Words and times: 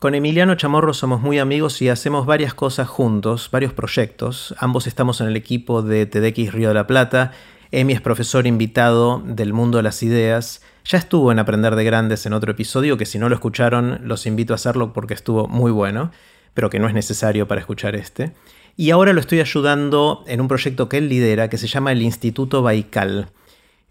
Con 0.00 0.14
Emiliano 0.14 0.54
Chamorro 0.54 0.94
somos 0.94 1.20
muy 1.20 1.38
amigos 1.38 1.82
y 1.82 1.90
hacemos 1.90 2.24
varias 2.24 2.54
cosas 2.54 2.88
juntos, 2.88 3.50
varios 3.52 3.74
proyectos. 3.74 4.54
Ambos 4.56 4.86
estamos 4.86 5.20
en 5.20 5.26
el 5.26 5.36
equipo 5.36 5.82
de 5.82 6.06
TDX 6.06 6.54
Río 6.54 6.68
de 6.68 6.74
la 6.74 6.86
Plata. 6.86 7.32
Emi 7.70 7.92
es 7.92 8.00
profesor 8.00 8.46
invitado 8.46 9.22
del 9.22 9.52
mundo 9.52 9.76
de 9.76 9.82
las 9.82 10.02
ideas. 10.02 10.62
Ya 10.86 10.96
estuvo 10.96 11.30
en 11.32 11.38
Aprender 11.38 11.76
de 11.76 11.84
Grandes 11.84 12.24
en 12.24 12.32
otro 12.32 12.52
episodio 12.52 12.96
que 12.96 13.04
si 13.04 13.18
no 13.18 13.28
lo 13.28 13.34
escucharon 13.34 14.00
los 14.02 14.24
invito 14.24 14.54
a 14.54 14.56
hacerlo 14.56 14.94
porque 14.94 15.12
estuvo 15.12 15.46
muy 15.48 15.70
bueno, 15.70 16.12
pero 16.54 16.70
que 16.70 16.78
no 16.78 16.88
es 16.88 16.94
necesario 16.94 17.46
para 17.46 17.60
escuchar 17.60 17.94
este. 17.94 18.32
Y 18.78 18.92
ahora 18.92 19.12
lo 19.12 19.20
estoy 19.20 19.40
ayudando 19.40 20.24
en 20.26 20.40
un 20.40 20.48
proyecto 20.48 20.88
que 20.88 20.96
él 20.96 21.10
lidera 21.10 21.50
que 21.50 21.58
se 21.58 21.66
llama 21.66 21.92
el 21.92 22.00
Instituto 22.00 22.62
Baikal. 22.62 23.28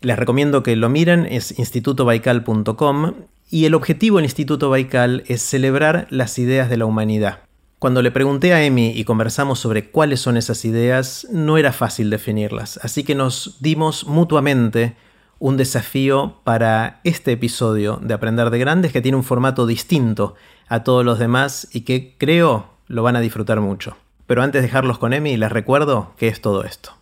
Les 0.01 0.17
recomiendo 0.17 0.63
que 0.63 0.75
lo 0.75 0.89
miren, 0.89 1.27
es 1.27 1.59
institutobaikal.com 1.59 3.13
y 3.49 3.65
el 3.65 3.73
objetivo 3.73 4.17
del 4.17 4.25
Instituto 4.25 4.69
Baikal 4.69 5.23
es 5.27 5.41
celebrar 5.41 6.07
las 6.09 6.37
ideas 6.37 6.69
de 6.69 6.77
la 6.77 6.85
humanidad. 6.85 7.39
Cuando 7.79 8.01
le 8.01 8.11
pregunté 8.11 8.53
a 8.53 8.63
Emi 8.63 8.89
y 8.89 9.05
conversamos 9.05 9.59
sobre 9.59 9.89
cuáles 9.89 10.19
son 10.19 10.37
esas 10.37 10.65
ideas, 10.65 11.27
no 11.31 11.57
era 11.57 11.71
fácil 11.71 12.09
definirlas, 12.09 12.79
así 12.83 13.03
que 13.03 13.15
nos 13.15 13.57
dimos 13.61 14.05
mutuamente 14.05 14.95
un 15.39 15.55
desafío 15.55 16.41
para 16.43 16.99
este 17.05 17.31
episodio 17.31 17.99
de 18.03 18.13
Aprender 18.13 18.49
de 18.49 18.59
Grandes 18.59 18.91
que 18.91 19.01
tiene 19.01 19.17
un 19.17 19.23
formato 19.23 19.65
distinto 19.65 20.35
a 20.67 20.83
todos 20.83 21.05
los 21.05 21.17
demás 21.17 21.69
y 21.71 21.81
que 21.81 22.15
creo 22.17 22.67
lo 22.87 23.03
van 23.03 23.15
a 23.15 23.21
disfrutar 23.21 23.61
mucho. 23.61 23.95
Pero 24.27 24.43
antes 24.43 24.61
de 24.61 24.67
dejarlos 24.67 24.99
con 24.99 25.13
Emi, 25.13 25.37
les 25.37 25.51
recuerdo 25.51 26.13
que 26.17 26.27
es 26.27 26.41
todo 26.41 26.65
esto. 26.65 26.98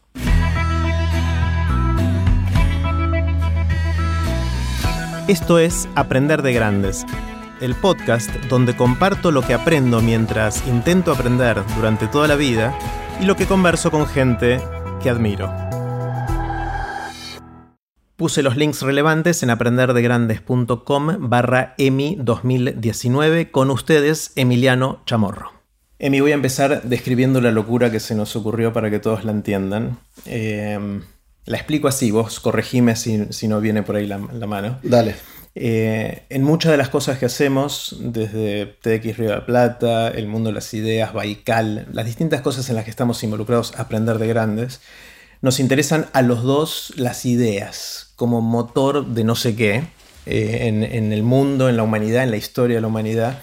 Esto 5.27 5.59
es 5.59 5.89
Aprender 5.95 6.41
de 6.41 6.53
Grandes, 6.53 7.05
el 7.59 7.75
podcast 7.75 8.33
donde 8.45 8.77
comparto 8.77 9.29
lo 9.29 9.41
que 9.41 9.53
aprendo 9.53 10.01
mientras 10.01 10.65
intento 10.65 11.11
aprender 11.11 11.57
durante 11.75 12.07
toda 12.07 12.29
la 12.29 12.37
vida 12.37 12.73
y 13.19 13.25
lo 13.25 13.35
que 13.35 13.45
converso 13.45 13.91
con 13.91 14.07
gente 14.07 14.61
que 15.03 15.09
admiro. 15.09 15.53
Puse 18.15 18.41
los 18.41 18.55
links 18.55 18.81
relevantes 18.83 19.43
en 19.43 19.49
aprenderdegrandes.com 19.49 21.29
barra 21.29 21.75
EMI 21.77 22.15
2019 22.21 23.51
con 23.51 23.69
ustedes 23.69 24.31
Emiliano 24.37 25.01
Chamorro. 25.05 25.51
Emi, 25.99 26.21
voy 26.21 26.31
a 26.31 26.35
empezar 26.35 26.83
describiendo 26.83 27.41
la 27.41 27.51
locura 27.51 27.91
que 27.91 27.99
se 27.99 28.15
nos 28.15 28.33
ocurrió 28.37 28.71
para 28.71 28.89
que 28.89 28.99
todos 28.99 29.25
la 29.25 29.33
entiendan. 29.33 29.97
Eh, 30.25 31.01
la 31.47 31.57
explico 31.57 31.87
así, 31.87 32.11
vos 32.11 32.39
corregime 32.39 32.95
si, 32.95 33.47
no 33.47 33.61
viene 33.61 33.81
por 33.81 33.95
ahí 33.95 34.05
la, 34.05 34.17
mano. 34.17 34.79
Dale. 34.83 35.15
Eh, 35.55 36.23
en 36.29 36.43
muchas 36.43 36.71
de 36.71 36.77
las 36.77 36.89
cosas 36.89 37.17
que 37.17 37.25
hacemos, 37.25 37.95
desde 37.99 38.65
TX 38.65 39.17
Río 39.17 39.29
de 39.29 39.35
la 39.37 39.45
Plata, 39.45 40.09
el 40.09 40.27
mundo 40.27 40.49
de 40.49 40.53
las 40.53 40.73
ideas, 40.73 41.13
Baikal, 41.13 41.87
las 41.93 42.05
distintas 42.05 42.41
cosas 42.41 42.69
en 42.69 42.75
las 42.75 42.83
que 42.83 42.91
estamos 42.91 43.23
involucrados 43.23 43.73
a 43.75 43.83
aprender 43.83 44.19
de 44.19 44.27
grandes, 44.27 44.81
nos 45.41 45.59
interesan 45.59 46.07
a 46.11 46.21
los 46.21 46.43
dos 46.43 46.93
las 46.97 47.25
ideas 47.25 48.11
como 48.17 48.41
motor 48.41 49.07
de 49.07 49.23
no 49.23 49.35
sé 49.35 49.55
qué 49.55 49.83
eh, 50.25 50.67
en 50.67 51.13
el 51.13 51.23
mundo, 51.23 51.69
en 51.69 51.77
la 51.77 51.83
humanidad, 51.83 52.23
en 52.23 52.31
la 52.31 52.37
historia 52.37 52.75
de 52.75 52.81
la 52.81 52.87
humanidad. 52.87 53.39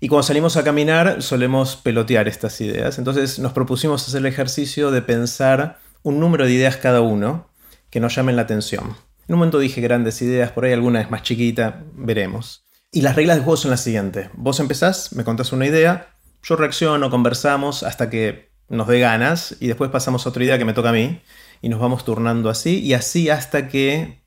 Y 0.00 0.08
cuando 0.08 0.24
salimos 0.24 0.56
a 0.56 0.64
caminar 0.64 1.22
solemos 1.22 1.76
pelotear 1.76 2.28
estas 2.28 2.60
ideas. 2.60 2.98
Entonces 2.98 3.38
nos 3.38 3.52
propusimos 3.52 4.06
hacer 4.06 4.20
el 4.20 4.26
ejercicio 4.26 4.90
de 4.90 5.02
pensar 5.02 5.78
un 6.06 6.20
número 6.20 6.46
de 6.46 6.52
ideas 6.52 6.76
cada 6.76 7.00
uno 7.00 7.50
que 7.90 7.98
nos 7.98 8.14
llamen 8.14 8.36
la 8.36 8.42
atención. 8.42 8.94
En 9.26 9.34
un 9.34 9.40
momento 9.40 9.58
dije 9.58 9.80
grandes 9.80 10.22
ideas, 10.22 10.52
por 10.52 10.64
ahí 10.64 10.72
alguna 10.72 11.00
es 11.00 11.10
más 11.10 11.24
chiquita, 11.24 11.82
veremos. 11.94 12.64
Y 12.92 13.00
las 13.00 13.16
reglas 13.16 13.36
del 13.36 13.44
juego 13.44 13.56
son 13.56 13.72
las 13.72 13.80
siguientes. 13.80 14.28
Vos 14.34 14.60
empezás, 14.60 15.12
me 15.14 15.24
contás 15.24 15.52
una 15.52 15.66
idea, 15.66 16.14
yo 16.44 16.54
reacciono, 16.54 17.10
conversamos 17.10 17.82
hasta 17.82 18.08
que 18.08 18.52
nos 18.68 18.86
dé 18.86 19.00
ganas 19.00 19.56
y 19.58 19.66
después 19.66 19.90
pasamos 19.90 20.24
a 20.24 20.28
otra 20.28 20.44
idea 20.44 20.58
que 20.58 20.64
me 20.64 20.74
toca 20.74 20.90
a 20.90 20.92
mí 20.92 21.22
y 21.60 21.68
nos 21.68 21.80
vamos 21.80 22.04
turnando 22.04 22.50
así 22.50 22.78
y 22.78 22.94
así 22.94 23.28
hasta 23.28 23.66
que 23.66 24.22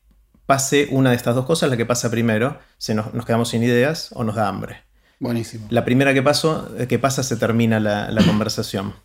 pase 0.46 0.90
una 0.92 1.12
de 1.12 1.16
estas 1.16 1.34
dos 1.34 1.46
cosas, 1.46 1.70
la 1.70 1.78
que 1.78 1.86
pasa 1.86 2.12
primero, 2.12 2.60
se 2.78 2.94
nos, 2.94 3.14
nos 3.14 3.26
quedamos 3.26 3.48
sin 3.48 3.64
ideas 3.64 4.10
o 4.16 4.26
nos 4.26 4.36
da 4.36 4.50
hambre. 4.50 4.84
Buenísimo. 5.20 5.68
La 5.70 5.84
primera 5.84 6.14
que, 6.14 6.22
paso, 6.22 6.70
que 6.88 6.98
pasa 6.98 7.24
se 7.24 7.36
termina 7.36 7.80
la, 7.80 8.24
conversación. 8.26 8.96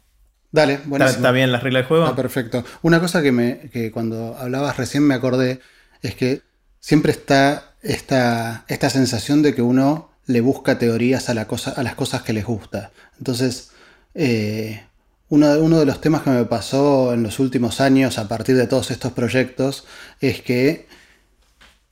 Dale, 0.55 0.79
buenísimo. 0.85 1.17
¿Está, 1.17 1.33
bien 1.33 1.51
la 1.51 1.59
regla 1.59 1.81
del 1.81 1.89
juego? 1.89 2.05
Está 2.05 2.15
perfecto. 2.15 2.65
Una 2.83 3.01
cosa 3.01 3.23
que, 3.23 3.33
me, 3.33 3.59
que 3.73 3.91
cuando 3.91 4.37
hablabas 4.39 4.77
recién 4.77 5.03
me 5.03 5.15
acordé 5.15 5.59
es 6.01 6.15
que 6.15 6.43
siempre 6.79 7.11
está 7.11 7.75
esta, 7.83 8.65
esta 8.69 8.89
sensación 8.89 9.43
de 9.43 9.53
que 9.53 9.63
uno 9.63 10.13
le 10.27 10.41
busca 10.41 10.79
teorías 10.79 11.29
a, 11.29 11.35
la 11.35 11.49
cosa, 11.49 11.73
a 11.73 11.83
las 11.83 11.97
cosas 11.97 12.23
que 12.23 12.33
les 12.33 12.45
gusta. 12.45 12.93
Entonces, 13.19 13.71
eh, 14.15 14.85
uno, 15.29 15.59
uno, 15.59 15.81
de 15.81 15.87
los 15.87 16.01
temas 16.01 16.23
que 16.23 16.31
me 16.31 16.45
pasó 16.45 17.15
en 17.15 17.25
los 17.25 17.41
últimos 17.41 17.81
años 17.81 18.17
a 18.19 18.29
partir 18.29 18.55
de 18.57 18.69
todos 18.69 18.93
estos 18.93 19.11
proyectos 19.11 19.85
es 20.21 20.41
que 20.41 20.87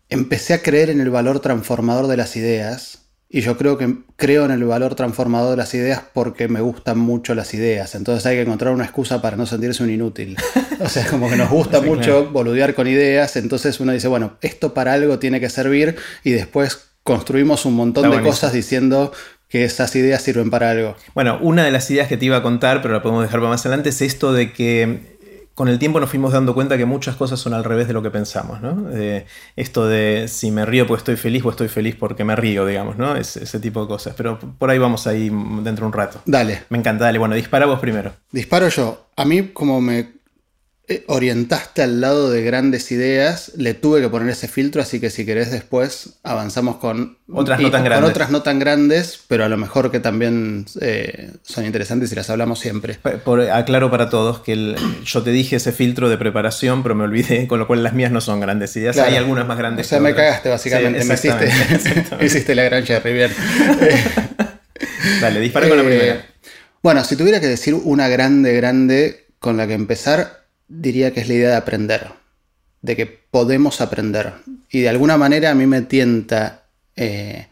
empecé 0.09 0.55
a 0.55 0.62
creer 0.62 0.89
en 0.89 1.00
el 1.00 1.11
valor 1.11 1.41
transformador 1.41 2.06
de 2.06 2.17
las 2.17 2.37
ideas 2.37 3.01
y 3.34 3.41
yo 3.41 3.56
creo 3.56 3.78
que 3.78 3.97
creo 4.16 4.44
en 4.44 4.50
el 4.50 4.62
valor 4.65 4.94
transformador 4.94 5.53
de 5.53 5.56
las 5.56 5.72
ideas 5.72 6.03
porque 6.12 6.48
me 6.48 6.60
gustan 6.60 6.98
mucho 6.98 7.34
las 7.34 7.54
ideas. 7.54 7.94
Entonces 7.94 8.26
hay 8.26 8.37
que 8.37 8.43
encontrar 8.43 8.75
una 8.75 8.84
excusa 8.84 9.22
para 9.22 9.38
no 9.38 9.47
sentirse 9.47 9.82
un 9.82 9.88
inútil. 9.88 10.37
O 10.81 10.88
sea, 10.88 11.06
como 11.06 11.31
que 11.31 11.37
nos 11.37 11.48
gusta 11.48 11.81
mucho 11.81 12.28
boludear 12.31 12.75
con 12.75 12.88
ideas. 12.88 13.37
Entonces 13.37 13.81
uno 13.81 13.93
dice, 13.93 14.06
bueno, 14.09 14.37
esto 14.43 14.75
para 14.75 14.93
algo 14.93 15.19
tiene 15.19 15.41
que 15.41 15.48
servir. 15.48 15.97
Y 16.25 16.32
después 16.32 16.91
construimos 17.03 17.65
un 17.65 17.72
montón 17.72 18.10
de 18.10 18.20
cosas 18.20 18.53
diciendo 18.53 19.12
que 19.49 19.64
esas 19.64 19.97
ideas 19.97 20.20
sirven 20.20 20.50
para 20.50 20.70
algo. 20.70 20.94
Bueno, 21.14 21.38
una 21.41 21.64
de 21.64 21.70
las 21.70 21.91
ideas 21.91 22.09
que 22.09 22.19
te 22.19 22.26
iba 22.26 22.37
a 22.37 22.43
contar, 22.43 22.82
pero 22.82 22.93
la 22.93 23.03
podemos 23.03 23.22
dejar 23.22 23.41
para 23.41 23.50
más 23.50 23.64
adelante, 23.64 23.88
es 23.88 24.03
esto 24.03 24.34
de 24.34 24.53
que 24.53 25.16
con 25.54 25.68
el 25.68 25.78
tiempo 25.78 26.00
nos 26.00 26.10
fuimos 26.10 26.32
dando 26.32 26.54
cuenta 26.54 26.76
que 26.78 26.84
muchas 26.84 27.16
cosas 27.16 27.38
son 27.38 27.54
al 27.54 27.64
revés 27.64 27.86
de 27.86 27.92
lo 27.92 28.02
que 28.02 28.10
pensamos, 28.10 28.60
¿no? 28.60 28.88
esto 29.56 29.86
de 29.86 30.26
si 30.28 30.50
me 30.50 30.64
río 30.64 30.86
porque 30.86 31.00
estoy 31.00 31.16
feliz 31.16 31.44
o 31.44 31.50
estoy 31.50 31.68
feliz 31.68 31.94
porque 31.96 32.24
me 32.24 32.36
río, 32.36 32.66
digamos, 32.66 32.96
¿no? 32.96 33.16
Es, 33.16 33.36
ese 33.36 33.60
tipo 33.60 33.82
de 33.82 33.88
cosas. 33.88 34.14
Pero 34.16 34.38
por 34.38 34.70
ahí 34.70 34.78
vamos 34.78 35.06
ahí 35.06 35.30
dentro 35.62 35.84
de 35.84 35.86
un 35.86 35.92
rato. 35.92 36.20
Dale. 36.24 36.62
Me 36.68 36.78
encanta, 36.78 37.04
dale. 37.04 37.18
Bueno, 37.18 37.34
dispara 37.34 37.66
vos 37.66 37.80
primero. 37.80 38.12
Disparo 38.30 38.68
yo. 38.68 39.06
A 39.16 39.24
mí, 39.24 39.48
como 39.52 39.80
me 39.80 40.22
orientaste 41.06 41.82
al 41.82 42.00
lado 42.00 42.31
de 42.31 42.43
grandes 42.43 42.91
ideas, 42.91 43.53
le 43.56 43.75
tuve 43.75 44.00
que 44.00 44.09
poner 44.09 44.28
ese 44.28 44.48
filtro, 44.48 44.82
así 44.82 45.00
que 45.00 45.10
si 45.10 45.25
querés 45.25 45.50
después 45.50 46.15
avanzamos 46.22 46.76
con 46.76 47.19
otras 47.31 47.60
no 47.60 47.70
tan 47.70 47.84
grandes. 47.84 48.10
otras 48.10 48.31
no 48.31 48.43
tan 48.43 48.59
grandes, 48.59 49.20
pero 49.28 49.44
a 49.44 49.48
lo 49.48 49.56
mejor 49.56 49.91
que 49.91 50.00
también 50.00 50.66
eh, 50.81 51.31
son 51.43 51.65
interesantes 51.65 52.10
y 52.12 52.15
las 52.16 52.28
hablamos 52.31 52.59
siempre. 52.59 52.98
aclaro 53.53 53.91
para 53.91 54.10
todos 54.10 54.41
que 54.41 54.75
yo 55.04 55.22
te 55.22 55.31
dije 55.31 55.56
ese 55.56 55.72
filtro 55.72 56.09
de 56.09 56.19
preparación, 56.19 56.82
pero 56.82 56.94
me 56.94 57.04
olvidé, 57.04 57.47
con 57.49 57.59
lo 57.59 57.66
cual 57.66 57.82
las 57.82 57.94
mías 57.94 58.10
no 58.10 58.20
son 58.20 58.41
grandes 58.41 58.76
ideas. 58.76 58.99
Hay 58.99 59.16
algunas 59.16 59.47
más 59.47 59.59
grandes. 59.59 59.87
O 59.87 59.88
sea, 59.91 60.00
me 60.00 60.14
cagaste 60.14 60.49
básicamente, 60.49 61.04
me 61.04 61.14
hiciste, 62.26 62.54
la 62.54 62.64
gran 62.64 62.84
Cherry, 62.84 63.12
bien. 63.12 63.31
Dale, 65.20 65.41
dispara 65.41 65.69
con 65.69 65.78
la 65.78 65.84
eh, 65.84 65.87
primera. 65.87 66.26
Bueno, 66.82 67.04
si 67.04 67.16
tuviera 67.16 67.41
que 67.41 67.47
decir 67.47 67.75
una 67.75 68.09
grande, 68.09 68.53
grande 68.54 69.26
con 69.38 69.56
la 69.56 69.66
que 69.66 69.75
empezar, 69.75 70.41
diría 70.72 71.12
que 71.12 71.21
es 71.21 71.28
la 71.28 71.34
idea 71.34 71.50
de 71.50 71.56
aprender, 71.56 72.09
de 72.81 72.97
que 72.97 73.06
podemos 73.06 73.81
aprender. 73.81 74.33
Y 74.71 74.81
de 74.81 74.88
alguna 74.88 75.16
manera 75.16 75.50
a 75.50 75.55
mí 75.55 75.66
me 75.66 75.83
tienta, 75.83 76.65
eh, 76.97 77.49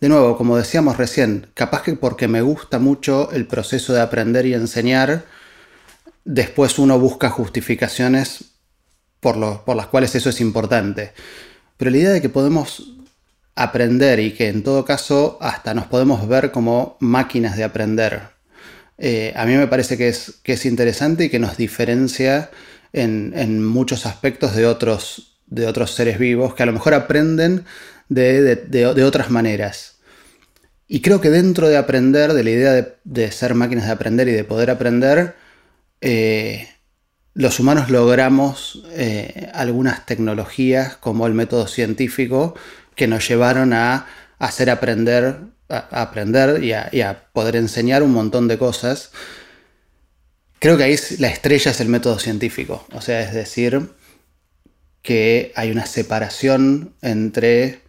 de 0.00 0.08
nuevo, 0.08 0.36
como 0.36 0.56
decíamos 0.56 0.96
recién, 0.96 1.48
capaz 1.54 1.82
que 1.82 1.94
porque 1.94 2.28
me 2.28 2.42
gusta 2.42 2.78
mucho 2.78 3.30
el 3.32 3.46
proceso 3.46 3.92
de 3.94 4.00
aprender 4.00 4.46
y 4.46 4.54
enseñar, 4.54 5.24
después 6.24 6.78
uno 6.78 6.98
busca 6.98 7.30
justificaciones 7.30 8.52
por, 9.20 9.64
por 9.64 9.76
las 9.76 9.86
cuales 9.86 10.14
eso 10.14 10.30
es 10.30 10.40
importante. 10.40 11.12
Pero 11.76 11.90
la 11.90 11.98
idea 11.98 12.10
de 12.10 12.22
que 12.22 12.28
podemos 12.28 12.94
aprender 13.54 14.18
y 14.20 14.32
que 14.32 14.48
en 14.48 14.62
todo 14.62 14.84
caso 14.84 15.38
hasta 15.40 15.72
nos 15.72 15.86
podemos 15.86 16.26
ver 16.28 16.50
como 16.50 16.96
máquinas 17.00 17.56
de 17.56 17.64
aprender, 17.64 18.35
eh, 18.98 19.32
a 19.36 19.44
mí 19.44 19.54
me 19.54 19.66
parece 19.66 19.96
que 19.96 20.08
es, 20.08 20.40
que 20.42 20.54
es 20.54 20.64
interesante 20.64 21.24
y 21.24 21.28
que 21.28 21.38
nos 21.38 21.56
diferencia 21.56 22.50
en, 22.92 23.64
muchos 23.64 24.06
aspectos 24.06 24.54
de 24.56 24.66
otros, 24.66 25.38
de 25.46 25.66
otros 25.66 25.92
seres 25.92 26.18
vivos 26.18 26.54
que 26.54 26.62
a 26.62 26.66
lo 26.66 26.72
mejor 26.72 26.94
aprenden 26.94 27.64
de, 28.08 29.04
otras 29.04 29.30
maneras. 29.30 29.96
Y 30.88 31.00
creo 31.00 31.20
que 31.20 31.30
dentro 31.30 31.68
de 31.68 31.76
aprender, 31.76 32.32
de 32.32 32.44
la 32.44 32.50
idea 32.50 32.96
de, 33.04 33.32
ser 33.32 33.54
máquinas 33.54 33.86
de 33.86 33.92
aprender 33.92 34.28
y 34.28 34.32
de 34.32 34.44
poder 34.44 34.70
aprender, 34.70 35.34
eh, 36.00 36.68
los 37.34 37.60
humanos 37.60 37.90
logramos 37.90 38.84
eh, 38.92 39.50
algunas 39.52 40.06
tecnologías 40.06 40.96
como 40.96 41.26
el 41.26 41.34
método 41.34 41.66
científico 41.66 42.54
que 42.94 43.08
nos 43.08 43.28
llevaron 43.28 43.74
a 43.74 44.06
hacer 44.38 44.70
aprender 44.70 45.40
a, 45.68 46.02
aprender 46.02 46.62
y 46.62 46.72
a, 46.72 47.28
poder 47.32 47.56
enseñar 47.56 48.02
un 48.02 48.12
montón 48.12 48.48
de 48.48 48.58
cosas. 48.58 49.12
Creo 50.58 50.76
que 50.76 50.84
ahí 50.84 50.96
la 51.18 51.28
estrella 51.28 51.70
es 51.70 51.80
el 51.80 51.88
método 51.88 52.18
científico. 52.18 52.86
O 52.92 53.00
sea, 53.00 53.20
es 53.20 53.34
decir, 53.34 53.90
que 55.02 55.52
hay 55.54 55.70
una 55.70 55.86
separación 55.86 56.94
entre 57.02 57.80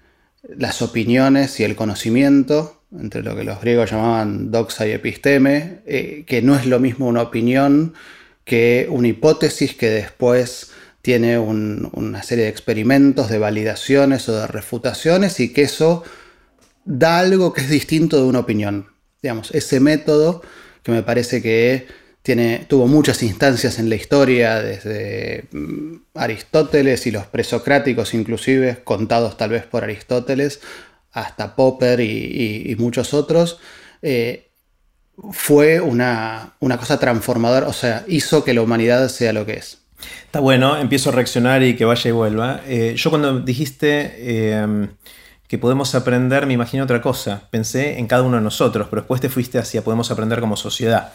las 0.47 0.81
opiniones 0.81 1.59
y 1.59 1.63
el 1.63 1.75
conocimiento 1.75 2.77
entre 2.97 3.21
lo 3.21 3.35
que 3.35 3.43
los 3.43 3.59
griegos 3.59 3.91
llamaban 3.91 4.51
doxa 4.51 4.87
y 4.87 4.91
episteme, 4.91 5.79
eh, 5.85 6.23
que 6.25 6.41
no 6.41 6.55
es 6.55 6.65
lo 6.65 6.79
mismo 6.79 7.07
una 7.07 7.21
opinión 7.21 7.93
que 8.45 8.87
una 8.89 9.09
hipótesis 9.09 9.75
que 9.75 9.89
después 9.89 10.71
tiene 11.01 11.37
una 11.37 12.23
serie 12.23 12.45
de 12.45 12.49
experimentos, 12.49 13.29
de 13.29 13.39
validaciones 13.39 14.27
o 14.29 14.39
de 14.39 14.47
refutaciones 14.47 15.39
y 15.39 15.53
que 15.53 15.63
eso 15.63 16.03
da 16.87 17.19
algo 17.19 17.53
que 17.53 17.61
es 17.61 17.69
distinto 17.69 18.17
de 18.17 18.23
una 18.23 18.39
opinión. 18.39 18.87
Digamos, 19.21 19.51
ese 19.51 19.79
método 19.79 20.41
que 20.83 20.91
me 20.91 21.03
parece 21.03 21.41
que 21.41 21.85
tiene, 22.21 22.65
tuvo 22.67 22.87
muchas 22.87 23.21
instancias 23.23 23.77
en 23.77 23.89
la 23.89 23.95
historia, 23.95 24.61
desde 24.61 25.45
mm, 25.51 25.95
Aristóteles 26.15 27.05
y 27.05 27.11
los 27.11 27.25
presocráticos 27.25 28.13
inclusive, 28.13 28.79
contados 28.83 29.37
tal 29.37 29.51
vez 29.51 29.65
por 29.65 29.83
Aristóteles, 29.83 30.61
hasta 31.11 31.55
Popper 31.55 31.99
y, 31.99 32.75
muchos 32.79 33.13
otros, 33.13 33.59
eh, 34.01 34.49
fue 35.31 35.81
una, 35.81 36.53
cosa 36.59 36.99
transformadora, 36.99 37.67
o 37.67 37.73
sea, 37.73 38.05
hizo 38.07 38.43
que 38.43 38.53
la 38.53 38.61
humanidad 38.61 39.09
sea 39.09 39.33
lo 39.33 39.45
que 39.45 39.53
es. 39.53 39.79
Está 40.25 40.39
bueno, 40.39 40.77
empiezo 40.77 41.09
a 41.09 41.13
reaccionar 41.13 41.63
y 41.63 41.75
que 41.75 41.85
vaya 41.85 42.09
y 42.09 42.11
vuelva. 42.11 42.61
Eh, 42.67 42.93
yo 42.95 43.09
cuando 43.09 43.39
dijiste 43.39 44.13
eh, 44.17 44.87
que 45.47 45.57
podemos 45.57 45.95
aprender, 45.95 46.45
me 46.45 46.53
imagino 46.53 46.83
otra 46.83 47.01
cosa. 47.01 47.43
Pensé 47.49 47.99
en 47.99 48.07
cada 48.07 48.23
uno 48.23 48.37
de 48.37 48.43
nosotros, 48.43 48.87
pero 48.89 49.01
después 49.01 49.21
te 49.21 49.29
fuiste 49.29 49.57
hacia 49.57 49.83
podemos 49.83 50.11
aprender 50.11 50.39
como 50.39 50.57
sociedad. 50.57 51.13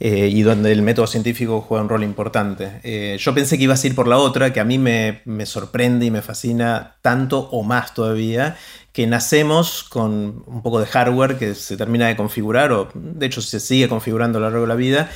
Eh, 0.00 0.28
y 0.28 0.42
donde 0.42 0.72
el 0.72 0.82
método 0.82 1.06
científico 1.06 1.60
juega 1.60 1.82
un 1.82 1.88
rol 1.88 2.02
importante. 2.02 2.80
Eh, 2.82 3.16
yo 3.20 3.32
pensé 3.32 3.56
que 3.56 3.64
ibas 3.64 3.84
a 3.84 3.86
ir 3.86 3.94
por 3.94 4.08
la 4.08 4.18
otra, 4.18 4.52
que 4.52 4.58
a 4.58 4.64
mí 4.64 4.76
me, 4.76 5.22
sorprende 5.46 6.06
y 6.06 6.10
me 6.10 6.20
fascina 6.20 6.96
tanto 7.00 7.38
o 7.38 7.62
más 7.62 7.94
todavía, 7.94 8.56
que 8.92 9.06
nacemos 9.06 9.84
con 9.84 10.42
un 10.46 10.62
poco 10.62 10.80
de 10.80 10.86
hardware 10.86 11.38
que 11.38 11.54
se 11.54 11.76
termina 11.76 12.08
de 12.08 12.16
configurar, 12.16 12.72
o 12.72 12.88
de 12.92 13.26
hecho 13.26 13.40
se 13.40 13.60
sigue 13.60 13.88
configurando 13.88 14.38
a 14.38 14.40
lo 14.40 14.46
largo 14.48 14.62
de 14.62 14.68
la 14.68 14.74
vida, 14.74 15.10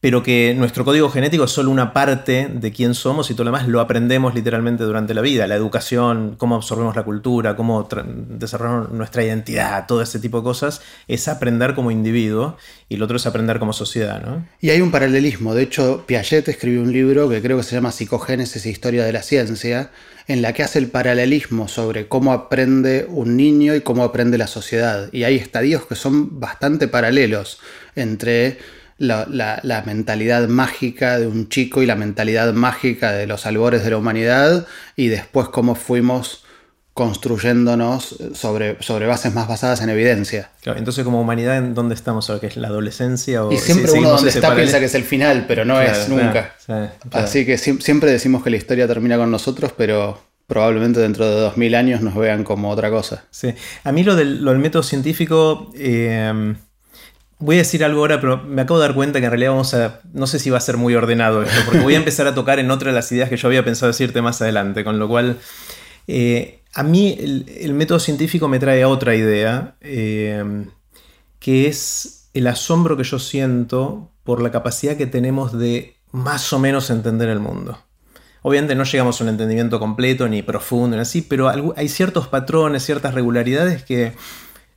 pero 0.00 0.22
que 0.22 0.54
nuestro 0.56 0.84
código 0.84 1.10
genético 1.10 1.44
es 1.44 1.50
solo 1.50 1.70
una 1.70 1.92
parte 1.92 2.48
de 2.50 2.72
quién 2.72 2.94
somos 2.94 3.30
y 3.30 3.34
todo 3.34 3.44
lo 3.44 3.50
demás 3.50 3.68
lo 3.68 3.80
aprendemos 3.80 4.34
literalmente 4.34 4.82
durante 4.84 5.12
la 5.12 5.20
vida. 5.20 5.46
La 5.46 5.56
educación, 5.56 6.36
cómo 6.38 6.54
absorbemos 6.54 6.96
la 6.96 7.02
cultura, 7.02 7.54
cómo 7.54 7.86
desarrollamos 8.28 8.92
nuestra 8.92 9.22
identidad, 9.22 9.86
todo 9.86 10.00
ese 10.00 10.18
tipo 10.18 10.38
de 10.38 10.44
cosas, 10.44 10.80
es 11.06 11.28
aprender 11.28 11.74
como 11.74 11.90
individuo 11.90 12.56
y 12.88 12.96
lo 12.96 13.04
otro 13.04 13.18
es 13.18 13.26
aprender 13.26 13.58
como 13.58 13.74
sociedad. 13.74 14.22
¿no? 14.24 14.46
Y 14.60 14.70
hay 14.70 14.80
un 14.80 14.90
paralelismo. 14.90 15.54
De 15.54 15.64
hecho, 15.64 16.04
Piaget 16.06 16.48
escribió 16.48 16.80
un 16.80 16.92
libro 16.92 17.28
que 17.28 17.42
creo 17.42 17.58
que 17.58 17.62
se 17.62 17.76
llama 17.76 17.92
Psicogénesis 17.92 18.64
e 18.64 18.70
Historia 18.70 19.04
de 19.04 19.12
la 19.12 19.22
Ciencia, 19.22 19.90
en 20.28 20.40
la 20.40 20.54
que 20.54 20.62
hace 20.62 20.78
el 20.78 20.88
paralelismo 20.88 21.68
sobre 21.68 22.08
cómo 22.08 22.32
aprende 22.32 23.06
un 23.08 23.36
niño 23.36 23.74
y 23.74 23.82
cómo 23.82 24.04
aprende 24.04 24.38
la 24.38 24.46
sociedad. 24.46 25.10
Y 25.12 25.24
hay 25.24 25.36
estadios 25.36 25.84
que 25.84 25.94
son 25.94 26.40
bastante 26.40 26.88
paralelos 26.88 27.58
entre 27.96 28.58
la, 29.00 29.82
mentalidad 29.86 30.46
mágica 30.48 31.18
de 31.18 31.26
un 31.26 31.48
chico 31.48 31.82
y 31.82 31.86
la 31.86 31.96
mentalidad 31.96 32.52
mágica 32.52 33.12
de 33.12 33.26
los 33.26 33.46
albores 33.46 33.82
de 33.82 33.90
la 33.90 33.96
humanidad 33.96 34.66
y 34.94 35.08
después 35.08 35.48
cómo 35.48 35.74
fuimos 35.74 36.44
construyéndonos 36.92 38.16
sobre, 38.34 38.76
sobre 38.82 39.06
bases 39.06 39.32
más 39.32 39.48
basadas 39.48 39.80
en 39.80 39.88
evidencia. 39.88 40.50
entonces 40.64 41.02
como 41.02 41.20
humanidad, 41.20 41.56
¿en 41.56 41.74
dónde 41.74 41.94
estamos 41.94 42.28
ahora? 42.28 42.40
¿Que 42.40 42.48
es 42.48 42.56
la 42.58 42.68
adolescencia? 42.68 43.40
y 43.50 43.56
siempre 43.56 43.92
uno 43.92 44.10
donde 44.10 44.28
está 44.28 44.54
piensa 44.54 44.78
que 44.78 44.84
es 44.84 44.94
el 44.94 45.04
final, 45.04 45.46
pero 45.48 45.64
no 45.64 45.80
es 45.80 46.08
nunca. 46.08 46.54
Así 47.12 47.46
que 47.46 47.56
siempre 47.56 48.10
decimos 48.10 48.42
que 48.42 48.50
la 48.50 48.56
historia 48.56 48.86
termina 48.86 49.16
con 49.16 49.30
nosotros, 49.30 49.72
pero 49.74 50.20
probablemente 50.46 51.00
dentro 51.00 51.26
de 51.26 51.40
2000 51.40 51.74
años 51.74 52.00
nos 52.02 52.16
vean 52.16 52.44
como 52.44 52.68
otra 52.68 52.90
cosa. 52.90 53.24
Sí, 53.30 53.54
a 53.84 53.92
mí 53.92 54.02
lo 54.02 54.14
del, 54.14 54.42
método 54.58 54.82
científico... 54.82 55.72
Eh, 55.74 56.54
Voy 57.40 57.56
a 57.56 57.58
decir 57.60 57.82
algo 57.82 58.00
ahora, 58.00 58.20
pero 58.20 58.36
me 58.36 58.60
acabo 58.62 58.78
de 58.78 58.86
dar 58.86 58.94
cuenta 58.94 59.18
que 59.18 59.24
en 59.24 59.30
realidad 59.30 59.52
vamos 59.52 59.72
a. 59.72 60.00
No 60.12 60.26
sé 60.26 60.38
si 60.38 60.50
va 60.50 60.58
a 60.58 60.60
ser 60.60 60.76
muy 60.76 60.94
ordenado 60.94 61.42
esto, 61.42 61.58
porque 61.64 61.80
voy 61.80 61.94
a 61.94 61.96
empezar 61.96 62.26
a 62.26 62.34
tocar 62.34 62.58
en 62.58 62.70
otra 62.70 62.90
de 62.90 62.94
las 62.94 63.10
ideas 63.12 63.30
que 63.30 63.38
yo 63.38 63.48
había 63.48 63.64
pensado 63.64 63.90
decirte 63.90 64.20
más 64.20 64.42
adelante. 64.42 64.84
Con 64.84 64.98
lo 64.98 65.08
cual, 65.08 65.38
eh, 66.06 66.62
a 66.74 66.82
mí 66.82 67.16
el, 67.18 67.72
método 67.72 67.98
científico 67.98 68.46
me 68.46 68.58
trae 68.58 68.82
a 68.82 68.88
otra 68.88 69.14
idea, 69.14 69.76
eh, 69.80 70.66
que 71.38 71.66
es 71.66 72.28
el 72.34 72.46
asombro 72.46 72.98
que 72.98 73.04
yo 73.04 73.18
siento 73.18 74.12
por 74.22 74.42
la 74.42 74.50
capacidad 74.50 74.98
que 74.98 75.06
tenemos 75.06 75.58
de 75.58 75.96
más 76.12 76.52
o 76.52 76.58
menos 76.58 76.90
entender 76.90 77.30
el 77.30 77.40
mundo. 77.40 77.78
Obviamente 78.42 78.74
no 78.74 78.84
llegamos 78.84 79.20
a 79.20 79.24
un 79.24 79.30
entendimiento 79.30 79.78
completo 79.78 80.28
ni 80.28 80.42
profundo, 80.42 80.96
ni 80.96 81.02
así, 81.02 81.22
pero 81.22 81.50
hay 81.76 81.88
ciertos 81.88 82.28
patrones, 82.28 82.84
ciertas 82.84 83.14
regularidades 83.14 83.82
que 83.82 84.12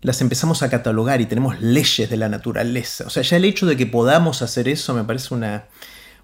las 0.04 0.22
empezamos 0.22 0.62
a 0.62 0.70
catalogar 0.70 1.22
y 1.22 1.26
tenemos 1.26 1.60
leyes 1.62 2.10
de 2.10 2.18
la 2.18 2.30
naturaleza. 2.30 3.06
O 3.08 3.10
sea, 3.10 3.24
ya 3.24 3.38
el 3.38 3.46
hecho 3.46 3.66
de 3.66 3.78
que 3.78 3.88
podamos 3.88 4.42
hacer 4.42 4.68
eso 4.68 4.94
me 4.94 5.04
parece 5.04 5.34
una, 5.34 5.66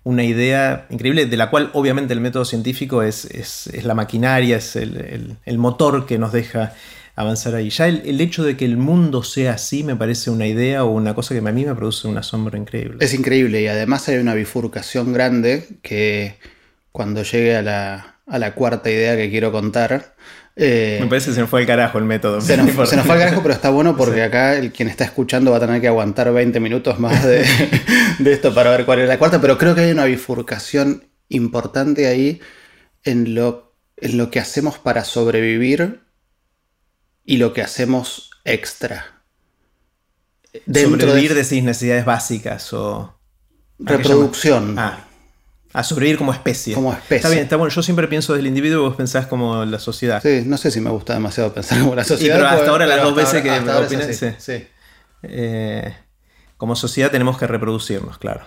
una 0.03 0.23
idea 0.23 0.85
increíble, 0.89 1.25
de 1.25 1.37
la 1.37 1.49
cual 1.49 1.71
obviamente 1.73 2.13
el 2.13 2.19
método 2.19 2.45
científico 2.45 3.03
es, 3.03 3.25
es, 3.25 3.83
la 3.83 3.93
maquinaria, 3.93 4.57
es 4.57 4.75
el, 4.75 5.57
motor 5.57 6.05
que 6.05 6.17
nos 6.17 6.33
deja 6.33 6.73
avanzar 7.15 7.55
ahí. 7.55 7.69
Ya 7.69 7.87
el, 7.87 8.19
hecho 8.19 8.43
de 8.43 8.57
que 8.57 8.65
el 8.65 8.75
mundo 8.75 9.23
sea 9.23 9.53
así 9.53 9.83
me 9.83 9.95
parece 9.95 10.29
una 10.29 10.45
idea 10.45 10.83
o 10.83 10.91
una 10.91 11.15
cosa 11.15 11.33
que 11.33 11.39
a 11.39 11.51
mí 11.51 11.65
me 11.65 11.75
produce 11.75 12.07
un 12.07 12.17
asombro 12.17 12.57
increíble. 12.57 12.97
Es 12.99 13.13
increíble 13.13 13.61
y 13.61 13.67
además 13.67 14.07
hay 14.09 14.17
una 14.17 14.33
bifurcación 14.33 15.13
grande 15.13 15.67
que 15.81 16.35
cuando 16.91 17.23
llegue 17.23 17.55
a 17.55 17.61
la, 17.61 18.15
a 18.27 18.39
la 18.39 18.55
cuarta 18.55 18.89
idea 18.89 19.15
que 19.15 19.29
quiero 19.29 19.51
contar, 19.51 20.15
eh, 20.61 20.97
Me 21.01 21.07
parece 21.07 21.27
que 21.27 21.35
se 21.35 21.41
nos 21.41 21.49
fue 21.49 21.61
el 21.61 21.67
carajo 21.67 21.97
el 21.97 22.03
método. 22.03 22.41
Se 22.41 22.57
nos, 22.57 22.71
fue 22.71 22.85
el 22.85 23.05
carajo, 23.05 23.41
pero 23.41 23.53
está 23.53 23.69
bueno 23.69 23.95
porque 23.95 24.21
acá 24.21 24.55
el 24.55 24.71
quien 24.73 24.89
está 24.89 25.05
escuchando 25.05 25.51
va 25.51 25.57
a 25.57 25.59
tener 25.61 25.79
que 25.79 25.87
aguantar 25.87 26.31
20 26.31 26.59
minutos 26.59 26.99
más 26.99 27.23
de, 27.25 27.45
esto 28.25 28.53
para 28.53 28.71
ver 28.71 28.85
cuál 28.85 28.99
es 28.99 29.07
la 29.07 29.17
cuarta, 29.17 29.39
pero 29.39 29.57
creo 29.57 29.73
que 29.73 29.81
hay 29.81 29.91
una 29.91 30.05
bifurcación 30.05 31.05
importante 31.29 32.07
ahí 32.07 32.41
en 33.03 33.35
lo, 33.35 33.73
en 33.97 34.17
lo 34.17 34.29
que 34.29 34.39
hacemos 34.39 34.77
para 34.77 35.05
sobrevivir 35.05 36.01
y 37.23 37.37
lo 37.37 37.53
que 37.53 37.61
hacemos 37.61 38.31
extra. 38.43 39.23
sobrevivir 40.65 41.35
de... 41.35 41.43
sus 41.43 41.63
necesidades 41.63 42.05
básicas 42.05 42.73
o... 42.73 43.15
Reproducción. 43.79 44.77
Ah. 44.77 45.08
A 45.73 45.83
sobrevivir 45.83 46.17
como 46.17 46.33
especie. 46.33 46.73
Como 46.73 46.91
especie. 46.91 47.17
Está 47.17 47.29
bien, 47.29 47.43
está 47.43 47.55
bueno. 47.55 47.73
Yo 47.73 47.83
siempre 47.83 48.07
pienso 48.07 48.33
desde 48.33 48.41
el 48.41 48.47
individuo 48.47 48.79
y 48.79 48.87
vos 48.87 48.95
pensás 48.95 49.27
como 49.27 49.65
la 49.65 49.79
sociedad. 49.79 50.21
Sí, 50.21 50.43
no 50.45 50.57
sé 50.57 50.71
si 50.71 50.81
me 50.81 50.89
gusta 50.89 51.13
demasiado 51.13 51.53
pensar 51.53 51.79
como 51.79 51.95
la 51.95 52.03
sociedad. 52.03 52.37
pero 52.37 52.47
hasta 52.47 52.69
ahora 52.69 52.87
las 52.87 53.03
dos 53.03 53.15
veces 53.15 53.43
que 53.43 53.51
opiné, 53.51 54.13
sí. 54.13 54.27
sí. 54.37 54.67
Eh, 55.23 55.93
como 56.57 56.75
sociedad 56.75 57.11
tenemos 57.11 57.37
que 57.37 57.45
reproducirnos, 57.45 58.17
claro. 58.17 58.45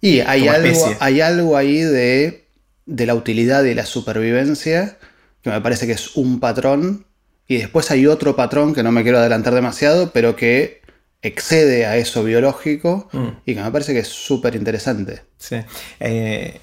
Y 0.00 0.20
hay, 0.20 0.48
algo, 0.48 0.96
hay 1.00 1.20
algo 1.20 1.56
ahí 1.56 1.80
de, 1.80 2.48
de 2.86 3.06
la 3.06 3.14
utilidad 3.14 3.64
y 3.64 3.74
la 3.74 3.84
supervivencia 3.84 4.96
que 5.42 5.50
me 5.50 5.60
parece 5.60 5.86
que 5.86 5.92
es 5.92 6.16
un 6.16 6.40
patrón. 6.40 7.06
Y 7.46 7.58
después 7.58 7.90
hay 7.90 8.06
otro 8.06 8.36
patrón 8.36 8.74
que 8.74 8.82
no 8.82 8.92
me 8.92 9.02
quiero 9.02 9.18
adelantar 9.18 9.54
demasiado, 9.54 10.12
pero 10.12 10.36
que 10.36 10.82
excede 11.22 11.86
a 11.86 11.96
eso 11.96 12.22
biológico 12.22 13.08
mm. 13.12 13.28
y 13.44 13.54
que 13.54 13.62
me 13.62 13.70
parece 13.70 13.92
que 13.92 14.00
es 14.00 14.08
súper 14.08 14.54
interesante. 14.54 15.22
Sí. 15.36 15.56
Eh, 16.00 16.60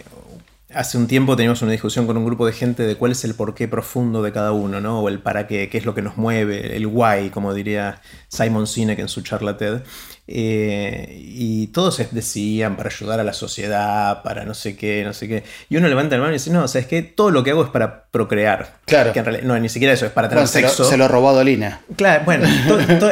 hace 0.76 0.98
un 0.98 1.08
tiempo 1.08 1.36
teníamos 1.36 1.62
una 1.62 1.72
discusión 1.72 2.06
con 2.06 2.18
un 2.18 2.26
grupo 2.26 2.46
de 2.46 2.54
gente 2.54 2.84
de 2.84 2.96
cuál 2.96 3.14
es 3.14 3.24
el 3.24 3.34
porqué 3.34 3.68
profundo 3.68 4.22
de 4.22 4.32
cada 4.32 4.52
uno, 4.52 4.82
¿no? 4.82 5.00
O 5.00 5.10
el 5.10 5.20
para 5.20 5.48
qué, 5.48 5.70
qué 5.70 5.78
es 5.78 5.86
lo 5.86 5.96
que 5.96 6.02
nos 6.02 6.18
mueve, 6.18 6.76
el 6.76 6.86
why, 6.88 7.30
como 7.30 7.54
diría 7.54 8.02
Simon 8.28 8.68
Sinek 8.68 9.00
en 9.00 9.08
su 9.08 9.22
charla 9.22 9.58
TED. 9.58 9.82
Eh, 10.28 11.20
y 11.20 11.68
todos 11.68 12.02
decían 12.12 12.78
para 12.78 12.90
ayudar 12.90 13.20
a 13.20 13.24
la 13.24 13.34
sociedad, 13.34 14.24
para 14.24 14.44
no 14.44 14.54
sé 14.54 14.76
qué, 14.76 15.04
no 15.04 15.14
sé 15.14 15.28
qué. 15.28 15.44
Y 15.70 15.78
uno 15.78 15.88
levanta 15.88 16.16
la 16.16 16.22
mano 16.22 16.34
y 16.34 16.38
dice, 16.38 16.50
no, 16.50 16.64
o 16.64 16.68
sea, 16.68 16.82
es 16.82 16.88
que 16.88 17.04
todo 17.04 17.32
lo 17.32 17.44
que 17.44 17.52
hago 17.52 17.64
es 17.64 17.70
para 17.70 18.06
procrear. 18.06 18.80
Claro. 18.86 19.14
Que 19.14 19.20
en 19.20 19.26
realidad, 19.26 19.46
no, 19.46 19.58
ni 19.60 19.70
siquiera 19.70 19.94
eso, 19.94 20.06
es 20.06 20.12
para 20.12 20.30
tener 20.30 20.48
sexo. 20.48 20.84
Se 20.84 20.98
lo, 20.98 21.08
robó 21.08 21.30
a 21.30 21.34
Dolina. 21.34 21.82
Claro, 21.96 22.26
bueno, 22.26 22.48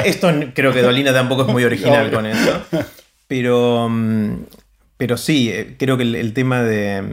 esto 0.05 0.31
creo 0.53 0.73
que 0.73 0.81
Dolina 0.81 1.13
tampoco 1.13 1.43
es 1.43 1.47
muy 1.49 1.63
original 1.63 2.11
con 2.11 2.25
eso. 2.25 2.61
Pero, 3.27 3.87
mm, 3.89 4.45
pero 4.97 5.17
sí, 5.17 5.49
eh, 5.49 5.75
creo 5.77 5.97
que 5.97 6.03
el, 6.03 6.33
tema 6.33 6.63
de, 6.63 7.03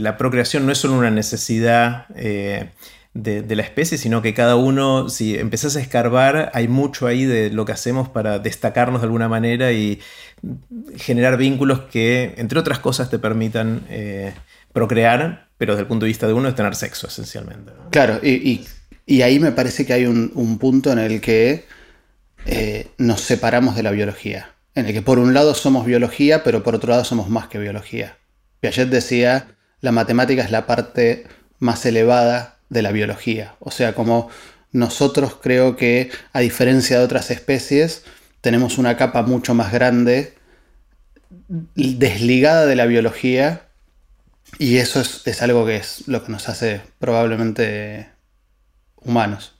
la 0.00 0.16
procreación 0.16 0.66
no 0.66 0.72
es 0.72 0.78
solo 0.78 0.98
una 0.98 1.10
necesidad. 1.10 2.06
Eh, 2.14 2.70
de, 3.14 3.56
la 3.56 3.62
especie, 3.62 3.98
sino 3.98 4.22
que 4.22 4.32
cada 4.34 4.56
uno, 4.56 5.08
si 5.08 5.36
empezás 5.36 5.76
a 5.76 5.80
escarbar, 5.80 6.50
hay 6.54 6.68
mucho 6.68 7.06
ahí 7.06 7.24
de 7.24 7.50
lo 7.50 7.64
que 7.64 7.72
hacemos 7.72 8.08
para 8.08 8.38
destacarnos 8.38 9.02
de 9.02 9.06
alguna 9.06 9.28
manera 9.28 9.72
y 9.72 10.00
generar 10.96 11.36
vínculos 11.36 11.80
que, 11.80 12.34
entre 12.38 12.58
otras 12.58 12.78
cosas, 12.78 13.10
te 13.10 13.18
permitan 13.18 13.82
eh, 13.90 14.32
procrear, 14.72 15.48
pero 15.58 15.74
desde 15.74 15.82
el 15.82 15.88
punto 15.88 16.06
de 16.06 16.08
vista 16.08 16.26
de 16.26 16.32
uno 16.32 16.48
es 16.48 16.54
tener 16.54 16.74
sexo, 16.74 17.06
esencialmente. 17.06 17.72
Claro, 17.90 18.18
y, 18.22 18.64
ahí 19.22 19.38
me 19.38 19.52
parece 19.52 19.84
que 19.84 19.92
hay 19.92 20.06
un, 20.06 20.58
punto 20.58 20.90
en 20.90 20.98
el 20.98 21.20
que 21.20 21.66
eh, 22.46 22.88
nos 22.96 23.20
separamos 23.20 23.76
de 23.76 23.82
la 23.82 23.90
biología. 23.90 24.50
En 24.74 24.86
el 24.86 24.94
que 24.94 25.02
por 25.02 25.18
un 25.18 25.34
lado 25.34 25.54
somos 25.54 25.84
biología, 25.84 26.42
pero 26.42 26.62
por 26.62 26.74
otro 26.74 26.90
lado 26.90 27.04
somos 27.04 27.28
más 27.28 27.48
que 27.48 27.58
biología. 27.58 28.16
Piaget 28.60 28.88
decía, 28.88 29.48
la 29.82 29.92
matemática 29.92 30.42
es 30.42 30.50
la 30.50 30.66
parte 30.66 31.26
más 31.58 31.84
elevada 31.84 32.56
de 32.70 32.80
la 32.80 32.92
biología. 32.92 33.56
O 33.60 33.70
sea, 33.70 33.94
como 33.94 34.30
nosotros 34.70 35.36
creo 35.42 35.76
que, 35.76 36.10
a 36.32 36.40
diferencia 36.40 36.98
de 36.98 37.04
otras 37.04 37.30
especies, 37.30 38.04
tenemos 38.40 38.78
una 38.78 38.96
capa 38.96 39.22
mucho 39.22 39.52
más 39.54 39.72
grande, 39.72 40.34
desligada 41.48 42.64
de 42.64 42.76
la 42.76 42.86
biología, 42.86 43.68
y 44.58 44.78
eso 44.78 45.00
es, 45.00 45.42
algo 45.42 45.66
que 45.66 45.76
es 45.76 46.06
lo 46.08 46.24
que 46.24 46.32
nos 46.32 46.48
hace 46.48 46.80
probablemente 46.98 48.08
humanos. 48.96 49.54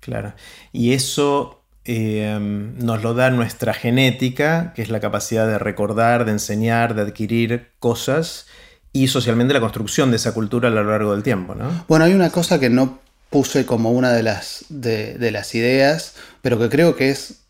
Claro. 0.00 0.34
Y 0.72 0.92
eso 0.92 1.64
eh, 1.84 2.38
nos 2.40 3.02
lo 3.02 3.14
da 3.14 3.30
nuestra 3.30 3.74
genética, 3.74 4.72
que 4.74 4.82
es 4.82 4.90
la 4.90 5.00
capacidad 5.00 5.46
de 5.46 5.58
recordar, 5.58 6.24
de 6.24 6.32
enseñar, 6.32 6.94
de 6.94 7.02
adquirir 7.02 7.72
cosas, 7.78 8.46
y 8.92 9.08
socialmente 9.08 9.54
la 9.54 9.60
construcción 9.60 10.10
de 10.10 10.16
esa 10.16 10.32
cultura 10.32 10.68
a 10.68 10.70
lo 10.70 10.84
largo 10.84 11.12
del 11.12 11.22
tiempo, 11.22 11.54
¿no? 11.54 11.84
Bueno, 11.88 12.04
hay 12.04 12.14
una 12.14 12.30
cosa 12.30 12.58
que 12.58 12.70
no 12.70 13.00
puse 13.30 13.66
como 13.66 13.92
una 13.92 14.12
de 14.12 14.22
las, 14.22 14.64
de, 14.68 15.30
las 15.30 15.54
ideas, 15.54 16.14
pero 16.42 16.58
que 16.58 16.68
creo 16.68 16.96
que 16.96 17.10
es 17.10 17.40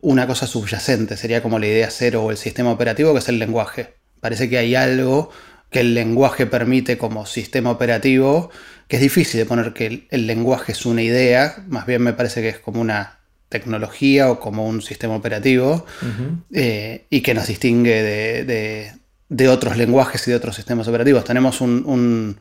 una 0.00 0.26
cosa 0.26 0.46
subyacente, 0.46 1.16
sería 1.16 1.42
como 1.42 1.58
la 1.58 1.66
idea 1.66 1.90
cero 1.90 2.24
o 2.24 2.30
el 2.30 2.36
sistema 2.36 2.70
operativo, 2.70 3.12
que 3.12 3.20
es 3.20 3.28
el 3.28 3.38
lenguaje. 3.38 3.94
Parece 4.20 4.48
que 4.48 4.58
hay 4.58 4.74
algo 4.74 5.30
que 5.70 5.80
el 5.80 5.94
lenguaje 5.94 6.46
permite 6.46 6.98
como 6.98 7.26
sistema 7.26 7.70
operativo, 7.70 8.50
que 8.88 8.96
es 8.96 9.02
difícil 9.02 9.38
de 9.38 9.46
poner 9.46 9.72
que 9.72 10.06
el, 10.10 10.26
lenguaje 10.26 10.72
es 10.72 10.86
una 10.86 11.02
idea, 11.02 11.62
más 11.68 11.86
bien 11.86 12.02
me 12.02 12.12
parece 12.12 12.40
que 12.40 12.48
es 12.48 12.58
como 12.58 12.80
una 12.80 13.18
tecnología 13.48 14.30
o 14.30 14.40
como 14.40 14.66
un 14.66 14.82
sistema 14.82 15.14
operativo, 15.14 15.84
eh, 16.52 17.06
y 17.10 17.20
que 17.20 17.34
nos 17.34 17.46
distingue 17.46 18.02
de, 18.02 18.44
de, 18.44 18.92
otros 19.48 19.76
lenguajes 19.76 20.26
y 20.26 20.30
de 20.30 20.36
otros 20.36 20.56
sistemas 20.56 20.88
operativos. 20.88 21.24
Tenemos 21.24 21.60
un 21.60 22.38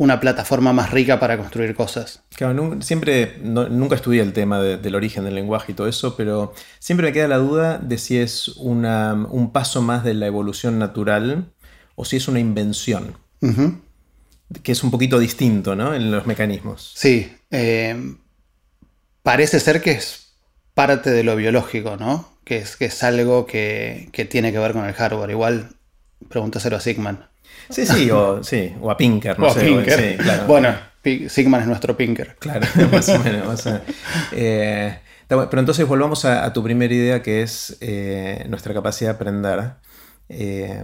una 0.00 0.18
plataforma 0.18 0.72
más 0.72 0.92
rica 0.92 1.20
para 1.20 1.36
construir 1.36 1.74
cosas. 1.74 2.22
Claro, 2.34 2.78
siempre, 2.80 3.36
nunca 3.42 3.96
estudié 3.96 4.22
el 4.22 4.32
tema 4.32 4.58
del 4.58 4.94
origen 4.94 5.24
del 5.24 5.34
lenguaje 5.34 5.72
y 5.72 5.74
todo 5.74 5.88
eso, 5.88 6.16
pero 6.16 6.54
siempre 6.78 7.08
me 7.08 7.12
queda 7.12 7.28
la 7.28 7.36
duda 7.36 7.76
de 7.76 7.98
si 7.98 8.16
es 8.16 8.48
un 8.48 9.50
paso 9.52 9.82
más 9.82 10.02
de 10.02 10.14
la 10.14 10.26
evolución 10.26 10.78
natural 10.78 11.52
o 11.96 12.06
si 12.06 12.16
es 12.16 12.28
una 12.28 12.40
invención, 12.40 13.18
que 14.62 14.72
es 14.72 14.82
un 14.82 14.90
poquito 14.90 15.18
distinto 15.18 15.76
¿no? 15.76 15.94
en 15.94 16.10
los 16.10 16.26
mecanismos. 16.26 16.92
Sí, 16.96 17.30
eh, 17.50 18.14
parece 19.22 19.60
ser 19.60 19.82
que 19.82 19.90
es 19.90 20.32
parte 20.72 21.10
de 21.10 21.24
lo 21.24 21.36
biológico, 21.36 21.98
¿no? 21.98 22.26
Que 22.44 22.56
es, 22.56 22.76
que 22.76 22.86
es 22.86 23.02
algo 23.02 23.44
que, 23.44 24.08
que 24.12 24.24
tiene 24.24 24.50
que 24.50 24.58
ver 24.58 24.72
con 24.72 24.86
el 24.86 24.94
hardware. 24.94 25.28
Igual, 25.28 25.76
pregúntaselo 26.28 26.76
a 26.76 26.80
Sigman. 26.80 27.26
Sí, 27.68 27.86
sí, 27.86 28.10
o, 28.10 28.42
sí, 28.42 28.74
o 28.80 28.90
a 28.90 28.96
Pinker, 28.96 29.38
no 29.38 29.50
sé. 29.50 29.60
Sí, 29.60 30.16
claro. 30.16 30.46
Bueno, 30.46 30.74
Sigman 31.28 31.62
es 31.62 31.66
nuestro 31.66 31.96
Pinker. 31.96 32.36
Claro, 32.38 32.66
más 32.92 33.08
o 33.08 33.18
menos. 33.18 33.64
Eh, 34.32 34.98
pero 35.28 35.58
entonces 35.58 35.86
volvamos 35.86 36.24
a, 36.24 36.52
tu 36.52 36.62
primera 36.62 36.92
idea, 36.92 37.22
que 37.22 37.42
es 37.42 37.76
eh, 37.80 38.44
nuestra 38.48 38.74
capacidad 38.74 39.10
de 39.10 39.14
aprender. 39.14 39.72
Eh, 40.28 40.82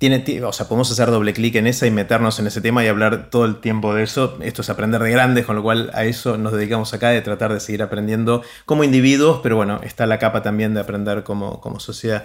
tiene, 0.00 0.24
o 0.44 0.52
sea, 0.52 0.66
podemos 0.66 0.90
hacer 0.90 1.10
doble 1.10 1.34
clic 1.34 1.56
en 1.56 1.66
esa 1.66 1.86
y 1.86 1.90
meternos 1.90 2.38
en 2.38 2.46
ese 2.46 2.62
tema 2.62 2.82
y 2.82 2.88
hablar 2.88 3.28
todo 3.28 3.44
el 3.44 3.60
tiempo 3.60 3.94
de 3.94 4.02
eso. 4.02 4.38
Esto 4.40 4.62
es 4.62 4.70
aprender 4.70 5.02
de 5.02 5.10
grandes, 5.10 5.44
con 5.44 5.56
lo 5.56 5.62
cual 5.62 5.90
a 5.92 6.04
eso 6.04 6.38
nos 6.38 6.52
dedicamos 6.52 6.94
acá, 6.94 7.10
de 7.10 7.20
tratar 7.20 7.52
de 7.52 7.60
seguir 7.60 7.82
aprendiendo 7.82 8.42
como 8.64 8.82
individuos, 8.82 9.40
pero 9.42 9.56
bueno, 9.56 9.80
está 9.82 10.06
la 10.06 10.18
capa 10.18 10.42
también 10.42 10.72
de 10.72 10.80
aprender 10.80 11.22
como, 11.22 11.60
como 11.60 11.80
sociedad. 11.80 12.24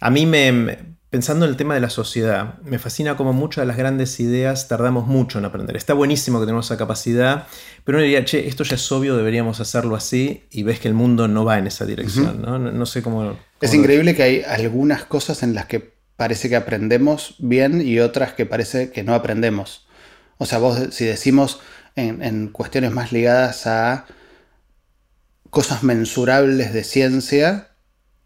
A 0.00 0.10
mí 0.10 0.26
me, 0.26 0.96
Pensando 1.10 1.46
en 1.46 1.52
el 1.52 1.56
tema 1.56 1.72
de 1.72 1.80
la 1.80 1.88
sociedad, 1.88 2.58
me 2.64 2.78
fascina 2.78 3.16
cómo 3.16 3.32
muchas 3.32 3.62
de 3.62 3.66
las 3.66 3.78
grandes 3.78 4.20
ideas 4.20 4.68
tardamos 4.68 5.06
mucho 5.06 5.38
en 5.38 5.46
aprender. 5.46 5.74
Está 5.74 5.94
buenísimo 5.94 6.38
que 6.38 6.44
tenemos 6.44 6.66
esa 6.66 6.76
capacidad, 6.76 7.46
pero 7.84 7.96
uno 7.96 8.04
diría, 8.04 8.26
che, 8.26 8.46
esto 8.46 8.62
ya 8.62 8.74
es 8.74 8.92
obvio, 8.92 9.16
deberíamos 9.16 9.58
hacerlo 9.60 9.96
así, 9.96 10.44
y 10.50 10.64
ves 10.64 10.80
que 10.80 10.88
el 10.88 10.92
mundo 10.92 11.26
no 11.26 11.46
va 11.46 11.56
en 11.56 11.66
esa 11.66 11.86
dirección, 11.86 12.42
¿no? 12.42 12.58
¿no? 12.58 12.86
sé 12.86 13.00
cómo... 13.00 13.38
es 13.62 13.72
increíble 13.72 14.14
que 14.14 14.22
hay 14.22 14.42
algunas 14.42 15.04
cosas 15.04 15.42
en 15.42 15.54
las 15.54 15.64
que 15.64 15.94
parece 16.16 16.50
que 16.50 16.56
aprendemos 16.56 17.36
bien 17.38 17.80
y 17.80 18.00
otras 18.00 18.34
que 18.34 18.44
parece 18.44 18.90
que 18.90 19.02
no 19.02 19.14
aprendemos. 19.14 19.86
O 20.36 20.44
sea, 20.44 20.58
vos 20.58 20.88
si 20.90 21.06
decimos 21.06 21.60
en, 21.96 22.22
en 22.22 22.48
cuestiones 22.48 22.92
más 22.92 23.12
ligadas 23.12 23.66
a 23.66 24.04
cosas 25.48 25.82
mensurables 25.84 26.74
de 26.74 26.84
ciencia, 26.84 27.67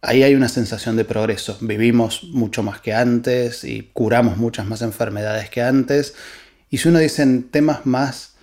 ahí 0.02 0.24
hay 0.24 0.34
una 0.34 0.48
sensación 0.48 0.96
de 0.96 1.04
progreso. 1.04 1.56
Vivimos 1.60 2.24
mucho 2.24 2.62
más 2.62 2.80
que 2.80 2.92
antes 2.92 3.64
y 3.64 3.90
curamos 3.92 4.36
muchas 4.36 4.66
más 4.66 4.82
enfermedades 4.82 5.48
que 5.48 5.62
antes. 5.62 6.14
Y 6.68 6.78
si 6.78 6.88
uno 6.88 6.98
dice 6.98 7.22
en 7.22 7.44
temas 7.50 7.86
más 7.86 8.34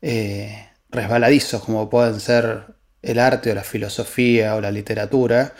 eh, 0.00 0.68
resbaladizos, 0.90 1.62
como 1.62 1.88
pueden 1.90 2.18
ser 2.18 2.64
el 3.02 3.18
arte 3.18 3.52
o 3.52 3.54
la 3.54 3.62
filosofía 3.62 4.56
o 4.56 4.60
la 4.60 4.70
literatura, 4.70 5.54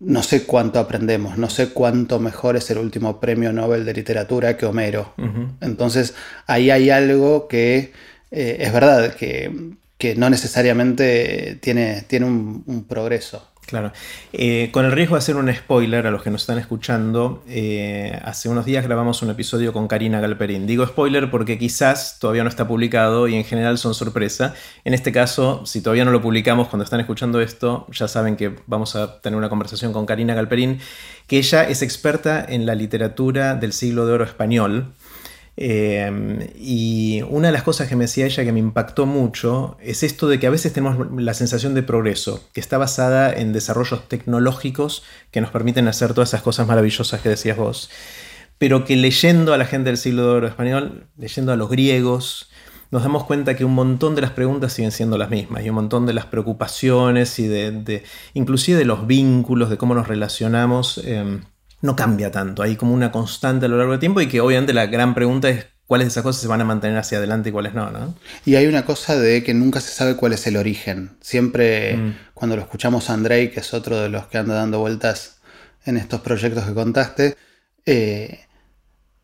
no 0.00 0.22
sé 0.22 0.44
cuánto 0.44 0.78
aprendemos, 0.78 1.36
no 1.36 1.50
sé 1.50 1.70
cuánto 1.70 2.20
mejor 2.20 2.56
es 2.56 2.70
el 2.70 2.78
último 2.78 3.18
premio 3.18 3.52
Nobel 3.52 3.84
de 3.84 3.94
literatura 3.94 4.56
que 4.56 4.66
Homero. 4.66 5.14
Entonces 5.60 6.14
ahí 6.46 6.70
hay 6.70 6.90
algo 6.90 7.48
que 7.48 7.92
eh, 8.30 8.58
es 8.60 8.72
verdad, 8.72 9.14
que, 9.14 9.74
no 10.16 10.30
necesariamente 10.30 11.58
tiene, 11.60 12.02
tiene 12.02 12.26
un 12.26 12.84
progreso. 12.88 13.50
Claro. 13.68 13.92
Eh, 14.32 14.70
con 14.72 14.86
el 14.86 14.92
riesgo 14.92 15.14
de 15.14 15.18
hacer 15.18 15.36
un 15.36 15.54
spoiler 15.54 16.06
a 16.06 16.10
los 16.10 16.22
que 16.22 16.30
nos 16.30 16.40
están 16.40 16.56
escuchando, 16.56 17.44
eh, 17.46 18.18
hace 18.24 18.48
unos 18.48 18.64
días 18.64 18.82
grabamos 18.82 19.20
un 19.20 19.28
episodio 19.28 19.74
con 19.74 19.88
Karina 19.88 20.22
Galperín. 20.22 20.66
Digo 20.66 20.86
spoiler 20.86 21.30
porque 21.30 21.58
quizás 21.58 22.18
todavía 22.18 22.44
no 22.44 22.48
está 22.48 22.66
publicado 22.66 23.28
y 23.28 23.34
en 23.34 23.44
general 23.44 23.76
son 23.76 23.92
sorpresa. 23.92 24.54
En 24.86 24.94
este 24.94 25.12
caso, 25.12 25.66
si 25.66 25.82
todavía 25.82 26.06
no 26.06 26.12
lo 26.12 26.22
publicamos 26.22 26.68
cuando 26.68 26.84
están 26.84 27.00
escuchando 27.00 27.42
esto, 27.42 27.86
ya 27.92 28.08
saben 28.08 28.36
que 28.36 28.56
vamos 28.66 28.96
a 28.96 29.20
tener 29.20 29.36
una 29.36 29.50
conversación 29.50 29.92
con 29.92 30.06
Karina 30.06 30.32
Galperín, 30.32 30.80
que 31.26 31.36
ella 31.36 31.68
es 31.68 31.82
experta 31.82 32.42
en 32.48 32.64
la 32.64 32.74
literatura 32.74 33.54
del 33.54 33.74
siglo 33.74 34.06
de 34.06 34.14
oro 34.14 34.24
español. 34.24 34.94
Em, 35.60 36.38
y 36.56 37.20
una 37.28 37.48
de 37.48 37.52
las 37.52 37.64
cosas 37.64 37.88
que 37.88 37.96
me 37.96 38.04
decía 38.04 38.26
ella 38.26 38.44
que 38.44 38.52
me 38.52 38.60
impactó 38.60 39.06
mucho 39.06 39.76
es 39.80 40.04
esto 40.04 40.28
de 40.28 40.38
que 40.38 40.46
a 40.46 40.50
veces 40.50 40.72
tenemos 40.72 41.08
la 41.20 41.34
sensación 41.34 41.74
de 41.74 41.82
progreso, 41.82 42.44
que 42.52 42.60
está 42.60 42.78
basada 42.78 43.32
en 43.32 43.52
desarrollos 43.52 44.08
tecnológicos 44.08 45.02
que 45.32 45.40
nos 45.40 45.50
permiten 45.50 45.88
hacer 45.88 46.14
todas 46.14 46.28
esas 46.28 46.42
cosas 46.42 46.68
maravillosas 46.68 47.20
que 47.22 47.30
decías 47.30 47.56
vos, 47.56 47.90
pero 48.58 48.84
que 48.84 48.94
leyendo 48.94 49.52
a 49.52 49.58
la 49.58 49.64
gente 49.64 49.90
del 49.90 49.96
siglo 49.96 50.22
de 50.22 50.28
oro 50.28 50.46
español, 50.46 51.08
leyendo 51.16 51.50
a 51.50 51.56
los 51.56 51.68
griegos, 51.68 52.50
nos 52.92 53.02
damos 53.02 53.24
cuenta 53.24 53.56
que 53.56 53.64
un 53.64 53.74
montón 53.74 54.14
de 54.14 54.20
las 54.20 54.30
preguntas 54.30 54.72
siguen 54.72 54.92
siendo 54.92 55.18
las 55.18 55.28
mismas 55.28 55.64
y 55.64 55.70
un 55.70 55.74
montón 55.74 56.06
de 56.06 56.14
las 56.14 56.26
preocupaciones 56.26 57.36
y 57.40 57.48
de, 57.48 58.04
inclusive 58.32 58.78
de 58.78 58.84
los 58.84 59.08
vínculos, 59.08 59.70
de 59.70 59.76
cómo 59.76 59.96
nos 59.96 60.06
relacionamos. 60.06 60.98
Em, 61.04 61.40
no 61.80 61.96
cambia 61.96 62.30
tanto. 62.30 62.62
Hay 62.62 62.76
como 62.76 62.94
una 62.94 63.12
constante 63.12 63.66
a 63.66 63.68
lo 63.68 63.76
largo 63.76 63.92
del 63.92 64.00
tiempo 64.00 64.20
y 64.20 64.28
que 64.28 64.40
obviamente 64.40 64.72
la 64.72 64.86
gran 64.86 65.14
pregunta 65.14 65.48
es 65.48 65.66
cuáles 65.86 66.06
de 66.06 66.10
esas 66.10 66.22
cosas 66.22 66.42
se 66.42 66.48
van 66.48 66.60
a 66.60 66.64
mantener 66.64 66.98
hacia 66.98 67.18
adelante 67.18 67.48
y 67.48 67.52
cuáles 67.52 67.74
no, 67.74 67.90
¿no? 67.90 68.14
Y 68.44 68.56
hay 68.56 68.66
una 68.66 68.84
cosa 68.84 69.16
de 69.18 69.42
que 69.42 69.54
nunca 69.54 69.80
se 69.80 69.90
sabe 69.90 70.16
cuál 70.16 70.34
es 70.34 70.46
el 70.46 70.56
origen. 70.56 71.16
Siempre 71.20 71.96
mm. 71.96 72.14
cuando 72.34 72.56
lo 72.56 72.62
escuchamos 72.62 73.08
a 73.08 73.14
Andrei, 73.14 73.50
que 73.50 73.60
es 73.60 73.72
otro 73.72 73.98
de 73.98 74.08
los 74.08 74.26
que 74.26 74.38
anda 74.38 74.54
dando 74.54 74.80
vueltas 74.80 75.40
en 75.84 75.96
estos 75.96 76.20
proyectos 76.20 76.64
que 76.64 76.74
contaste, 76.74 77.36
eh, 77.86 78.40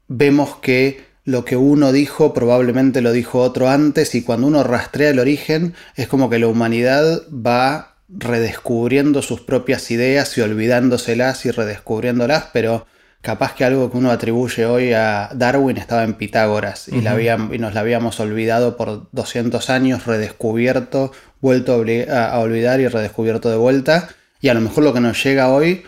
vemos 0.09 0.57
que 0.57 1.05
lo 1.25 1.45
que 1.45 1.57
uno 1.57 1.93
dijo 1.93 2.35
probablemente 2.35 3.01
lo 3.01 3.13
dijo 3.13 3.41
otro 3.41 3.69
antes 3.69 4.15
y 4.15 4.23
cuando 4.23 4.47
uno 4.47 4.63
rastrea 4.63 5.11
el 5.11 5.19
origen 5.19 5.75
es 5.97 6.07
como 6.07 6.29
que 6.29 6.39
la 6.39 6.47
humanidad 6.47 7.23
va 7.31 7.94
redescubriendo 8.17 9.23
sus 9.23 9.41
propias 9.41 9.91
ideas 9.91 10.37
y 10.39 10.41
olvidándoselas 10.41 11.45
y 11.47 11.51
redescubriéndolas, 11.51 12.47
pero 12.53 12.87
capaz 13.21 13.55
que 13.55 13.65
algo 13.65 13.91
que 13.91 13.97
uno 13.97 14.11
atribuye 14.11 14.67
hoy 14.67 14.93
a 14.93 15.31
Darwin 15.35 15.79
estaba 15.79 16.05
en 16.05 16.15
Pitágoras 16.15 16.89
y, 16.89 16.99
y 16.99 17.59
nos 17.59 17.75
la 17.75 17.81
habíamos 17.81 18.21
olvidado 18.21 18.77
por 18.77 19.09
200 19.13 19.71
años, 19.71 20.07
redescubierto, 20.07 21.11
vuelto 21.41 21.73
a, 21.75 22.39
olvidar 22.39 22.81
y 22.81 22.89
redescubierto 22.89 23.51
de 23.51 23.57
vuelta. 23.57 24.09
Y 24.41 24.49
a 24.49 24.55
lo 24.55 24.61
mejor 24.61 24.85
lo 24.85 24.93
que 24.93 25.01
nos 25.01 25.23
llega 25.25 25.49
hoy 25.49 25.85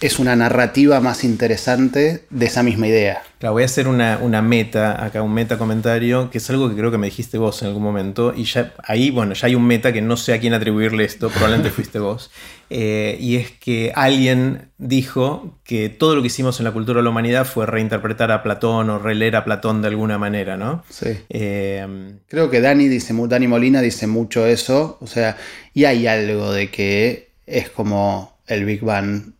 es 0.00 0.18
una 0.18 0.36
narrativa 0.36 1.00
más 1.00 1.24
interesante 1.24 2.24
de 2.28 2.46
esa 2.46 2.62
misma 2.62 2.88
idea. 2.88 3.22
Claro, 3.38 3.54
voy 3.54 3.62
a 3.62 3.66
hacer 3.66 3.88
una, 3.88 4.42
meta, 4.42 5.02
acá 5.02 5.22
un 5.22 5.32
meta 5.32 5.56
comentario, 5.56 6.30
que 6.30 6.38
es 6.38 6.50
algo 6.50 6.68
que 6.68 6.76
creo 6.76 6.90
que 6.90 6.98
me 6.98 7.06
dijiste 7.06 7.38
vos 7.38 7.62
en 7.62 7.68
algún 7.68 7.82
momento, 7.82 8.34
y 8.36 8.44
ya 8.44 8.74
ahí, 8.82 9.10
bueno, 9.10 9.32
ya 9.32 9.46
hay 9.46 9.54
un 9.54 9.66
meta 9.66 9.92
que 9.92 10.02
no 10.02 10.16
sé 10.18 10.34
a 10.34 10.40
quién 10.40 10.52
atribuirle 10.52 11.04
esto, 11.04 11.30
probablemente 11.30 11.70
fuiste 11.70 11.98
vos, 11.98 12.30
eh, 12.70 13.16
y 13.20 13.36
es 13.36 13.50
que 13.52 13.92
alguien 13.94 14.70
dijo 14.76 15.58
que 15.64 15.88
todo 15.88 16.14
lo 16.14 16.20
que 16.20 16.28
hicimos 16.28 16.60
en 16.60 16.64
la 16.64 16.72
cultura 16.72 16.98
de 16.98 17.04
la 17.04 17.10
humanidad 17.10 17.46
fue 17.46 17.64
reinterpretar 17.64 18.30
a 18.32 18.42
Platón 18.42 18.90
o 18.90 18.98
releer 18.98 19.36
a 19.36 19.44
Platón 19.44 19.80
de 19.80 19.88
alguna 19.88 20.18
manera, 20.18 20.58
¿no? 20.58 20.84
Sí. 20.90 21.18
Eh, 21.30 22.16
creo 22.28 22.50
que 22.50 22.60
Dani, 22.60 22.88
dice, 22.88 23.14
Dani 23.16 23.48
Molina 23.48 23.80
dice 23.80 24.06
mucho 24.06 24.46
eso, 24.46 24.98
o 25.00 25.06
sea, 25.06 25.38
y 25.72 25.84
hay 25.84 26.06
algo 26.06 26.52
de 26.52 26.70
que 26.70 27.30
es 27.46 27.70
como 27.70 28.36
el 28.46 28.64
Big 28.64 28.82
Bang 28.82 29.35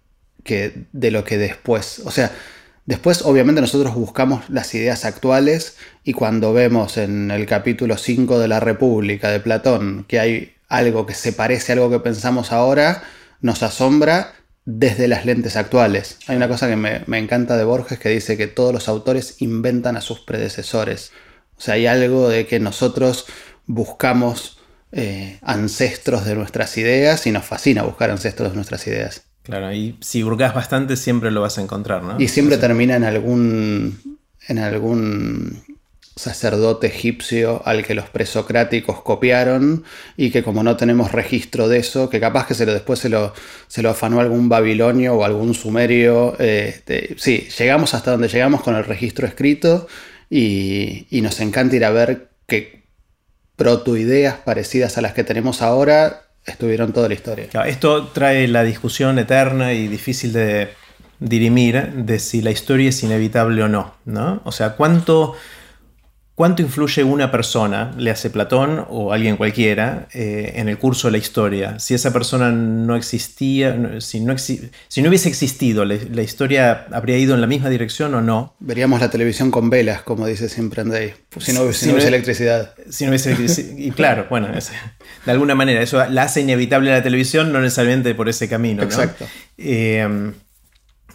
que 0.46 0.86
de 0.92 1.10
lo 1.10 1.24
que 1.24 1.36
después, 1.36 2.00
o 2.04 2.10
sea, 2.10 2.32
Después, 2.86 3.22
obviamente, 3.22 3.60
nosotros 3.60 3.96
buscamos 3.96 4.48
las 4.48 4.72
ideas 4.76 5.04
actuales 5.04 5.76
y 6.04 6.12
cuando 6.12 6.52
vemos 6.52 6.98
en 6.98 7.32
el 7.32 7.44
capítulo 7.44 7.98
5 7.98 8.38
de 8.38 8.46
la 8.46 8.60
República 8.60 9.28
de 9.28 9.40
Platón 9.40 10.04
que 10.06 10.20
hay 10.20 10.54
algo 10.68 11.04
que 11.04 11.14
se 11.14 11.32
parece 11.32 11.72
a 11.72 11.74
algo 11.74 11.90
que 11.90 11.98
pensamos 11.98 12.52
ahora, 12.52 13.02
nos 13.40 13.64
asombra 13.64 14.34
desde 14.64 15.08
las 15.08 15.26
lentes 15.26 15.56
actuales. 15.56 16.18
Hay 16.28 16.36
una 16.36 16.48
cosa 16.48 16.68
que 16.68 16.76
me, 16.76 17.18
encanta 17.18 17.56
de 17.56 17.64
Borges 17.64 17.98
que 17.98 18.08
dice 18.08 18.36
que 18.36 18.46
todos 18.46 18.72
los 18.72 18.88
autores 18.88 19.36
inventan 19.40 19.96
a 19.96 20.00
sus 20.00 20.20
predecesores. 20.20 21.10
O 21.56 21.60
sea, 21.60 21.74
hay 21.74 21.86
algo 21.86 22.28
de 22.28 22.46
que 22.46 22.60
nosotros 22.60 23.26
buscamos 23.66 24.58
eh, 24.92 25.38
ancestros 25.42 26.24
de 26.24 26.36
nuestras 26.36 26.78
ideas 26.78 27.26
y 27.26 27.32
nos 27.32 27.44
fascina 27.44 27.82
buscar 27.82 28.10
ancestros 28.10 28.50
de 28.50 28.56
nuestras 28.56 28.86
ideas. 28.86 29.25
Claro, 29.46 29.72
y 29.72 29.96
si 30.00 30.24
hurgas 30.24 30.54
bastante 30.54 30.96
siempre 30.96 31.30
lo 31.30 31.40
vas 31.40 31.56
a 31.58 31.62
encontrar, 31.62 32.02
¿no? 32.02 32.20
Y 32.20 32.26
siempre 32.26 32.58
termina 32.58 32.96
en 32.96 33.04
algún, 33.04 34.18
en 34.48 34.58
algún 34.58 35.62
sacerdote 36.16 36.88
egipcio 36.88 37.62
al 37.64 37.84
que 37.84 37.94
los 37.94 38.08
presocráticos 38.08 39.02
copiaron 39.02 39.84
y 40.16 40.30
que 40.30 40.42
como 40.42 40.64
no 40.64 40.76
tenemos 40.76 41.12
registro 41.12 41.68
de 41.68 41.78
eso, 41.78 42.10
que 42.10 42.18
capaz 42.18 42.48
que 42.48 42.54
se 42.54 42.66
lo, 42.66 42.72
después 42.72 42.98
se 42.98 43.08
lo, 43.08 43.32
se 43.68 43.82
lo 43.82 43.90
afanó 43.90 44.18
algún 44.18 44.48
babilonio 44.48 45.14
o 45.14 45.24
algún 45.24 45.54
sumerio, 45.54 46.34
eh, 46.40 47.14
sí, 47.16 47.46
llegamos 47.56 47.94
hasta 47.94 48.10
donde 48.10 48.26
llegamos 48.26 48.62
con 48.62 48.74
el 48.74 48.84
registro 48.84 49.28
escrito 49.28 49.86
y, 50.28 51.06
y 51.08 51.20
nos 51.20 51.38
encanta 51.38 51.76
ir 51.76 51.84
a 51.84 51.90
ver 51.90 52.30
qué 52.48 52.82
protoideas 53.54 54.38
parecidas 54.38 54.98
a 54.98 55.02
las 55.02 55.12
que 55.12 55.22
tenemos 55.22 55.62
ahora 55.62 56.25
estuvieron 56.46 56.92
toda 56.92 57.08
la 57.08 57.14
historia. 57.14 57.48
esto 57.66 58.08
trae 58.08 58.48
la 58.48 58.62
discusión 58.62 59.18
eterna 59.18 59.72
y 59.72 59.88
difícil 59.88 60.32
de 60.32 60.68
dirimir 61.18 61.92
de 61.92 62.18
si 62.18 62.42
la 62.42 62.50
historia 62.50 62.90
es 62.90 63.02
inevitable 63.02 63.62
o 63.62 63.68
no, 63.68 63.94
¿no? 64.04 64.40
O 64.44 64.52
sea, 64.52 64.70
¿cuánto, 64.76 65.34
cuánto 66.36 66.62
influye 66.62 67.02
una 67.02 67.32
persona, 67.32 67.92
le 67.96 68.10
hace 68.12 68.30
Platón 68.30 68.84
o 68.88 69.12
alguien 69.12 69.36
cualquiera, 69.36 70.06
eh, 70.12 70.52
en 70.56 70.68
el 70.68 70.78
curso 70.78 71.08
de 71.08 71.12
la 71.12 71.18
historia? 71.18 71.78
Si 71.80 71.94
esa 71.94 72.12
persona 72.12 72.52
no 72.52 72.94
existía, 72.94 74.00
si 74.00 74.20
no, 74.20 74.38
si 74.38 74.70
no 75.02 75.08
hubiese 75.08 75.28
existido, 75.28 75.84
¿la, 75.84 76.22
historia 76.22 76.86
habría 76.92 77.16
ido 77.16 77.34
en 77.34 77.40
la 77.40 77.46
misma 77.48 77.70
dirección 77.70 78.14
o 78.14 78.20
no? 78.20 78.54
Veríamos 78.60 79.00
la 79.00 79.10
televisión 79.10 79.50
con 79.50 79.70
velas, 79.70 80.02
como 80.02 80.26
dice 80.26 80.48
siempre 80.48 80.82
Andrei, 80.82 81.14
si 81.38 81.52
no, 81.52 81.72
si 81.72 81.86
no 81.86 81.92
hubiese 81.92 82.08
electricidad. 82.08 82.74
Si 82.90 83.04
no 83.04 83.10
hubiese 83.10 83.32
electricidad. 83.32 83.76
y 83.76 83.90
claro, 83.90 84.26
bueno, 84.30 84.48
es, 84.54 84.70
de 85.24 85.32
alguna 85.32 85.54
manera. 85.54 85.80
Eso 85.80 86.04
la 86.06 86.22
hace 86.22 86.42
inevitable 86.42 86.90
la 86.90 87.02
televisión, 87.02 87.50
no 87.50 87.60
necesariamente 87.60 88.14
por 88.14 88.28
ese 88.28 88.46
camino. 88.46 88.82
Exacto. 88.82 89.26
Eh, 89.56 90.06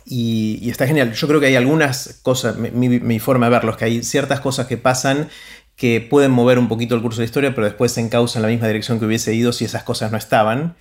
y, 0.05 0.69
está 0.69 0.87
genial. 0.87 1.13
Yo 1.13 1.27
creo 1.27 1.39
que 1.39 1.47
hay 1.47 1.55
algunas 1.55 2.19
cosas, 2.21 2.57
mi, 2.57 3.19
forma 3.19 3.47
de 3.47 3.51
verlo, 3.51 3.71
es 3.71 3.77
que 3.77 3.85
hay 3.85 4.03
ciertas 4.03 4.39
cosas 4.39 4.67
que 4.67 4.77
pasan 4.77 5.29
que 5.75 5.99
pueden 6.01 6.31
mover 6.31 6.59
un 6.59 6.67
poquito 6.67 6.95
el 6.95 7.01
curso 7.01 7.17
de 7.17 7.23
la 7.23 7.25
historia, 7.25 7.55
pero 7.55 7.65
después 7.65 7.91
se 7.91 8.01
encausan 8.01 8.41
en 8.41 8.43
la 8.43 8.47
misma 8.49 8.67
dirección 8.67 8.99
que 8.99 9.05
hubiese 9.05 9.33
ido 9.33 9.51
si 9.51 9.65
esas 9.65 9.83
cosas 9.83 10.11
no 10.11 10.17
estaban. 10.17 10.75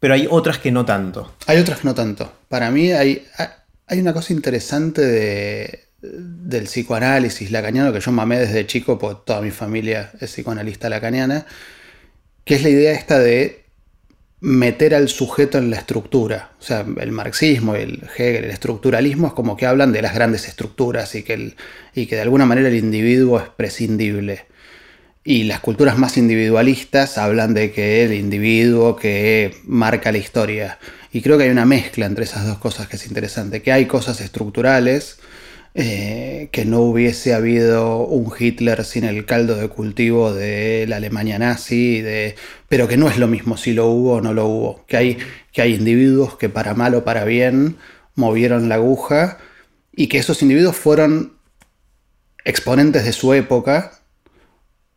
Pero 0.00 0.14
hay 0.14 0.28
otras 0.30 0.58
que 0.58 0.70
no 0.70 0.84
tanto. 0.84 1.34
Hay 1.46 1.58
otras 1.58 1.80
que 1.80 1.88
no 1.88 1.94
tanto. 1.94 2.32
Para 2.48 2.70
mí 2.70 2.92
hay, 2.92 3.26
hay 3.86 3.98
una 3.98 4.12
cosa 4.12 4.32
interesante 4.32 5.02
de, 5.02 5.84
del 6.00 6.64
psicoanálisis 6.64 7.50
lacaniano 7.50 7.92
que 7.92 8.00
yo 8.00 8.12
mamé 8.12 8.38
desde 8.38 8.66
chico, 8.66 8.98
porque 8.98 9.22
toda 9.26 9.40
mi 9.40 9.50
familia 9.50 10.12
es 10.20 10.30
psicoanalista 10.30 10.88
lacaniana 10.88 11.44
que 12.48 12.54
es 12.54 12.62
la 12.62 12.70
idea 12.70 12.92
esta 12.92 13.18
de 13.18 13.66
meter 14.40 14.94
al 14.94 15.08
sujeto 15.08 15.58
en 15.58 15.70
la 15.70 15.76
estructura. 15.76 16.52
O 16.60 16.62
sea, 16.62 16.86
el 17.00 17.12
marxismo, 17.12 17.74
el 17.74 18.02
Hegel, 18.16 18.44
el 18.44 18.50
estructuralismo 18.50 19.28
es 19.28 19.32
como 19.32 19.56
que 19.56 19.66
hablan 19.66 19.92
de 19.92 20.02
las 20.02 20.14
grandes 20.14 20.46
estructuras 20.48 21.14
y 21.14 21.22
que, 21.22 21.54
y 21.94 22.06
que 22.06 22.16
de 22.16 22.22
alguna 22.22 22.46
manera 22.46 22.68
el 22.68 22.76
individuo 22.76 23.40
es 23.40 23.48
prescindible. 23.48 24.46
Y 25.24 25.44
las 25.44 25.60
culturas 25.60 25.98
más 25.98 26.16
individualistas 26.16 27.18
hablan 27.18 27.52
de 27.52 27.72
que 27.72 28.04
el 28.04 28.14
individuo 28.14 28.96
que 28.96 29.54
marca 29.64 30.12
la 30.12 30.18
historia. 30.18 30.78
Y 31.12 31.20
creo 31.20 31.36
que 31.36 31.44
hay 31.44 31.50
una 31.50 31.66
mezcla 31.66 32.06
entre 32.06 32.24
esas 32.24 32.46
dos 32.46 32.58
cosas 32.58 32.88
que 32.88 32.96
es 32.96 33.06
interesante, 33.06 33.60
que 33.60 33.72
hay 33.72 33.86
cosas 33.86 34.20
estructurales 34.20 35.18
eh, 35.74 36.48
que 36.50 36.64
no 36.64 36.80
hubiese 36.80 37.34
habido 37.34 37.98
un 37.98 38.32
Hitler 38.36 38.84
sin 38.84 39.04
el 39.04 39.26
caldo 39.26 39.54
de 39.54 39.68
cultivo 39.68 40.32
de 40.34 40.86
la 40.88 40.96
Alemania 40.96 41.38
nazi, 41.38 42.00
de, 42.00 42.34
pero 42.68 42.86
que 42.86 42.96
no 42.96 43.08
es 43.08 43.18
lo 43.18 43.28
mismo 43.28 43.56
si 43.56 43.72
lo 43.72 43.86
hubo 43.86 44.14
o 44.14 44.20
no 44.20 44.32
lo 44.32 44.46
hubo, 44.46 44.84
que 44.86 44.96
hay, 44.96 45.18
que 45.52 45.62
hay 45.62 45.74
individuos 45.74 46.36
que 46.36 46.48
para 46.48 46.74
mal 46.74 46.94
o 46.94 47.04
para 47.04 47.24
bien 47.24 47.76
movieron 48.14 48.68
la 48.68 48.76
aguja 48.76 49.38
y 49.92 50.08
que 50.08 50.18
esos 50.18 50.42
individuos 50.42 50.76
fueron 50.76 51.38
exponentes 52.44 53.04
de 53.04 53.12
su 53.12 53.34
época, 53.34 54.00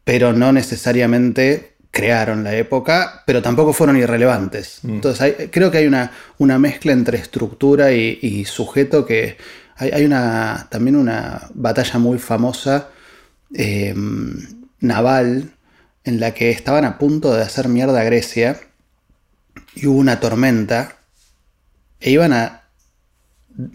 pero 0.03 0.33
no 0.33 0.51
necesariamente 0.51 1.75
crearon 1.91 2.43
la 2.43 2.55
época, 2.55 3.23
pero 3.25 3.41
tampoco 3.41 3.73
fueron 3.73 3.97
irrelevantes. 3.97 4.79
Mm. 4.83 4.89
Entonces 4.89 5.35
creo 5.51 5.71
que 5.71 5.79
hay 5.79 5.87
una, 5.87 6.11
una 6.37 6.59
mezcla 6.59 6.93
entre 6.93 7.17
estructura 7.17 7.91
y 7.91 8.45
sujeto 8.45 9.05
que, 9.05 9.37
hay, 9.81 10.05
una, 10.05 10.67
también 10.69 10.95
una 10.95 11.49
batalla 11.55 11.97
muy 11.97 12.19
famosa 12.19 12.89
eh, 13.53 13.95
naval 14.79 15.51
en 16.03 16.19
la 16.19 16.33
que 16.33 16.49
estaban 16.49 16.85
a 16.85 16.97
punto 16.97 17.33
de 17.33 17.43
hacer 17.43 17.67
mierda 17.67 18.01
a 18.01 18.03
Grecia 18.03 18.59
y 19.75 19.87
hubo 19.87 19.99
una 19.99 20.19
tormenta 20.19 20.97
e 21.99 22.11
iban 22.11 22.33
a, 22.33 22.63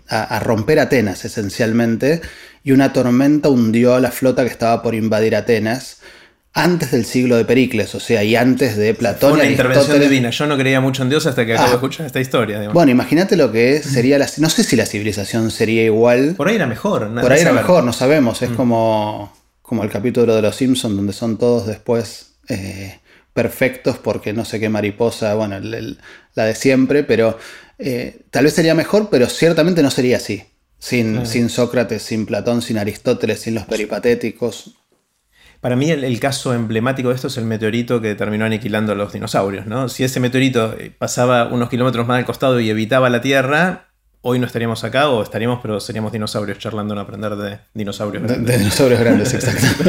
a, 0.08 0.40
romper 0.40 0.80
Atenas 0.80 1.24
esencialmente 1.24 2.20
y 2.64 2.72
una 2.72 2.92
tormenta 2.92 3.48
hundió 3.48 3.94
a 3.94 4.00
la 4.00 4.10
flota 4.10 4.42
que 4.42 4.50
estaba 4.50 4.82
por 4.82 4.94
invadir 4.94 5.36
Atenas 5.36 6.00
antes 6.56 6.90
del 6.90 7.04
siglo 7.04 7.36
de 7.36 7.44
Pericles, 7.44 7.94
o 7.94 8.00
sea, 8.00 8.24
y 8.24 8.34
antes 8.34 8.78
de 8.78 8.94
Platón. 8.94 9.32
Fue 9.32 9.40
una 9.40 9.50
intervención 9.50 10.00
divina. 10.00 10.30
Yo 10.30 10.46
no 10.46 10.56
creía 10.56 10.80
mucho 10.80 11.02
en 11.02 11.10
Dios 11.10 11.26
hasta 11.26 11.44
que 11.44 11.52
acabo 11.52 11.68
de 11.68 11.72
ah. 11.72 11.76
escuchar 11.76 12.06
esta 12.06 12.18
historia. 12.18 12.70
Bueno, 12.70 12.90
imagínate 12.90 13.36
lo 13.36 13.52
que 13.52 13.82
sería 13.82 14.18
la. 14.18 14.26
No 14.38 14.48
sé 14.48 14.64
si 14.64 14.74
la 14.74 14.86
civilización 14.86 15.50
sería 15.50 15.84
igual. 15.84 16.34
Por 16.34 16.48
ahí 16.48 16.56
era 16.56 16.66
mejor. 16.66 17.12
Por 17.20 17.30
ahí 17.30 17.42
era 17.42 17.52
mejor, 17.52 17.84
no 17.84 17.92
sabemos. 17.92 18.40
Es 18.40 18.50
mm. 18.50 18.54
como, 18.54 19.36
como 19.66 19.82
el 19.82 19.90
capítulo 19.90 20.34
de 20.34 20.42
Los 20.42 20.56
Simpsons, 20.56 20.94
donde 20.94 21.12
son 21.12 21.38
todos 21.38 21.66
después 21.66 22.36
eh, 22.48 23.00
perfectos 23.32 23.98
porque 23.98 24.32
no 24.32 24.44
sé 24.44 24.60
qué 24.60 24.68
mariposa, 24.68 25.34
bueno, 25.34 25.58
la 25.60 26.44
de 26.44 26.54
siempre, 26.54 27.02
pero 27.02 27.36
eh, 27.78 28.22
tal 28.30 28.44
vez 28.44 28.54
sería 28.54 28.74
mejor, 28.74 29.08
pero 29.10 29.28
ciertamente 29.28 29.82
no 29.82 29.90
sería 29.90 30.18
así. 30.18 30.44
Sin, 30.78 31.26
sin 31.26 31.48
Sócrates, 31.48 32.02
sin 32.02 32.26
Platón, 32.26 32.62
sin 32.62 32.78
Aristóteles, 32.78 33.40
sin 33.40 33.54
los 33.54 33.64
peripatéticos. 33.64 34.76
Para 35.60 35.74
mí 35.74 35.90
el, 35.90 36.20
caso 36.20 36.54
emblemático 36.54 37.08
de 37.08 37.16
esto 37.16 37.28
es 37.28 37.36
el 37.38 37.46
meteorito 37.46 38.00
que 38.00 38.14
terminó 38.14 38.44
aniquilando 38.44 38.92
a 38.92 38.94
los 38.94 39.14
dinosaurios. 39.14 39.66
¿no? 39.66 39.88
Si 39.88 40.04
ese 40.04 40.20
meteorito 40.20 40.76
eh, 40.78 40.92
pasaba 40.96 41.48
unos 41.48 41.70
kilómetros 41.70 42.06
más 42.06 42.18
al 42.18 42.26
costado 42.26 42.60
y 42.60 42.70
evitaba 42.70 43.10
la 43.10 43.20
Tierra, 43.20 43.88
hoy 44.26 44.40
no 44.40 44.46
estaríamos 44.46 44.82
acá 44.82 45.08
o 45.08 45.22
estaríamos, 45.22 45.60
pero 45.62 45.78
seríamos 45.78 46.10
dinosaurios 46.10 46.58
charlando 46.58 46.94
en 46.94 46.98
aprender 46.98 47.36
de 47.36 47.58
dinosaurios 47.74 48.24
grandes. 48.24 48.46
De, 48.46 48.58
dinosaurios 48.58 48.98
grandes, 48.98 49.34
exacto. 49.34 49.84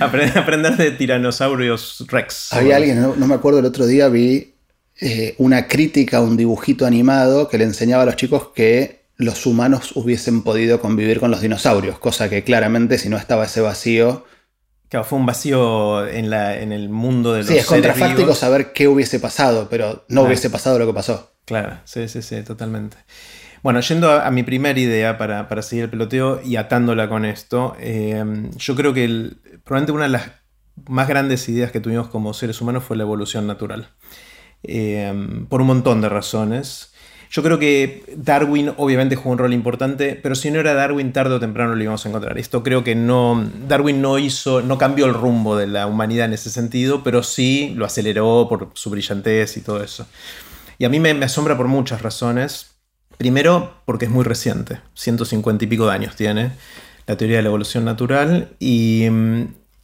aprender 0.36 0.76
de 0.76 0.92
tiranosaurios 0.92 2.04
rex. 2.06 2.52
Había 2.52 2.76
alguien, 2.76 3.00
no, 3.00 3.26
me 3.26 3.34
acuerdo, 3.34 3.58
el 3.58 3.64
otro 3.64 3.86
día 3.86 4.08
vi 4.08 4.54
eh, 5.00 5.34
una 5.38 5.66
crítica 5.66 6.18
a 6.18 6.20
un 6.20 6.36
dibujito 6.36 6.86
animado 6.86 7.48
que 7.48 7.58
le 7.58 7.64
enseñaba 7.64 8.04
a 8.04 8.06
los 8.06 8.14
chicos 8.14 8.50
que 8.54 9.02
los 9.16 9.46
humanos 9.46 9.90
hubiesen 9.96 10.42
podido 10.42 10.80
convivir 10.80 11.18
con 11.18 11.32
los 11.32 11.40
dinosaurios, 11.40 11.98
cosa 11.98 12.30
que 12.30 12.44
claramente 12.44 12.98
si 12.98 13.08
no 13.08 13.16
estaba 13.16 13.46
ese 13.46 13.60
vacío 13.60 14.24
Claro, 14.88 15.04
fue 15.04 15.18
un 15.18 15.26
vacío 15.26 16.06
en, 16.06 16.30
la, 16.30 16.58
en 16.58 16.72
el 16.72 16.88
mundo 16.88 17.32
de 17.32 17.40
los 17.40 17.48
Sí, 17.48 17.58
es 17.58 17.66
contrafáctico 17.66 18.34
saber 18.34 18.72
qué 18.72 18.88
hubiese 18.88 19.20
pasado, 19.20 19.68
pero 19.68 20.04
no 20.08 20.22
hubiese 20.22 20.48
pasado 20.48 20.78
lo 20.78 20.86
que 20.86 20.94
pasó. 20.94 21.32
Claro, 21.44 21.80
sí, 21.84 22.08
sí, 22.08 22.22
sí, 22.22 22.42
totalmente. 22.42 22.96
Bueno, 23.62 23.80
yendo 23.80 24.10
a, 24.10 24.30
mi 24.30 24.44
primera 24.44 24.78
idea 24.78 25.18
para, 25.18 25.62
seguir 25.62 25.84
el 25.84 25.90
peloteo 25.90 26.40
y 26.42 26.56
atándola 26.56 27.08
con 27.08 27.24
esto, 27.24 27.76
eh, 27.80 28.24
yo 28.56 28.76
creo 28.76 28.94
que 28.94 29.32
probablemente 29.64 29.92
una 29.92 30.04
de 30.04 30.10
las 30.10 30.30
más 30.88 31.08
grandes 31.08 31.48
ideas 31.48 31.72
que 31.72 31.80
tuvimos 31.80 32.08
como 32.08 32.32
seres 32.32 32.60
humanos 32.60 32.84
fue 32.84 32.96
la 32.96 33.02
evolución 33.02 33.46
natural. 33.46 33.90
Eh, 34.62 35.12
por 35.48 35.60
un 35.60 35.66
montón 35.66 36.00
de 36.00 36.08
razones. 36.08 36.92
Yo 37.30 37.42
creo 37.42 37.58
que 37.58 38.04
Darwin 38.16 38.72
obviamente 38.78 39.14
jugó 39.14 39.32
un 39.32 39.38
rol 39.38 39.52
importante, 39.52 40.18
pero 40.22 40.34
si 40.34 40.50
no 40.50 40.60
era 40.60 40.72
Darwin, 40.72 41.12
tarde 41.12 41.34
o 41.34 41.40
temprano 41.40 41.74
lo 41.74 41.82
íbamos 41.82 42.04
a 42.04 42.08
encontrar. 42.08 42.38
Esto 42.38 42.62
creo 42.62 42.82
que 42.84 42.94
no. 42.94 43.50
Darwin 43.68 44.00
no 44.00 44.18
hizo, 44.18 44.62
no 44.62 44.78
cambió 44.78 45.06
el 45.06 45.14
rumbo 45.14 45.56
de 45.56 45.66
la 45.66 45.86
humanidad 45.86 46.26
en 46.26 46.32
ese 46.32 46.50
sentido, 46.50 47.02
pero 47.04 47.22
sí 47.22 47.74
lo 47.76 47.84
aceleró 47.84 48.46
por 48.48 48.70
su 48.74 48.88
brillantez 48.88 49.56
y 49.58 49.60
todo 49.60 49.82
eso. 49.82 50.06
Y 50.78 50.84
a 50.84 50.88
mí 50.88 51.00
me, 51.00 51.10
asombra 51.24 51.56
por 51.56 51.68
muchas 51.68 52.00
razones. 52.00 52.76
Primero, 53.18 53.82
porque 53.84 54.06
es 54.06 54.10
muy 54.10 54.24
reciente, 54.24 54.80
150 54.94 55.64
y 55.64 55.68
pico 55.68 55.86
de 55.86 55.92
años 55.92 56.14
tiene 56.14 56.52
la 57.06 57.16
teoría 57.16 57.38
de 57.38 57.42
la 57.42 57.48
evolución 57.48 57.84
natural. 57.84 58.50
Y, 58.58 59.06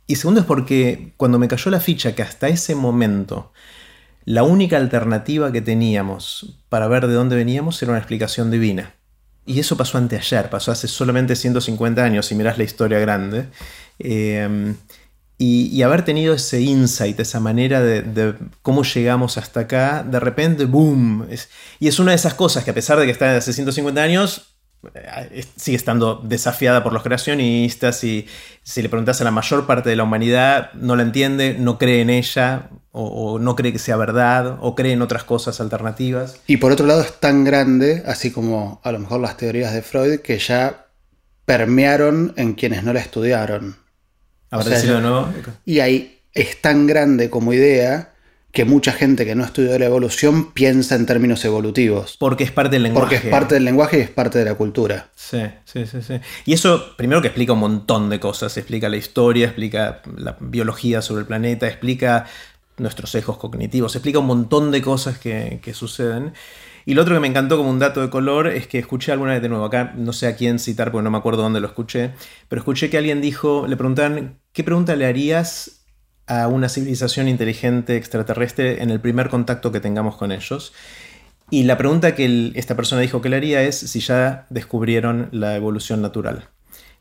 y 0.06 0.16
segundo 0.16 0.40
es 0.40 0.46
porque 0.46 1.12
cuando 1.16 1.38
me 1.38 1.48
cayó 1.48 1.70
la 1.70 1.80
ficha 1.80 2.14
que 2.14 2.22
hasta 2.22 2.48
ese 2.48 2.74
momento 2.74 3.52
la 4.24 4.42
única 4.42 4.76
alternativa 4.76 5.52
que 5.52 5.60
teníamos 5.60 6.58
para 6.68 6.88
ver 6.88 7.06
de 7.06 7.14
dónde 7.14 7.36
veníamos 7.36 7.82
era 7.82 7.92
una 7.92 7.98
explicación 7.98 8.50
divina. 8.50 8.94
Y 9.46 9.60
eso 9.60 9.76
pasó 9.76 9.98
anteayer, 9.98 10.48
pasó 10.48 10.72
hace 10.72 10.88
solamente 10.88 11.36
150 11.36 12.02
años, 12.02 12.26
si 12.26 12.34
miras 12.34 12.56
la 12.56 12.64
historia 12.64 12.98
grande. 12.98 13.48
Eh, 13.98 14.74
y, 15.36 15.82
haber 15.82 16.04
tenido 16.04 16.32
ese 16.34 16.60
insight, 16.60 17.18
esa 17.18 17.40
manera 17.40 17.82
de, 17.82 18.34
cómo 18.62 18.84
llegamos 18.84 19.36
hasta 19.36 19.60
acá, 19.60 20.04
de 20.04 20.20
repente, 20.20 20.64
¡boom! 20.64 21.26
y 21.80 21.88
es 21.88 21.98
una 21.98 22.12
de 22.12 22.16
esas 22.16 22.34
cosas 22.34 22.64
que 22.64 22.70
a 22.70 22.74
pesar 22.74 22.98
de 22.98 23.04
que 23.04 23.10
está 23.10 23.36
hace 23.36 23.52
150 23.52 24.00
años, 24.00 24.54
eh, 24.94 25.44
sigue 25.56 25.76
estando 25.76 26.22
desafiada 26.24 26.84
por 26.84 26.92
los 26.92 27.02
creacionistas 27.02 28.04
y 28.04 28.26
si 28.62 28.80
le 28.80 28.88
preguntas 28.88 29.20
a 29.20 29.24
la 29.24 29.32
mayor 29.32 29.66
parte 29.66 29.90
de 29.90 29.96
la 29.96 30.04
humanidad, 30.04 30.72
no 30.74 30.94
la 30.94 31.02
entiende, 31.02 31.56
no 31.58 31.78
cree 31.78 32.00
en 32.00 32.10
ella 32.10 32.70
o, 32.96 33.40
no 33.40 33.56
cree 33.56 33.72
que 33.72 33.78
sea 33.80 33.96
verdad 33.96 34.56
o 34.60 34.74
cree 34.76 34.92
en 34.92 35.02
otras 35.02 35.24
cosas 35.24 35.60
alternativas. 35.60 36.40
Y 36.46 36.58
por 36.58 36.70
otro 36.70 36.86
lado 36.86 37.00
es 37.00 37.12
tan 37.18 37.42
grande, 37.42 38.04
así 38.06 38.30
como 38.30 38.80
a 38.84 38.92
lo 38.92 39.00
mejor 39.00 39.20
las 39.20 39.36
teorías 39.36 39.74
de 39.74 39.82
Freud, 39.82 40.20
que 40.20 40.38
ya 40.38 40.86
permearon 41.44 42.32
en 42.36 42.54
quienes 42.54 42.84
no 42.84 42.92
la 42.92 43.00
estudiaron. 43.00 43.76
Y 45.64 45.80
ahí 45.80 46.20
es 46.32 46.60
tan 46.60 46.86
grande 46.86 47.30
como 47.30 47.52
idea 47.52 48.12
que 48.52 48.64
mucha 48.64 48.92
gente 48.92 49.26
que 49.26 49.34
no 49.34 49.44
estudió 49.44 49.76
la 49.76 49.86
evolución 49.86 50.52
piensa 50.52 50.94
en 50.94 51.06
términos 51.06 51.44
evolutivos. 51.44 52.16
Porque 52.16 52.44
es 52.44 52.52
parte 52.52 52.76
del 52.76 52.84
lenguaje. 52.84 53.16
Porque 53.16 53.26
es 53.26 53.30
parte 53.32 53.54
del 53.56 53.64
lenguaje 53.64 53.98
y 53.98 54.02
es 54.02 54.10
parte 54.10 54.38
de 54.38 54.44
la 54.44 54.54
cultura. 54.54 55.08
Sí, 55.16 55.42
sí, 55.64 55.86
sí, 55.86 56.00
sí. 56.00 56.20
Y 56.44 56.52
eso, 56.52 56.94
primero 56.96 57.20
que 57.20 57.26
explica 57.26 57.54
un 57.54 57.58
montón 57.58 58.08
de 58.08 58.20
cosas. 58.20 58.56
Explica 58.56 58.88
la 58.88 58.96
historia, 58.96 59.46
explica 59.46 60.02
la 60.16 60.36
biología 60.38 61.02
sobre 61.02 61.22
el 61.22 61.26
planeta, 61.26 61.66
explica 61.66 62.26
nuestros 62.78 63.10
sesgos 63.10 63.38
cognitivos, 63.38 63.94
explica 63.94 64.18
un 64.18 64.26
montón 64.26 64.70
de 64.70 64.82
cosas 64.82 65.18
que, 65.18 65.60
que 65.62 65.74
suceden. 65.74 66.32
Y 66.86 66.94
lo 66.94 67.02
otro 67.02 67.14
que 67.14 67.20
me 67.20 67.28
encantó 67.28 67.56
como 67.56 67.70
un 67.70 67.78
dato 67.78 68.02
de 68.02 68.10
color 68.10 68.46
es 68.46 68.66
que 68.66 68.78
escuché 68.78 69.12
alguna 69.12 69.32
vez 69.32 69.42
de 69.42 69.48
nuevo, 69.48 69.64
acá 69.64 69.94
no 69.96 70.12
sé 70.12 70.26
a 70.26 70.36
quién 70.36 70.58
citar 70.58 70.92
porque 70.92 71.04
no 71.04 71.10
me 71.10 71.18
acuerdo 71.18 71.42
dónde 71.42 71.60
lo 71.60 71.66
escuché, 71.66 72.10
pero 72.48 72.60
escuché 72.60 72.90
que 72.90 72.98
alguien 72.98 73.20
dijo, 73.20 73.66
le 73.66 73.76
preguntan, 73.76 74.38
¿qué 74.52 74.64
pregunta 74.64 74.94
le 74.96 75.06
harías 75.06 75.86
a 76.26 76.48
una 76.48 76.68
civilización 76.68 77.28
inteligente 77.28 77.96
extraterrestre 77.96 78.82
en 78.82 78.90
el 78.90 79.00
primer 79.00 79.30
contacto 79.30 79.72
que 79.72 79.80
tengamos 79.80 80.16
con 80.16 80.30
ellos? 80.30 80.72
Y 81.50 81.64
la 81.64 81.78
pregunta 81.78 82.14
que 82.14 82.52
esta 82.54 82.74
persona 82.74 83.00
dijo 83.00 83.20
que 83.20 83.28
le 83.28 83.36
haría 83.36 83.62
es 83.62 83.78
si 83.78 84.00
ya 84.00 84.46
descubrieron 84.50 85.28
la 85.32 85.56
evolución 85.56 86.02
natural. 86.02 86.48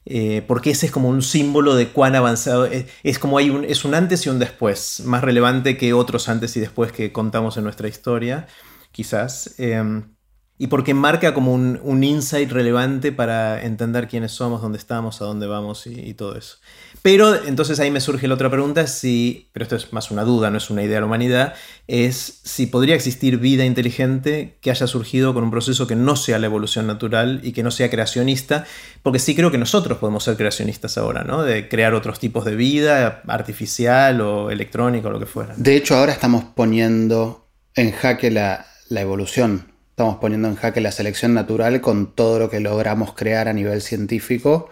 Eh, 0.06 0.44
porque 0.48 0.72
ese 0.72 0.88
es 0.88 0.92
como 0.92 1.08
un 1.08 1.22
símbolo 1.22 1.76
de 1.76 1.88
cuán 1.88 2.16
avanzado 2.16 2.66
es, 2.66 3.20
como 3.20 3.38
hay 3.38 3.50
un, 3.50 3.64
es 3.64 3.86
un 3.86 3.96
antes 3.96 4.26
y 4.26 4.30
un 4.30 4.38
después, 4.38 5.02
más 5.06 5.24
relevante 5.24 5.78
que 5.78 5.94
otros 5.94 6.28
antes 6.28 6.58
y 6.58 6.60
después 6.60 6.92
que 6.92 7.14
contamos 7.14 7.56
en 7.56 7.64
nuestra 7.64 7.88
historia 7.88 8.48
quizás, 8.94 9.56
em, 9.58 10.13
y 10.60 10.68
porque 10.68 10.94
marca 10.94 11.34
como 11.34 11.54
un, 11.54 12.04
insight 12.04 12.52
relevante 12.52 13.12
para 13.12 13.64
entender 13.64 14.08
quiénes 14.08 14.34
somos, 14.34 14.62
dónde 14.62 14.78
estamos, 14.78 15.22
a 15.22 15.26
dónde 15.26 15.48
vamos 15.48 15.88
y, 15.88 16.14
todo 16.14 16.38
eso. 16.38 16.58
Pero 17.02 17.44
entonces 17.44 17.80
ahí 17.80 17.90
me 17.90 18.00
surge 18.00 18.28
la 18.28 18.36
otra 18.36 18.52
pregunta, 18.52 18.86
si, 18.88 19.50
pero 19.52 19.64
esto 19.64 19.76
es 19.76 19.92
más 19.92 20.12
una 20.12 20.24
duda, 20.24 20.52
no 20.52 20.58
es 20.58 20.70
una 20.70 20.84
idea 20.84 20.96
de 20.96 21.00
la 21.02 21.08
humanidad, 21.08 21.56
es 21.88 22.40
si 22.44 22.68
podría 22.68 22.96
existir 22.96 23.40
vida 23.40 23.66
inteligente 23.66 24.58
que 24.62 24.70
haya 24.70 24.86
surgido 24.86 25.34
con 25.34 25.44
un 25.44 25.52
proceso 25.52 25.88
que 25.88 25.96
no 25.96 26.16
sea 26.16 26.40
la 26.40 26.46
evolución 26.46 26.86
natural 26.86 27.42
y 27.44 27.52
que 27.52 27.64
no 27.64 27.72
sea 27.72 27.90
creacionista, 27.90 28.66
porque 29.02 29.20
sí 29.20 29.36
creo 29.36 29.52
que 29.52 29.58
nosotros 29.58 29.98
podemos 29.98 30.24
ser 30.24 30.38
creacionistas 30.38 30.98
ahora, 30.98 31.24
¿no? 31.24 31.42
De 31.42 31.68
crear 31.68 31.96
otros 31.96 32.20
tipos 32.20 32.46
de 32.46 32.56
vida, 32.56 33.24
artificial 33.28 34.22
o 34.22 34.52
electrónica 34.52 35.10
o 35.10 35.12
lo 35.12 35.20
que 35.20 35.26
fuera. 35.26 35.56
De 35.58 35.76
hecho, 35.76 35.98
ahora 35.98 36.14
estamos 36.14 36.44
poniendo 36.56 37.50
en 37.76 37.92
jaque 37.92 38.30
la, 38.30 38.68
la 38.88 39.02
evolución. 39.02 39.73
Estamos 39.94 40.16
poniendo 40.18 40.48
en 40.48 40.56
jaque 40.56 40.82
la 40.82 40.92
selección 40.92 41.36
natural 41.36 41.80
con 41.80 42.16
todo 42.16 42.40
lo 42.40 42.50
que 42.50 42.60
logramos 42.60 43.14
crear 43.14 43.48
a 43.48 43.54
nivel 43.54 43.80
científico, 43.80 44.68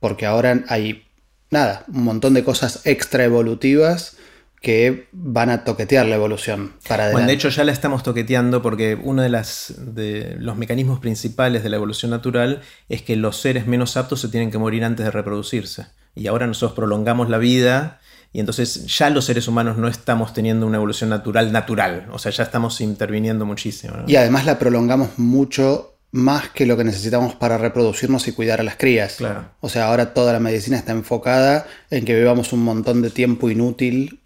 porque 0.00 0.26
ahora 0.26 0.64
hay, 0.66 1.04
nada, 1.48 1.84
un 1.86 2.02
montón 2.02 2.34
de 2.34 2.42
cosas 2.42 2.84
extra 2.84 3.22
evolutivas 3.22 4.16
que 4.60 5.06
van 5.12 5.50
a 5.50 5.62
toquetear 5.62 6.06
la 6.06 6.16
evolución 6.16 6.72
para 6.88 7.12
Bueno, 7.12 7.28
de 7.28 7.34
hecho 7.34 7.50
ya 7.50 7.62
la 7.62 7.70
estamos 7.70 8.02
toqueteando 8.02 8.62
porque 8.62 8.98
uno 9.00 9.22
de, 9.22 9.28
las, 9.28 9.74
de 9.78 10.34
los 10.40 10.56
mecanismos 10.56 10.98
principales 10.98 11.62
de 11.62 11.68
la 11.68 11.76
evolución 11.76 12.10
natural 12.10 12.60
es 12.88 13.02
que 13.02 13.14
los 13.14 13.36
seres 13.36 13.68
menos 13.68 13.96
aptos 13.96 14.22
se 14.22 14.28
tienen 14.28 14.50
que 14.50 14.58
morir 14.58 14.82
antes 14.82 15.04
de 15.04 15.12
reproducirse. 15.12 15.86
Y 16.16 16.26
ahora 16.26 16.48
nosotros 16.48 16.74
prolongamos 16.74 17.30
la 17.30 17.38
vida 17.38 18.00
y 18.34 18.40
entonces 18.40 18.84
ya 18.86 19.10
los 19.10 19.26
seres 19.26 19.46
humanos 19.46 19.78
no 19.78 19.86
estamos 19.86 20.34
teniendo 20.34 20.66
una 20.66 20.76
evolución 20.76 21.08
natural 21.08 21.52
natural, 21.52 22.08
o 22.10 22.18
sea, 22.18 22.32
ya 22.32 22.42
estamos 22.42 22.80
interviniendo 22.80 23.46
muchísimo. 23.46 23.94
Y 24.08 24.16
además 24.16 24.44
la 24.44 24.58
prolongamos 24.58 25.10
mucho 25.18 25.94
más 26.10 26.48
que 26.48 26.66
lo 26.66 26.76
que 26.76 26.82
necesitamos 26.82 27.36
para 27.36 27.58
reproducirnos 27.58 28.26
y 28.26 28.32
cuidar 28.32 28.58
a 28.58 28.64
las 28.64 28.74
crías. 28.74 29.14
Claro. 29.18 29.44
O 29.60 29.68
sea, 29.68 29.86
ahora 29.86 30.14
toda 30.14 30.32
la 30.32 30.40
medicina 30.40 30.76
está 30.76 30.90
enfocada 30.90 31.68
en 31.90 32.04
que 32.04 32.16
vivamos 32.16 32.52
un 32.52 32.64
montón 32.64 33.02
de 33.02 33.10
tiempo 33.10 33.50
inútil 33.50 34.20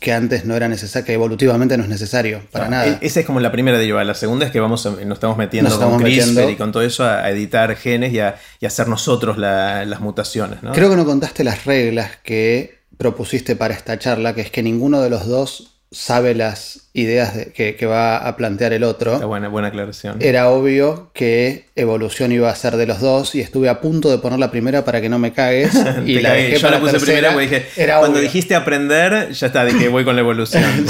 que 0.00 0.12
antes 0.14 0.46
no 0.46 0.56
era 0.56 0.68
necesario, 0.68 1.04
que 1.04 1.12
evolutivamente 1.12 1.76
no 1.76 1.82
es 1.82 1.90
necesario 1.90 2.40
para 2.50 2.68
nada. 2.68 2.86
E-, 2.86 2.98
esa 3.02 3.20
es 3.20 3.26
como 3.26 3.40
la 3.40 3.52
primera 3.52 3.76
deriva. 3.76 4.02
La 4.04 4.14
segunda 4.14 4.46
es 4.46 4.52
que 4.52 4.60
vamos 4.60 4.86
nos 4.86 5.16
estamos 5.16 5.36
metiendo 5.36 5.78
con 5.78 5.98
CRISPR 5.98 6.48
y 6.48 6.56
con 6.56 6.72
todo 6.72 6.82
eso 6.82 7.04
a, 7.04 7.28
editar 7.28 7.76
genes 7.76 8.14
y 8.14 8.20
a, 8.20 8.36
hacer 8.64 8.88
nosotros 8.88 9.36
las 9.36 10.00
mutaciones. 10.00 10.60
Creo 10.72 10.88
que 10.88 10.96
no 10.96 11.04
contaste 11.04 11.44
las 11.44 11.66
reglas 11.66 12.12
que 12.22 12.77
propusiste 12.98 13.56
para 13.56 13.74
esta 13.74 13.98
charla, 13.98 14.34
que 14.34 14.42
es 14.42 14.50
que 14.50 14.62
ninguno 14.62 15.00
de 15.00 15.08
los 15.08 15.26
dos 15.26 15.78
sabe 15.90 16.34
las 16.34 16.90
ideas 16.92 17.32
que, 17.54 17.86
va 17.86 18.18
a 18.18 18.36
plantear 18.36 18.72
el 18.74 18.84
otro. 18.84 19.26
buena, 19.26 19.48
buena 19.48 19.68
aclaración. 19.68 20.18
Era 20.20 20.50
obvio 20.50 21.10
que 21.14 21.66
evolución 21.76 22.30
iba 22.32 22.50
a 22.50 22.54
ser 22.54 22.76
de 22.76 22.86
los 22.86 23.00
dos 23.00 23.34
y 23.34 23.40
estuve 23.40 23.70
a 23.70 23.80
punto 23.80 24.10
de 24.10 24.18
poner 24.18 24.38
la 24.38 24.50
primera 24.50 24.84
para 24.84 25.00
que 25.00 25.08
no 25.08 25.18
me 25.18 25.32
cagues. 25.32 25.72
y 26.06 26.20
la 26.20 26.32
dejé 26.32 26.58
Yo 26.58 26.70
la 26.70 26.80
puse 26.80 27.00
primera 27.00 27.32
porque 27.32 27.46
dije, 27.46 27.92
cuando 27.98 28.20
dijiste 28.20 28.54
aprender, 28.54 29.30
ya 29.32 29.46
está, 29.46 29.64
dije 29.64 29.88
voy 29.88 30.04
con 30.04 30.14
la 30.14 30.20
evolución. 30.20 30.64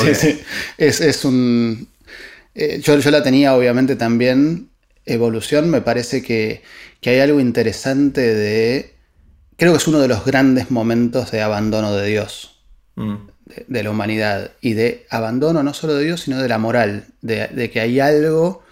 Es, 0.78 1.24
un... 1.24 1.88
Eh, 2.54 2.80
yo, 2.82 2.98
yo 2.98 3.10
la 3.10 3.22
tenía 3.22 3.54
obviamente 3.54 3.94
también. 3.94 4.68
Evolución 5.06 5.70
me 5.70 5.80
parece 5.80 6.22
que, 6.22 6.62
que 7.00 7.10
hay 7.10 7.20
algo 7.20 7.40
interesante 7.40 8.34
de 8.34 8.97
creo 9.58 9.72
que 9.72 9.78
es 9.78 9.88
uno 9.88 9.98
de 9.98 10.08
los 10.08 10.24
grandes 10.24 10.70
momentos 10.70 11.32
de 11.32 11.42
abandono 11.42 11.92
de 11.92 12.06
Dios, 12.06 12.62
mm. 12.94 13.16
de, 13.66 13.82
la 13.82 13.90
humanidad, 13.90 14.52
y 14.60 14.74
de 14.74 15.04
abandono 15.10 15.62
no 15.64 15.74
solo 15.74 15.94
de 15.94 16.04
Dios, 16.04 16.22
sino 16.22 16.40
de 16.40 16.48
la 16.48 16.58
moral, 16.58 17.06
de, 17.22 17.70
que 17.70 17.80
hay 17.80 17.98
algo 17.98 18.62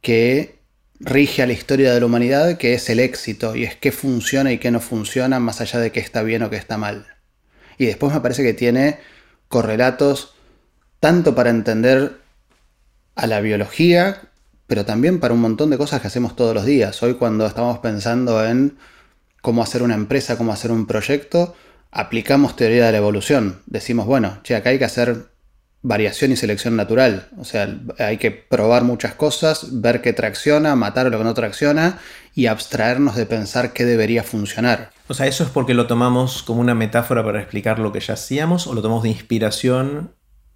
que 0.00 0.58
rige 0.98 1.42
a 1.42 1.46
la 1.46 1.52
historia 1.52 1.92
de 1.92 2.00
la 2.00 2.06
humanidad, 2.06 2.56
que 2.56 2.72
es 2.72 2.88
el 2.88 3.00
éxito, 3.00 3.54
y 3.54 3.64
es 3.64 3.76
qué 3.76 3.92
funciona 3.92 4.50
y 4.50 4.58
qué 4.58 4.70
no 4.70 4.80
funciona, 4.80 5.40
más 5.40 5.60
allá 5.60 5.78
de 5.78 5.92
qué 5.92 6.00
está 6.00 6.22
bien 6.22 6.42
o 6.42 6.48
qué 6.48 6.56
está 6.56 6.78
mal. 6.78 7.06
Y 7.76 7.84
después 7.84 8.12
me 8.12 8.20
parece 8.20 8.42
que 8.42 8.54
tiene 8.54 8.98
correlatos 9.48 10.34
tanto 11.00 11.34
para 11.34 11.50
entender 11.50 12.16
a 13.14 13.26
la 13.26 13.40
biología, 13.40 14.22
pero 14.66 14.86
también 14.86 15.20
para 15.20 15.34
un 15.34 15.40
montón 15.40 15.68
de 15.68 15.76
cosas 15.76 16.00
que 16.00 16.06
hacemos 16.06 16.34
todos 16.34 16.54
los 16.54 16.64
días. 16.64 17.02
Hoy 17.02 17.14
cuando 17.14 17.46
estamos 17.46 17.78
pensando 17.80 18.44
en 18.44 18.78
cómo 19.48 19.62
hacer 19.62 19.82
una 19.82 19.94
empresa, 19.94 20.36
cómo 20.36 20.52
hacer 20.52 20.70
un 20.70 20.86
proyecto, 20.86 21.54
aplicamos 21.90 22.54
teoría 22.54 22.84
de 22.84 22.92
la 22.92 22.98
evolución. 22.98 23.62
Decimos, 23.64 24.04
bueno, 24.04 24.40
che, 24.42 24.54
acá 24.54 24.68
hay 24.68 24.78
que 24.78 24.84
hacer 24.84 25.30
variación 25.80 26.32
y 26.32 26.36
selección 26.36 26.76
natural. 26.76 27.28
O 27.38 27.46
sea, 27.46 27.66
hay 27.98 28.18
que 28.18 28.30
probar 28.30 28.84
muchas 28.84 29.14
cosas, 29.14 29.80
ver 29.80 30.02
qué 30.02 30.12
tracciona, 30.12 30.76
matar 30.76 31.10
lo 31.10 31.16
que 31.16 31.24
no 31.24 31.32
tracciona 31.32 31.98
y 32.34 32.44
abstraernos 32.44 33.16
de 33.16 33.24
pensar 33.24 33.72
qué 33.72 33.86
debería 33.86 34.22
funcionar. 34.22 34.90
O 35.08 35.14
sea, 35.14 35.26
¿eso 35.26 35.44
es 35.44 35.48
porque 35.48 35.72
lo 35.72 35.86
tomamos 35.86 36.42
como 36.42 36.60
una 36.60 36.74
metáfora 36.74 37.24
para 37.24 37.40
explicar 37.40 37.78
lo 37.78 37.90
que 37.90 38.00
ya 38.00 38.12
hacíamos 38.12 38.66
o 38.66 38.74
lo 38.74 38.82
tomamos 38.82 39.04
de 39.04 39.08
inspiración 39.08 40.10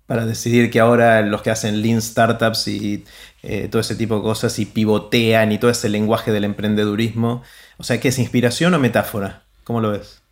para 0.05 0.27
decidir 0.27 0.71
que 0.71 0.81
ahora 0.81 1.23
los 1.23 1.41
que 1.41 1.49
hacen 1.49 1.81
lean 1.81 2.03
startups 2.03 2.69
y 2.69 3.07
eh, 3.43 3.69
todo 3.69 3.81
ese 3.81 3.95
tipo 3.95 4.17
de 4.17 4.23
cosas 4.23 4.59
y 4.59 4.67
pivotean 4.67 5.51
y 5.51 5.57
todo 5.57 5.71
ese 5.71 5.89
lenguaje 5.89 6.31
del 6.31 6.45
emprendedurismo 6.45 7.43
o 7.83 7.85
sea, 7.85 7.99
¿qué 7.99 8.07
es 8.07 8.19
inspiración 8.21 8.73
o 8.75 8.79
metáfora? 8.79 9.43
¿Cómo 9.65 9.81
lo 9.81 9.91
ves? 9.91 10.23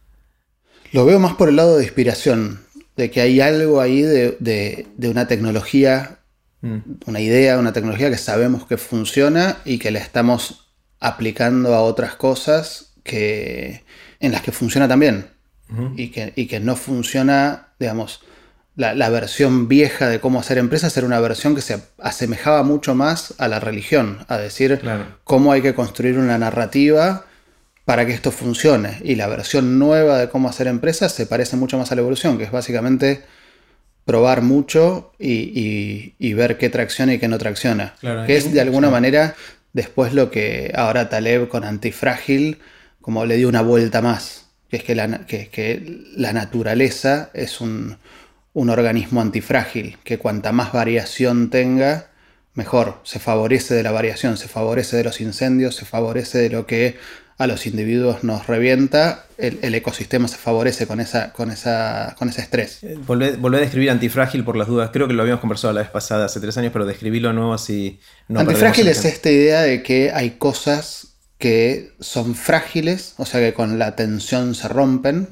Lo 0.93 1.05
veo 1.05 1.19
más 1.19 1.35
por 1.35 1.49
el 1.49 1.57
lado 1.57 1.79
de 1.79 1.83
inspiración, 1.83 2.61
de 2.97 3.11
que 3.11 3.21
hay 3.21 3.41
algo 3.41 3.81
ahí 3.81 4.03
de, 4.03 4.87
una 4.99 5.27
tecnología, 5.27 6.21
mm. 6.61 6.79
una 7.07 7.19
idea, 7.19 7.59
una 7.59 7.73
tecnología 7.73 8.09
que 8.09 8.19
sabemos 8.19 8.69
que 8.69 8.77
funciona 8.77 9.57
y 9.65 9.79
que 9.81 9.91
la 9.91 9.99
estamos 9.99 10.69
aplicando 11.01 11.75
a 11.75 11.81
otras 11.81 12.15
cosas 12.15 12.93
que, 13.03 13.83
en 14.21 14.31
las 14.31 14.43
que 14.43 14.53
funciona 14.53 14.87
también. 14.87 15.27
y, 15.97 16.11
que, 16.13 16.33
y, 16.37 16.47
que, 16.47 16.61
no 16.61 16.77
funciona, 16.77 17.71
digamos, 17.81 18.21
la, 18.77 18.95
la, 18.95 19.09
versión 19.09 19.67
vieja 19.67 20.09
de 20.09 20.21
cómo 20.21 20.39
hacer 20.39 20.59
empresas 20.59 20.97
era 20.97 21.05
una 21.05 21.19
versión 21.19 21.57
que 21.57 21.63
se 21.63 21.83
asemejaba 21.99 22.63
mucho 22.63 22.95
más 22.95 23.35
a 23.39 23.49
la 23.49 23.59
religión, 23.59 24.25
a 24.29 24.39
decir 24.39 24.81
cómo 25.25 25.51
hay 25.51 25.63
que 25.63 25.75
construir 25.75 26.17
una 26.17 26.39
narrativa 26.39 27.27
para 27.85 28.07
que 28.07 28.13
esto 28.13 28.31
funcione. 28.31 28.99
Y 29.03 29.15
la 29.15 29.27
versión 29.27 29.79
nueva 29.79 30.19
de 30.19 30.29
cómo 30.29 30.49
hacer 30.49 30.67
empresas 30.67 31.13
se 31.13 31.27
parece 31.27 31.57
mucho 31.57 31.79
más 31.79 31.93
a 31.93 31.95
la 31.95 32.01
evolución, 32.01 32.39
que 32.39 32.45
es 32.45 32.51
básicamente 32.51 33.23
probar 34.05 34.43
mucho 34.43 35.13
y, 35.19 36.33
ver 36.35 36.59
qué 36.59 36.69
tracciona 36.69 37.15
y 37.15 37.19
qué 37.19 37.29
no 37.29 37.39
tracciona. 37.39 37.95
que 38.27 38.37
es 38.37 38.53
de 38.53 38.61
alguna 38.61 38.91
manera 38.91 39.35
después 39.73 40.15
lo 40.15 40.31
que 40.31 40.73
ahora 40.75 41.09
Taleb 41.09 41.49
con 41.49 41.65
Antifrágil, 41.65 42.59
como 43.01 43.25
le 43.25 43.37
dio 43.37 43.49
una 43.49 43.63
vuelta 43.63 44.03
más, 44.03 44.47
que 44.69 44.79
es 44.79 44.85
que 44.85 44.95
la, 44.95 45.27
que, 45.27 46.05
la 46.17 46.33
naturaleza 46.33 47.31
es 47.35 47.61
un, 47.61 47.99
un 48.53 48.71
organismo 48.71 49.21
antifrágil, 49.21 49.99
que 50.05 50.19
cuanta 50.19 50.53
más 50.53 50.73
variación 50.73 51.51
tenga, 51.51 52.11
mejor, 52.55 53.01
se 53.05 53.19
favorece 53.19 53.75
de 53.75 53.83
la 53.83 53.93
variación, 53.93 54.37
se 54.37 54.49
favorece 54.49 54.97
de 54.97 55.05
los 55.05 55.21
incendios, 55.21 55.77
se 55.77 55.85
favorece 55.85 56.39
de 56.39 56.51
lo 56.51 56.67
que 56.67 56.99
a 57.41 57.47
los 57.47 57.65
individuos 57.65 58.23
nos 58.23 58.49
revienta, 58.49 59.25
el, 59.39 59.75
ecosistema 59.75 60.29
se 60.29 60.37
favorece 60.37 60.87
con, 60.87 61.01
esa, 61.01 61.33
con, 61.33 61.51
esa, 61.51 62.15
con 62.19 62.29
ese 62.29 62.43
estrés. 62.43 62.85
Eh, 62.85 62.99
volvé, 63.07 63.29
a 63.57 63.61
describir 63.61 63.89
antifrágil 63.89 64.45
por 64.45 64.59
las 64.59 64.69
dudas. 64.69 64.91
Creo 64.93 65.09
que 65.09 65.15
lo 65.15 65.23
habíamos 65.23 65.41
conversado 65.41 65.73
la 65.73 65.81
vez 65.81 65.89
pasada, 65.89 66.27
hace 66.27 66.39
tres 66.39 66.59
años, 66.59 66.71
pero 66.71 66.85
describirlo 66.85 67.29
de 67.29 67.35
nuevo 67.35 67.55
así. 67.55 67.99
No 68.29 68.41
antifrágil 68.41 68.89
es 68.89 69.07
esta 69.07 69.31
idea 69.31 69.63
de 69.63 69.83
que 69.83 70.13
hay 70.13 70.33
cosas 70.33 71.15
que 71.39 71.95
son 71.99 72.35
frágiles, 72.35 73.15
o 73.17 73.25
sea 73.25 73.41
que 73.41 73.55
con 73.55 73.79
la 73.79 73.97
tensión 73.97 74.55
se 74.55 74.69
rompen. 74.69 75.27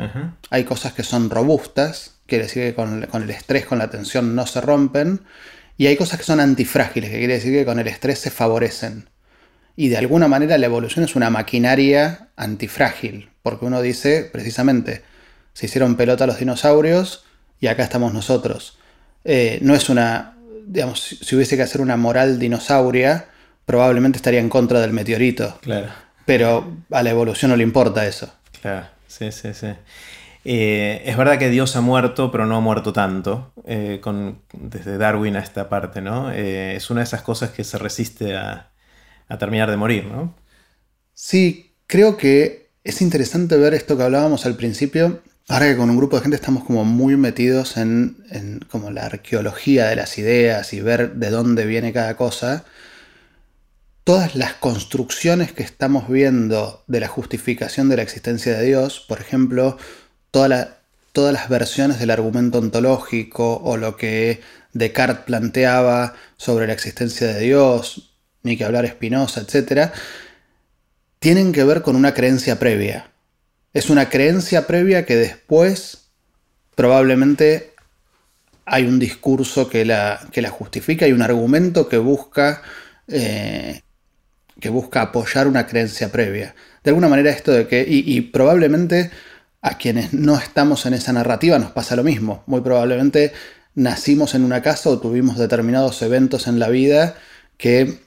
Hay 0.49 0.65
cosas 0.65 0.95
que 0.95 1.03
son 1.03 1.29
robustas, 1.29 2.15
quiere 2.25 2.45
decir 2.45 2.63
que 2.63 2.75
con, 2.75 3.03
con 3.03 3.23
el 3.23 3.29
estrés, 3.29 3.67
con 3.67 3.77
la 3.77 3.91
tensión 3.91 4.35
no 4.35 4.47
se 4.47 4.63
rompen. 4.63 5.21
Y 5.77 5.89
hay 5.89 5.97
cosas 5.99 6.21
que 6.21 6.25
son 6.25 6.41
antifrágiles, 6.41 7.11
que 7.11 7.19
quiere 7.19 7.35
decir 7.35 7.53
que 7.53 7.67
con 7.67 7.79
el 7.79 7.87
estrés 7.87 8.19
se 8.19 8.31
favorecen. 8.31 9.11
Y 9.81 9.91
de 9.91 9.97
alguna 9.97 10.27
manera 10.27 10.59
la 10.59 10.67
evolución 10.67 11.05
es 11.05 11.15
una 11.15 11.31
maquinaria 11.31 12.31
antifrágil, 12.35 13.29
porque 13.45 13.65
uno 13.65 13.81
dice, 13.81 14.29
precisamente, 14.33 15.05
se 15.53 15.67
hicieron 15.67 15.95
pelota 15.95 16.27
los 16.27 16.41
dinosaurios 16.41 17.25
y 17.61 17.69
acá 17.69 17.85
estamos 17.85 18.13
nosotros. 18.13 18.77
Eh, 19.25 19.61
no 19.63 19.77
es 19.77 19.89
una, 19.89 20.35
digamos, 20.67 21.21
si 21.23 21.37
hubiese 21.37 21.57
que 21.57 21.63
hacer 21.63 21.81
una 21.81 21.97
moral 21.97 22.41
dinosauria, 22.41 23.27
probablemente 23.67 24.17
estaría 24.17 24.41
en 24.41 24.49
contra 24.49 24.81
del 24.81 24.93
meteorito. 24.93 25.61
Claro. 25.61 25.91
Pero 26.27 26.77
a 26.91 27.05
la 27.05 27.11
evolución 27.11 27.53
no 27.53 27.57
le 27.57 27.63
importa 27.63 28.05
eso. 28.05 28.35
Claro, 28.61 28.85
sí, 29.07 29.31
sí, 29.31 29.55
sí. 29.55 29.69
Eh, 30.45 31.03
es 31.05 31.17
verdad 31.17 31.39
que 31.39 31.51
Dios 31.51 31.77
ha 31.77 31.83
muerto, 31.83 32.33
pero 32.33 32.47
no 32.47 32.57
ha 32.57 32.61
muerto 32.61 32.93
tanto, 32.93 33.53
eh, 33.65 34.01
con, 34.03 34.41
desde 34.53 34.99
Darwin 34.99 35.37
a 35.37 35.39
esta 35.39 35.69
parte, 35.69 36.01
¿no? 36.01 36.33
Eh, 36.33 36.75
es 36.75 36.91
una 36.91 37.03
de 37.03 37.05
esas 37.05 37.23
cosas 37.23 37.51
que 37.51 37.63
se 37.63 37.79
resiste 37.79 38.37
a, 38.37 38.71
terminar 39.37 39.71
de 39.71 39.77
morir, 39.77 40.07
¿no? 40.07 40.35
Sí, 41.13 41.75
creo 41.87 42.17
que 42.17 42.71
es 42.85 43.03
interesante 43.03 43.59
ver 43.59 43.75
esto 43.75 43.99
que 43.99 44.05
hablábamos 44.05 44.47
al 44.47 44.57
principio, 44.57 45.21
ahora 45.49 45.67
que 45.67 45.77
con 45.77 45.91
un 45.91 45.99
grupo 45.99 46.17
de 46.17 46.23
gente 46.23 46.37
estamos 46.37 46.65
como 46.65 46.87
muy 46.87 47.17
metidos 47.19 47.77
en, 47.77 48.25
en 48.31 48.61
como 48.71 48.91
la 48.91 49.05
arqueología 49.05 49.89
de 49.89 49.97
las 49.97 50.17
ideas 50.17 50.73
y 50.73 50.81
ver 50.81 51.15
de 51.17 51.31
dónde 51.31 51.67
viene 51.67 51.93
cada 51.93 52.17
cosa 52.17 52.65
todas 54.09 54.35
las 54.37 54.55
construcciones 54.55 55.53
que 55.53 55.63
estamos 55.63 56.09
viendo 56.09 56.83
de 56.87 56.99
la 56.99 57.09
justificación 57.09 57.91
de 57.91 57.97
la 57.97 58.03
existencia 58.03 58.57
de 58.57 58.65
Dios, 58.65 59.05
por 59.07 59.21
ejemplo, 59.21 59.77
todas 60.31 60.71
las 61.15 61.49
versiones 61.51 61.99
del 61.99 62.11
argumento 62.11 62.57
ontológico 62.57 63.59
o 63.59 63.77
lo 63.77 63.99
que 63.99 64.41
Descartes 64.73 65.27
planteaba 65.27 66.15
sobre 66.39 66.67
la 66.67 66.73
existencia 66.73 67.27
de 67.27 67.41
Dios, 67.41 68.08
ni 68.49 68.57
que 68.57 68.65
hablar 68.65 68.87
Spinoza, 68.89 69.43
etc., 69.43 69.93
tienen 71.19 71.53
que 71.53 71.65
ver 71.65 71.83
con 71.83 71.97
una 71.97 72.15
creencia 72.15 72.59
previa. 72.59 73.11
Es 73.73 73.91
una 73.91 74.09
creencia 74.09 74.67
previa 74.67 75.05
que 75.05 75.17
después 75.17 76.09
probablemente 76.75 77.75
hay 78.65 78.85
un 78.85 78.99
discurso 78.99 79.69
que 79.69 79.85
la, 79.85 80.21
que 80.31 80.43
la 80.43 80.51
justifica 80.51 81.07
y 81.07 81.13
un 81.13 81.23
argumento 81.23 81.89
que 81.89 81.99
busca, 81.99 82.63
eh, 83.09 83.81
que 84.61 84.69
busca 84.69 85.03
apoyar 85.03 85.47
una 85.49 85.67
creencia 85.67 86.11
previa. 86.13 86.55
De 86.85 86.91
alguna 86.91 87.09
manera 87.09 87.31
esto 87.31 87.53
de 87.53 87.67
que, 87.67 87.85
y 87.89 88.21
probablemente 88.21 89.11
a 89.61 89.77
quienes 89.77 90.13
no 90.13 90.37
estamos 90.37 90.87
en 90.87 90.95
esa 90.95 91.13
narrativa 91.13 91.59
nos 91.59 91.73
pasa 91.73 91.97
lo 91.97 92.05
mismo. 92.05 92.43
Muy 92.47 92.61
probablemente 92.61 93.33
nacimos 93.75 94.35
en 94.35 94.45
una 94.45 94.63
casa 94.63 94.91
o 94.91 94.99
tuvimos 94.99 95.39
determinados 95.39 96.03
eventos 96.03 96.47
en 96.47 96.59
la 96.59 96.69
vida 96.69 97.15
que 97.57 98.01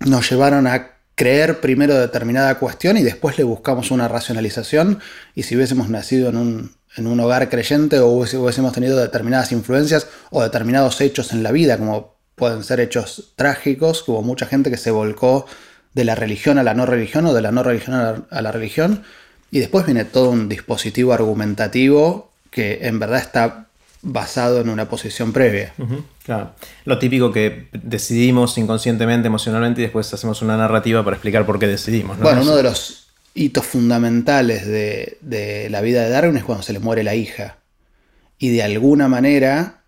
nos 0.00 0.30
llevaron 0.30 0.66
a 0.66 0.98
creer 1.14 1.60
primero 1.60 1.98
determinada 1.98 2.58
cuestión 2.58 2.96
y 2.96 3.02
después 3.02 3.38
le 3.38 3.44
buscamos 3.44 3.90
una 3.90 4.08
racionalización. 4.08 5.00
Y 5.34 5.42
si 5.42 5.56
hubiésemos 5.56 5.88
nacido 5.88 6.28
en 6.28 6.36
un, 6.36 7.20
hogar 7.20 7.48
creyente 7.48 7.98
o 7.98 8.08
hubiésemos 8.08 8.72
tenido 8.72 8.98
determinadas 8.98 9.52
influencias 9.52 10.06
o 10.30 10.42
determinados 10.42 11.00
hechos 11.00 11.32
en 11.32 11.42
la 11.42 11.52
vida, 11.52 11.76
como 11.76 12.16
pueden 12.34 12.62
ser 12.62 12.80
hechos 12.80 13.32
trágicos, 13.34 14.08
hubo 14.08 14.22
mucha 14.22 14.46
gente 14.46 14.70
que 14.70 14.76
se 14.76 14.90
volcó 14.90 15.46
de 15.94 16.04
la 16.04 16.14
religión 16.14 16.58
a 16.58 16.62
la 16.62 16.74
no 16.74 16.86
religión 16.86 17.26
o 17.26 17.34
de 17.34 17.42
la 17.42 17.50
no 17.50 17.62
religión 17.64 18.26
a 18.30 18.42
la 18.42 18.52
religión, 18.52 19.02
y 19.50 19.60
después 19.60 19.86
viene 19.86 20.04
todo 20.04 20.30
un 20.30 20.48
dispositivo 20.48 21.12
argumentativo 21.12 22.32
que 22.50 22.80
en 22.82 22.98
verdad 22.98 23.18
está 23.18 23.67
basado 24.02 24.60
en 24.60 24.68
una 24.68 24.88
posición 24.88 25.32
previa. 25.32 25.74
claro. 26.24 26.52
Lo 26.84 26.98
típico 26.98 27.32
que 27.32 27.68
decidimos 27.72 28.56
inconscientemente, 28.58 29.26
emocionalmente, 29.26 29.80
y 29.80 29.84
después 29.84 30.12
hacemos 30.12 30.42
una 30.42 30.56
narrativa 30.56 31.04
para 31.04 31.16
explicar 31.16 31.46
por 31.46 31.58
qué 31.58 31.66
decidimos. 31.66 32.18
Bueno, 32.18 32.42
uno 32.42 32.56
de 32.56 32.62
los 32.62 33.08
hitos 33.34 33.66
fundamentales 33.66 34.66
de, 34.66 35.18
de 35.20 35.68
la 35.70 35.80
vida 35.80 36.02
de 36.02 36.10
Darwin 36.10 36.36
es 36.36 36.44
cuando 36.44 36.62
se 36.62 36.72
le 36.72 36.78
muere 36.78 37.02
la 37.02 37.14
hija. 37.14 37.58
Y 38.38 38.50
de 38.50 38.62
alguna 38.62 39.08
manera 39.08 39.78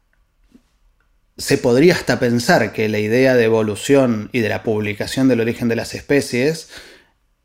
se 1.41 1.57
podría 1.57 1.95
hasta 1.95 2.21
pensar 2.21 2.73
que 2.73 2.89
la 2.89 2.99
idea 2.99 3.35
de 3.35 3.45
evolución 3.45 4.29
y 4.33 4.41
de 4.41 4.51
la 4.51 4.63
publicación 4.63 5.27
del 5.27 5.41
origen 5.41 5.69
de 5.69 5.77
las 5.77 5.95
especies 5.95 6.69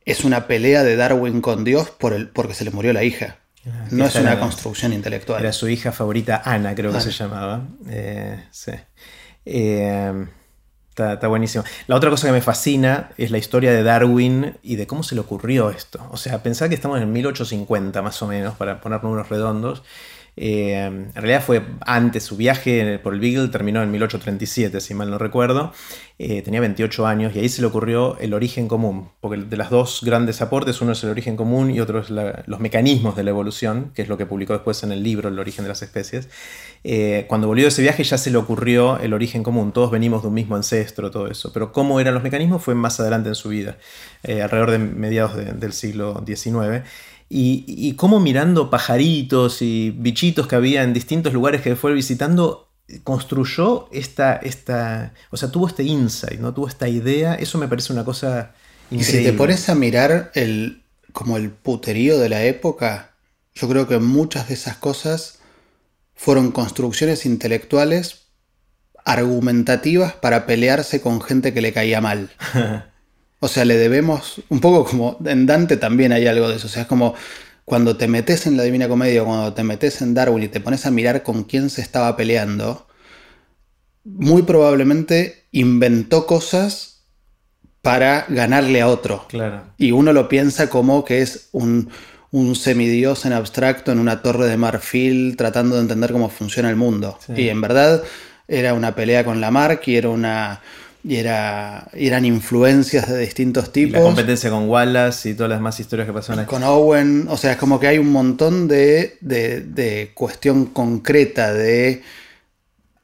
es 0.04 0.24
una 0.24 0.48
pelea 0.48 0.84
de 0.84 0.96
Darwin 0.96 1.42
con 1.42 1.64
Dios 1.64 1.90
por 1.90 2.14
el, 2.14 2.28
porque 2.28 2.54
se 2.54 2.66
le 2.66 2.72
murió 2.72 2.94
la 2.94 3.04
hija. 3.04 3.38
Ah, 3.68 3.88
no 3.92 4.06
es 4.06 4.16
una 4.16 4.40
construcción 4.40 4.94
intelectual. 4.94 5.42
Era 5.42 5.52
su 5.52 5.68
hija 5.68 5.92
favorita, 5.92 6.42
Ana, 6.46 6.76
creo 6.76 6.92
que 6.92 7.02
se 7.02 7.12
llamaba. 7.12 7.64
Eh, 7.90 8.44
sí. 8.52 8.72
Eh, 9.46 10.28
está, 10.90 11.28
buenísimo. 11.28 11.64
La 11.88 11.96
otra 11.96 12.10
cosa 12.10 12.28
que 12.28 12.34
me 12.34 12.42
fascina 12.42 13.12
es 13.18 13.32
la 13.32 13.38
historia 13.38 13.72
de 13.72 13.84
Darwin 13.84 14.58
y 14.62 14.76
de 14.76 14.88
cómo 14.88 15.04
se 15.04 15.16
le 15.16 15.22
ocurrió 15.22 15.70
esto. 15.70 16.08
O 16.12 16.18
sea, 16.18 16.44
pensar 16.44 16.70
que 16.70 16.76
estamos 16.76 17.02
en 17.02 17.12
1850 17.12 18.02
más 18.02 18.22
o 18.22 18.28
menos, 18.28 18.56
para 18.56 18.82
poner 18.82 19.04
números 19.04 19.30
redondos. 19.30 19.84
Eh, 20.38 20.74
en 20.76 21.14
realidad 21.14 21.44
fue 21.44 21.62
antes 21.86 22.24
su 22.24 22.36
viaje 22.36 23.00
por 23.00 23.14
el 23.14 23.20
Beagle, 23.20 23.48
terminó 23.48 23.82
en 23.82 23.92
1837, 23.92 24.82
si 24.82 24.94
mal 24.94 25.10
no 25.10 25.18
recuerdo. 25.18 25.72
Eh, 26.18 26.42
tenía 26.44 26.62
28 26.62 27.06
años 27.08 27.36
y 27.36 27.40
ahí 27.40 27.50
se 27.50 27.62
le 27.62 27.68
ocurrió 27.68 28.18
el 28.20 28.34
origen 28.34 28.70
común, 28.70 29.10
porque 29.20 29.38
de 29.38 29.58
las 29.58 29.70
dos 29.70 30.02
grandes 30.02 30.42
aportes, 30.42 30.80
uno 30.80 30.94
es 30.94 31.04
el 31.04 31.10
origen 31.10 31.36
común 31.36 31.72
y 31.72 31.82
otro 31.82 32.00
es 32.00 32.10
los 32.10 32.60
mecanismos 32.60 33.18
de 33.18 33.24
la 33.24 33.32
evolución, 33.32 33.92
que 33.94 34.02
es 34.02 34.08
lo 34.08 34.18
que 34.18 34.26
publicó 34.26 34.54
después 34.54 34.82
en 34.84 34.94
el 34.94 35.04
libro 35.04 35.28
El 35.28 35.40
origen 35.40 35.66
de 35.66 35.70
las 35.70 35.82
especies. 35.82 36.30
Eh, 36.86 37.26
cuando 37.28 37.48
volvió 37.48 37.66
de 37.66 37.70
ese 37.70 37.82
viaje 37.82 38.04
ya 38.04 38.18
se 38.18 38.32
le 38.32 38.38
ocurrió 38.38 38.98
el 39.00 39.14
origen 39.14 39.44
común, 39.44 39.74
todos 39.74 39.92
venimos 39.92 40.22
de 40.22 40.30
un 40.30 40.34
mismo 40.36 40.56
ancestro, 40.56 41.12
todo 41.12 41.28
eso, 41.28 41.52
pero 41.52 41.74
cómo 41.74 42.00
eran 42.00 42.14
los 42.14 42.24
mecanismos 42.24 42.64
fue 42.64 42.76
más 42.76 42.98
adelante 43.00 43.30
en 43.30 43.36
su 43.36 43.50
vida, 43.50 43.78
alrededor 44.24 44.72
de 44.72 44.78
mediados 44.80 45.36
del 45.36 45.74
siglo 45.74 46.24
XIX. 46.26 46.84
Y, 47.28 47.94
cómo 47.94 48.20
mirando 48.20 48.70
pajaritos 48.70 49.62
y 49.62 49.92
bichitos 49.92 50.48
que 50.48 50.56
había 50.56 50.84
en 50.84 50.94
distintos 50.94 51.34
lugares 51.34 51.62
que 51.62 51.76
fue 51.76 51.94
visitando, 51.94 52.70
construyó 53.04 53.90
esta, 53.92 54.36
esta, 54.36 55.14
o 55.32 55.38
sea, 55.38 55.52
tuvo 55.52 55.68
este 55.68 55.84
insight, 55.84 56.40
¿no? 56.40 56.54
Tuvo 56.54 56.68
esta 56.68 56.88
idea, 56.88 57.34
eso 57.36 57.58
me 57.58 57.68
parece 57.68 57.92
una 57.92 58.06
cosa 58.06 58.54
increíble. 58.92 59.20
Y 59.20 59.24
si 59.24 59.32
te 59.32 59.34
pones 59.34 59.70
a 59.70 59.76
mirar 59.76 60.32
el, 60.36 60.84
como 61.12 61.38
el 61.38 61.50
puterío 61.50 62.20
de 62.20 62.30
la 62.30 62.44
época, 62.44 63.16
yo 63.56 63.68
creo 63.68 63.88
que 63.88 63.98
muchas 63.98 64.48
de 64.48 64.54
esas 64.54 64.78
cosas 64.78 65.40
fueron 66.14 66.52
construcciones 66.52 67.26
intelectuales 67.26 68.26
argumentativas 69.04 70.14
para 70.14 70.46
pelearse 70.46 71.02
con 71.02 71.22
gente 71.22 71.54
que 71.54 71.62
le 71.62 71.74
caía 71.74 72.02
mal. 72.02 72.30
O 73.46 73.48
sea, 73.48 73.64
le 73.64 73.78
debemos, 73.78 74.42
un 74.50 74.60
poco 74.60 74.84
como 74.86 75.20
en 75.24 75.46
Dante 75.46 75.78
también 75.78 76.12
hay 76.12 76.26
algo 76.26 76.50
de 76.50 76.56
eso. 76.56 76.66
O 76.66 76.70
sea, 76.70 76.82
es 76.82 76.88
como 76.88 77.14
cuando 77.64 77.96
te 77.96 78.08
metes 78.08 78.48
en 78.48 78.58
la 78.58 78.64
Divina 78.64 78.88
Comedia 78.88 79.22
o 79.22 79.26
cuando 79.28 79.54
te 79.54 79.64
metes 79.64 80.02
en 80.02 80.16
Darwin 80.16 80.46
y 80.46 80.48
te 80.48 80.62
pones 80.62 80.88
a 80.88 80.92
mirar 80.92 81.22
con 81.22 81.44
quién 81.44 81.70
se 81.70 81.82
estaba 81.82 82.18
peleando, 82.18 82.88
muy 84.04 84.42
probablemente 84.42 85.44
inventó 85.52 86.26
cosas 86.26 87.04
para 87.84 88.26
ganarle 88.30 88.82
a 88.82 88.88
otro. 88.88 89.28
Claro. 89.28 89.62
Y 89.78 89.92
uno 89.92 90.12
lo 90.12 90.28
piensa 90.28 90.68
como 90.68 91.06
que 91.06 91.22
es 91.22 91.50
un, 91.52 91.90
un 92.32 92.56
semidios 92.56 93.28
en 93.28 93.34
abstracto 93.34 93.92
en 93.92 94.00
una 94.00 94.24
torre 94.24 94.48
de 94.48 94.58
marfil 94.58 95.38
tratando 95.38 95.76
de 95.76 95.84
entender 95.84 96.12
cómo 96.12 96.30
funciona 96.30 96.72
el 96.72 96.78
mundo. 96.78 97.20
Y 97.36 97.50
en 97.50 97.62
verdad 97.62 98.02
era 98.48 98.74
una 98.74 98.96
pelea 98.96 99.24
con 99.24 99.40
Lamarck 99.40 99.88
y 99.88 99.98
era 99.98 100.10
una 100.10 100.62
y 101.08 101.18
era, 101.18 101.88
eran 101.94 102.26
influencias 102.26 103.08
de 103.08 103.20
distintos 103.20 103.72
tipos. 103.72 103.94
la 103.94 104.02
competencia 104.02 104.50
con 104.50 104.68
Wallace 104.68 105.30
y 105.30 105.34
todas 105.36 105.52
las 105.52 105.60
demás 105.60 105.80
historias 105.80 106.08
que 106.08 106.14
pasaron 106.14 106.46
Con 106.46 106.64
Owen, 106.64 107.28
o 107.30 107.38
sea, 107.38 107.52
es 107.52 107.58
como 107.58 107.80
que 107.80 107.88
hay 107.88 108.00
un 108.00 108.12
montón 108.12 108.68
de, 108.68 109.16
de, 109.22 110.12
cuestión 110.16 110.66
concreta 110.66 111.54
de 111.54 112.02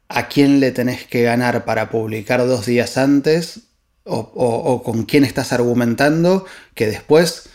a 0.09 0.27
quién 0.27 0.59
le 0.59 0.71
tenés 0.71 1.05
que 1.05 1.21
ganar 1.21 1.63
para 1.63 1.91
publicar 1.91 2.43
dos 2.47 2.65
días 2.65 2.97
antes 2.97 3.67
o, 4.03 4.81
con 4.83 5.03
quién 5.03 5.23
estás 5.23 5.53
argumentando 5.53 6.47
que 6.73 6.87
después 6.87 7.49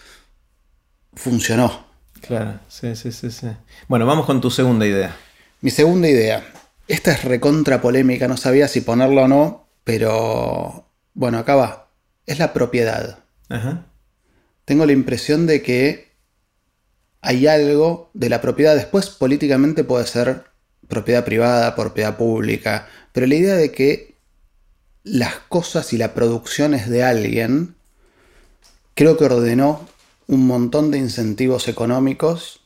funcionó. 1.14 1.87
Claro, 2.20 2.61
sí, 2.68 2.94
sí, 2.94 3.11
sí, 3.11 3.32
sí. 3.32 3.48
Bueno, 3.88 4.06
vamos 4.06 4.26
con 4.26 4.40
tu 4.40 4.52
segunda 4.52 4.87
idea. 4.87 5.16
Mi 5.61 5.70
segunda 5.70 6.09
idea. 6.09 6.46
Esta 6.87 7.11
es 7.11 7.24
recontra 7.24 7.82
polémica, 7.82 8.28
no 8.28 8.37
sabía 8.37 8.68
si 8.68 8.80
ponerla 8.80 9.22
o 9.22 9.28
no, 9.28 9.65
pero 9.87 10.90
bueno, 11.14 11.38
acá 11.38 11.55
va. 11.55 11.90
Es 12.27 12.40
la 12.40 12.53
propiedad. 12.53 13.20
Tengo 14.64 14.85
la 14.85 14.90
impresión 14.90 15.46
de 15.46 15.62
que 15.62 16.11
hay 17.20 17.46
algo 17.46 18.11
de 18.12 18.29
la 18.29 18.40
propiedad. 18.40 18.75
Después 18.75 19.11
políticamente 19.11 19.85
puede 19.85 20.05
ser 20.09 20.42
propiedad 20.88 21.25
privada, 21.25 21.77
propiedad 21.77 22.16
pública, 22.16 22.88
pero 23.12 23.29
la 23.29 23.37
idea 23.37 23.55
de 23.55 23.70
que 23.70 24.16
las 25.05 25.35
cosas 25.49 25.92
y 25.92 25.99
la 25.99 26.14
producción 26.14 26.75
es 26.75 26.90
de 26.90 27.05
alguien, 27.05 27.77
creo 28.94 29.16
que 29.16 29.27
ordenó 29.27 29.88
un 30.27 30.49
montón 30.49 30.90
de 30.90 30.99
incentivos 30.99 31.68
económicos 31.68 32.59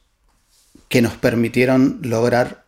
que 0.88 1.02
nos 1.02 1.16
permitieron 1.16 2.00
lograr 2.02 2.64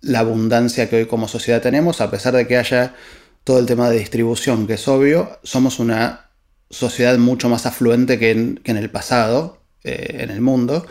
la 0.00 0.20
abundancia 0.20 0.88
que 0.88 0.96
hoy 0.96 1.06
como 1.06 1.28
sociedad 1.28 1.60
tenemos, 1.60 2.00
a 2.00 2.10
pesar 2.10 2.34
de 2.34 2.46
que 2.46 2.56
haya 2.56 2.94
todo 3.46 3.60
el 3.60 3.66
tema 3.66 3.88
de 3.88 3.98
distribución, 3.98 4.66
que 4.66 4.74
es 4.74 4.88
obvio, 4.88 5.38
somos 5.42 5.78
una 5.78 6.30
sociedad 6.68 7.16
mucho 7.16 7.48
más 7.48 7.64
afluente 7.64 8.18
que 8.18 8.32
en, 8.32 8.60
el 8.64 8.90
pasado, 8.90 9.62
eh, 9.84 10.18
en 10.20 10.30
el 10.30 10.40
mundo. 10.40 10.84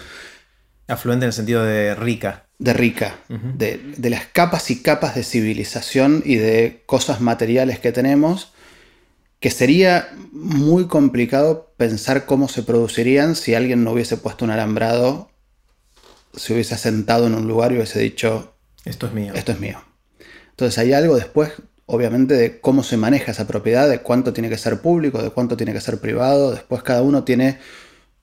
Afluente 0.87 1.25
en 1.25 1.27
el 1.27 1.33
sentido 1.33 1.63
de 1.63 1.93
rica 1.95 2.45
de 2.57 2.73
rica, 2.73 3.19
de, 3.27 4.09
las 4.09 4.27
capas 4.27 4.71
y 4.71 4.81
capas 4.81 5.15
de 5.15 5.23
civilización 5.23 6.23
y 6.25 6.35
de 6.35 6.83
cosas 6.85 7.19
materiales 7.19 7.79
que 7.79 7.91
tenemos, 7.91 8.53
que 9.39 9.51
sería 9.51 10.09
muy 10.31 10.87
complicado 10.87 11.73
pensar 11.77 12.25
cómo 12.25 12.47
se 12.47 12.63
producirían 12.63 13.35
si 13.35 13.55
alguien 13.55 13.83
no 13.83 13.91
hubiese 13.91 14.17
puesto 14.17 14.45
un 14.45 14.51
alambrado, 14.51 15.29
se 16.33 16.53
hubiese 16.53 16.77
sentado 16.77 17.27
en 17.27 17.35
un 17.35 17.47
lugar 17.47 17.71
y 17.71 17.75
hubiese 17.75 17.99
dicho, 17.99 18.55
esto 18.85 19.07
es 19.07 19.13
mío. 19.13 19.33
Esto 19.35 19.51
es 19.51 19.59
mío. 19.59 19.83
Entonces 20.51 20.77
hay 20.77 20.93
algo 20.93 21.17
después, 21.17 21.51
obviamente, 21.85 22.35
de 22.35 22.59
cómo 22.59 22.83
se 22.83 22.97
maneja 22.97 23.31
esa 23.31 23.47
propiedad, 23.47 23.89
de 23.89 23.99
cuánto 23.99 24.33
tiene 24.33 24.49
que 24.49 24.57
ser 24.57 24.81
público, 24.81 25.21
de 25.21 25.29
cuánto 25.29 25.57
tiene 25.57 25.73
que 25.73 25.81
ser 25.81 25.99
privado, 25.99 26.51
después 26.51 26.83
cada 26.83 27.01
uno 27.01 27.23
tiene 27.23 27.59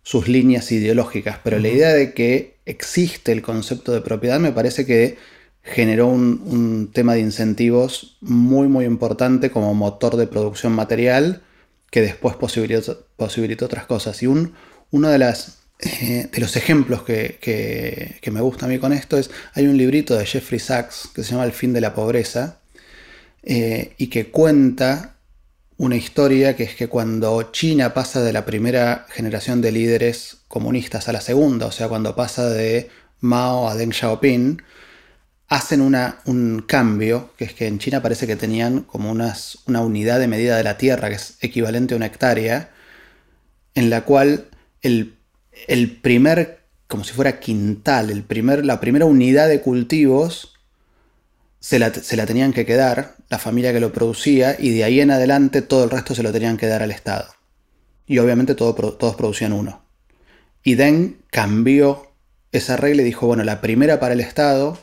sus 0.02 0.28
líneas 0.28 0.70
ideológicas, 0.72 1.38
pero 1.44 1.58
la 1.58 1.68
idea 1.68 1.92
de 1.92 2.12
que 2.12 2.56
existe 2.66 3.32
el 3.32 3.42
concepto 3.42 3.92
de 3.92 4.00
propiedad 4.00 4.40
me 4.40 4.52
parece 4.52 4.84
que 4.84 5.16
generó 5.62 6.08
un, 6.08 6.90
tema 6.92 7.14
de 7.14 7.20
incentivos 7.20 8.18
muy 8.20 8.66
muy 8.66 8.84
importante 8.84 9.50
como 9.50 9.74
motor 9.74 10.16
de 10.16 10.26
producción 10.26 10.72
material 10.72 11.42
que 11.90 12.00
después 12.00 12.34
posibilitó, 12.36 13.06
posibilitó 13.16 13.66
otras 13.66 13.86
cosas. 13.86 14.22
Y 14.22 14.26
un, 14.26 14.54
uno 14.90 15.08
de, 15.08 15.18
las, 15.18 15.58
eh, 15.78 16.28
de 16.32 16.40
los 16.40 16.56
ejemplos 16.56 17.02
que, 17.02 18.18
me 18.32 18.40
gusta 18.40 18.66
a 18.66 18.68
mí 18.68 18.78
con 18.78 18.92
esto 18.92 19.18
es, 19.18 19.30
hay 19.54 19.66
un 19.66 19.76
librito 19.76 20.16
de 20.16 20.26
Jeffrey 20.26 20.58
Sachs 20.58 21.08
que 21.14 21.22
se 21.22 21.32
llama 21.32 21.44
El 21.44 21.52
fin 21.52 21.72
de 21.72 21.80
la 21.80 21.94
pobreza 21.94 22.61
eh, 23.42 23.94
y 23.98 24.08
que 24.08 24.30
cuenta 24.30 25.16
una 25.76 25.96
historia 25.96 26.54
que 26.54 26.62
es 26.62 26.74
que 26.76 26.88
cuando 26.88 27.50
China 27.50 27.92
pasa 27.92 28.22
de 28.22 28.32
la 28.32 28.44
primera 28.44 29.06
generación 29.10 29.60
de 29.60 29.72
líderes 29.72 30.38
comunistas 30.48 31.08
a 31.08 31.12
la 31.12 31.20
segunda, 31.20 31.66
o 31.66 31.72
sea, 31.72 31.88
cuando 31.88 32.14
pasa 32.14 32.48
de 32.48 32.88
Mao 33.20 33.68
a 33.68 33.74
Deng 33.74 33.92
Xiaoping, 33.92 34.62
hacen 35.48 35.80
una, 35.80 36.20
un 36.24 36.64
cambio, 36.66 37.32
que 37.36 37.44
es 37.44 37.54
que 37.54 37.66
en 37.66 37.78
China 37.78 38.00
parece 38.00 38.26
que 38.26 38.36
tenían 38.36 38.82
como 38.82 39.10
unas, 39.10 39.58
una 39.66 39.80
unidad 39.80 40.20
de 40.20 40.28
medida 40.28 40.56
de 40.56 40.64
la 40.64 40.78
tierra, 40.78 41.08
que 41.08 41.16
es 41.16 41.36
equivalente 41.40 41.94
a 41.94 41.96
una 41.96 42.06
hectárea, 42.06 42.70
en 43.74 43.90
la 43.90 44.02
cual 44.04 44.48
el, 44.82 45.16
el 45.66 45.96
primer, 45.96 46.60
como 46.86 47.04
si 47.04 47.12
fuera 47.12 47.40
quintal, 47.40 48.10
el 48.10 48.22
primer, 48.22 48.64
la 48.64 48.80
primera 48.80 49.04
unidad 49.04 49.48
de 49.48 49.60
cultivos 49.60 50.52
se 51.62 51.78
la, 51.78 51.92
tenían 52.26 52.52
que 52.52 52.66
quedar, 52.66 53.14
la 53.32 53.38
familia 53.38 53.72
que 53.72 53.80
lo 53.80 53.94
producía, 53.94 54.56
y 54.58 54.74
de 54.74 54.84
ahí 54.84 55.00
en 55.00 55.10
adelante 55.10 55.62
todo 55.62 55.84
el 55.84 55.90
resto 55.90 56.14
se 56.14 56.22
lo 56.22 56.32
tenían 56.32 56.58
que 56.58 56.66
dar 56.66 56.82
al 56.82 56.90
Estado. 56.90 57.28
Y 58.06 58.18
obviamente 58.18 58.54
todos 58.54 59.16
producían 59.16 59.54
uno. 59.54 59.82
Y 60.62 60.74
Deng 60.74 61.16
cambió 61.30 62.12
esa 62.52 62.76
regla 62.76 63.00
y 63.00 63.06
dijo, 63.06 63.26
bueno, 63.26 63.42
la 63.42 63.62
primera 63.62 63.98
para 63.98 64.12
el 64.12 64.20
Estado 64.20 64.76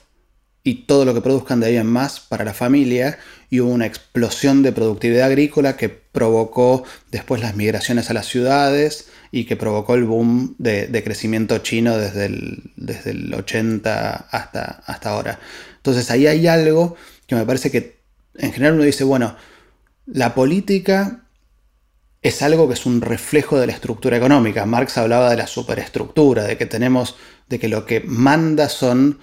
y 0.63 0.87
todo 0.87 1.05
lo 1.05 1.13
que 1.13 1.21
produzcan 1.21 1.59
de 1.59 1.67
ahí 1.67 1.77
en 1.77 1.85
más 1.85 2.21
para 2.21 2.43
la 2.43 2.55
familia, 2.55 3.19
y 3.51 3.59
hubo 3.59 3.69
una 3.69 3.85
explosión 3.85 4.63
de 4.63 4.71
productividad 4.71 5.27
agrícola 5.27 5.77
que 5.77 5.89
provocó 5.89 6.83
después 7.11 7.41
las 7.41 7.55
migraciones 7.55 8.09
a 8.09 8.15
las 8.15 8.25
ciudades 8.25 9.09
y 9.31 9.43
que 9.43 9.57
provocó 9.57 9.93
el 9.93 10.05
boom 10.05 10.55
de, 10.57 11.03
crecimiento 11.03 11.59
chino 11.59 11.99
desde 11.99 12.25
el, 12.25 12.71
desde 12.77 13.11
el 13.11 13.31
80 13.31 14.11
hasta, 14.31 14.81
hasta 14.87 15.09
ahora. 15.11 15.39
Entonces 15.77 16.09
ahí 16.09 16.25
hay 16.25 16.47
algo 16.47 16.95
que 17.27 17.35
me 17.35 17.45
parece 17.45 17.69
que 17.69 17.98
en 18.39 18.51
general 18.51 18.75
uno 18.75 18.83
dice, 18.83 19.03
bueno, 19.03 19.35
la 20.05 20.33
política 20.33 21.25
es 22.21 22.41
algo 22.41 22.67
que 22.67 22.73
es 22.73 22.85
un 22.85 23.01
reflejo 23.01 23.59
de 23.59 23.67
la 23.67 23.73
estructura 23.73 24.17
económica. 24.17 24.65
Marx 24.65 24.97
hablaba 24.97 25.29
de 25.29 25.37
la 25.37 25.47
superestructura, 25.47 26.43
de 26.43 26.57
que 26.57 26.65
tenemos, 26.65 27.15
de 27.47 27.59
que 27.59 27.69
lo 27.69 27.85
que 27.85 28.01
manda 28.01 28.67
son 28.69 29.19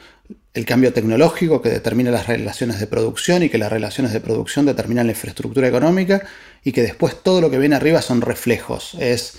el 0.54 0.64
cambio 0.64 0.92
tecnológico 0.92 1.60
que 1.60 1.68
determina 1.68 2.10
las 2.10 2.26
relaciones 2.26 2.80
de 2.80 2.86
producción 2.86 3.42
y 3.42 3.50
que 3.50 3.58
las 3.58 3.70
relaciones 3.70 4.12
de 4.12 4.20
producción 4.20 4.64
determinan 4.64 5.06
la 5.06 5.12
infraestructura 5.12 5.68
económica 5.68 6.26
y 6.64 6.72
que 6.72 6.82
después 6.82 7.22
todo 7.22 7.40
lo 7.40 7.50
que 7.50 7.58
viene 7.58 7.76
arriba 7.76 8.00
son 8.00 8.22
reflejos. 8.22 8.96
Es 8.98 9.34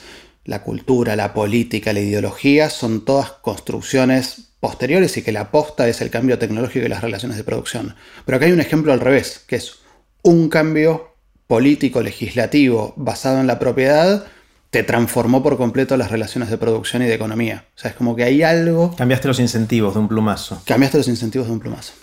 la 0.45 0.61
cultura, 0.61 1.15
la 1.15 1.33
política, 1.33 1.91
la 1.91 2.01
ideología, 2.01 2.69
son 2.69 3.03
todas 3.03 3.31
construcciones 3.31 4.46
posteriores 4.67 5.15
y 5.15 5.21
que 5.21 5.31
la 5.31 5.41
aposta 5.43 5.87
es 5.87 6.01
el 6.01 6.09
cambio 6.09 6.37
tecnológico 6.37 6.85
y 6.85 6.89
las 6.89 6.99
relaciones 6.99 7.37
de 7.37 7.45
producción. 7.45 7.95
Pero 8.25 8.35
acá 8.35 8.47
hay 8.47 8.51
un 8.51 8.59
ejemplo 8.59 8.91
al 8.91 8.99
revés, 8.99 9.45
que 9.47 9.55
es 9.55 9.77
un 10.23 10.49
cambio 10.49 11.15
político 11.47 12.01
legislativo 12.01 12.93
basado 12.97 13.39
en 13.39 13.47
la 13.47 13.59
propiedad 13.59 14.25
te 14.69 14.83
transformó 14.83 15.41
por 15.41 15.55
completo 15.55 15.95
las 15.95 16.11
relaciones 16.11 16.49
de 16.49 16.57
producción 16.57 17.01
y 17.01 17.05
de 17.05 17.13
economía. 17.13 17.63
O 17.77 17.79
sea, 17.79 17.91
es 17.91 17.95
como 17.95 18.17
que 18.17 18.25
hay 18.25 18.43
algo... 18.43 18.93
Cambiaste 18.97 19.29
los 19.29 19.39
incentivos 19.39 19.93
de 19.93 20.01
un 20.01 20.09
plumazo. 20.09 20.61
Cambiaste 20.65 20.97
los 20.97 21.07
incentivos 21.07 21.47
de 21.47 21.53
un 21.53 21.61
plumazo. 21.61 21.93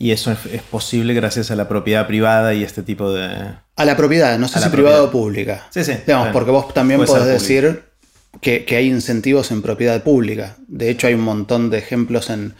Y 0.00 0.10
eso 0.10 0.32
es, 0.32 0.62
posible 0.62 1.14
gracias 1.14 1.52
a 1.52 1.54
la 1.54 1.68
propiedad 1.68 2.08
privada 2.08 2.52
y 2.52 2.64
este 2.64 2.82
tipo 2.82 3.12
de... 3.12 3.54
A 3.76 3.84
la 3.84 3.96
propiedad, 3.96 4.36
no 4.40 4.48
sé 4.48 4.58
si 4.58 4.68
privada 4.70 5.04
o 5.04 5.12
pública. 5.12 5.68
Sí, 5.70 5.84
sí. 5.84 5.92
Digamos, 6.04 6.30
porque 6.32 6.50
vos 6.50 6.74
también 6.74 7.04
podés 7.04 7.26
decir 7.26 7.91
que, 8.40 8.64
hay 8.76 8.88
incentivos 8.88 9.50
en 9.50 9.62
propiedad 9.62 10.02
pública. 10.02 10.56
De 10.66 10.90
hecho, 10.90 11.06
hay 11.06 11.14
un 11.14 11.22
montón 11.22 11.70
de 11.70 11.78
ejemplos 11.78 12.30
en, 12.30 12.54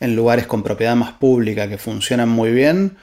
lugares 0.00 0.46
con 0.46 0.62
propiedad 0.62 0.96
más 0.96 1.12
pública 1.12 1.68
que 1.68 1.78
funcionan 1.78 2.28
muy 2.28 2.50
bien. 2.52 2.98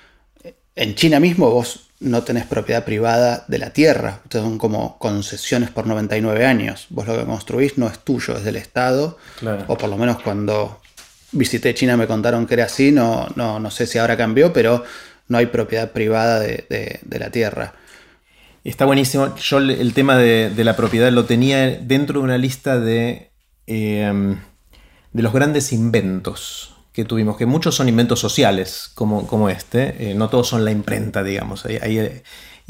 En 0.76 0.94
China 0.94 1.20
mismo 1.20 1.50
vos 1.50 1.90
no 2.00 2.24
tenés 2.24 2.46
propiedad 2.46 2.86
privada 2.86 3.44
de 3.48 3.58
la 3.58 3.74
tierra. 3.74 4.22
Ustedes 4.24 4.46
son 4.46 4.60
como 4.60 5.00
concesiones 5.00 5.72
por 5.72 5.88
99 5.88 6.46
años. 6.46 6.86
Vos 6.90 7.08
lo 7.08 7.18
que 7.18 7.26
construís 7.26 7.78
no 7.78 7.88
es 7.88 8.00
tuyo, 8.00 8.38
es 8.38 8.44
del 8.44 8.56
Estado. 8.56 9.18
O 9.68 9.78
por 9.78 9.90
lo 9.90 9.98
menos 9.98 10.22
cuando 10.22 10.80
visité 11.32 11.74
China 11.74 11.98
me 11.98 12.06
contaron 12.06 12.46
que 12.46 12.54
era 12.54 12.66
así. 12.66 12.92
No, 12.92 13.28
no, 13.36 13.60
no 13.60 13.72
sé 13.72 13.88
si 13.88 13.98
ahora 13.98 14.16
cambió, 14.16 14.54
pero 14.54 14.84
no 15.28 15.40
hay 15.40 15.48
propiedad 15.48 15.92
privada 15.92 16.40
de 16.40 17.00
la 17.20 17.32
tierra. 17.32 17.74
Está 18.64 18.86
buenísimo. 18.86 19.36
Yo 19.38 19.58
el 19.58 19.94
tema 19.94 20.18
de, 20.18 20.54
la 20.64 20.76
propiedad 20.76 21.12
lo 21.12 21.26
tenía 21.26 21.68
dentro 21.78 22.20
de 22.20 22.26
una 22.26 22.38
lista 22.38 22.80
de, 22.80 23.32
em, 23.66 24.38
de 25.14 25.24
los 25.24 25.34
grandes 25.34 25.74
inventos 25.74 26.76
que 26.94 27.06
tuvimos, 27.06 27.38
que 27.38 27.46
muchos 27.46 27.76
son 27.76 27.90
inventos 27.90 28.20
sociales, 28.20 28.92
como, 28.94 29.26
como 29.26 29.50
este, 29.50 30.12
eh, 30.12 30.14
no 30.14 30.30
todos 30.30 30.48
son 30.50 30.66
la 30.66 30.72
imprenta, 30.72 31.24
digamos. 31.24 31.66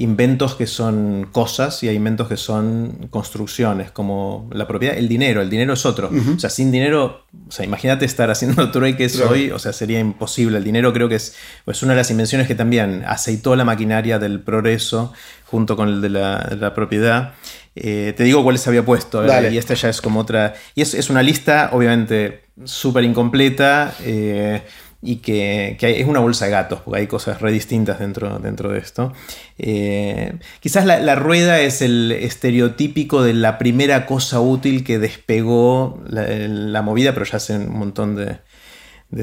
Inventos 0.01 0.55
que 0.55 0.65
son 0.65 1.27
cosas 1.31 1.83
y 1.83 1.87
hay 1.87 1.95
inventos 1.95 2.27
que 2.27 2.35
son 2.35 3.07
construcciones, 3.11 3.91
como 3.91 4.49
la 4.51 4.67
propiedad, 4.67 4.97
el 4.97 5.07
dinero, 5.07 5.41
el 5.41 5.49
dinero 5.49 5.73
es 5.73 5.85
otro. 5.85 6.09
O 6.35 6.39
sea, 6.39 6.49
sin 6.49 6.71
dinero, 6.71 7.25
o 7.47 7.51
sea, 7.51 7.65
imagínate 7.65 8.05
estar 8.05 8.31
haciendo 8.31 8.71
trueques 8.71 9.19
hoy, 9.19 9.51
o 9.51 9.59
sea, 9.59 9.73
sería 9.73 9.99
imposible. 9.99 10.57
El 10.57 10.63
dinero 10.63 10.91
creo 10.91 11.07
que 11.07 11.15
es 11.15 11.35
pues, 11.65 11.83
una 11.83 11.93
de 11.93 11.97
las 11.97 12.09
invenciones 12.09 12.47
que 12.47 12.55
también 12.55 13.03
aceitó 13.05 13.55
la 13.55 13.63
maquinaria 13.63 14.17
del 14.17 14.39
progreso 14.39 15.13
junto 15.45 15.75
con 15.75 15.87
el 15.87 16.01
de 16.01 16.09
la, 16.09 16.73
propiedad. 16.73 17.33
Eh, 17.75 18.13
te 18.17 18.23
digo 18.23 18.43
cuáles 18.43 18.67
había 18.67 18.83
puesto, 18.83 19.23
y 19.25 19.57
esta 19.57 19.75
ya 19.75 19.89
es 19.89 20.01
como 20.01 20.21
otra. 20.21 20.55
Y 20.73 20.81
es, 20.81 20.95
es 20.95 21.09
una 21.09 21.21
lista, 21.21 21.69
obviamente, 21.73 22.45
súper 22.63 23.03
incompleta. 23.03 23.93
Eh, 24.03 24.61
y 25.01 25.17
que, 25.17 25.77
es 25.79 26.07
una 26.07 26.19
bolsa 26.19 26.45
de 26.45 26.51
gatos, 26.51 26.81
porque 26.81 26.99
hay 26.99 27.07
cosas 27.07 27.41
re 27.41 27.51
distintas 27.51 27.99
dentro, 27.99 28.37
dentro 28.39 28.69
de 28.71 28.79
esto. 28.79 29.13
Eh, 29.57 30.37
quizás 30.59 30.85
la, 30.85 31.15
rueda 31.15 31.59
es 31.59 31.81
el 31.81 32.11
estereotípico 32.11 33.23
de 33.23 33.33
la 33.33 33.57
primera 33.57 34.05
cosa 34.05 34.39
útil 34.39 34.83
que 34.83 34.99
despegó 34.99 36.01
la, 36.07 36.81
movida, 36.83 37.13
pero 37.13 37.25
ya 37.25 37.37
hace 37.37 37.57
un 37.57 37.77
montón 37.77 38.15
de, 38.15 38.39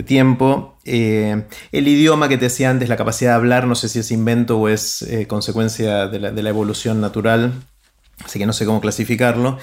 tiempo. 0.05 0.77
Eh, 0.85 1.45
el 1.71 1.89
idioma 1.89 2.29
que 2.29 2.39
te 2.39 2.47
decía 2.47 2.71
antes, 2.71 2.89
la 2.89 2.97
capacidad 2.97 3.31
de 3.31 3.37
hablar, 3.37 3.67
no 3.67 3.75
sé 3.75 3.89
si 3.89 4.01
es 4.01 4.11
invento 4.11 4.59
o 4.59 4.69
es 4.69 5.03
eh, 5.03 5.27
consecuencia 5.27 6.09
de 6.09 6.19
la, 6.19 6.51
evolución 6.51 7.01
natural, 7.01 7.53
así 8.25 8.41
que 8.41 8.47
no 8.47 8.53
sé 8.53 8.67
cómo 8.67 8.81
clasificarlo. 8.81 9.59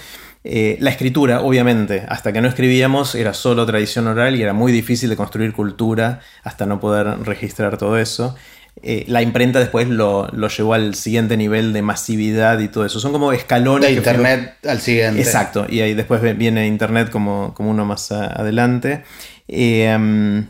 Eh, 0.48 0.78
la 0.80 0.92
escritura, 0.92 1.42
obviamente, 1.42 2.04
hasta 2.08 2.32
que 2.32 2.40
no 2.40 2.48
escribíamos 2.48 3.16
era 3.16 3.34
solo 3.34 3.66
tradición 3.66 4.06
oral 4.06 4.36
y 4.36 4.44
era 4.44 4.54
muy 4.54 4.72
difícil 4.72 5.10
de 5.10 5.16
construir 5.16 5.54
cultura 5.54 6.20
hasta 6.44 6.68
no 6.68 6.80
poder 6.80 7.08
registrar 7.24 7.78
todo 7.80 7.98
eso. 7.98 8.36
Eh, 8.84 9.06
la 9.08 9.24
imprenta 9.24 9.58
después 9.58 9.88
lo, 9.88 10.30
llevó 10.48 10.76
al 10.76 10.94
siguiente 10.94 11.36
nivel 11.36 11.74
de 11.74 11.82
masividad 11.82 12.60
y 12.60 12.68
todo 12.68 12.86
eso. 12.86 13.00
Son 13.00 13.12
como 13.12 13.32
escalones. 13.32 13.90
De 13.90 13.96
Internet 13.96 14.54
al 14.68 14.82
siguiente. 14.82 15.20
Exacto, 15.20 15.66
y 15.68 15.80
ahí 15.80 15.96
después 15.96 16.22
viene 16.38 16.68
Internet 16.68 17.10
como, 17.10 17.56
como 17.56 17.72
uno 17.72 17.84
más 17.84 18.12
adelante. 18.12 19.04
Em, 19.48 20.46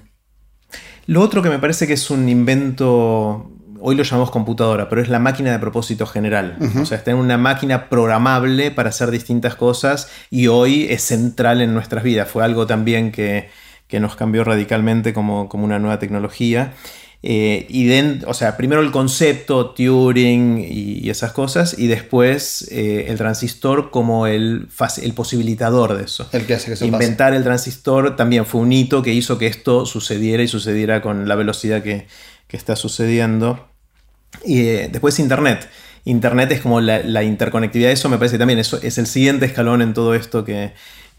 lo 1.07 1.21
otro 1.21 1.41
que 1.41 1.49
me 1.49 1.59
parece 1.59 1.87
que 1.87 1.93
es 1.93 2.09
un 2.09 2.27
invento, 2.27 3.49
hoy 3.79 3.95
lo 3.95 4.03
llamamos 4.03 4.31
computadora, 4.31 4.89
pero 4.89 5.01
es 5.01 5.09
la 5.09 5.19
máquina 5.19 5.51
de 5.51 5.59
propósito 5.59 6.05
general. 6.05 6.57
O 6.81 6.85
sea, 6.85 6.97
está 6.97 7.11
en 7.11 7.17
una 7.17 7.37
máquina 7.37 7.89
programable 7.89 8.71
para 8.71 8.89
hacer 8.89 9.11
distintas 9.11 9.55
cosas 9.55 10.09
y 10.29 10.47
hoy 10.47 10.87
es 10.89 11.01
central 11.03 11.61
en 11.61 11.73
nuestras 11.73 12.03
vidas. 12.03 12.29
Fue 12.29 12.43
algo 12.43 12.67
también 12.67 13.11
que, 13.11 13.49
nos 13.91 14.17
cambió 14.17 14.43
radicalmente 14.43 15.13
como, 15.13 15.47
como 15.47 15.63
una 15.63 15.79
nueva 15.79 15.99
tecnología. 15.99 16.73
Eh, 17.27 17.65
y 17.69 17.89
o 18.27 18.33
sea, 18.35 18.55
primero 18.55 18.81
el 18.81 18.91
concepto, 18.91 19.71
Turing 19.71 20.63
y, 20.63 21.09
esas 21.09 21.31
cosas, 21.31 21.73
y 21.79 21.87
después 21.87 22.67
eh, 22.71 23.05
el 23.07 23.17
transistor 23.17 23.89
como 23.89 24.27
el, 24.27 24.67
el, 25.01 25.13
posibilitador 25.13 25.97
de 25.97 26.03
eso. 26.03 26.27
El 26.33 26.45
que 26.45 26.53
hace 26.53 26.75
que 26.75 26.85
Inventar 26.85 27.33
el 27.33 27.43
transistor 27.43 28.15
también 28.15 28.45
fue 28.45 28.61
un 28.61 28.71
hito 28.71 29.01
que 29.01 29.11
hizo 29.11 29.39
que 29.39 29.47
esto 29.47 29.87
sucediera 29.87 30.43
y 30.43 30.47
sucediera 30.47 31.01
con 31.01 31.27
la 31.27 31.33
velocidad 31.33 31.81
que, 31.81 32.05
está 32.55 32.75
sucediendo. 32.75 33.67
Y 34.43 34.61
eh, 34.67 34.89
después 34.91 35.19
Internet. 35.19 35.69
Internet 36.03 36.51
es 36.51 36.61
como 36.61 36.81
la, 36.81 37.23
interconectividad, 37.23 37.91
eso 37.91 38.09
me 38.09 38.19
parece 38.19 38.37
también 38.37 38.59
eso 38.59 38.79
es 38.83 38.99
el 38.99 39.07
siguiente 39.07 39.47
escalón 39.47 39.81
en 39.81 39.95
todo 39.95 40.13
esto 40.13 40.45
que, 40.45 40.73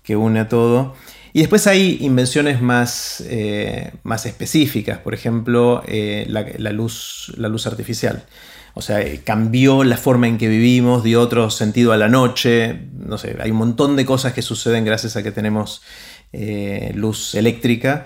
que 0.04 0.14
une 0.14 0.40
a 0.40 0.48
todo. 0.48 0.94
Y 1.32 1.40
después 1.40 1.66
hay 1.66 1.98
invenciones 2.00 2.62
más, 2.62 3.22
eh, 3.26 3.92
más 4.04 4.26
específicas, 4.26 4.98
por 4.98 5.12
ejemplo, 5.12 5.82
eh, 5.86 6.24
la, 6.28 6.70
luz, 6.70 7.32
la 7.36 7.48
luz 7.48 7.66
artificial. 7.66 8.24
O 8.74 8.80
sea, 8.80 9.04
cambió 9.24 9.84
la 9.84 9.96
forma 9.96 10.28
en 10.28 10.38
que 10.38 10.48
vivimos, 10.48 11.02
dio 11.02 11.20
otro 11.20 11.50
sentido 11.50 11.92
a 11.92 11.96
la 11.96 12.08
noche. 12.08 12.88
No 12.92 13.18
sé, 13.18 13.36
hay 13.40 13.50
un 13.50 13.56
montón 13.56 13.96
de 13.96 14.06
cosas 14.06 14.34
que 14.34 14.42
suceden 14.42 14.84
gracias 14.84 15.16
a 15.16 15.22
que 15.22 15.32
tenemos 15.32 15.82
luz 16.94 17.34
eléctrica. 17.34 18.04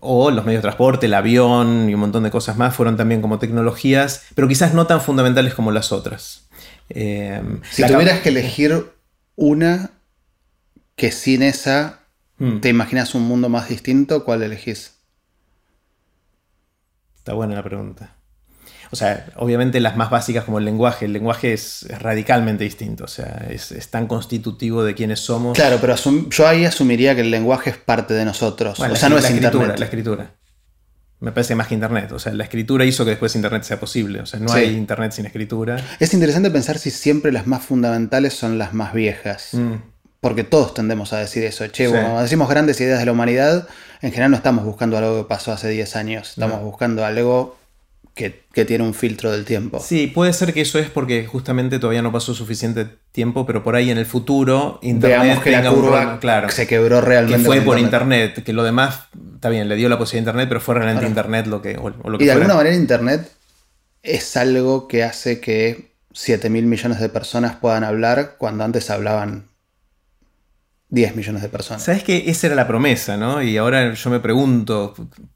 O 0.00 0.30
los 0.30 0.44
medios 0.44 0.60
de 0.60 0.62
transporte, 0.62 1.06
el 1.06 1.14
avión 1.14 1.88
y 1.88 1.94
un 1.94 2.00
montón 2.00 2.24
de 2.24 2.30
cosas 2.30 2.56
más 2.56 2.74
fueron 2.74 2.96
también 2.96 3.22
como 3.22 3.38
tecnologías, 3.38 4.24
pero 4.34 4.48
quizás 4.48 4.74
no 4.74 4.86
tan 4.86 5.00
fundamentales 5.00 5.54
como 5.54 5.70
las 5.70 5.92
otras. 5.92 6.48
si 6.88 7.86
tuvieras 7.86 8.20
que 8.20 8.28
elegir 8.28 8.92
una 9.36 9.90
que 10.96 11.10
sin 11.10 11.42
esa 11.42 12.04
Hmm. 12.38 12.60
¿Te 12.60 12.68
imaginas 12.68 13.14
un 13.14 13.22
mundo 13.22 13.48
más 13.48 13.68
distinto? 13.68 14.24
¿Cuál 14.24 14.42
elegís? 14.42 14.96
Está 17.16 17.32
buena 17.34 17.54
la 17.54 17.62
pregunta. 17.62 18.16
O 18.94 18.96
sea, 18.96 19.26
obviamente 19.34 19.80
las 19.80 19.96
más 19.96 20.08
básicas 20.08 20.44
como 20.44 20.60
el 20.60 20.64
lenguaje. 20.64 21.06
El 21.06 21.12
lenguaje 21.12 21.52
es, 21.52 21.84
radicalmente 21.98 22.62
distinto. 22.62 23.02
O 23.02 23.08
sea, 23.08 23.44
es, 23.50 23.74
tan 23.90 24.06
constitutivo 24.06 24.84
de 24.84 24.94
quiénes 24.94 25.18
somos. 25.18 25.58
Claro, 25.58 25.78
pero 25.80 25.96
yo 25.96 26.46
ahí 26.46 26.64
asumiría 26.64 27.16
que 27.16 27.22
el 27.22 27.32
lenguaje 27.32 27.70
es 27.70 27.76
parte 27.76 28.14
de 28.14 28.24
nosotros. 28.24 28.78
o 28.78 28.94
sea, 28.94 29.08
no 29.08 29.18
es 29.18 29.24
escritura, 29.24 29.52
Internet. 29.52 29.78
La 29.80 29.84
escritura. 29.84 30.30
Me 31.18 31.32
parece 31.32 31.56
más 31.56 31.66
que 31.66 31.74
Internet. 31.74 32.12
O 32.12 32.20
sea, 32.20 32.32
la 32.34 32.44
escritura 32.44 32.84
hizo 32.84 33.04
que 33.04 33.10
después 33.10 33.34
Internet 33.34 33.64
sea 33.64 33.80
posible. 33.80 34.20
O 34.20 34.26
sea, 34.26 34.38
no 34.38 34.52
hay 34.52 34.66
Internet 34.66 35.10
sin 35.10 35.26
escritura. 35.26 35.76
Es 35.98 36.14
interesante 36.14 36.52
pensar 36.52 36.78
si 36.78 36.92
siempre 36.92 37.32
las 37.32 37.48
más 37.48 37.64
fundamentales 37.64 38.34
son 38.34 38.58
las 38.58 38.74
más 38.74 38.94
viejas. 38.94 39.48
Mm. 39.54 39.74
Porque 40.20 40.44
todos 40.44 40.72
tendemos 40.72 41.12
a 41.12 41.18
decir 41.18 41.42
eso. 41.42 41.66
Che, 41.66 41.88
cuando 41.88 42.22
decimos 42.22 42.48
grandes 42.48 42.80
ideas 42.80 43.00
de 43.00 43.06
la 43.06 43.10
humanidad, 43.10 43.66
en 44.02 44.10
general 44.12 44.30
no 44.30 44.36
estamos 44.36 44.64
buscando 44.64 44.96
algo 44.96 45.18
que 45.18 45.28
pasó 45.28 45.50
hace 45.50 45.68
10 45.68 45.96
años. 45.96 46.28
Estamos 46.30 46.62
buscando 46.62 47.04
algo 47.04 47.56
que, 48.14 48.64
tiene 48.64 48.84
un 48.84 48.94
filtro 48.94 49.32
del 49.32 49.44
tiempo. 49.44 49.80
Sí, 49.80 50.06
puede 50.06 50.32
ser 50.32 50.54
que 50.54 50.60
eso 50.60 50.78
es 50.78 50.88
porque 50.88 51.26
justamente 51.26 51.78
todavía 51.78 52.02
no 52.02 52.12
pasó 52.12 52.32
suficiente 52.32 52.86
tiempo, 53.10 53.44
pero 53.44 53.64
por 53.64 53.74
ahí 53.74 53.90
en 53.90 53.98
el 53.98 54.06
futuro 54.06 54.78
Internet 54.82 55.20
Veamos 55.22 55.42
que 55.42 55.50
la 55.50 55.70
curva 55.70 56.20
claro, 56.20 56.48
se 56.50 56.66
quebró 56.66 57.00
realmente. 57.00 57.42
Que 57.42 57.44
fue 57.44 57.60
por 57.60 57.78
Internet. 57.78 58.44
que 58.44 58.52
lo 58.52 58.62
demás, 58.62 59.08
está 59.34 59.48
bien, 59.48 59.68
le 59.68 59.74
dio 59.74 59.88
la 59.88 59.98
posibilidad 59.98 60.26
de 60.26 60.30
Internet, 60.30 60.48
pero 60.48 60.60
fue 60.60 60.76
realmente 60.76 61.06
Internet 61.06 61.46
lo 61.48 61.60
que... 61.60 61.76
y 62.20 62.24
de 62.24 62.32
alguna 62.32 62.54
manera 62.54 62.76
Internet 62.76 63.30
es 64.02 64.36
algo 64.36 64.86
que 64.86 65.02
hace 65.02 65.40
que 65.40 65.94
7 66.12 66.48
mil 66.50 66.66
millones 66.66 67.00
de 67.00 67.08
personas 67.08 67.56
puedan 67.56 67.82
hablar 67.82 68.36
cuando 68.38 68.62
antes 68.62 68.90
hablaban 68.90 69.48
10 70.94 71.16
millones 71.16 71.42
de 71.42 71.48
personas. 71.48 71.82
Sabes 71.82 72.04
que 72.04 72.30
esa 72.30 72.46
era 72.46 72.56
la 72.56 72.68
promesa, 72.68 73.16
¿no? 73.16 73.42
Y 73.42 73.56
ahora 73.56 73.92
yo 73.94 74.10
me 74.10 74.20
pregunto, 74.20 74.94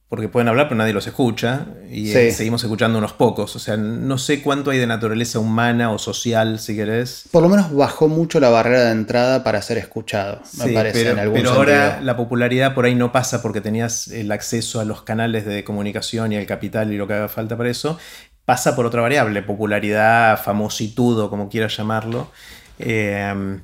porque 0.08 0.28
pueden 0.28 0.48
hablar, 0.48 0.68
pero 0.68 0.78
nadie 0.78 0.92
los 0.92 1.06
escucha, 1.08 1.66
y 1.90 2.12
eh, 2.12 2.30
seguimos 2.30 2.62
escuchando 2.62 2.96
unos 2.96 3.12
pocos. 3.12 3.56
O 3.56 3.58
sea, 3.58 3.76
no 3.76 4.18
sé 4.18 4.40
cuánto 4.40 4.70
hay 4.70 4.78
de 4.78 4.86
naturaleza 4.86 5.40
humana 5.40 5.90
o 5.90 5.98
social, 5.98 6.60
si 6.60 6.76
querés. 6.76 7.24
Por 7.32 7.42
lo 7.42 7.48
menos 7.48 7.74
bajó 7.74 8.06
mucho 8.06 8.38
la 8.38 8.50
barrera 8.50 8.84
de 8.84 8.92
entrada 8.92 9.42
para 9.42 9.60
ser 9.60 9.78
escuchado, 9.78 10.40
me 10.64 10.72
parece, 10.72 11.00
pero, 11.00 11.10
en 11.10 11.18
algún 11.18 11.38
Pero 11.38 11.50
ahora 11.50 12.00
la 12.02 12.16
popularidad 12.16 12.72
por 12.74 12.84
ahí 12.84 12.94
no 12.94 13.10
pasa 13.10 13.42
porque 13.42 13.60
tenías 13.60 14.06
el 14.08 14.30
acceso 14.30 14.78
a 14.78 14.84
los 14.84 15.02
canales 15.02 15.44
de 15.44 15.64
comunicación 15.64 16.32
y 16.32 16.36
al 16.36 16.46
capital 16.46 16.92
y 16.92 16.96
lo 16.96 17.08
que 17.08 17.14
haga 17.14 17.28
falta 17.28 17.56
para 17.56 17.68
eso. 17.68 17.98
Pasa 18.44 18.76
por 18.76 18.86
otra 18.86 19.02
variable, 19.02 19.42
popularidad, 19.42 20.40
famositud 20.40 21.18
o 21.20 21.28
como 21.28 21.48
quieras 21.48 21.76
llamarlo. 21.76 22.30
Eh, 22.78 23.58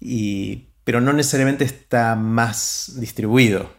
y 0.00 0.73
pero 0.84 1.00
no 1.00 1.12
necesariamente 1.12 1.64
está 1.64 2.14
más 2.14 2.92
distribuido. 2.96 3.70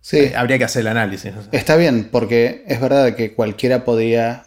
Sí. 0.00 0.18
Eh, 0.18 0.32
habría 0.36 0.58
que 0.58 0.64
hacer 0.64 0.80
el 0.80 0.88
análisis. 0.88 1.32
Está 1.52 1.76
bien, 1.76 2.08
porque 2.10 2.64
es 2.66 2.80
verdad 2.80 3.14
que 3.14 3.34
cualquiera 3.34 3.84
podía 3.84 4.44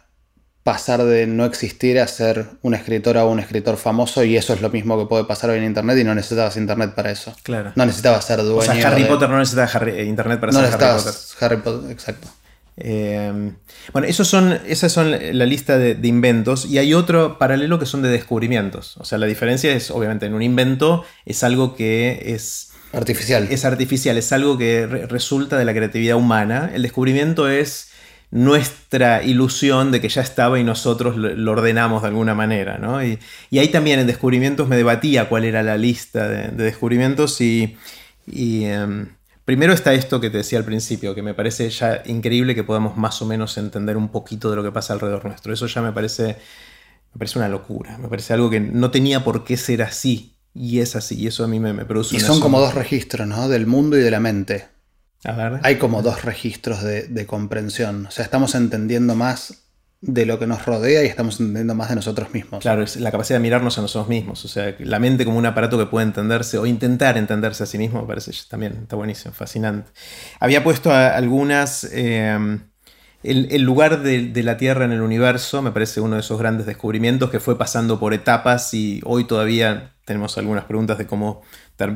pasar 0.62 1.02
de 1.02 1.26
no 1.26 1.44
existir 1.44 1.98
a 1.98 2.06
ser 2.06 2.46
un 2.62 2.74
escritor 2.74 3.16
o 3.16 3.28
un 3.28 3.40
escritor 3.40 3.76
famoso 3.76 4.22
y 4.22 4.36
eso 4.36 4.54
es 4.54 4.60
lo 4.60 4.70
mismo 4.70 4.96
que 4.98 5.06
puede 5.06 5.24
pasar 5.24 5.50
hoy 5.50 5.58
en 5.58 5.64
internet 5.64 5.98
y 5.98 6.04
no 6.04 6.14
necesitabas 6.14 6.56
internet 6.56 6.94
para 6.94 7.10
eso. 7.10 7.34
Claro. 7.42 7.72
No 7.74 7.84
necesitabas 7.84 8.24
ser 8.24 8.42
dueño. 8.42 8.58
O 8.58 8.62
sea, 8.62 8.88
Harry 8.88 9.04
Potter 9.04 9.28
no 9.28 9.38
necesitaba 9.38 9.90
eh, 9.90 10.04
internet 10.04 10.38
para 10.40 10.52
ser 10.52 10.64
Harry 10.64 11.02
Potter. 11.02 11.12
Harry 11.40 11.56
Potter, 11.56 11.90
exacto. 11.90 12.28
Em, 12.76 13.56
bueno, 13.92 14.08
esos 14.08 14.28
son, 14.28 14.58
esas 14.66 14.92
son 14.92 15.10
la 15.10 15.46
lista 15.46 15.76
de, 15.76 15.96
inventos 16.08 16.64
y 16.64 16.78
hay 16.78 16.94
otro 16.94 17.38
paralelo 17.38 17.78
que 17.78 17.86
son 17.86 18.02
de 18.02 18.08
descubrimientos. 18.08 18.96
O 18.98 19.04
sea, 19.04 19.18
la 19.18 19.26
diferencia 19.26 19.72
es, 19.72 19.90
obviamente, 19.90 20.26
en 20.26 20.34
un 20.34 20.42
invento 20.42 21.04
es 21.24 21.44
algo 21.44 21.74
que 21.74 22.34
es... 22.34 22.70
Artificial. 22.92 23.48
Es 23.50 23.64
artificial, 23.64 24.18
es 24.18 24.32
algo 24.32 24.58
que 24.58 24.86
resulta 24.86 25.56
de 25.56 25.64
la 25.64 25.72
creatividad 25.72 26.16
humana. 26.16 26.70
El 26.74 26.82
descubrimiento 26.82 27.48
es 27.48 27.90
nuestra 28.30 29.22
ilusión 29.22 29.92
de 29.92 30.00
que 30.00 30.08
ya 30.08 30.22
estaba 30.22 30.58
y 30.58 30.64
nosotros 30.64 31.16
lo 31.16 31.52
ordenamos 31.52 32.02
de 32.02 32.08
alguna 32.08 32.34
manera. 32.34 32.78
¿no? 32.78 33.02
Y, 33.02 33.18
ahí 33.58 33.68
también 33.68 34.00
en 34.00 34.06
descubrimientos 34.06 34.68
me 34.68 34.76
debatía 34.76 35.28
cuál 35.28 35.44
era 35.44 35.62
la 35.62 35.76
lista 35.76 36.28
de, 36.28 36.48
descubrimientos 36.48 37.40
y... 37.40 37.76
Em, 38.26 39.08
Primero 39.44 39.72
está 39.72 39.92
esto 39.92 40.20
que 40.20 40.30
te 40.30 40.38
decía 40.38 40.58
al 40.58 40.64
principio, 40.64 41.14
que 41.14 41.22
me 41.22 41.34
parece 41.34 41.68
ya 41.70 42.02
increíble 42.06 42.54
que 42.54 42.62
podamos 42.62 42.96
más 42.96 43.20
o 43.22 43.26
menos 43.26 43.58
entender 43.58 43.96
un 43.96 44.08
poquito 44.08 44.50
de 44.50 44.56
lo 44.56 44.62
que 44.62 44.70
pasa 44.70 44.92
alrededor 44.92 45.24
nuestro. 45.24 45.52
Eso 45.52 45.66
ya 45.66 45.82
me 45.82 45.92
parece, 45.92 46.36
me 47.12 47.18
parece 47.18 47.38
una 47.38 47.48
locura, 47.48 47.98
me 47.98 48.08
parece 48.08 48.34
algo 48.34 48.50
que 48.50 48.60
no 48.60 48.90
tenía 48.90 49.24
por 49.24 49.44
qué 49.44 49.56
ser 49.56 49.82
así, 49.82 50.36
y 50.54 50.78
es 50.78 50.94
así, 50.94 51.18
y 51.18 51.26
eso 51.26 51.44
a 51.44 51.48
mí 51.48 51.58
me, 51.58 51.72
me 51.72 51.84
produce... 51.84 52.16
Y 52.16 52.20
son 52.20 52.40
como 52.40 52.60
dos 52.60 52.74
registros, 52.74 53.26
¿no? 53.26 53.48
Del 53.48 53.66
mundo 53.66 53.96
y 53.98 54.00
de 54.00 54.10
la 54.10 54.20
mente. 54.20 54.68
A 55.24 55.32
ver. 55.32 55.60
Hay 55.62 55.76
como 55.76 56.02
dos 56.02 56.24
registros 56.24 56.82
de, 56.82 57.08
de 57.08 57.26
comprensión. 57.26 58.06
O 58.06 58.10
sea, 58.10 58.24
estamos 58.24 58.54
entendiendo 58.54 59.14
más 59.14 59.62
de 60.02 60.26
lo 60.26 60.38
que 60.40 60.48
nos 60.48 60.66
rodea 60.66 61.04
y 61.04 61.06
estamos 61.06 61.38
entendiendo 61.38 61.76
más 61.76 61.88
de 61.88 61.94
nosotros 61.94 62.34
mismos. 62.34 62.60
Claro, 62.60 62.82
es 62.82 62.96
la 62.96 63.12
capacidad 63.12 63.38
de 63.38 63.42
mirarnos 63.42 63.78
a 63.78 63.82
nosotros 63.82 64.08
mismos. 64.08 64.44
O 64.44 64.48
sea, 64.48 64.74
la 64.80 64.98
mente 64.98 65.24
como 65.24 65.38
un 65.38 65.46
aparato 65.46 65.78
que 65.78 65.86
puede 65.86 66.04
entenderse 66.04 66.58
o 66.58 66.66
intentar 66.66 67.16
entenderse 67.16 67.62
a 67.62 67.66
sí 67.66 67.78
mismo, 67.78 68.02
me 68.02 68.08
parece 68.08 68.32
también 68.50 68.80
está 68.82 68.96
buenísimo, 68.96 69.32
fascinante. 69.32 69.90
Había 70.40 70.64
puesto 70.64 70.92
algunas. 70.92 71.88
Eh, 71.92 72.58
el, 73.22 73.62
lugar 73.62 74.02
de, 74.02 74.42
la 74.42 74.56
Tierra 74.56 74.84
en 74.84 74.90
el 74.90 75.00
universo 75.00 75.62
me 75.62 75.70
parece 75.70 76.00
uno 76.00 76.16
de 76.16 76.22
esos 76.22 76.36
grandes 76.40 76.66
descubrimientos 76.66 77.30
que 77.30 77.38
fue 77.38 77.56
pasando 77.56 78.00
por 78.00 78.14
etapas 78.14 78.74
y 78.74 79.00
hoy 79.04 79.24
todavía 79.28 79.92
tenemos 80.04 80.36
algunas 80.38 80.64
preguntas 80.64 80.98
de 80.98 81.06
cómo, 81.06 81.42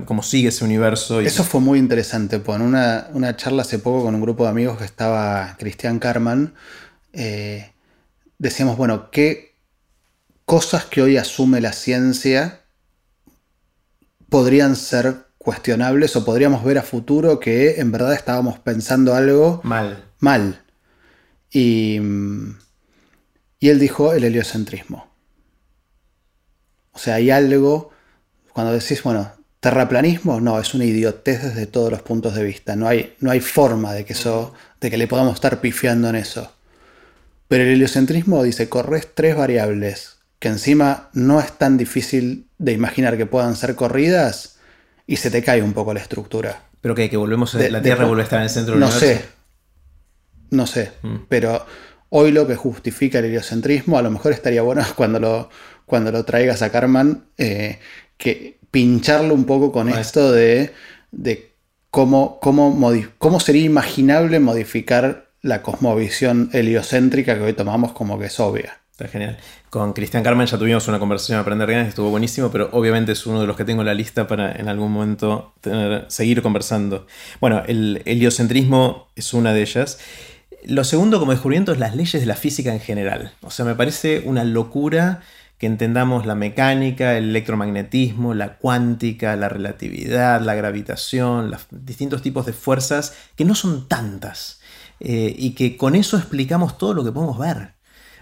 cómo 0.05 0.23
sigue 0.23 0.51
ese 0.51 0.65
universo. 0.65 1.21
Eso 1.21 1.43
fue 1.43 1.61
muy 1.61 1.81
interesante, 1.81 2.39
pues 2.39 2.61
en 2.61 2.67
una, 2.67 3.09
una, 3.13 3.35
charla 3.35 3.63
hace 3.63 3.81
poco 3.81 4.05
con 4.05 4.15
un 4.15 4.21
grupo 4.21 4.45
de 4.45 4.51
amigos 4.51 4.79
que 4.79 4.85
estaba 4.85 5.57
Cristian 5.59 5.99
Carman. 5.99 6.55
Eh, 7.13 7.73
decíamos, 8.39 8.76
bueno, 8.76 9.11
¿qué 9.11 9.57
cosas 10.45 10.84
que 10.87 11.03
hoy 11.03 11.16
asume 11.16 11.61
la 11.61 11.72
ciencia 11.72 12.62
podrían 14.28 14.76
ser 14.76 15.26
cuestionables 15.39 16.16
o 16.16 16.24
podríamos 16.24 16.64
ver 16.64 16.78
a 16.78 16.82
futuro 16.82 17.39
que 17.39 17.80
en 17.80 17.93
verdad 17.93 18.14
estábamos 18.14 18.59
pensando 18.59 19.14
algo 19.14 19.61
mal. 19.64 20.05
mal. 20.18 20.62
Y, 21.51 22.01
y 23.61 23.68
él 23.68 23.78
dijo 23.78 24.12
el 24.12 24.24
heliocentrismo. 24.24 25.09
O 26.93 26.99
sea, 26.99 27.16
hay 27.16 27.30
algo, 27.30 27.91
cuando 28.53 28.72
decís, 28.72 29.03
bueno, 29.03 29.30
terraplanismo, 29.61 30.41
no, 30.41 30.59
es 30.59 30.74
una 30.74 30.84
idiotez 30.84 31.43
desde 31.43 31.66
todos 31.66 31.91
los 31.91 32.03
puntos 32.03 32.34
de 32.34 32.43
vista. 32.43 32.74
No 32.74 32.89
hay, 32.89 33.14
no 33.20 33.30
hay 33.30 33.41
forma 33.41 33.93
de 33.93 34.05
que, 34.05 34.14
eso, 34.14 34.55
de 34.80 34.91
que 34.91 34.97
le 34.97 35.07
podamos 35.07 35.34
estar 35.34 35.61
pifiando 35.61 36.09
en 36.09 36.16
eso. 36.16 36.56
Pero 37.49 37.65
el 37.65 37.71
heliocentrismo 37.71 38.43
dice, 38.43 38.69
corres 38.69 39.09
tres 39.15 39.37
variables, 39.37 40.19
que 40.39 40.49
encima 40.49 41.11
no 41.13 41.41
es 41.41 41.53
tan 41.53 41.77
difícil 41.77 42.49
de 42.59 42.73
imaginar 42.73 43.17
que 43.17 43.27
puedan 43.27 43.57
ser 43.57 43.75
corridas, 43.75 44.57
y 45.07 45.17
se 45.17 45.31
te 45.31 45.43
cae 45.43 45.63
un 45.63 45.73
poco 45.73 45.95
la 45.95 46.01
estructura. 46.01 46.65
Pero 46.81 46.95
que, 46.95 47.09
que 47.09 47.17
volvemos 47.17 47.55
a, 47.55 47.69
la 47.69 47.83
Tierra 47.83 48.07
vuelve 48.07 48.23
a 48.23 48.25
estar 48.25 48.41
en 48.41 48.45
el 48.45 48.51
centro 48.51 48.73
del 48.73 48.81
no 48.81 48.87
universo. 48.87 49.07
sé. 49.07 49.25
No 50.51 50.67
sé. 50.67 50.93
Mm. 51.03 51.17
Pero 51.29 51.65
hoy 52.11 52.33
lo 52.33 52.47
que 52.47 52.57
justifica 52.57 53.19
el 53.19 53.27
heliocentrismo, 53.27 53.99
a 53.99 54.03
lo 54.03 54.11
mejor 54.11 54.33
estaría 54.33 54.63
bueno 54.63 54.83
cuando 54.97 55.21
lo, 55.21 55.51
cuando 55.85 56.11
lo 56.13 56.25
traigas 56.25 56.63
a 56.63 56.71
Carman, 56.71 57.27
eh, 57.39 57.79
que 58.17 58.59
pincharlo 58.71 59.35
un 59.35 59.45
poco 59.45 59.73
con 59.73 59.89
esto 59.89 60.33
de, 60.33 60.73
de 61.13 61.53
cómo, 61.91 62.41
cómo, 62.41 62.79
cómo 63.19 63.41
sería 63.41 63.65
imaginable 63.65 64.39
modificar 64.41 65.26
la 65.47 65.63
cosmovisión 65.63 66.51
heliocéntrica 66.53 67.37
que 67.37 67.43
hoy 67.43 67.53
tomamos 67.53 67.93
como 67.93 68.19
que 68.19 68.27
es 68.27 68.41
obvia. 68.41 68.81
Está 68.91 69.09
genial. 69.09 69.37
Con 69.71 69.93
Cristian 69.93 70.23
Carmen 70.23 70.47
ya 70.47 70.59
tuvimos 70.59 70.89
una 70.89 70.99
conversación 70.99 71.39
a 71.39 71.43
aprender 71.43 71.71
ganas, 71.71 71.89
estuvo 71.89 72.11
buenísimo, 72.11 72.51
pero 72.51 72.71
obviamente 72.73 73.13
es 73.13 73.27
uno 73.27 73.41
de 73.41 73.47
los 73.47 73.57
que 73.57 73.65
tengo 73.65 73.83
en 73.83 73.87
la 73.87 73.95
lista 73.95 74.27
para 74.27 74.53
en 74.53 74.69
algún 74.69 74.91
momento 74.91 75.55
seguir 76.09 76.43
conversando. 76.43 77.07
Bueno, 77.41 77.63
el 77.67 78.03
heliocentrismo 78.07 79.09
es 79.15 79.35
una 79.35 79.53
de 79.53 79.61
ellas. 79.61 79.99
Lo 80.65 80.83
segundo 80.83 81.21
como 81.21 81.33
descubrimiento 81.33 81.73
es 81.73 81.79
las 81.79 81.95
leyes 81.95 82.21
de 82.21 82.27
la 82.27 82.37
física 82.37 82.73
en 82.73 82.81
general. 82.81 83.33
O 83.43 83.51
sea, 83.51 83.65
me 83.65 83.75
parece 83.75 84.23
una 84.25 84.45
locura 84.45 85.21
que 85.59 85.67
entendamos 85.67 86.27
la 86.27 86.35
mecánica, 86.35 87.17
el 87.17 87.31
electromagnetismo, 87.31 88.35
la 88.35 88.57
cuántica, 88.57 89.37
la 89.37 89.49
relatividad, 89.49 90.41
la 90.41 90.55
gravitación, 90.55 91.51
los 91.51 91.67
distintos 91.71 92.21
tipos 92.21 92.47
de 92.47 92.53
fuerzas, 92.53 93.15
que 93.37 93.45
no 93.45 93.55
son 93.55 93.89
tantas, 93.89 94.56
eh, 95.01 95.35
y 95.37 95.51
que 95.51 95.77
con 95.77 95.95
eso 95.95 96.17
explicamos 96.17 96.79
todo 96.79 96.95
lo 96.95 97.05
que 97.05 97.13
podemos 97.13 97.39
ver. 97.39 97.75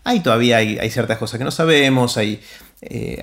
Hay 0.05 0.21
todavía 0.21 0.59
hay, 0.59 0.91
ciertas 0.91 1.17
cosas 1.17 1.39
que 1.39 1.45
no 1.45 1.51
sabemos, 1.51 2.19
hay, 2.19 2.41
eh, 2.83 3.23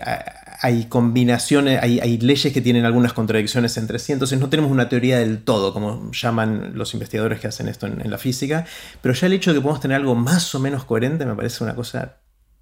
hay 0.62 0.86
combinaciones, 0.86 1.80
hay, 1.82 2.18
leyes 2.18 2.52
que 2.52 2.62
tienen 2.62 2.86
algunas 2.86 3.14
contradicciones 3.14 3.78
entre 3.78 4.00
sí, 4.00 4.14
entonces 4.14 4.40
no 4.40 4.50
tenemos 4.50 4.72
una 4.72 4.90
teoría 4.90 5.20
del 5.20 5.44
todo, 5.44 5.74
como 5.74 6.12
llaman 6.12 6.72
los 6.74 6.94
investigadores 6.94 7.40
que 7.40 7.48
hacen 7.48 7.68
esto 7.68 7.86
en, 7.86 8.10
la 8.10 8.18
física, 8.18 8.66
pero 9.02 9.14
ya 9.14 9.28
el 9.28 9.34
hecho 9.34 9.52
de 9.52 9.58
que 9.58 9.62
podamos 9.62 9.80
tener 9.80 9.98
algo 9.98 10.16
más 10.16 10.56
o 10.56 10.60
menos 10.60 10.84
coherente 10.84 11.26
me 11.26 11.36
parece 11.36 11.64
una 11.64 11.76
cosa 11.76 12.18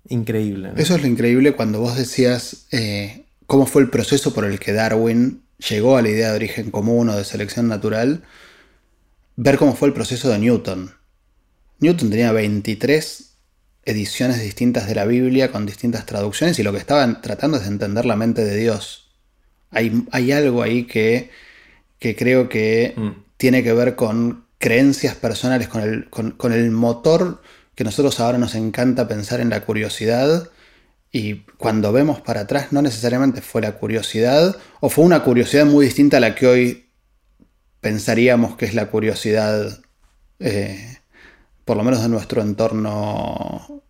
increíble. 0.09 0.71
Eso 0.75 0.95
es 0.95 1.01
lo 1.01 1.07
increíble 1.07 1.53
cuando 1.53 1.79
vos 1.79 1.95
decías 1.95 2.67
eh, 2.71 3.25
cómo 3.47 3.65
fue 3.65 3.81
el 3.83 3.89
proceso 3.89 4.33
por 4.33 4.43
el 4.43 4.59
que 4.59 4.73
Darwin 4.73 5.43
llegó 5.69 5.97
a 5.97 6.01
la 6.01 6.09
idea 6.09 6.29
de 6.29 6.35
origen 6.35 6.71
común 6.71 7.09
o 7.09 7.15
de 7.15 7.23
selección 7.23 7.67
natural, 7.67 8.23
ver 9.41 9.57
cómo 9.57 9.73
fue 9.75 9.87
el 9.87 9.93
proceso 9.93 10.29
de 10.29 10.37
Newton. 10.37 10.91
Newton 11.79 12.09
tenía 12.09 12.31
23 12.33 13.37
ediciones 13.85 14.41
distintas 14.41 14.87
de 14.87 14.95
la 14.95 15.05
Biblia 15.05 15.51
con 15.51 15.65
distintas 15.65 16.05
traducciones 16.05 16.59
y 16.59 16.63
lo 16.63 16.73
que 16.73 16.77
estaban 16.79 17.21
tratando 17.21 17.57
es 17.57 17.63
de 17.63 17.69
entender 17.69 18.05
la 18.05 18.17
mente 18.17 18.43
de 18.43 18.57
Dios. 18.57 19.09
Hay, 19.71 20.03
hay 20.11 20.31
algo 20.33 20.61
ahí 20.61 20.83
que, 20.85 21.29
que 21.99 22.15
creo 22.15 22.49
que 22.49 22.93
Mm. 22.97 23.09
tiene 23.37 23.63
que 23.63 23.71
ver 23.73 23.95
con 23.95 24.45
creencias 24.57 25.15
personales, 25.15 25.69
con 25.69 25.81
el, 25.81 26.09
con- 26.09 26.31
con 26.31 26.51
el 26.51 26.69
motor 26.71 27.41
que 27.75 27.85
nosotros 27.85 28.19
ahora 28.19 28.37
nos 28.37 28.55
encanta 28.55 29.07
pensar 29.07 29.39
en 29.39 29.49
la 29.49 29.61
curiosidad 29.63 30.49
y 31.13 31.45
cuando 31.57 31.93
vemos 31.93 32.19
para 32.19 32.41
atrás 32.41 32.73
no 32.73 32.81
necesariamente 32.81 33.41
fue 33.41 33.61
la 33.61 33.71
curiosidad 33.77 34.57
o 34.81 34.89
fue 34.89 35.05
una 35.05 35.23
curiosidad 35.23 35.65
muy 35.65 35.85
distinta 35.85 36.17
a 36.17 36.19
la 36.19 36.35
que 36.35 36.45
hoy 36.45 36.88
pensaríamos 37.81 38.55
que 38.57 38.65
es 38.65 38.73
la 38.73 38.87
curiosidad, 38.89 39.79
eh, 40.39 40.97
por 41.65 41.77
lo 41.77 41.83
menos 41.83 42.01
de 42.01 42.09
nuestro 42.09 42.41
entorno 42.41 43.83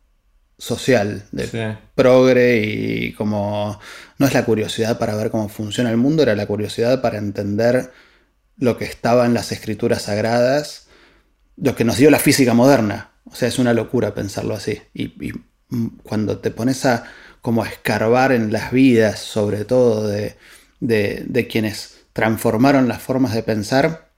social, 0.58 1.26
de 1.32 1.48
Sí. 1.48 1.80
progre 1.96 2.58
y 2.66 3.14
como 3.14 3.80
no 4.18 4.28
es 4.28 4.34
la 4.34 4.46
curiosidad 4.46 5.00
para 5.00 5.16
ver 5.16 5.32
cómo 5.32 5.48
funciona 5.50 5.90
el 5.90 5.98
mundo, 5.98 6.24
era 6.24 6.36
la 6.36 6.48
curiosidad 6.48 7.02
para 7.02 7.18
entender 7.18 7.92
lo 8.58 8.78
que 8.78 8.86
estaba 8.86 9.26
en 9.26 9.34
las 9.34 9.52
escrituras 9.54 10.04
sagradas, 10.04 10.88
lo 11.58 11.76
que 11.76 11.86
nos 11.86 11.98
dio 11.98 12.10
la 12.12 12.20
física 12.20 12.54
moderna. 12.54 13.12
O 13.26 13.36
sea, 13.36 13.48
es 13.48 13.60
una 13.60 13.74
locura 13.74 14.14
pensarlo 14.14 14.56
así. 14.56 14.82
Y, 14.94 15.06
y, 15.30 15.34
cuando 16.04 16.40
te 16.40 16.52
pones 16.52 16.86
a 16.86 17.06
como 17.42 17.64
a 17.64 17.70
escarbar 17.70 18.32
en 18.34 18.52
las 18.52 18.72
vidas, 18.72 19.20
sobre 19.20 19.66
todo 19.66 20.08
de, 20.08 20.36
de- 20.82 21.24
de 21.28 21.48
quienes 21.48 21.99
transformaron 22.20 22.90
las 22.90 23.02
formas 23.02 23.34
de 23.34 23.44
pensar, 23.44 24.10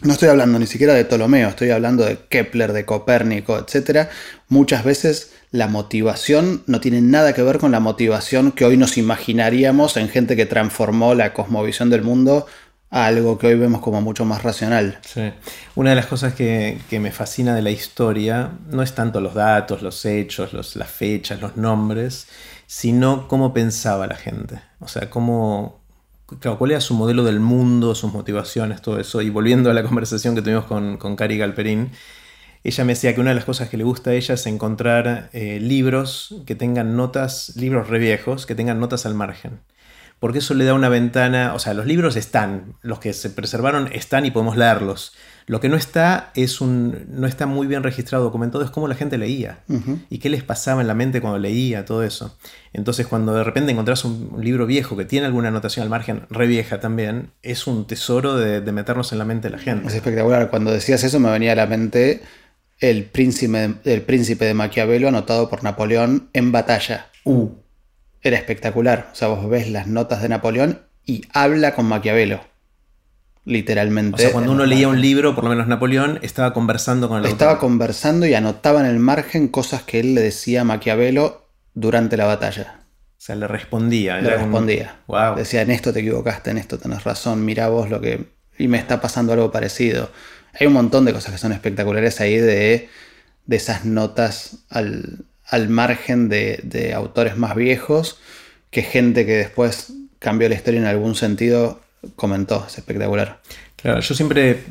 no 0.00 0.12
estoy 0.12 0.28
hablando 0.28 0.58
ni 0.58 0.66
siquiera 0.66 0.92
de 0.92 1.06
Ptolomeo, 1.06 1.48
estoy 1.48 1.70
hablando 1.70 2.04
de 2.04 2.18
Kepler, 2.28 2.74
de 2.74 2.84
Copérnico, 2.84 3.58
etc. 3.58 4.10
Muchas 4.50 4.84
veces 4.84 5.32
la 5.52 5.66
motivación 5.66 6.64
no 6.66 6.82
tiene 6.82 7.00
nada 7.00 7.32
que 7.32 7.40
ver 7.42 7.56
con 7.56 7.72
la 7.72 7.80
motivación 7.80 8.52
que 8.52 8.66
hoy 8.66 8.76
nos 8.76 8.98
imaginaríamos 8.98 9.96
en 9.96 10.10
gente 10.10 10.36
que 10.36 10.44
transformó 10.44 11.14
la 11.14 11.32
cosmovisión 11.32 11.88
del 11.88 12.02
mundo 12.02 12.44
a 12.90 13.06
algo 13.06 13.38
que 13.38 13.46
hoy 13.46 13.54
vemos 13.54 13.80
como 13.80 14.02
mucho 14.02 14.26
más 14.26 14.42
racional. 14.42 14.98
Sí. 15.00 15.32
Una 15.76 15.90
de 15.90 15.96
las 15.96 16.06
cosas 16.06 16.34
que, 16.34 16.78
que 16.90 17.00
me 17.00 17.10
fascina 17.10 17.54
de 17.54 17.62
la 17.62 17.70
historia 17.70 18.50
no 18.70 18.82
es 18.82 18.94
tanto 18.94 19.22
los 19.22 19.32
datos, 19.32 19.80
los 19.80 20.04
hechos, 20.04 20.52
las 20.52 20.90
fechas, 20.90 21.40
los 21.40 21.56
nombres, 21.56 22.28
sino 22.66 23.28
cómo 23.28 23.54
pensaba 23.54 24.06
la 24.06 24.16
gente. 24.16 24.60
O 24.80 24.88
sea, 24.88 25.08
cómo, 25.08 25.85
claro, 26.40 26.58
cuál 26.58 26.72
era 26.72 26.80
su 26.80 26.94
modelo 26.94 27.24
del 27.24 27.40
mundo, 27.40 27.94
sus 27.94 28.12
motivaciones, 28.12 28.82
todo 28.82 28.98
eso. 29.00 29.22
Y 29.22 29.30
volviendo 29.30 29.70
a 29.70 29.74
la 29.74 29.82
conversación 29.82 30.34
que 30.34 30.42
tuvimos 30.42 30.64
con, 30.64 30.96
con 30.96 31.16
Cari 31.16 31.38
Galperín, 31.38 31.90
ella 32.64 32.84
me 32.84 32.94
decía 32.94 33.14
que 33.14 33.20
una 33.20 33.30
de 33.30 33.36
las 33.36 33.44
cosas 33.44 33.68
que 33.68 33.76
le 33.76 33.84
gusta 33.84 34.10
a 34.10 34.14
ella 34.14 34.34
es 34.34 34.46
encontrar 34.46 35.30
eh, 35.32 35.60
libros 35.60 36.34
que 36.46 36.56
tengan 36.56 36.96
notas, 36.96 37.54
libros 37.56 37.88
re 37.88 38.00
viejos, 38.00 38.44
que 38.44 38.56
tengan 38.56 38.80
notas 38.80 39.06
al 39.06 39.14
margen. 39.14 39.60
Porque 40.18 40.38
eso 40.38 40.54
le 40.54 40.64
da 40.64 40.74
una 40.74 40.88
ventana, 40.88 41.54
o 41.54 41.58
sea, 41.60 41.74
los 41.74 41.86
libros 41.86 42.16
están, 42.16 42.74
los 42.82 42.98
que 42.98 43.12
se 43.12 43.30
preservaron 43.30 43.88
están 43.92 44.26
y 44.26 44.32
podemos 44.32 44.56
leerlos. 44.56 45.14
Lo 45.48 45.60
que 45.60 45.68
no 45.68 45.76
está 45.76 46.32
es 46.34 46.60
un, 46.60 47.06
no 47.08 47.28
está 47.28 47.46
muy 47.46 47.68
bien 47.68 47.84
registrado, 47.84 48.24
documentado, 48.24 48.64
es 48.64 48.70
cómo 48.70 48.88
la 48.88 48.96
gente 48.96 49.16
leía 49.16 49.60
y 50.10 50.18
qué 50.18 50.28
les 50.28 50.42
pasaba 50.42 50.80
en 50.80 50.88
la 50.88 50.94
mente 50.94 51.20
cuando 51.20 51.38
leía 51.38 51.84
todo 51.84 52.02
eso. 52.02 52.36
Entonces, 52.72 53.06
cuando 53.06 53.32
de 53.32 53.44
repente 53.44 53.70
encontrás 53.70 54.04
un, 54.04 54.36
libro 54.42 54.66
viejo 54.66 54.96
que 54.96 55.04
tiene 55.04 55.26
alguna 55.26 55.48
anotación 55.48 55.84
al 55.84 55.90
margen, 55.90 56.22
re 56.30 56.48
vieja 56.48 56.80
también, 56.80 57.30
es 57.42 57.68
un 57.68 57.86
tesoro 57.86 58.36
de, 58.36 58.60
de 58.60 58.72
meternos 58.72 59.12
en 59.12 59.18
la 59.18 59.24
mente 59.24 59.46
de 59.46 59.52
la 59.52 59.58
Es 59.58 59.62
gente. 59.62 59.86
espectacular. 59.96 60.50
Cuando 60.50 60.72
decías 60.72 61.04
eso 61.04 61.20
me 61.20 61.30
venía 61.30 61.52
a 61.52 61.56
la 61.56 61.66
mente 61.66 62.22
el 62.80 63.04
príncipe, 63.04 63.74
el 63.84 64.02
príncipe 64.02 64.44
de 64.46 64.54
Maquiavelo 64.54 65.06
anotado 65.08 65.48
por 65.48 65.62
Napoleón 65.62 66.28
en 66.32 66.50
batalla. 66.50 67.06
Uh, 67.24 67.50
Era 68.20 68.36
espectacular. 68.36 69.10
O 69.12 69.14
sea, 69.14 69.28
vos 69.28 69.48
ves 69.48 69.70
las 69.70 69.86
notas 69.86 70.22
de 70.22 70.28
Napoleón 70.28 70.80
y 71.04 71.22
habla 71.32 71.74
con 71.76 71.86
Maquiavelo. 71.86 72.40
Literalmente. 73.46 74.16
o 74.16 74.18
sea, 74.18 74.32
cuando 74.32 74.50
uno 74.52 74.66
leía 74.66 74.88
un 74.88 75.00
libro, 75.00 75.34
por 75.34 75.44
lo 75.44 75.50
menos 75.50 75.68
Napoleón, 75.68 76.18
estaba 76.22 76.52
conversando 76.52 77.08
con 77.08 77.18
el 77.20 77.26
Estaba 77.26 77.52
autor. 77.52 77.68
conversando 77.68 78.26
y 78.26 78.34
anotaba 78.34 78.80
en 78.80 78.86
el 78.86 78.98
margen 78.98 79.46
cosas 79.48 79.82
que 79.84 80.00
él 80.00 80.14
le 80.16 80.20
decía 80.20 80.62
a 80.62 80.64
Maquiavelo 80.64 81.48
durante 81.72 82.16
la 82.16 82.24
batalla. 82.26 82.80
O 83.16 83.20
sea, 83.26 83.36
le 83.36 83.46
respondía. 83.46 84.20
Le 84.20 84.34
un- 84.34 84.40
respondía. 84.42 84.96
Wow. 85.06 85.36
Decía, 85.36 85.62
en 85.62 85.70
esto 85.70 85.92
te 85.92 86.00
equivocaste, 86.00 86.50
en 86.50 86.58
esto 86.58 86.78
tenés 86.78 87.04
razón, 87.04 87.44
mirá 87.44 87.68
vos 87.68 87.88
lo 87.88 88.00
que... 88.00 88.24
Y 88.58 88.66
me 88.68 88.78
está 88.78 89.00
pasando 89.00 89.32
algo 89.32 89.52
parecido. 89.52 90.10
Hay 90.58 90.66
un 90.66 90.72
montón 90.72 91.04
de 91.04 91.12
cosas 91.12 91.30
que 91.32 91.38
son 91.38 91.52
espectaculares 91.52 92.20
ahí 92.20 92.38
de, 92.38 92.88
de 93.46 93.56
esas 93.56 93.84
notas 93.84 94.58
al, 94.70 95.24
al 95.46 95.68
margen 95.68 96.28
de, 96.28 96.58
de 96.64 96.94
autores 96.94 97.36
más 97.36 97.54
viejos 97.54 98.18
que 98.70 98.82
gente 98.82 99.24
que 99.24 99.36
después 99.36 99.92
cambió 100.18 100.48
la 100.48 100.56
historia 100.56 100.80
en 100.80 100.86
algún 100.86 101.14
sentido 101.14 101.80
comentó. 102.14 102.64
Es 102.66 102.78
espectacular. 102.78 103.40
Claro, 103.76 104.00
yo 104.00 104.14
siempre 104.14 104.64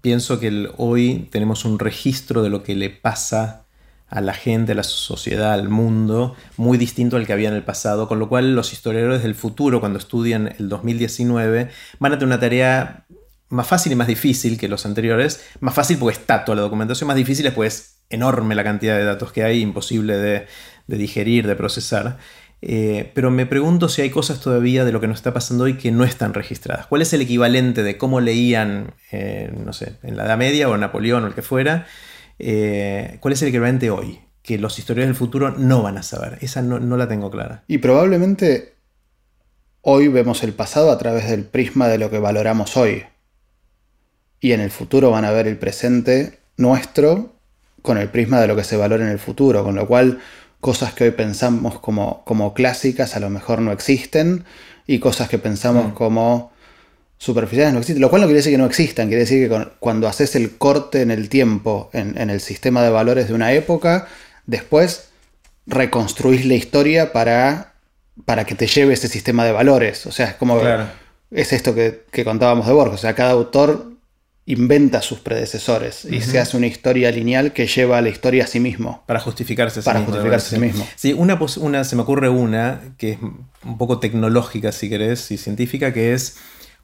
pienso 0.00 0.40
que 0.40 0.48
el- 0.48 0.70
hoy 0.76 1.28
tenemos 1.30 1.64
un 1.64 1.78
registro 1.78 2.42
de 2.42 2.50
lo 2.50 2.62
que 2.62 2.74
le 2.74 2.90
pasa 2.90 3.64
a 4.08 4.20
la 4.22 4.32
gente, 4.32 4.72
a 4.72 4.74
la 4.74 4.84
sociedad, 4.84 5.52
al 5.52 5.68
mundo, 5.68 6.34
muy 6.56 6.78
distinto 6.78 7.16
al 7.16 7.26
que 7.26 7.32
había 7.34 7.48
en 7.50 7.54
el 7.54 7.62
pasado, 7.62 8.08
con 8.08 8.18
lo 8.18 8.28
cual 8.30 8.54
los 8.54 8.72
historiadores 8.72 9.22
del 9.22 9.34
futuro, 9.34 9.80
cuando 9.80 9.98
estudian 9.98 10.54
el 10.58 10.68
2019, 10.70 11.68
van 11.98 12.12
a 12.12 12.16
tener 12.18 12.26
una 12.26 12.40
tarea 12.40 13.04
más 13.50 13.66
fácil 13.66 13.92
y 13.92 13.96
más 13.96 14.06
difícil 14.08 14.56
que 14.58 14.68
los 14.68 14.86
anteriores. 14.86 15.44
Más 15.60 15.74
fácil 15.74 15.98
porque 15.98 16.18
está 16.18 16.44
toda 16.44 16.56
la 16.56 16.62
documentación, 16.62 17.06
más 17.06 17.16
difícil 17.16 17.46
es 17.46 17.52
pues 17.52 17.96
enorme 18.10 18.54
la 18.54 18.64
cantidad 18.64 18.96
de 18.96 19.04
datos 19.04 19.32
que 19.32 19.42
hay, 19.44 19.60
imposible 19.60 20.16
de, 20.16 20.46
de 20.86 20.96
digerir, 20.96 21.46
de 21.46 21.56
procesar. 21.56 22.16
Eh, 22.60 23.12
pero 23.14 23.30
me 23.30 23.46
pregunto 23.46 23.88
si 23.88 24.02
hay 24.02 24.10
cosas 24.10 24.40
todavía 24.40 24.84
de 24.84 24.90
lo 24.90 25.00
que 25.00 25.06
nos 25.06 25.18
está 25.18 25.32
pasando 25.32 25.64
hoy 25.64 25.74
que 25.74 25.92
no 25.92 26.04
están 26.04 26.34
registradas. 26.34 26.86
¿Cuál 26.86 27.02
es 27.02 27.12
el 27.12 27.20
equivalente 27.20 27.82
de 27.82 27.96
cómo 27.96 28.20
leían, 28.20 28.94
eh, 29.12 29.52
no 29.64 29.72
sé, 29.72 29.94
en 30.02 30.16
la 30.16 30.24
Edad 30.24 30.38
Media 30.38 30.68
o 30.68 30.76
Napoleón 30.76 31.24
o 31.24 31.26
el 31.28 31.34
que 31.34 31.42
fuera? 31.42 31.86
Eh, 32.38 33.18
¿Cuál 33.20 33.34
es 33.34 33.42
el 33.42 33.48
equivalente 33.48 33.90
hoy? 33.90 34.20
Que 34.42 34.58
los 34.58 34.78
historiadores 34.78 35.08
del 35.08 35.18
futuro 35.18 35.52
no 35.52 35.82
van 35.82 35.98
a 35.98 36.02
saber. 36.02 36.38
Esa 36.40 36.62
no, 36.62 36.80
no 36.80 36.96
la 36.96 37.06
tengo 37.06 37.30
clara. 37.30 37.62
Y 37.68 37.78
probablemente 37.78 38.74
hoy 39.82 40.08
vemos 40.08 40.42
el 40.42 40.52
pasado 40.52 40.90
a 40.90 40.98
través 40.98 41.28
del 41.30 41.44
prisma 41.44 41.86
de 41.88 41.98
lo 41.98 42.10
que 42.10 42.18
valoramos 42.18 42.76
hoy. 42.76 43.04
Y 44.40 44.52
en 44.52 44.60
el 44.60 44.70
futuro 44.70 45.10
van 45.10 45.24
a 45.24 45.30
ver 45.30 45.46
el 45.46 45.58
presente 45.58 46.40
nuestro 46.56 47.34
con 47.82 47.98
el 47.98 48.08
prisma 48.08 48.40
de 48.40 48.48
lo 48.48 48.56
que 48.56 48.64
se 48.64 48.76
valora 48.76 49.04
en 49.04 49.10
el 49.10 49.18
futuro. 49.18 49.62
Con 49.64 49.74
lo 49.76 49.86
cual 49.86 50.20
cosas 50.60 50.92
que 50.92 51.04
hoy 51.04 51.10
pensamos 51.12 51.78
como, 51.78 52.22
como 52.24 52.54
clásicas 52.54 53.16
a 53.16 53.20
lo 53.20 53.30
mejor 53.30 53.60
no 53.60 53.72
existen 53.72 54.44
y 54.86 54.98
cosas 54.98 55.28
que 55.28 55.38
pensamos 55.38 55.88
mm. 55.88 55.94
como 55.94 56.52
superficiales 57.18 57.72
no 57.72 57.80
existen. 57.80 58.00
Lo 58.00 58.10
cual 58.10 58.22
no 58.22 58.26
quiere 58.26 58.38
decir 58.38 58.52
que 58.52 58.58
no 58.58 58.66
existan, 58.66 59.08
quiere 59.08 59.22
decir 59.22 59.48
que 59.48 59.68
cuando 59.78 60.08
haces 60.08 60.34
el 60.36 60.56
corte 60.56 61.02
en 61.02 61.10
el 61.10 61.28
tiempo, 61.28 61.90
en, 61.92 62.30
el 62.30 62.40
sistema 62.40 62.82
de 62.82 62.90
valores 62.90 63.28
de 63.28 63.34
una 63.34 63.52
época, 63.52 64.06
después 64.46 65.08
reconstruís 65.66 66.46
la 66.46 66.54
historia 66.54 67.12
para, 67.12 67.74
para 68.24 68.44
que 68.44 68.54
te 68.54 68.66
lleve 68.66 68.94
ese 68.94 69.08
sistema 69.08 69.44
de 69.44 69.52
valores. 69.52 70.06
O 70.06 70.12
sea, 70.12 70.26
es 70.26 70.34
como... 70.34 70.60
Es 71.30 71.52
esto 71.52 71.74
que, 71.74 72.04
que 72.10 72.24
contábamos 72.24 72.66
de 72.66 72.72
Borges. 72.72 72.94
O 72.94 72.98
sea, 72.98 73.14
cada 73.14 73.32
autor 73.32 73.97
inventa 74.48 75.02
sus 75.02 75.20
predecesores 75.20 76.06
y 76.06 76.22
se 76.22 76.40
hace 76.40 76.56
una 76.56 76.66
historia 76.66 77.10
lineal 77.10 77.52
que 77.52 77.66
lleva 77.66 77.98
a 77.98 78.00
la 78.00 78.08
historia 78.08 78.44
a 78.44 78.46
sí 78.46 78.60
mismo. 78.60 79.04
Para 79.06 79.20
justificarse 79.20 79.80
a 79.80 79.82
sí 79.82 79.84
Para 79.84 80.00
mismo. 80.00 80.14
justificarse 80.14 80.56
a 80.56 80.58
sí 80.58 80.64
mismo. 80.64 80.88
Sí, 80.96 81.12
una, 81.12 81.38
una, 81.58 81.84
se 81.84 81.96
me 81.96 82.02
ocurre 82.02 82.30
una 82.30 82.80
que 82.96 83.12
es 83.12 83.18
un 83.20 83.76
poco 83.76 83.98
tecnológica, 83.98 84.72
si 84.72 84.88
querés, 84.88 85.30
y 85.32 85.36
científica, 85.36 85.92
que 85.92 86.14
es 86.14 86.38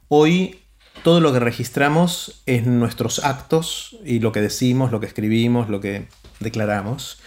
hoy 0.09 0.59
todo 1.03 1.21
lo 1.21 1.33
que 1.33 1.39
registramos 1.39 2.43
es 2.45 2.67
nuestros 2.67 3.23
actos 3.25 3.97
y 4.05 4.19
lo 4.19 4.31
que 4.31 4.41
decimos, 4.41 4.91
lo 4.91 4.99
que 4.99 5.07
escribimos, 5.07 5.67
lo 5.67 5.81
que 5.81 6.07
declaramos, 6.39 7.17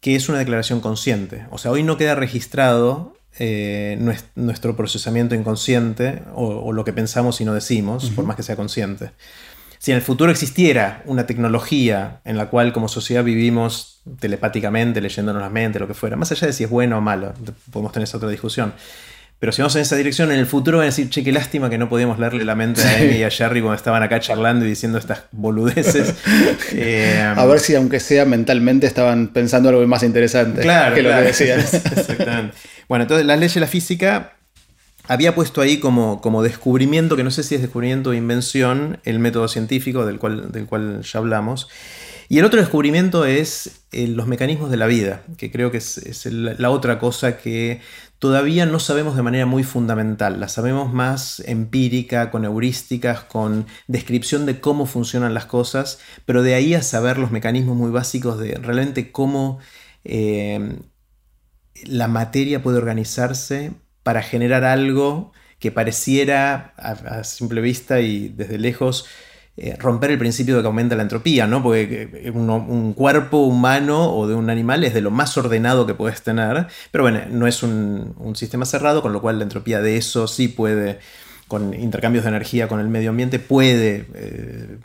que 0.00 0.16
es 0.16 0.28
una 0.28 0.36
declaración 0.38 0.80
consciente. 0.80 1.46
O 1.50 1.56
sea, 1.56 1.70
hoy 1.70 1.82
no 1.82 1.96
queda 1.96 2.14
registrado 2.14 3.16
eh, 3.38 3.98
nuestro 4.34 4.76
procesamiento 4.76 5.34
inconsciente 5.34 6.22
o, 6.34 6.72
lo 6.72 6.84
que 6.84 6.92
pensamos 6.92 7.40
y 7.40 7.44
no 7.44 7.54
decimos, 7.54 8.10
por 8.10 8.24
más 8.24 8.36
que 8.36 8.42
sea 8.42 8.56
consciente. 8.56 9.12
Si 9.78 9.90
en 9.90 9.96
el 9.96 10.02
futuro 10.02 10.30
existiera 10.30 11.02
una 11.06 11.26
tecnología 11.26 12.20
en 12.24 12.36
la 12.36 12.50
cual 12.50 12.72
como 12.72 12.86
sociedad 12.88 13.24
vivimos 13.24 14.00
telepáticamente, 14.20 15.00
leyéndonos 15.00 15.42
la 15.42 15.50
mente, 15.50 15.80
lo 15.80 15.88
que 15.88 15.94
fuera, 15.94 16.16
más 16.16 16.30
allá 16.30 16.46
de 16.46 16.52
si 16.52 16.64
es 16.64 16.70
bueno 16.70 16.98
o 16.98 17.00
malo, 17.00 17.34
podemos 17.72 17.90
tener 17.90 18.04
esa 18.04 18.18
otra 18.18 18.28
discusión. 18.28 18.74
Pero 19.42 19.50
si 19.50 19.60
vamos 19.60 19.74
en 19.74 19.82
esa 19.82 19.96
dirección, 19.96 20.30
en 20.30 20.38
el 20.38 20.46
futuro 20.46 20.78
van 20.78 20.84
a 20.84 20.90
decir, 20.90 21.10
che, 21.10 21.24
qué 21.24 21.32
lástima 21.32 21.68
que 21.68 21.76
no 21.76 21.88
podíamos 21.88 22.16
leerle 22.20 22.44
la 22.44 22.54
mente 22.54 22.80
a 22.80 22.94
Amy 22.94 23.16
y 23.16 23.22
a 23.24 23.28
Jerry 23.28 23.60
cuando 23.60 23.74
estaban 23.74 24.00
acá 24.00 24.20
charlando 24.20 24.64
y 24.64 24.68
diciendo 24.68 24.98
estas 24.98 25.24
boludeces. 25.32 26.14
Eh, 26.74 27.20
a 27.20 27.44
ver 27.44 27.58
si, 27.58 27.74
aunque 27.74 27.98
sea 27.98 28.24
mentalmente, 28.24 28.86
estaban 28.86 29.28
pensando 29.28 29.68
algo 29.68 29.84
más 29.86 30.04
interesante 30.04 30.62
claro, 30.62 30.94
que 30.94 31.02
lo 31.02 31.10
que 31.10 31.22
decían. 31.22 31.58
Exactamente. 31.60 32.56
Bueno, 32.88 33.02
entonces 33.02 33.26
las 33.26 33.36
leyes 33.36 33.54
de 33.54 33.60
la 33.60 33.66
física 33.66 34.36
había 35.08 35.34
puesto 35.34 35.60
ahí 35.60 35.78
como, 35.78 36.20
como 36.20 36.44
descubrimiento, 36.44 37.16
que 37.16 37.24
no 37.24 37.32
sé 37.32 37.42
si 37.42 37.56
es 37.56 37.62
descubrimiento 37.62 38.10
o 38.10 38.14
invención, 38.14 39.00
el 39.02 39.18
método 39.18 39.48
científico 39.48 40.06
del 40.06 40.20
cual, 40.20 40.52
del 40.52 40.66
cual 40.66 41.02
ya 41.02 41.18
hablamos. 41.18 41.68
Y 42.28 42.38
el 42.38 42.44
otro 42.44 42.60
descubrimiento 42.60 43.26
es 43.26 43.82
eh, 43.90 44.06
los 44.06 44.26
mecanismos 44.26 44.70
de 44.70 44.76
la 44.76 44.86
vida, 44.86 45.22
que 45.36 45.50
creo 45.50 45.70
que 45.70 45.78
es, 45.78 46.26
la 46.26 46.70
otra 46.70 46.98
cosa 46.98 47.36
que 47.36 47.80
todavía 48.22 48.66
no 48.66 48.78
sabemos 48.78 49.16
de 49.16 49.22
manera 49.22 49.46
muy 49.46 49.64
fundamental. 49.64 50.38
La 50.38 50.46
sabemos 50.46 50.92
más 50.92 51.40
empírica, 51.40 52.30
con 52.30 52.44
heurísticas, 52.44 53.24
con 53.24 53.66
descripción 53.88 54.46
de 54.46 54.60
cómo 54.60 54.86
funcionan 54.86 55.34
las 55.34 55.46
cosas, 55.46 55.98
pero 56.24 56.44
de 56.44 56.54
ahí 56.54 56.74
a 56.74 56.82
saber 56.82 57.18
los 57.18 57.32
mecanismos 57.32 57.76
muy 57.76 57.90
básicos 57.90 58.38
de 58.38 58.54
realmente 58.54 59.10
cómo 59.10 59.58
eh, 60.04 60.78
la 61.84 62.06
materia 62.06 62.62
puede 62.62 62.78
organizarse 62.78 63.72
para 64.04 64.22
generar 64.22 64.62
algo 64.62 65.32
que 65.58 65.72
pareciera 65.72 66.74
a, 66.76 67.24
simple 67.24 67.60
vista 67.60 68.02
y 68.02 68.28
desde 68.28 68.56
lejos 68.56 69.04
eh, 69.54 69.76
romper 69.78 70.10
el 70.10 70.18
principio 70.18 70.56
de 70.56 70.62
que 70.62 70.66
aumenta 70.66 70.96
la 70.96 71.02
entropía, 71.02 71.46
¿no? 71.46 71.62
Porque 71.62 72.08
eh, 72.14 72.30
un, 72.30 72.94
cuerpo 72.94 73.38
humano 73.38 74.10
o 74.14 74.26
de 74.26 74.34
un 74.34 74.48
animal 74.48 74.82
es 74.82 74.94
de 74.94 75.02
lo 75.02 75.10
más 75.10 75.36
ordenado 75.36 75.86
que 75.86 75.92
puedes 75.92 76.22
tener, 76.22 76.68
pero 76.90 77.04
bueno, 77.04 77.20
no 77.30 77.46
es 77.46 77.62
un, 77.62 78.32
sistema 78.34 78.64
cerrado, 78.64 79.02
con 79.02 79.12
lo 79.12 79.20
cual 79.20 79.38
la 79.38 79.44
entropía 79.44 79.82
de 79.82 79.98
eso 79.98 80.26
sí 80.26 80.48
puede, 80.48 81.00
con 81.48 81.74
intercambios 81.74 82.24
de 82.24 82.30
energía 82.30 82.66
con 82.66 82.80
el 82.80 82.88
medio 82.88 83.10
ambiente, 83.10 83.38
puede 83.38 84.06
eh, 84.14 84.78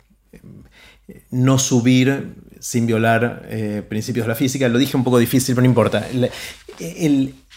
no 1.30 1.58
subir 1.58 2.34
sin 2.60 2.86
violar 2.86 3.48
principios 3.88 4.26
de 4.26 4.28
la 4.28 4.34
física. 4.34 4.68
Lo 4.68 4.78
dije 4.78 4.96
un 4.96 5.04
poco 5.04 5.18
difícil, 5.18 5.54
pero 5.54 5.62
no 5.62 5.68
importa 5.68 6.06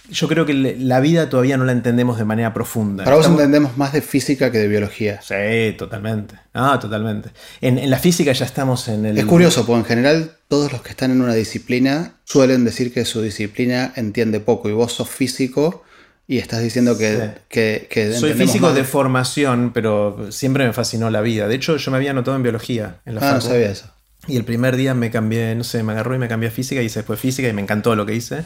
yo 0.10 0.28
creo 0.28 0.46
que 0.46 0.54
la 0.54 1.00
vida 1.00 1.30
todavía 1.30 1.58
no 1.58 1.66
la 1.66 1.72
entendemos 1.72 2.18
de 2.18 2.26
manera 2.26 2.54
profunda. 2.54 3.04
Para 3.04 3.16
vos 3.16 3.26
entendemos 3.28 3.78
más 3.78 3.94
de 3.94 4.02
física 4.02 4.52
que 4.52 4.58
de 4.58 4.68
biología. 4.68 5.22
Sí, 5.22 5.76
totalmente. 5.78 6.36
Ah, 6.54 6.80
totalmente. 6.82 7.30
En, 7.62 7.90
la 7.90 7.98
física 7.98 8.32
ya 8.32 8.46
estamos 8.46 8.88
en 8.88 9.06
el... 9.06 9.18
Es 9.18 9.26
curioso, 9.26 9.66
porque 9.66 9.80
en 9.80 9.86
general 9.86 10.32
todos 10.48 10.72
los 10.72 10.82
que 10.82 10.90
están 10.90 11.12
en 11.12 11.22
una 11.22 11.34
disciplina 11.34 12.16
suelen 12.24 12.66
decir 12.66 12.94
que 12.94 13.06
su 13.06 13.22
disciplina 13.22 13.94
entiende 13.96 14.40
poco 14.40 14.70
y 14.70 14.74
vos 14.74 14.92
sos 14.92 15.10
físico 15.10 15.84
y 16.28 16.40
estás 16.40 16.62
diciendo 16.62 16.98
que... 16.98 18.14
Soy 18.18 18.34
físico 18.34 18.74
de 18.74 18.84
formación, 18.84 19.72
pero 19.74 20.32
siempre 20.32 20.66
me 20.66 20.74
fascinó 20.74 21.10
la 21.10 21.22
vida. 21.22 21.48
De 21.48 21.56
hecho, 21.56 21.78
yo 21.78 21.92
me 21.92 21.98
había 21.98 22.12
anotado 22.12 22.36
en 22.36 22.44
biología. 22.44 23.02
En 23.06 23.16
la 23.16 23.30
ah, 23.30 23.34
no 23.36 23.42
sabía 23.42 23.72
eso. 23.72 23.92
Y 24.28 24.38
el 24.38 24.46
primer 24.46 24.76
día 24.76 24.94
me 24.94 25.10
cambié, 25.10 25.56
no 25.56 25.64
sé, 25.64 25.82
me 25.84 25.94
agarró 25.94 26.16
y 26.16 26.20
me 26.20 26.28
cambié 26.28 26.50
a 26.50 26.52
física, 26.52 26.82
y 26.82 26.86
hice 26.86 27.00
después 27.00 27.20
física 27.20 27.48
y 27.48 27.54
me 27.54 27.62
encantó 27.62 27.96
lo 27.96 28.06
que 28.06 28.14
hice. 28.14 28.44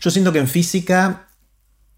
Yo 0.00 0.10
siento 0.10 0.32
que 0.32 0.38
en 0.38 0.48
física 0.48 1.28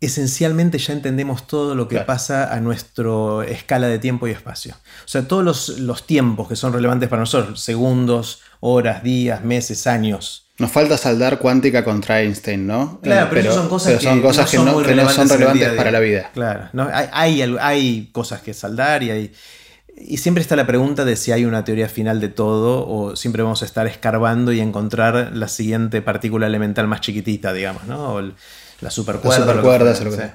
esencialmente 0.00 0.78
ya 0.78 0.94
entendemos 0.94 1.46
todo 1.46 1.74
lo 1.74 1.86
que 1.86 2.00
pasa 2.00 2.52
a 2.52 2.60
nuestra 2.60 3.44
escala 3.46 3.86
de 3.86 3.98
tiempo 3.98 4.26
y 4.26 4.30
espacio. 4.30 4.74
O 5.04 5.08
sea, 5.08 5.28
todos 5.28 5.78
los, 5.78 6.06
tiempos 6.06 6.48
que 6.48 6.56
son 6.56 6.72
relevantes 6.72 7.08
para 7.08 7.20
nosotros, 7.20 7.60
segundos, 7.60 8.40
horas, 8.60 9.02
días, 9.02 9.44
meses, 9.44 9.86
años. 9.86 10.46
Nos 10.58 10.72
falta 10.72 10.96
saldar 10.96 11.38
cuántica 11.38 11.84
contra 11.84 12.22
Einstein, 12.22 12.66
¿no? 12.66 13.00
Claro, 13.02 13.28
pero, 13.30 13.52
son 13.52 13.68
cosas, 13.68 13.98
que, 13.98 14.06
no 14.06 14.32
son, 14.32 14.84
relevantes, 14.84 15.72
para 15.76 15.90
la 15.90 16.00
vida. 16.00 16.30
Claro, 16.32 16.70
hay, 16.92 17.42
hay, 17.42 17.56
hay 17.60 18.08
cosas 18.12 18.40
que 18.40 18.54
saldar 18.54 19.02
y 19.02 19.10
hay 19.10 19.32
y 20.00 20.16
siempre 20.16 20.40
está 20.42 20.56
la 20.56 20.66
pregunta 20.66 21.04
de 21.04 21.16
si 21.16 21.32
hay 21.32 21.44
una 21.44 21.64
teoría 21.64 21.88
final 21.88 22.20
de 22.20 22.28
todo 22.28 22.88
o 22.88 23.16
siempre 23.16 23.42
vamos 23.42 23.62
a 23.62 23.66
estar 23.66 23.86
escarbando 23.86 24.52
y 24.52 24.60
encontrar 24.60 25.32
la 25.34 25.48
siguiente 25.48 26.02
partícula 26.02 26.46
elemental 26.46 26.88
más 26.88 27.00
chiquitita, 27.00 27.52
digamos, 27.52 27.84
¿no? 27.84 28.14
O 28.14 28.22
la 28.80 28.90
supercuerda. 28.90 29.46
La 29.46 29.54
lo 29.54 30.16
que 30.16 30.30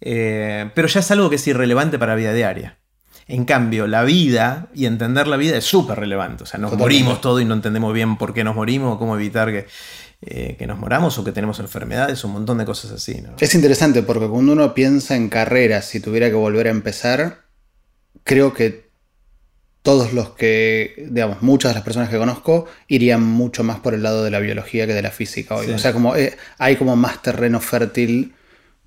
eh, 0.00 0.70
pero 0.74 0.86
ya 0.86 1.00
es 1.00 1.10
algo 1.10 1.28
que 1.28 1.36
es 1.36 1.46
irrelevante 1.46 1.98
para 1.98 2.12
la 2.12 2.16
vida 2.16 2.32
diaria. 2.32 2.78
En 3.26 3.44
cambio, 3.44 3.86
la 3.86 4.04
vida 4.04 4.68
y 4.74 4.86
entender 4.86 5.26
la 5.26 5.36
vida 5.36 5.58
es 5.58 5.64
súper 5.64 5.98
relevante. 5.98 6.44
O 6.44 6.46
sea, 6.46 6.58
nos 6.58 6.76
morimos 6.78 7.20
todo 7.20 7.40
y 7.40 7.44
no 7.44 7.54
entendemos 7.54 7.92
bien 7.92 8.16
por 8.16 8.32
qué 8.32 8.42
nos 8.42 8.54
morimos 8.54 8.94
o 8.94 8.98
cómo 8.98 9.16
evitar 9.16 9.50
que, 9.50 9.66
eh, 10.22 10.56
que 10.58 10.66
nos 10.66 10.78
moramos 10.78 11.18
o 11.18 11.24
que 11.24 11.32
tenemos 11.32 11.58
enfermedades, 11.58 12.24
un 12.24 12.32
montón 12.32 12.56
de 12.56 12.64
cosas 12.64 12.92
así. 12.92 13.22
Es 13.38 13.54
interesante 13.54 14.02
porque 14.02 14.28
cuando 14.28 14.52
uno 14.52 14.72
piensa 14.72 15.14
en 15.14 15.28
carreras, 15.28 15.84
si 15.84 16.00
tuviera 16.00 16.28
que 16.28 16.36
volver 16.36 16.68
a 16.68 16.70
empezar, 16.70 17.44
creo 18.24 18.54
que 18.54 18.87
todos 19.82 20.12
los 20.12 20.30
que, 20.30 21.06
digamos, 21.10 21.42
muchas 21.42 21.70
de 21.70 21.74
las 21.76 21.84
personas 21.84 22.08
que 22.08 22.18
conozco 22.18 22.66
irían 22.88 23.22
mucho 23.22 23.64
más 23.64 23.80
por 23.80 23.94
el 23.94 24.02
lado 24.02 24.24
de 24.24 24.30
la 24.30 24.40
biología 24.40 24.86
que 24.86 24.94
de 24.94 25.02
la 25.02 25.10
física 25.10 25.54
hoy. 25.54 25.70
O 25.70 25.78
sea, 25.78 25.92
como 25.92 26.16
eh, 26.16 26.36
hay 26.58 26.76
como 26.76 26.96
más 26.96 27.22
terreno 27.22 27.60
fértil 27.60 28.34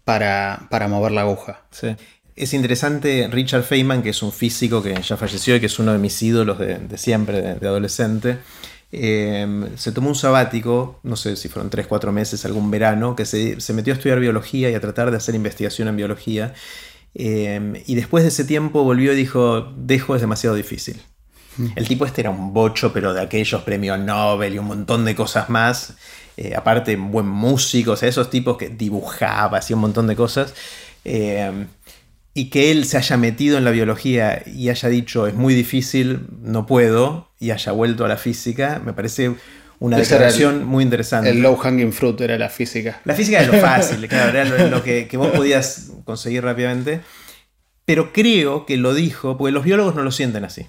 para, 0.04 0.68
para 0.70 0.88
mover 0.88 1.12
la 1.12 1.22
aguja. 1.22 1.62
Sí. 1.72 1.96
Es 2.36 2.54
interesante 2.54 3.28
Richard 3.32 3.64
Feynman, 3.64 4.02
que 4.02 4.10
es 4.10 4.24
un 4.24 4.32
físico 4.32 4.82
que 4.82 5.00
ya 5.02 5.18
falleció 5.18 5.56
y 5.56 5.60
que 5.60 5.66
es 5.66 5.80
uno 5.80 5.92
de 5.92 6.00
mis 6.00 6.22
ídolos 6.22 6.58
de, 6.60 6.98
siempre, 6.98 7.42
de, 7.42 7.68
adolescente. 7.68 8.38
Em, 8.92 9.78
se 9.78 9.92
tomó 9.92 10.10
un 10.10 10.16
sabático, 10.16 11.00
no 11.04 11.16
sé 11.16 11.36
si 11.36 11.50
fueron 11.50 11.70
3, 11.70 11.88
4 11.88 12.12
meses, 12.12 12.44
algún 12.46 12.72
verano, 12.72 13.16
que 13.16 13.26
se, 13.26 13.60
se 13.62 13.74
metió 13.74 13.94
a 13.94 13.98
estudiar 13.98 14.20
biología 14.20 14.70
y 14.70 14.74
a 14.74 14.82
tratar 14.82 15.12
de 15.12 15.18
hacer 15.18 15.36
investigación 15.36 15.88
en 15.88 15.98
biología. 15.98 16.54
Em, 17.14 17.74
y 17.86 17.96
después 17.96 18.24
de 18.24 18.30
ese 18.30 18.46
tiempo 18.46 18.84
volvió 18.84 19.14
y 19.14 19.16
dijo, 19.16 19.74
dejo 19.76 20.16
es 20.16 20.22
demasiado 20.22 20.56
difícil. 20.56 21.02
El 21.76 21.88
tipo 21.88 22.06
este 22.06 22.22
era 22.22 22.30
un 22.30 22.54
bocho, 22.54 22.94
pero 22.94 23.14
de 23.14 23.22
aquellos 23.22 23.62
premios 23.64 24.00
Nobel 24.00 24.56
y 24.56 24.58
un 24.58 24.66
montón 24.66 25.04
de 25.04 25.16
cosas 25.16 25.50
más. 25.50 25.96
Eh, 26.38 26.56
aparte, 26.56 26.96
buen 26.96 27.28
músico, 27.28 27.92
o 27.92 27.96
sea, 27.96 28.08
esos 28.08 28.30
tipos 28.30 28.58
que 28.58 28.70
dibujaba, 28.70 29.58
hacía 29.58 29.76
un 29.76 29.82
montón 29.82 30.08
de 30.08 30.16
cosas. 30.16 30.54
Em, 31.04 31.68
y 32.34 32.50
que 32.50 32.72
él 32.72 32.86
se 32.86 32.98
haya 32.98 33.18
metido 33.18 33.58
en 33.58 33.66
la 33.66 33.72
biología 33.72 34.44
y 34.46 34.70
haya 34.70 34.88
dicho, 34.88 35.28
es 35.28 35.34
muy 35.34 35.54
difícil, 35.54 36.22
no 36.42 36.66
puedo, 36.66 37.28
y 37.40 37.52
haya 37.52 37.74
vuelto 37.74 38.06
a 38.06 38.08
la 38.08 38.18
física, 38.18 38.82
me 38.86 38.94
parece 38.94 39.36
una 39.82 39.98
declaración 39.98 40.64
muy 40.64 40.84
interesante. 40.84 41.32
El 41.32 41.42
low 41.42 41.58
hanging 41.58 41.92
fruit 41.92 42.22
era 42.22 42.38
la 42.38 42.50
física. 42.50 43.02
La 43.04 43.16
física 43.16 43.42
es 43.42 43.48
lo 43.48 43.54
fácil, 43.56 44.08
claro, 44.08 44.30
era 44.38 44.68
lo, 44.68 44.84
que, 44.84 45.08
que, 45.08 45.18
vos 45.18 45.32
podías 45.32 45.92
conseguir 46.06 46.44
rápidamente. 46.44 47.02
Pero 47.86 48.14
creo 48.14 48.68
que 48.68 48.78
lo 48.78 48.94
dijo, 48.94 49.40
porque 49.40 49.52
los 49.52 49.64
biólogos 49.64 49.96
no 49.96 50.04
lo 50.04 50.12
sienten 50.12 50.46
así. 50.46 50.68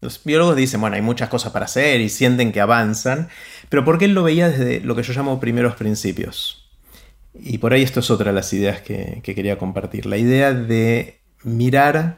Los 0.00 0.24
biólogos 0.24 0.56
dicen, 0.56 0.80
bueno, 0.80 0.96
hay 0.96 1.02
muchas 1.02 1.28
cosas 1.28 1.52
para 1.52 1.66
hacer 1.66 2.00
y 2.00 2.08
sienten 2.08 2.52
que 2.52 2.62
avanzan, 2.62 3.28
pero 3.68 3.84
porque 3.84 4.06
él 4.06 4.14
lo 4.14 4.22
veía 4.22 4.48
desde 4.48 4.80
lo 4.80 4.96
que 4.96 5.02
yo 5.02 5.12
llamo 5.12 5.38
primeros 5.40 5.76
principios. 5.76 6.66
Y 7.38 7.58
por 7.58 7.74
ahí 7.74 7.82
esto 7.82 8.00
es 8.00 8.10
otra 8.10 8.30
de 8.30 8.34
las 8.34 8.50
ideas 8.54 8.80
que, 8.80 9.20
quería 9.22 9.58
compartir. 9.58 10.06
La 10.06 10.16
idea 10.16 10.54
de 10.54 11.18
mirar 11.42 12.16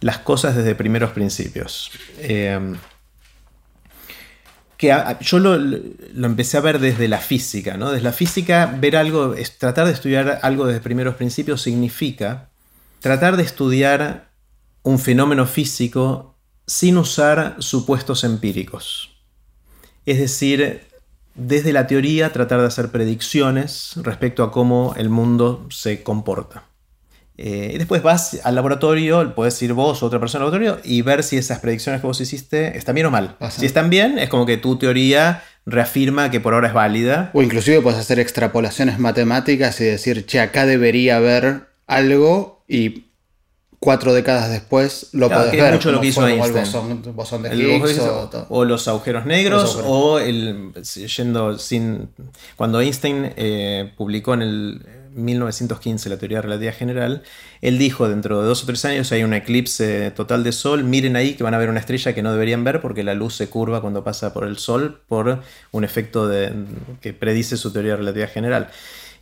las 0.00 0.18
cosas 0.18 0.54
desde 0.54 0.74
primeros 0.74 1.12
principios. 1.12 1.90
Eh, 2.18 2.76
que 4.78 4.96
yo 5.20 5.40
lo, 5.40 5.56
empecé 6.24 6.56
a 6.56 6.60
ver 6.60 6.78
desde 6.78 7.08
la 7.08 7.18
física, 7.18 7.76
¿no? 7.76 7.90
Desde 7.90 8.04
la 8.04 8.12
física, 8.12 8.72
ver 8.80 8.96
algo, 8.96 9.34
tratar 9.58 9.86
de 9.86 9.92
estudiar 9.92 10.38
algo 10.42 10.66
desde 10.66 10.80
primeros 10.80 11.16
principios 11.16 11.62
significa 11.62 12.48
tratar 13.00 13.36
de 13.36 13.42
estudiar 13.42 14.30
un 14.84 15.00
fenómeno 15.00 15.46
físico 15.46 16.36
sin 16.64 16.96
usar 16.96 17.56
supuestos 17.58 18.22
empíricos. 18.22 19.10
Es 20.06 20.18
decir, 20.18 20.86
desde 21.34 21.72
la 21.72 21.88
teoría 21.88 22.32
tratar 22.32 22.60
de 22.60 22.68
hacer 22.68 22.90
predicciones 22.90 23.94
respecto 23.96 24.44
a 24.44 24.52
cómo 24.52 24.94
el 24.96 25.10
mundo 25.10 25.66
se 25.70 26.04
comporta. 26.04 26.67
Eh, 27.40 27.70
y 27.74 27.78
después 27.78 28.02
vas 28.02 28.40
al 28.42 28.56
laboratorio, 28.56 29.32
puedes 29.36 29.62
ir 29.62 29.72
vos 29.72 30.02
o 30.02 30.06
otra 30.06 30.18
persona 30.18 30.44
al 30.44 30.50
laboratorio 30.50 30.82
y 30.84 31.02
ver 31.02 31.22
si 31.22 31.36
esas 31.36 31.60
predicciones 31.60 32.00
que 32.00 32.06
vos 32.08 32.20
hiciste 32.20 32.76
están 32.76 32.96
bien 32.96 33.06
o 33.06 33.10
mal. 33.12 33.36
Si 33.50 33.64
están 33.64 33.90
bien, 33.90 34.18
es 34.18 34.28
como 34.28 34.44
que 34.44 34.56
tu 34.56 34.76
teoría 34.76 35.44
reafirma 35.64 36.32
que 36.32 36.40
por 36.40 36.54
ahora 36.54 36.68
es 36.68 36.74
válida. 36.74 37.30
O 37.34 37.42
inclusive 37.42 37.80
puedes 37.80 38.00
hacer 38.00 38.18
extrapolaciones 38.18 38.98
matemáticas 38.98 39.80
y 39.80 39.84
decir, 39.84 40.26
che, 40.26 40.40
acá 40.40 40.66
debería 40.66 41.18
haber 41.18 41.68
algo 41.86 42.64
y 42.66 43.04
cuatro 43.78 44.12
décadas 44.12 44.50
después 44.50 45.10
lo 45.12 45.28
podés 45.28 45.52
ver. 45.52 45.74
mucho 45.74 45.92
lo 45.92 46.00
que 46.00 46.08
hizo 46.08 46.26
Einstein. 46.26 46.66
o, 48.48 48.64
los 48.64 48.88
agujeros 48.88 49.26
negros 49.26 49.78
o 49.84 50.18
el 50.18 50.72
yendo 50.74 51.56
sin 51.56 52.08
cuando 52.56 52.80
Einstein 52.80 53.32
eh, 53.36 53.92
publicó 53.96 54.34
en 54.34 54.42
el 54.42 54.97
1915 55.24 56.08
la 56.08 56.16
teoría 56.16 56.40
relativa 56.40 56.72
general, 56.72 57.22
él 57.60 57.78
dijo 57.78 58.08
dentro 58.08 58.40
de 58.40 58.48
dos 58.48 58.62
o 58.62 58.66
tres 58.66 58.84
años 58.84 59.12
hay 59.12 59.24
un 59.24 59.34
eclipse 59.34 60.10
total 60.12 60.44
de 60.44 60.52
sol, 60.52 60.84
miren 60.84 61.16
ahí 61.16 61.34
que 61.34 61.44
van 61.44 61.54
a 61.54 61.58
ver 61.58 61.68
una 61.68 61.80
estrella 61.80 62.14
que 62.14 62.22
no 62.22 62.32
deberían 62.32 62.64
ver 62.64 62.80
porque 62.80 63.04
la 63.04 63.14
luz 63.14 63.34
se 63.34 63.48
curva 63.48 63.80
cuando 63.80 64.04
pasa 64.04 64.32
por 64.32 64.44
el 64.44 64.58
sol 64.58 65.00
por 65.08 65.42
un 65.72 65.84
efecto 65.84 66.28
de, 66.28 66.52
que 67.00 67.12
predice 67.12 67.56
su 67.56 67.72
teoría 67.72 67.96
relativa 67.96 68.26
general. 68.26 68.70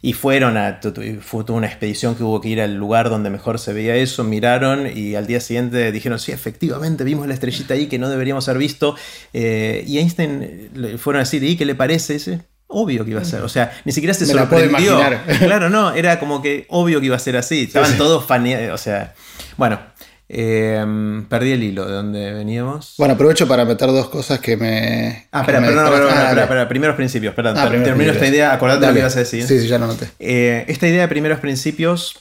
Y 0.02 0.12
fueron 0.12 0.56
a. 0.56 0.80
Fue 1.20 1.44
una 1.48 1.66
expedición 1.66 2.14
que 2.14 2.22
hubo 2.22 2.40
que 2.40 2.50
ir 2.50 2.60
al 2.60 2.76
lugar 2.76 3.08
donde 3.08 3.30
mejor 3.30 3.58
se 3.58 3.72
veía 3.72 3.96
eso, 3.96 4.24
miraron 4.24 4.86
y 4.86 5.14
al 5.14 5.26
día 5.26 5.40
siguiente 5.40 5.90
dijeron: 5.90 6.18
Sí, 6.18 6.32
efectivamente, 6.32 7.02
vimos 7.02 7.26
la 7.26 7.34
estrellita 7.34 7.74
ahí 7.74 7.86
que 7.86 7.98
no 7.98 8.08
deberíamos 8.10 8.48
haber 8.48 8.60
visto. 8.60 8.94
Eh, 9.32 9.84
y 9.86 9.98
Einstein 9.98 10.98
fueron 10.98 11.20
a 11.20 11.24
decir: 11.24 11.42
¿y 11.42 11.56
qué 11.56 11.64
le 11.64 11.74
parece? 11.74 12.18
Obvio 12.68 13.04
que 13.04 13.12
iba 13.12 13.20
a 13.20 13.24
ser. 13.24 13.42
O 13.42 13.48
sea, 13.48 13.72
ni 13.84 13.92
siquiera 13.92 14.14
se 14.14 14.26
Me 14.26 14.32
sorprendió. 14.32 15.00
claro, 15.38 15.70
no, 15.70 15.92
era 15.92 16.18
como 16.18 16.42
que 16.42 16.66
obvio 16.68 17.00
que 17.00 17.06
iba 17.06 17.16
a 17.16 17.20
ser 17.20 17.36
así. 17.36 17.62
Estaban 17.62 17.96
todos 17.96 18.24
faneados. 18.24 18.80
O 18.80 18.82
sea, 18.82 19.14
bueno. 19.56 19.78
Em, 20.28 21.24
perdí 21.26 21.52
el 21.52 21.62
hilo 21.62 21.86
de 21.86 21.92
donde 21.92 22.32
veníamos. 22.32 22.94
Bueno, 22.98 23.14
aprovecho 23.14 23.46
para 23.46 23.64
meter 23.64 23.86
dos 23.88 24.08
cosas 24.08 24.40
que 24.40 24.56
me. 24.56 25.28
Ah, 25.30 25.42
espera, 25.42 25.60
perdón, 25.60 26.48
perdón, 26.48 26.68
primeros 26.68 26.96
principios, 26.96 27.32
perdón. 27.32 27.56
Ah, 27.56 27.70
termino 27.70 28.10
esta 28.10 28.26
idea, 28.26 28.52
acordate 28.52 28.88
lo 28.88 28.92
que 28.92 28.98
ibas 28.98 29.14
a 29.14 29.20
decir. 29.20 29.46
Sí, 29.46 29.60
sí, 29.60 29.68
ya 29.68 29.78
lo 29.78 29.86
noté. 29.86 30.10
Eh, 30.18 30.64
esta 30.66 30.88
idea 30.88 31.02
de 31.02 31.08
primeros 31.08 31.38
principios 31.38 32.18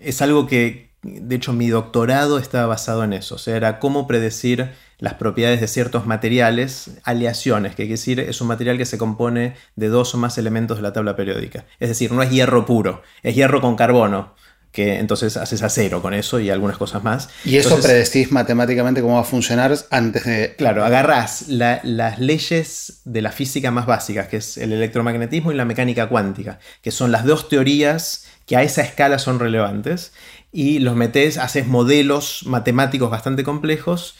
es 0.00 0.22
algo 0.22 0.46
que, 0.46 0.88
de 1.02 1.36
hecho, 1.36 1.52
mi 1.52 1.68
doctorado 1.68 2.38
estaba 2.38 2.66
basado 2.66 3.04
en 3.04 3.12
eso. 3.12 3.34
O 3.34 3.38
sea, 3.38 3.56
era 3.56 3.78
cómo 3.78 4.06
predecir 4.06 4.70
las 4.98 5.14
propiedades 5.14 5.60
de 5.60 5.68
ciertos 5.68 6.06
materiales, 6.06 6.90
aleaciones, 7.04 7.72
que 7.72 7.84
quiere 7.84 7.92
decir 7.92 8.20
es 8.20 8.40
un 8.40 8.48
material 8.48 8.78
que 8.78 8.86
se 8.86 8.98
compone 8.98 9.54
de 9.76 9.88
dos 9.88 10.14
o 10.14 10.18
más 10.18 10.38
elementos 10.38 10.78
de 10.78 10.82
la 10.82 10.92
tabla 10.92 11.16
periódica. 11.16 11.64
Es 11.80 11.88
decir, 11.88 12.12
no 12.12 12.22
es 12.22 12.30
hierro 12.30 12.66
puro, 12.66 13.02
es 13.22 13.34
hierro 13.34 13.60
con 13.60 13.76
carbono 13.76 14.34
que 14.74 14.98
entonces 14.98 15.36
haces 15.36 15.62
acero 15.62 16.02
con 16.02 16.14
eso 16.14 16.40
y 16.40 16.50
algunas 16.50 16.76
cosas 16.76 17.04
más. 17.04 17.28
Y 17.44 17.58
eso 17.58 17.80
predecís 17.80 18.32
matemáticamente 18.32 19.02
cómo 19.02 19.14
va 19.14 19.20
a 19.20 19.24
funcionar 19.24 19.72
antes 19.90 20.24
de... 20.24 20.56
Claro, 20.56 20.84
agarrás 20.84 21.46
las 21.46 22.18
leyes 22.18 23.00
de 23.04 23.22
la 23.22 23.30
física 23.30 23.70
más 23.70 23.86
básicas, 23.86 24.26
que 24.26 24.38
es 24.38 24.58
el 24.58 24.72
electromagnetismo 24.72 25.52
y 25.52 25.54
la 25.54 25.64
mecánica 25.64 26.08
cuántica, 26.08 26.58
que 26.82 26.90
son 26.90 27.12
las 27.12 27.24
dos 27.24 27.48
teorías 27.48 28.26
que 28.46 28.56
a 28.56 28.64
esa 28.64 28.82
escala 28.82 29.20
son 29.20 29.38
relevantes, 29.38 30.12
y 30.50 30.80
los 30.80 30.96
metes, 30.96 31.38
haces 31.38 31.68
modelos 31.68 32.42
matemáticos 32.44 33.10
bastante 33.10 33.44
complejos 33.44 34.16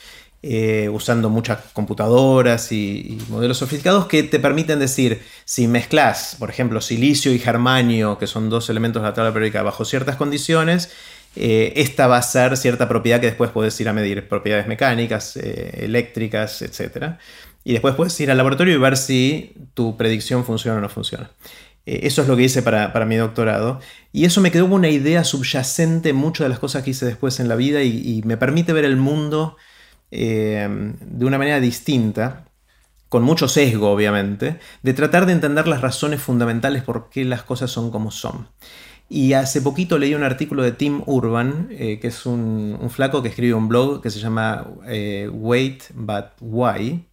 eh, 0.47 0.91
usando 0.91 1.31
muchas 1.31 1.59
computadoras 1.73 2.71
y, 2.71 3.17
modelos 3.31 3.57
sofisticados 3.57 4.05
que 4.05 4.23
te 4.25 4.39
permiten 4.39 4.79
decir, 4.79 5.23
si 5.47 5.67
mezclas, 5.67 6.37
por 6.39 6.51
ejemplo, 6.51 6.83
silicio 6.83 7.33
y 7.33 7.39
germanio, 7.39 8.19
que 8.19 8.27
son 8.27 8.51
dos 8.51 8.69
elementos 8.69 9.01
de 9.01 9.09
la 9.09 9.15
tabla 9.15 9.33
periódica, 9.33 9.63
bajo 9.63 9.87
ciertas 9.87 10.17
condiciones, 10.17 10.91
eh, 11.35 11.73
esta 11.77 12.09
va 12.09 12.19
a 12.19 12.23
ser 12.23 12.59
cierta 12.59 12.91
propiedad 12.91 13.21
que 13.21 13.27
después 13.29 13.53
puedes 13.53 13.81
ir 13.81 13.89
a 13.89 13.95
medir, 13.95 14.29
propiedades 14.29 14.67
mecánicas, 14.67 15.39
eh, 15.39 15.79
eléctricas, 15.83 16.61
etc. 16.61 17.15
Y 17.65 17.73
después 17.73 17.95
puedes 17.95 18.21
ir 18.21 18.31
al 18.31 18.37
laboratorio 18.37 18.75
y 18.75 18.79
ver 18.79 18.99
si 18.99 19.55
tu 19.73 19.97
predicción 19.97 20.45
funciona 20.45 20.77
o 20.77 20.81
no 20.83 20.91
funciona. 20.91 21.31
Eso 21.87 22.21
es 22.21 22.29
lo 22.29 22.37
que 22.37 22.43
hice 22.43 22.61
para, 22.61 23.07
mi 23.07 23.17
doctorado. 23.17 23.81
Y 24.13 24.27
eso 24.27 24.43
me 24.43 24.51
quedó 24.51 24.65
como 24.65 24.75
una 24.75 24.91
idea 24.91 25.25
subyacente 25.25 26.11
en 26.11 26.17
muchas 26.17 26.45
de 26.45 26.49
las 26.51 26.59
cosas 26.59 26.83
que 26.83 26.91
hice 26.91 27.07
después 27.07 27.41
en 27.41 27.49
la 27.49 27.57
vida 27.57 27.83
y 27.83 28.21
me 28.27 28.37
permite 28.37 28.75
ver 28.75 28.85
el 28.85 28.97
mundo 28.97 29.57
eh, 30.17 30.69
de 31.01 31.25
una 31.27 31.39
manera 31.39 31.59
distinta, 31.59 32.45
con 33.09 33.25
mucho 33.25 33.49
sesgo 33.49 33.91
obviamente, 33.91 34.61
de 34.83 34.95
tratar 34.95 35.27
de 35.27 35.33
entender 35.33 35.67
las 35.67 35.81
razones 35.81 36.23
fundamentales 36.23 36.83
por 36.83 37.11
qué 37.11 37.25
las 37.25 37.43
cosas 37.43 37.71
son 37.71 37.91
como 37.91 38.11
son. 38.11 38.49
Y 39.09 39.33
hace 39.33 39.61
poquito 39.61 39.99
leí 39.99 40.15
un 40.15 40.23
artículo 40.23 40.63
de 40.63 40.73
Tim 40.73 41.03
Urban, 41.07 41.69
eh, 41.71 41.99
que 42.01 42.09
es 42.09 42.27
un, 42.27 42.79
flaco 42.91 43.23
que 43.23 43.29
escribe 43.29 43.55
un 43.55 43.69
blog 43.69 44.01
que 44.01 44.11
se 44.11 44.21
llama 44.21 44.69
eh, 44.87 45.29
Wait 45.33 45.85
But 45.95 46.27
Why, 46.41 47.05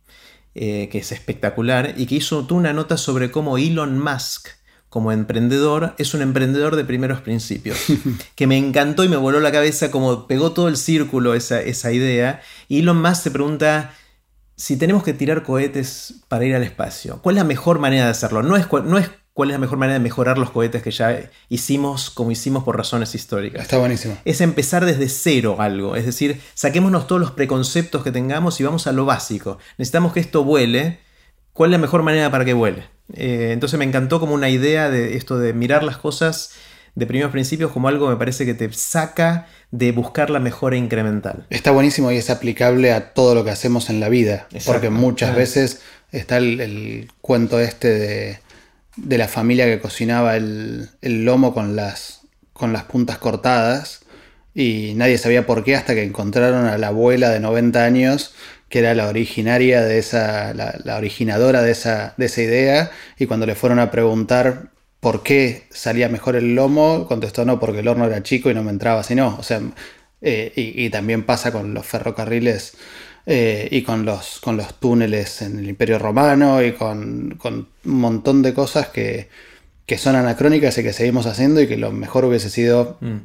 que 0.54 0.90
es 0.94 1.12
espectacular, 1.12 1.96
y 1.98 2.06
que 2.06 2.16
hizo 2.16 2.46
una 2.52 2.72
nota 2.72 2.98
sobre 2.98 3.32
cómo 3.32 3.58
Elon 3.58 4.00
Musk 4.00 4.50
como 4.92 5.14
emprendedor 5.14 5.96
es 5.98 6.14
un 6.14 6.22
emprendedor 6.22 6.76
de 6.76 6.84
primeros 6.84 7.22
principios, 7.22 7.80
que 8.36 8.46
me 8.46 8.58
encantó 8.58 9.06
y 9.06 9.08
me 9.08 9.16
voló 9.16 9.40
la 9.40 9.54
cabeza 9.54 9.90
como 9.90 10.28
pegó 10.28 10.52
todo 10.52 10.68
el 10.68 10.76
círculo 10.76 11.34
esa, 11.34 11.62
esa 11.62 11.94
idea. 11.94 12.42
Y 12.68 12.80
Elon 12.80 13.02
Musk 13.02 13.24
se 13.24 13.32
pregunta, 13.32 13.94
si 14.58 14.76
tenemos 14.76 15.04
que 15.04 15.14
tirar 15.14 15.44
cohetes 15.44 16.16
para 16.28 16.44
ir 16.44 16.54
al 16.56 16.64
espacio, 16.64 17.22
¿cuál 17.22 17.38
es 17.38 17.44
la 17.44 17.48
mejor 17.48 17.80
manera 17.80 18.04
de 18.04 18.12
hacerlo? 18.12 18.44
No 18.44 18.58
es, 18.58 18.68
no 18.84 18.98
es 18.98 19.10
cuál 19.32 19.52
es 19.52 19.54
la 19.54 19.60
mejor 19.60 19.78
manera 19.78 19.94
de 19.94 20.04
mejorar 20.04 20.38
los 20.38 20.52
cohetes 20.52 20.84
que 20.84 20.92
ya 20.92 21.22
hicimos 21.48 22.10
como 22.10 22.32
hicimos 22.32 22.66
por 22.66 22.76
razones 22.76 23.16
históricas. 23.16 23.62
Está 23.62 23.78
buenísimo. 23.78 24.18
Es 24.26 24.42
empezar 24.42 24.84
desde 24.84 25.08
cero 25.08 25.56
algo, 25.60 25.96
es 25.96 26.06
decir, 26.06 26.42
saquémonos 26.54 27.08
todos 27.08 27.22
los 27.22 27.32
preconceptos 27.32 28.04
que 28.04 28.12
tengamos 28.12 28.60
y 28.60 28.66
vamos 28.66 28.88
a 28.88 28.92
lo 28.92 29.06
básico. 29.06 29.58
Necesitamos 29.78 30.12
que 30.12 30.20
esto 30.20 30.44
vuele. 30.44 31.00
¿Cuál 31.54 31.70
es 31.70 31.72
la 31.72 31.82
mejor 31.82 32.04
manera 32.04 32.32
para 32.32 32.46
que 32.46 32.54
vuele? 32.54 32.84
Eh, 33.14 33.50
entonces 33.52 33.78
me 33.78 33.86
encantó 33.86 34.20
como 34.20 34.34
una 34.34 34.50
idea 34.50 34.90
de 34.90 35.18
esto 35.18 35.38
de 35.38 35.54
mirar 35.54 35.84
las 35.84 35.98
cosas 35.98 36.54
de 36.96 37.06
primeros 37.06 37.32
principios 37.32 37.72
como 37.72 37.88
algo 37.88 38.10
me 38.10 38.18
parece 38.18 38.46
que 38.46 38.54
te 38.54 38.72
saca 38.74 39.48
de 39.72 39.92
buscar 39.92 40.30
la 40.30 40.40
mejora 40.40 40.76
incremental. 40.76 41.46
Está 41.50 41.72
buenísimo 41.72 42.12
y 42.12 42.18
es 42.18 42.30
aplicable 42.30 42.92
a 42.92 43.14
todo 43.14 43.36
lo 43.36 43.44
que 43.44 43.52
hacemos 43.52 43.90
en 43.90 44.00
la 44.00 44.10
vida, 44.10 44.48
porque 44.66 44.90
muchas 44.90 45.36
veces 45.36 45.82
está 46.12 46.38
el, 46.38 47.10
cuento 47.22 47.60
este 47.60 48.40
de, 48.98 49.18
la 49.18 49.28
familia 49.28 49.66
que 49.66 49.80
cocinaba 49.80 50.36
el, 50.36 50.90
lomo 51.02 51.54
con 51.54 51.76
las, 51.76 52.22
con 52.52 52.74
las 52.74 52.84
puntas 52.84 53.18
cortadas 53.18 54.02
y 54.54 54.94
nadie 54.96 55.18
sabía 55.18 55.46
por 55.46 55.64
qué 55.64 55.78
hasta 55.78 55.96
que 55.96 56.04
encontraron 56.04 56.66
a 56.66 56.78
la 56.78 56.88
abuela 56.88 57.30
de 57.30 57.40
90 57.40 57.86
años 57.86 58.34
que 58.72 58.80
era 58.80 58.96
la 58.96 59.10
originaria 59.10 59.82
de 59.82 60.00
esa, 60.00 60.54
la, 60.54 60.96
originadora 60.96 61.62
de 61.62 61.72
esa, 61.72 62.14
de 62.18 62.26
esa 62.26 62.42
idea, 62.42 62.92
y 63.20 63.26
cuando 63.28 63.46
le 63.46 63.54
fueron 63.54 63.80
a 63.80 63.92
preguntar 63.92 64.72
por 65.02 65.24
qué 65.24 65.68
salía 65.70 66.08
mejor 66.08 66.38
el 66.38 66.56
lomo, 66.56 67.06
contestó 67.06 67.44
no, 67.44 67.60
porque 67.60 67.80
el 67.80 67.88
horno 67.90 68.06
era 68.06 68.24
chico 68.24 68.50
y 68.50 68.54
no 68.54 68.64
me 68.64 68.72
entraba 68.72 69.02
así, 69.02 69.14
no. 69.14 69.36
O 69.38 69.44
sea, 69.44 69.62
eh, 70.22 70.54
y, 70.56 70.90
también 70.90 71.24
pasa 71.26 71.52
con 71.52 71.74
los 71.74 71.86
ferrocarriles 71.86 72.78
eh, 73.26 73.68
y 73.72 73.82
con 73.82 74.06
los, 74.06 74.40
con 74.40 74.56
los 74.56 74.80
túneles 74.80 75.42
en 75.42 75.60
el 75.60 75.68
Imperio 75.68 76.00
Romano 76.00 76.64
y 76.64 76.72
con, 76.72 77.38
un 77.44 77.68
montón 77.84 78.42
de 78.42 78.54
cosas 78.54 78.88
que, 78.88 79.30
son 79.98 80.16
anacrónicas 80.16 80.78
y 80.78 80.84
que 80.84 80.94
seguimos 80.94 81.26
haciendo 81.26 81.60
y 81.60 81.68
que 81.68 81.76
lo 81.76 81.92
mejor 81.92 82.24
hubiese 82.24 82.50
sido 82.50 82.98
mm. 83.02 83.18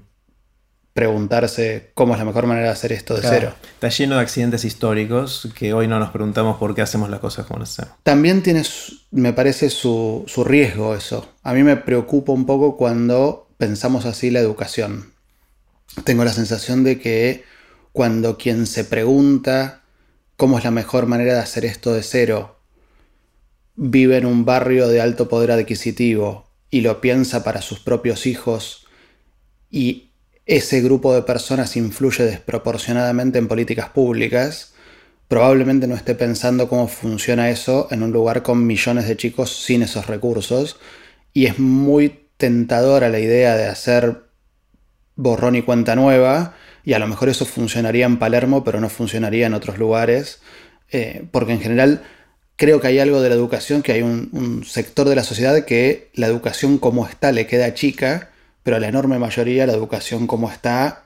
Preguntarse 0.96 1.90
cómo 1.94 2.14
es 2.14 2.18
la 2.18 2.24
mejor 2.24 2.46
manera 2.46 2.68
de 2.68 2.72
hacer 2.72 2.90
esto 2.90 3.14
de 3.14 3.20
cero. 3.22 3.54
Está 3.74 3.90
lleno 3.90 4.16
de 4.16 4.22
accidentes 4.22 4.64
históricos 4.64 5.48
que 5.54 5.74
hoy 5.74 5.86
no 5.86 6.00
nos 6.00 6.10
preguntamos 6.10 6.56
por 6.56 6.74
qué 6.74 6.80
hacemos 6.80 7.10
las 7.10 7.20
cosas 7.20 7.46
como 7.46 7.60
las 7.60 7.78
hacemos. 7.78 7.98
También 8.02 8.42
tiene, 8.42 8.62
me 9.10 9.34
parece, 9.34 9.68
su, 9.68 10.24
su 10.26 10.42
riesgo 10.42 10.94
eso. 10.94 11.28
A 11.42 11.52
mí 11.52 11.62
me 11.62 11.76
preocupa 11.76 12.32
un 12.32 12.46
poco 12.46 12.78
cuando 12.78 13.46
pensamos 13.58 14.06
así 14.06 14.30
la 14.30 14.40
educación. 14.40 15.12
Tengo 16.04 16.24
la 16.24 16.32
sensación 16.32 16.82
de 16.82 16.98
que 16.98 17.44
cuando 17.92 18.38
quien 18.38 18.66
se 18.66 18.84
pregunta 18.84 19.82
cómo 20.36 20.56
es 20.56 20.64
la 20.64 20.70
mejor 20.70 21.06
manera 21.06 21.34
de 21.34 21.40
hacer 21.40 21.66
esto 21.66 21.92
de 21.92 22.02
cero 22.02 22.58
vive 23.74 24.16
en 24.16 24.24
un 24.24 24.46
barrio 24.46 24.88
de 24.88 25.02
alto 25.02 25.28
poder 25.28 25.50
adquisitivo 25.50 26.48
y 26.70 26.80
lo 26.80 27.02
piensa 27.02 27.44
para 27.44 27.60
sus 27.60 27.80
propios 27.80 28.26
hijos 28.26 28.86
y 29.70 30.05
ese 30.46 30.80
grupo 30.80 31.12
de 31.12 31.22
personas 31.22 31.76
influye 31.76 32.24
desproporcionadamente 32.24 33.38
en 33.38 33.48
políticas 33.48 33.88
públicas, 33.88 34.74
probablemente 35.28 35.88
no 35.88 35.96
esté 35.96 36.14
pensando 36.14 36.68
cómo 36.68 36.86
funciona 36.86 37.50
eso 37.50 37.88
en 37.90 38.04
un 38.04 38.12
lugar 38.12 38.42
con 38.42 38.64
millones 38.64 39.08
de 39.08 39.16
chicos 39.16 39.64
sin 39.64 39.82
esos 39.82 40.06
recursos. 40.06 40.78
Y 41.32 41.46
es 41.46 41.58
muy 41.58 42.20
tentadora 42.36 43.08
la 43.08 43.18
idea 43.18 43.56
de 43.56 43.66
hacer 43.66 44.22
borrón 45.16 45.56
y 45.56 45.62
cuenta 45.62 45.96
nueva, 45.96 46.54
y 46.84 46.92
a 46.92 47.00
lo 47.00 47.08
mejor 47.08 47.28
eso 47.28 47.44
funcionaría 47.44 48.06
en 48.06 48.18
Palermo, 48.18 48.62
pero 48.62 48.80
no 48.80 48.88
funcionaría 48.88 49.46
en 49.46 49.54
otros 49.54 49.78
lugares, 49.78 50.40
eh, 50.92 51.24
porque 51.32 51.52
en 51.54 51.60
general 51.60 52.02
creo 52.54 52.80
que 52.80 52.86
hay 52.86 53.00
algo 53.00 53.20
de 53.20 53.30
la 53.30 53.34
educación, 53.34 53.82
que 53.82 53.92
hay 53.92 54.02
un, 54.02 54.28
un 54.32 54.64
sector 54.64 55.08
de 55.08 55.16
la 55.16 55.24
sociedad 55.24 55.64
que 55.64 56.10
la 56.14 56.28
educación 56.28 56.78
como 56.78 57.08
está 57.08 57.32
le 57.32 57.48
queda 57.48 57.74
chica, 57.74 58.30
pero 58.66 58.78
a 58.78 58.80
la 58.80 58.88
enorme 58.88 59.20
mayoría 59.20 59.64
la 59.64 59.74
educación 59.74 60.26
como 60.26 60.50
está 60.50 61.04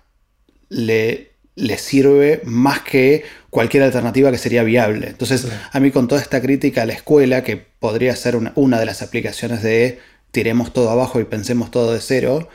le, 0.71 1.33
le 1.57 1.77
sirve 1.77 2.41
más 2.45 2.81
que 2.81 3.23
cualquier 3.51 3.83
alternativa 3.83 4.31
que 4.31 4.39
sería 4.39 4.63
viable. 4.63 5.09
Entonces, 5.09 5.47
a 5.71 5.79
mí 5.79 5.91
con 5.91 6.09
toda 6.09 6.23
esta 6.23 6.41
crítica 6.41 6.81
a 6.81 6.87
la 6.87 6.95
escuela, 6.95 7.45
que 7.45 7.59
podría 7.59 8.17
ser 8.17 8.37
una, 8.37 8.53
una 8.55 8.81
de 8.81 8.87
las 8.87 9.03
aplicaciones 9.03 9.63
de 9.63 9.99
tiremos 10.31 10.73
todo 10.73 10.89
abajo 10.89 11.21
y 11.21 11.25
pensemos 11.25 11.71
todo 11.71 11.93
de 11.93 12.01
cero, 12.01 12.49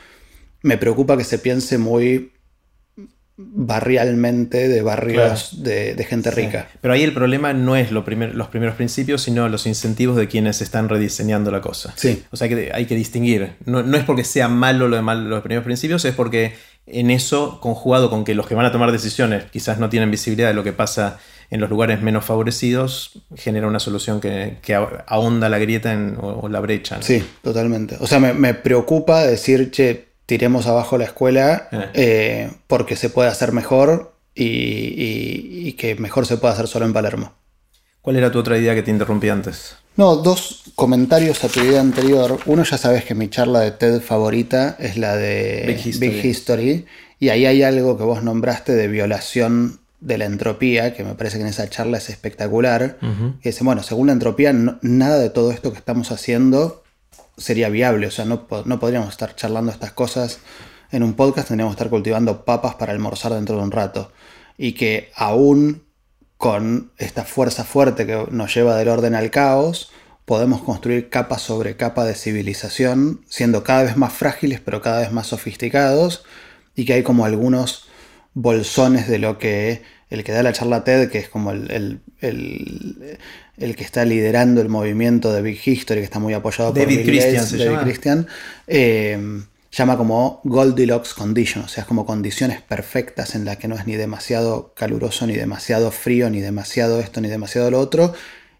me 0.63 0.79
preocupa 0.79 1.17
que 1.17 1.23
se 1.23 1.37
piense 1.37 1.77
muy 1.77 2.31
barrialmente 3.37 4.69
de 4.69 4.81
barrios 4.81 5.61
de, 5.61 6.05
gente 6.07 6.31
rica. 6.31 6.69
Pero 6.79 6.93
ahí 6.93 7.03
el 7.03 7.13
problema 7.13 7.53
no 7.53 7.75
es 7.75 7.91
los 7.91 8.05
primeros 8.05 8.75
principios, 8.75 9.23
sino 9.23 9.49
los 9.49 9.65
incentivos 9.65 10.15
de 10.15 10.27
quienes 10.27 10.61
están 10.61 10.87
rediseñando 10.87 11.51
la 11.51 11.61
cosa. 11.61 11.93
Sí. 11.97 12.23
O 12.31 12.37
sea 12.37 12.47
que 12.47 12.71
hay 12.73 12.85
que 12.85 12.95
distinguir. 12.95 13.55
No, 13.65 13.79
es 13.79 14.03
porque 14.05 14.23
sea 14.23 14.47
malo 14.47 14.87
lo 14.87 14.95
de 14.95 15.01
mal, 15.01 15.29
los 15.29 15.41
primeros 15.41 15.65
principios, 15.65 16.05
es 16.05 16.15
porque 16.15 16.53
en 16.87 17.11
eso, 17.11 17.59
conjugado 17.59 18.09
con 18.09 18.23
que 18.23 18.35
los 18.35 18.47
que 18.47 18.55
van 18.55 18.65
a 18.65 18.71
tomar 18.71 18.91
decisiones 18.91 19.45
quizás 19.51 19.79
no 19.79 19.89
tienen 19.89 20.11
visibilidad 20.11 20.49
de 20.49 20.53
lo 20.53 20.63
que 20.63 20.73
pasa 20.73 21.19
en 21.49 21.59
los 21.59 21.69
lugares 21.69 22.01
menos 22.01 22.25
favorecidos, 22.25 23.23
genera 23.35 23.67
una 23.67 23.79
solución 23.79 24.21
que, 24.21 24.57
ahonda 25.07 25.49
la 25.49 25.59
grieta 25.59 25.95
o, 26.21 26.47
la 26.47 26.59
brecha. 26.59 27.01
Sí, 27.01 27.23
totalmente. 27.41 27.97
O 27.99 28.07
sea, 28.07 28.19
me, 28.19 28.33
me 28.33 28.53
preocupa 28.53 29.23
decir, 29.23 29.71
che, 29.71 30.14
tiremos 30.25 30.67
abajo 30.67 30.97
la 30.97 31.05
escuela 31.05 31.67
eh. 31.71 31.89
Eh, 31.93 32.51
porque 32.67 32.95
se 32.95 33.09
puede 33.09 33.29
hacer 33.29 33.51
mejor 33.51 34.13
y, 34.33 35.73
que 35.73 35.95
mejor 35.95 36.25
se 36.25 36.37
puede 36.37 36.53
hacer 36.53 36.67
solo 36.67 36.85
en 36.85 36.93
Palermo. 36.93 37.33
¿Cuál 38.01 38.17
era 38.17 38.31
tu 38.31 38.39
otra 38.39 38.57
idea 38.57 38.75
que 38.75 38.83
te 38.83 38.91
interrumpí 38.91 39.29
antes? 39.29 39.77
No, 39.97 40.17
dos 40.17 40.63
comentarios 40.75 41.43
a 41.43 41.47
tu 41.47 41.61
idea 41.61 41.79
anterior. 41.79 42.39
Uno 42.45 42.63
ya 42.63 42.77
sabes 42.77 43.05
que 43.05 43.15
mi 43.15 43.29
charla 43.29 43.61
de 43.61 43.71
TED 43.71 44.01
favorita 44.01 44.75
es 44.79 44.97
la 44.97 45.15
de 45.15 45.79
Big 45.99 46.25
History. 46.25 46.85
y 47.19 47.29
ahí 47.29 47.45
hay 47.45 47.63
algo 47.63 47.97
que 47.97 48.03
vos 48.03 48.23
nombraste 48.23 48.73
de 48.73 48.87
violación 48.87 49.79
de 50.01 50.17
la 50.17 50.25
entropía, 50.25 50.93
que 50.93 51.03
me 51.03 51.15
parece 51.15 51.37
que 51.37 51.43
en 51.43 51.49
esa 51.49 51.69
charla 51.69 51.97
es 51.97 52.09
espectacular, 52.09 52.97
que 53.41 53.49
dice, 53.49 53.63
bueno, 53.63 53.81
según 53.81 54.07
la 54.07 54.13
entropía, 54.13 54.53
nada 54.53 55.17
de 55.17 55.29
todo 55.29 55.51
esto 55.51 55.71
que 55.71 55.79
estamos 55.79 56.11
haciendo 56.11 56.83
sería 57.37 57.69
viable. 57.69 58.07
O 58.07 58.11
sea, 58.11 58.25
no, 58.25 58.47
no 58.65 58.79
podríamos 58.79 59.09
estar 59.09 59.35
charlando 59.35 59.71
estas 59.71 59.91
cosas 59.91 60.39
en 60.91 61.03
un 61.03 61.13
podcast, 61.13 61.47
tendríamos 61.49 61.73
que 61.73 61.79
estar 61.79 61.89
cultivando 61.89 62.45
papas 62.45 62.75
para 62.75 62.93
almorzar 62.93 63.33
dentro 63.33 63.57
de 63.57 63.63
un 63.63 63.71
rato. 63.71 64.11
Y 64.57 64.73
que 64.73 65.11
aún 65.15 65.83
con 66.37 66.91
esta 66.97 67.23
fuerza 67.23 67.63
fuerte 67.63 68.05
que 68.05 68.27
nos 68.31 68.53
lleva 68.53 68.75
del 68.75 68.89
orden 68.89 69.15
al 69.15 69.31
caos, 69.31 69.91
podemos 70.25 70.61
construir 70.63 71.09
capa 71.09 71.37
sobre 71.39 71.77
capa 71.77 72.03
de 72.03 72.15
civilización, 72.15 73.21
siendo 73.27 73.63
cada 73.63 73.83
vez 73.83 73.97
más 73.97 74.13
frágiles, 74.13 74.59
pero 74.59 74.81
cada 74.81 74.99
vez 74.99 75.11
más 75.11 75.27
sofisticados, 75.27 76.25
y 76.75 76.85
que 76.85 76.93
hay 76.93 77.03
como 77.03 77.25
algunos 77.25 77.87
bolsones 78.33 79.07
de 79.07 79.19
lo 79.19 79.37
que 79.37 79.83
el 80.09 80.23
que 80.23 80.31
da 80.31 80.43
la 80.43 80.53
charla 80.53 80.83
TED, 80.83 81.09
que 81.09 81.17
es 81.17 81.29
como 81.29 81.51
el, 81.51 82.01
el, 82.21 83.19
que 83.57 83.83
está 83.83 84.05
liderando 84.05 84.61
el 84.61 84.69
movimiento 84.69 85.31
de 85.33 85.41
Big 85.41 85.59
History, 85.65 86.01
que 86.01 86.05
está 86.05 86.19
muy 86.19 86.33
apoyado 86.33 86.73
por 86.73 86.81
David 86.81 87.05
Christian, 87.05 87.57
David 87.57 87.77
Christian 87.83 88.27
eh, 88.67 89.41
llama 89.71 89.97
como 89.97 90.41
Goldilocks 90.43 91.13
Condition, 91.13 91.65
o 91.65 91.67
sea, 91.67 91.81
es 91.81 91.87
como 91.87 92.05
condiciones 92.05 92.61
perfectas 92.61 93.35
en 93.35 93.43
las 93.43 93.57
que 93.57 93.67
no 93.67 93.75
es 93.75 93.85
ni 93.85 93.95
demasiado 93.95 94.73
caluroso, 94.73 95.27
ni 95.27 95.35
demasiado 95.35 95.91
frío, 95.91 96.29
ni 96.29 96.39
demasiado 96.39 96.99
esto, 96.99 97.19
ni 97.19 97.27
demasiado 97.27 97.69
lo 97.71 97.79
otro, 97.79 98.13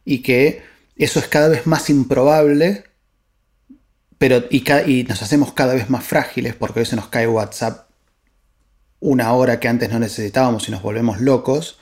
y 0.03 0.19
que 0.19 0.63
eso 0.97 1.19
es 1.19 1.27
cada 1.27 1.47
vez 1.47 1.65
más 1.67 1.89
improbable, 1.89 2.83
pero 4.17 4.43
y, 4.49 4.63
y 4.87 5.03
nos 5.03 5.21
hacemos 5.21 5.53
cada 5.53 5.73
vez 5.73 5.89
más 5.89 6.03
frágiles 6.03 6.55
porque 6.55 6.79
hoy 6.79 6.85
se 6.85 6.95
nos 6.95 7.07
cae 7.07 7.27
WhatsApp 7.27 7.89
una 8.99 9.33
hora 9.33 9.59
que 9.59 9.67
antes 9.67 9.89
no 9.89 9.99
necesitábamos 9.99 10.67
y 10.67 10.71
nos 10.71 10.81
volvemos 10.81 11.21
locos, 11.21 11.77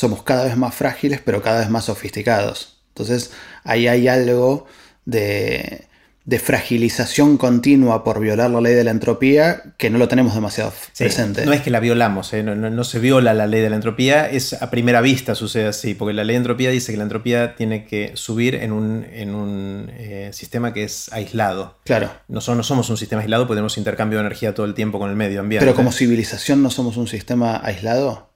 somos 0.00 0.22
cada 0.22 0.44
vez 0.44 0.56
más 0.56 0.74
frágiles 0.74 1.20
pero 1.24 1.42
cada 1.42 1.60
vez 1.60 1.70
más 1.70 1.84
sofisticados. 1.84 2.80
Entonces 2.88 3.32
ahí 3.64 3.86
hay 3.86 4.08
algo 4.08 4.66
de, 5.04 5.88
de 6.30 6.38
fragilización 6.38 7.38
continua 7.38 8.04
por 8.04 8.20
violar 8.20 8.50
la 8.50 8.60
ley 8.60 8.74
de 8.74 8.84
la 8.84 8.92
entropía 8.92 9.74
que 9.78 9.90
no 9.90 9.98
lo 9.98 10.06
tenemos 10.06 10.34
demasiado 10.34 10.72
presente. 10.96 11.44
No 11.44 11.52
es 11.52 11.62
que 11.62 11.70
la 11.70 11.80
violamos, 11.80 12.32
¿eh? 12.34 12.44
no, 12.44 12.84
se 12.84 13.00
viola 13.00 13.34
la 13.34 13.48
ley 13.48 13.60
de 13.62 13.68
la 13.68 13.76
entropía, 13.76 14.30
es 14.30 14.52
a 14.52 14.70
primera 14.70 15.00
vista 15.00 15.34
sucede 15.34 15.66
así, 15.66 15.94
porque 15.94 16.12
la 16.12 16.22
ley 16.22 16.34
de 16.34 16.38
entropía 16.38 16.70
dice 16.70 16.92
que 16.92 16.98
la 16.98 17.02
entropía 17.02 17.56
tiene 17.56 17.84
que 17.84 18.12
subir 18.14 18.54
en 18.54 18.70
un, 18.70 19.06
en 19.10 19.34
un 19.34 19.90
eh, 19.94 20.30
sistema 20.32 20.72
que 20.72 20.84
es 20.84 21.12
aislado. 21.12 21.78
Claro. 21.84 22.12
Nosotros 22.28 22.58
no 22.58 22.62
somos 22.62 22.90
un 22.90 22.96
sistema 22.96 23.22
aislado, 23.22 23.48
tenemos 23.48 23.76
intercambio 23.76 24.18
de 24.18 24.26
energía 24.26 24.54
todo 24.54 24.66
el 24.66 24.74
tiempo 24.74 25.00
con 25.00 25.10
el 25.10 25.16
medio 25.16 25.40
ambiente. 25.40 25.66
Pero 25.66 25.74
como 25.74 25.90
civilización 25.90 26.62
no 26.62 26.70
somos 26.70 26.96
un 26.96 27.08
sistema 27.08 27.60
aislado. 27.64 28.29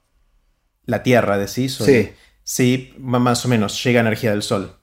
La 0.85 1.03
Tierra, 1.03 1.37
decís. 1.37 1.75
Sí. 1.75 2.11
Sí, 2.43 2.93
más 2.99 3.43
o 3.43 3.47
menos, 3.47 3.83
llega 3.83 4.01
energía 4.01 4.29
del 4.29 4.43
Sol. 4.43 4.77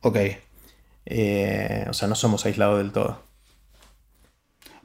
Ok. 0.00 0.16
Eh, 1.06 1.86
o 1.88 1.92
sea, 1.92 2.06
no 2.06 2.14
somos 2.14 2.46
aislados 2.46 2.78
del 2.78 2.92
todo. 2.92 3.22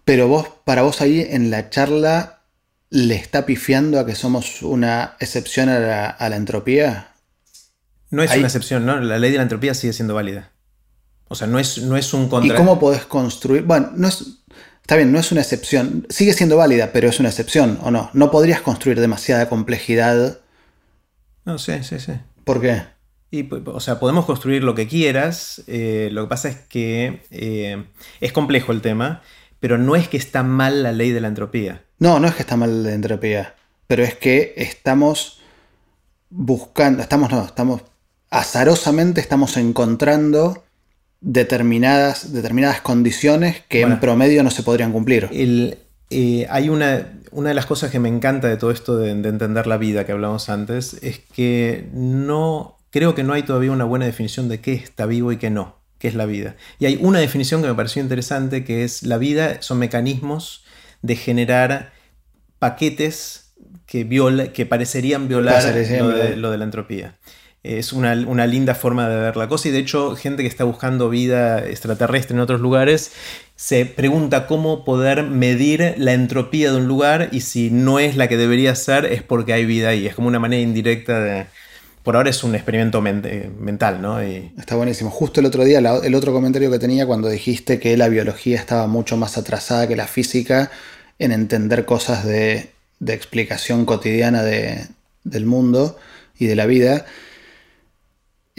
Pero 0.03 0.27
vos, 0.27 0.47
para 0.63 0.81
vos 0.81 1.01
ahí 1.01 1.21
en 1.29 1.51
la 1.51 1.69
charla, 1.69 2.41
¿le 2.89 3.15
está 3.15 3.45
pifiando 3.45 3.99
a 3.99 4.05
que 4.05 4.15
somos 4.15 4.63
una 4.63 5.15
excepción 5.19 5.69
a 5.69 6.17
la, 6.17 6.35
entropía? 6.35 7.11
No 8.09 8.23
es 8.23 8.35
una 8.35 8.47
excepción, 8.47 8.85
¿no? 8.85 8.99
La 8.99 9.19
ley 9.19 9.31
de 9.31 9.37
la 9.37 9.43
entropía 9.43 9.73
sigue 9.73 9.93
siendo 9.93 10.15
válida. 10.15 10.51
O 11.27 11.35
sea, 11.35 11.45
no 11.45 11.59
es, 11.59 11.79
no 11.79 11.97
es 11.97 12.13
un 12.13 12.29
contra... 12.29 12.53
¿Y 12.53 12.57
cómo 12.57 12.79
podés 12.79 13.05
construir? 13.05 13.63
Bueno, 13.63 13.91
no 13.93 14.07
es... 14.07 14.36
Está 14.87 14.95
bien, 14.95 15.11
no 15.11 15.19
es 15.19 15.33
una 15.33 15.41
excepción. 15.41 16.07
Sigue 16.07 16.31
siendo 16.31 16.55
válida, 16.55 16.93
pero 16.93 17.09
es 17.09 17.19
una 17.19 17.27
excepción, 17.27 17.77
¿o 17.83 17.91
no? 17.91 18.09
No 18.13 18.31
podrías 18.31 18.61
construir 18.61 19.01
demasiada 19.01 19.49
complejidad. 19.49 20.39
No, 21.43 21.59
sí, 21.59 21.83
sí, 21.83 21.99
sí. 21.99 22.13
¿Por 22.45 22.61
qué? 22.61 22.83
Y, 23.29 23.49
o 23.51 23.81
sea, 23.81 23.99
podemos 23.99 24.23
construir 24.23 24.63
lo 24.63 24.75
que 24.75 24.87
quieras. 24.87 25.61
Eh, 25.67 26.07
lo 26.13 26.23
que 26.23 26.29
pasa 26.29 26.47
es 26.47 26.55
que 26.69 27.21
eh, 27.31 27.83
es 28.21 28.31
complejo 28.31 28.71
el 28.71 28.79
tema, 28.79 29.23
pero 29.59 29.77
no 29.77 29.97
es 29.97 30.07
que 30.07 30.15
está 30.15 30.41
mal 30.41 30.83
la 30.83 30.93
ley 30.93 31.11
de 31.11 31.19
la 31.19 31.27
entropía. 31.27 31.83
No, 31.99 32.21
no 32.21 32.29
es 32.29 32.35
que 32.35 32.43
está 32.43 32.55
mal 32.55 32.83
la 32.83 32.93
entropía, 32.93 33.55
pero 33.87 34.05
es 34.05 34.15
que 34.15 34.53
estamos 34.55 35.41
buscando, 36.29 37.03
estamos, 37.03 37.29
no, 37.29 37.43
estamos 37.43 37.81
azarosamente 38.29 39.19
estamos 39.19 39.57
encontrando 39.57 40.63
determinadas, 41.21 42.33
determinadas 42.33 42.81
condiciones 42.81 43.63
que 43.67 43.81
en 43.81 43.99
promedio 43.99 44.43
no 44.43 44.51
se 44.51 44.63
podrían 44.63 44.91
cumplir. 44.91 45.29
Eh, 46.09 46.47
hay 46.49 46.69
una, 46.69 47.19
una 47.31 47.49
de 47.49 47.55
las 47.55 47.65
cosas 47.65 47.91
que 47.91 47.99
me 47.99 48.07
encanta 48.07 48.47
de 48.47 48.55
todo 48.55 48.71
esto 48.71 48.97
de 48.97 49.09
entender 49.11 49.67
la 49.67 49.77
vida 49.77 50.05
que 50.05 50.13
hablamos 50.13 50.47
antes, 50.49 50.97
es 51.01 51.19
que 51.19 51.89
no 51.91 52.77
creo 52.91 53.15
que 53.15 53.23
no 53.23 53.33
hay 53.33 53.43
todavía 53.43 53.71
una 53.71 53.83
buena 53.83 54.05
definición 54.05 54.49
de 54.49 54.61
qué 54.61 54.73
está 54.73 55.05
vivo 55.05 55.31
y 55.31 55.37
qué 55.37 55.49
no, 55.49 55.75
qué 55.99 56.07
es 56.07 56.15
la 56.15 56.25
vida. 56.25 56.55
Y 56.79 56.85
hay 56.85 56.97
una 57.01 57.19
definición 57.19 57.61
que 57.61 57.67
me 57.67 57.75
pareció 57.75 58.01
interesante, 58.01 58.63
que 58.63 58.83
es 58.83 59.03
la 59.03 59.17
vida 59.17 59.61
son 59.61 59.79
mecanismos 59.79 60.63
de 61.01 61.15
generar 61.15 61.91
paquetes 62.59 63.53
que, 63.85 64.03
viola, 64.03 64.51
que 64.51 64.65
parecerían 64.65 65.27
violar 65.27 65.63
lo 66.37 66.51
de, 66.51 66.57
la 66.57 66.63
entropía. 66.63 67.17
Es 67.67 67.91
una, 67.91 68.15
linda 68.15 68.75
forma 68.75 69.09
de 69.09 69.17
ver 69.17 69.35
la 69.35 69.49
cosa 69.49 69.67
y 69.67 69.71
de 69.71 69.79
hecho 69.79 70.15
gente 70.15 70.43
que 70.43 70.47
está 70.47 70.63
buscando 70.63 71.09
vida 71.09 71.67
extraterrestre 71.67 72.33
en 72.33 72.39
otros 72.39 72.61
lugares 72.61 73.11
se 73.57 73.85
pregunta 73.85 74.47
cómo 74.47 74.85
poder 74.85 75.23
medir 75.23 75.95
la 75.97 76.13
entropía 76.13 76.71
de 76.71 76.77
un 76.77 76.87
lugar 76.87 77.29
y 77.31 77.41
si 77.41 77.69
no 77.69 77.99
es 77.99 78.15
la 78.15 78.27
que 78.27 78.37
debería 78.37 78.73
ser 78.75 79.05
es 79.05 79.23
porque 79.23 79.51
hay 79.51 79.65
vida 79.65 79.89
ahí. 79.89 80.05
Es 80.05 80.15
como 80.15 80.27
una 80.27 80.39
manera 80.39 80.61
indirecta 80.61 81.19
de... 81.19 81.47
Por 82.03 82.15
ahora 82.15 82.29
es 82.29 82.41
un 82.43 82.55
experimento 82.55 83.01
mental, 83.01 84.01
¿no? 84.01 84.21
Está 84.21 84.75
buenísimo. 84.75 85.09
Justo 85.09 85.41
el 85.41 85.47
otro 85.47 85.65
día, 85.65 85.79
el 85.79 86.15
otro 86.15 86.31
comentario 86.31 86.71
que 86.71 86.79
tenía 86.79 87.05
cuando 87.05 87.27
dijiste 87.27 87.79
que 87.79 87.97
la 87.97 88.07
biología 88.07 88.55
estaba 88.55 88.87
mucho 88.87 89.17
más 89.17 89.37
atrasada 89.37 89.89
que 89.89 89.97
la 89.97 90.07
física 90.07 90.71
en 91.19 91.33
entender 91.33 91.83
cosas 91.83 92.25
de, 92.25 92.69
explicación 93.05 93.85
cotidiana 93.85 94.43
del 94.43 95.45
mundo 95.45 95.97
y 96.39 96.45
de 96.45 96.55
la 96.55 96.65
vida. 96.65 97.05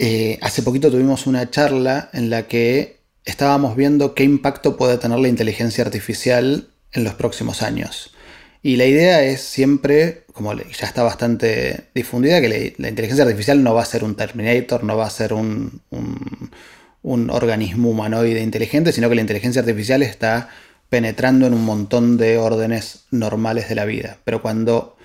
Eh, 0.01 0.39
hace 0.41 0.63
poquito 0.63 0.89
tuvimos 0.89 1.27
una 1.27 1.51
charla 1.51 2.09
en 2.13 2.29
la 2.29 2.47
que 2.47 3.01
estábamos 3.25 3.75
viendo 3.75 4.15
qué 4.15 4.23
impacto 4.23 4.77
puede 4.77 4.97
tener 4.97 5.19
la 5.19 5.27
inteligencia 5.27 5.83
artificial 5.83 6.69
en 6.93 7.03
los 7.03 7.15
próximos 7.15 7.61
años. 7.61 8.13
Y 8.63 8.77
la 8.77 8.85
idea 8.85 9.23
es 9.23 9.41
siempre, 9.41 10.23
como 10.31 10.53
ya 10.53 10.85
está 10.85 11.03
bastante 11.03 11.89
difundida, 11.93 12.39
que 12.39 12.75
la, 12.77 12.89
inteligencia 12.89 13.25
artificial 13.25 13.61
no 13.61 13.73
va 13.73 13.81
a 13.81 13.85
ser 13.85 14.05
un 14.05 14.15
Terminator, 14.15 14.85
no 14.85 14.95
va 14.95 15.05
a 15.05 15.09
ser 15.09 15.33
un, 15.33 15.81
un, 17.01 17.29
organismo 17.29 17.89
humanoide 17.89 18.41
inteligente, 18.41 18.93
sino 18.93 19.09
que 19.09 19.15
la 19.15 19.21
inteligencia 19.21 19.61
artificial 19.61 20.01
está 20.01 20.49
penetrando 20.89 21.45
en 21.45 21.53
un 21.53 21.65
montón 21.65 22.17
de 22.17 22.37
órdenes 22.37 23.05
normales 23.11 23.67
de 23.67 23.75
la 23.75 23.85
vida. 23.85 24.17
Pero 24.23 24.41
cuando 24.41 24.95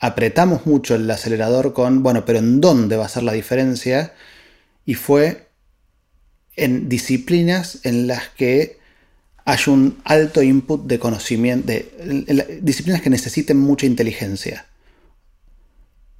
apretamos 0.00 0.66
mucho 0.66 0.94
el 0.94 1.08
acelerador 1.10 1.74
con, 1.74 2.02
bueno, 2.02 2.24
pero 2.24 2.38
¿en 2.38 2.60
dónde 2.60 2.96
va 2.96 3.04
a 3.04 3.10
ser 3.10 3.22
la 3.22 3.32
diferencia? 3.32 4.14
Y 4.86 4.94
fue 4.94 5.48
en 6.56 6.88
disciplinas 6.88 7.80
en 7.84 8.06
las 8.06 8.28
que 8.30 8.78
hay 9.44 9.58
un 9.66 9.98
alto 10.04 10.42
input 10.42 10.86
de 10.86 10.98
conocimiento, 10.98 11.72
disciplinas 12.60 13.02
que 13.02 13.10
necesiten 13.10 13.58
mucha 13.58 13.86
inteligencia. 13.86 14.66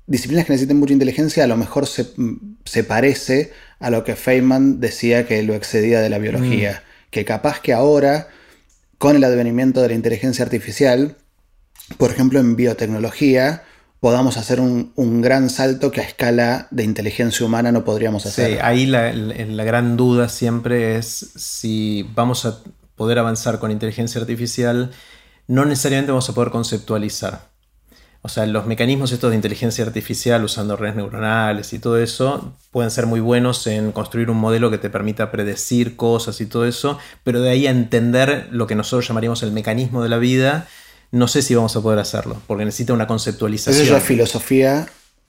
Disciplinas 0.07 0.47
que 0.47 0.53
necesiten 0.53 0.79
mucha 0.79 0.93
inteligencia 0.93 1.45
a 1.45 1.47
lo 1.47 1.57
mejor 1.57 1.87
se, 1.87 2.85
parece 2.85 3.53
a 3.79 3.91
lo 3.91 4.05
que 4.05 4.17
Feynman 4.17 4.81
decía 4.81 5.27
que 5.27 5.43
lo 5.43 5.55
excedía 5.55 6.01
de 6.01 6.11
la 6.11 6.19
biología. 6.19 6.83
Mm. 6.83 7.11
Que 7.11 7.25
capaz 7.25 7.61
que 7.61 7.73
ahora, 7.73 8.29
con 8.99 9.17
el 9.17 9.25
advenimiento 9.25 9.81
de 9.83 9.89
la 9.89 9.95
inteligencia 9.95 10.45
artificial, 10.45 11.17
por 11.97 12.11
ejemplo 12.11 12.41
en 12.41 12.57
biotecnología, 12.57 13.63
podamos 14.01 14.39
hacer 14.39 14.61
un, 14.61 15.21
gran 15.21 15.51
salto 15.51 15.91
que 15.91 16.01
a 16.01 16.05
escala 16.05 16.67
de 16.71 16.85
inteligencia 16.85 17.45
humana 17.45 17.71
no 17.71 17.85
podríamos 17.85 18.25
hacer. 18.25 18.53
Sí, 18.53 18.59
ahí 18.63 18.87
la, 18.87 19.13
gran 19.65 19.97
duda 19.97 20.29
siempre 20.29 20.97
es 20.97 21.33
si 21.37 22.09
vamos 22.15 22.47
a 22.47 22.59
poder 22.97 23.19
avanzar 23.19 23.59
con 23.59 23.71
inteligencia 23.71 24.21
artificial, 24.21 24.91
no 25.47 25.67
necesariamente 25.67 26.13
vamos 26.13 26.29
a 26.31 26.35
poder 26.35 26.51
conceptualizar. 26.51 27.51
O 28.23 28.29
sea, 28.29 28.45
los 28.45 28.67
mecanismos 28.67 29.13
estos 29.13 29.31
de 29.31 29.37
inteligencia 29.37 29.85
artificial 29.85 30.45
usando 30.45 30.77
redes 30.77 30.97
neuronales 30.97 31.73
y 31.73 31.79
todo 31.79 31.99
eso 31.99 32.55
pueden 32.71 32.91
ser 32.91 33.07
muy 33.07 33.21
buenos 33.21 33.67
en 33.67 33.93
construir 33.93 34.29
un 34.29 34.37
modelo 34.37 34.71
que 34.71 34.77
te 34.77 34.91
permita 34.91 35.31
predecir 35.31 35.97
cosas 35.97 36.39
y 36.43 36.47
todo 36.47 36.67
eso, 36.67 36.99
pero 37.25 37.41
de 37.41 37.49
ahí 37.49 37.67
a 37.67 37.71
entender 37.71 38.49
lo 38.51 38.67
que 38.67 38.75
nosotros 38.75 39.09
llamaríamos 39.09 39.43
el 39.43 39.53
mecanismo 39.53 40.03
de 40.03 40.11
la 40.11 40.19
vida, 40.19 40.69
no 41.13 41.29
sé 41.29 41.43
si 41.43 41.55
vamos 41.55 41.75
a 41.77 41.81
poder 41.81 41.99
hacerlo, 41.99 42.41
porque 42.47 42.65
necesita 42.65 42.93
una 42.93 43.07
conceptualización. 43.07 43.83
Eso 43.83 43.93
ya 43.93 43.99
es 43.99 44.05
filosofía, 44.05 44.87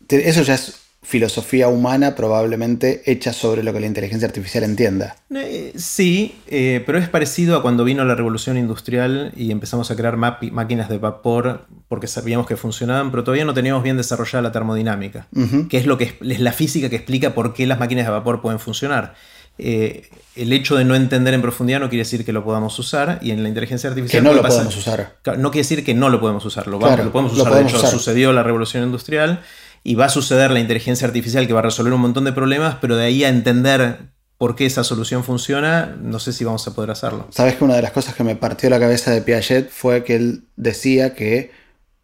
eso 0.08 0.42
ya 0.44 0.56
es 0.56 0.82
filosofía 1.04 1.68
humana 1.68 2.16
probablemente 2.16 3.02
hecha 3.06 3.34
sobre 3.34 3.64
lo 3.64 3.74
que 3.74 3.80
la 3.80 3.88
inteligencia 3.88 4.28
artificial 4.28 4.64
entienda. 4.64 5.16
Eh, 5.34 5.74
sí, 5.76 6.36
eh, 6.48 6.84
pero 6.86 7.00
es 7.00 7.10
parecido 7.10 7.58
a 7.58 7.64
cuando 7.64 7.84
vino 7.84 8.06
la 8.06 8.14
revolución 8.14 8.56
industrial 8.56 9.34
y 9.36 9.52
empezamos 9.52 9.90
a 9.90 9.96
crear 9.96 10.16
máquinas 10.18 10.90
de 10.90 11.00
vapor 11.00 11.66
porque 11.88 12.06
sabíamos 12.06 12.46
que 12.46 12.56
funcionaban, 12.56 13.10
pero 13.10 13.24
todavía 13.24 13.46
no 13.46 13.56
teníamos 13.56 13.82
bien 13.82 13.98
desarrollada 13.98 14.44
la 14.44 14.52
termodinámica, 14.52 15.28
que 15.70 15.78
es 15.78 15.88
lo 15.88 15.98
que 15.98 16.16
es 16.22 16.40
la 16.40 16.54
física 16.54 16.90
que 16.90 16.98
explica 16.98 17.34
por 17.34 17.54
qué 17.54 17.66
las 17.66 17.80
máquinas 17.80 18.06
de 18.06 18.12
vapor 18.12 18.42
pueden 18.42 18.60
funcionar. 18.60 19.16
Eh, 19.64 20.09
el 20.36 20.51
hecho 20.53 20.76
de 20.76 20.86
no 20.86 20.95
entender 20.95 21.36
en 21.36 21.41
profundidad 21.41 21.80
no 21.80 21.89
quiere 21.89 22.03
decir 22.03 22.26
que 22.26 22.34
lo 22.34 22.43
podamos 22.43 22.78
usar 22.80 23.20
y 23.22 23.30
en 23.30 23.43
la 23.43 23.49
inteligencia 23.49 23.89
artificial... 23.89 24.24
Que 24.24 24.28
no 24.28 24.34
lo 24.34 24.41
podemos 24.41 24.76
usar. 24.76 25.18
No 25.38 25.51
quiere 25.51 25.64
decir 25.64 25.86
que 25.86 25.93
no 25.93 26.09
lo 26.09 26.20
podemos 26.20 26.43
usar, 26.45 26.68
lo, 26.68 26.80
podemos 26.80 27.34
usar. 27.34 27.53
de 27.53 27.62
hecho, 27.62 27.78
sucedió 27.86 28.34
la 28.34 28.41
revolución 28.41 28.84
industrial 28.84 29.41
y 29.84 29.95
va 29.95 30.05
a 30.05 30.09
suceder 30.09 30.49
la 30.49 30.59
inteligencia 30.59 31.05
artificial 31.05 31.45
que 31.45 31.53
va 31.53 31.59
a 31.59 31.64
resolver 31.64 31.93
un 31.93 32.01
montón 32.01 32.24
de 32.24 32.34
problemas, 32.34 32.78
pero 32.82 32.95
de 32.95 33.05
ahí 33.05 33.24
a 33.24 33.30
entender 33.30 33.99
por 34.38 34.55
qué 34.55 34.66
esa 34.66 34.84
solución 34.84 35.24
funciona, 35.24 35.95
no 36.01 36.18
sé 36.18 36.34
si 36.34 36.43
vamos 36.43 36.68
a 36.68 36.74
poder 36.74 36.89
hacerlo. 36.89 37.28
Sabes 37.30 37.55
que 37.57 37.64
una 37.64 37.76
de 37.76 37.84
las 37.84 37.91
cosas 37.91 38.16
que 38.16 38.24
me 38.24 38.36
partió 38.36 38.72
la 38.72 38.80
cabeza 38.80 39.12
de 39.12 39.22
Piaget 39.22 39.70
fue 39.70 40.03
que 40.03 40.16
él 40.16 40.45
decía 40.55 41.14
que 41.14 41.51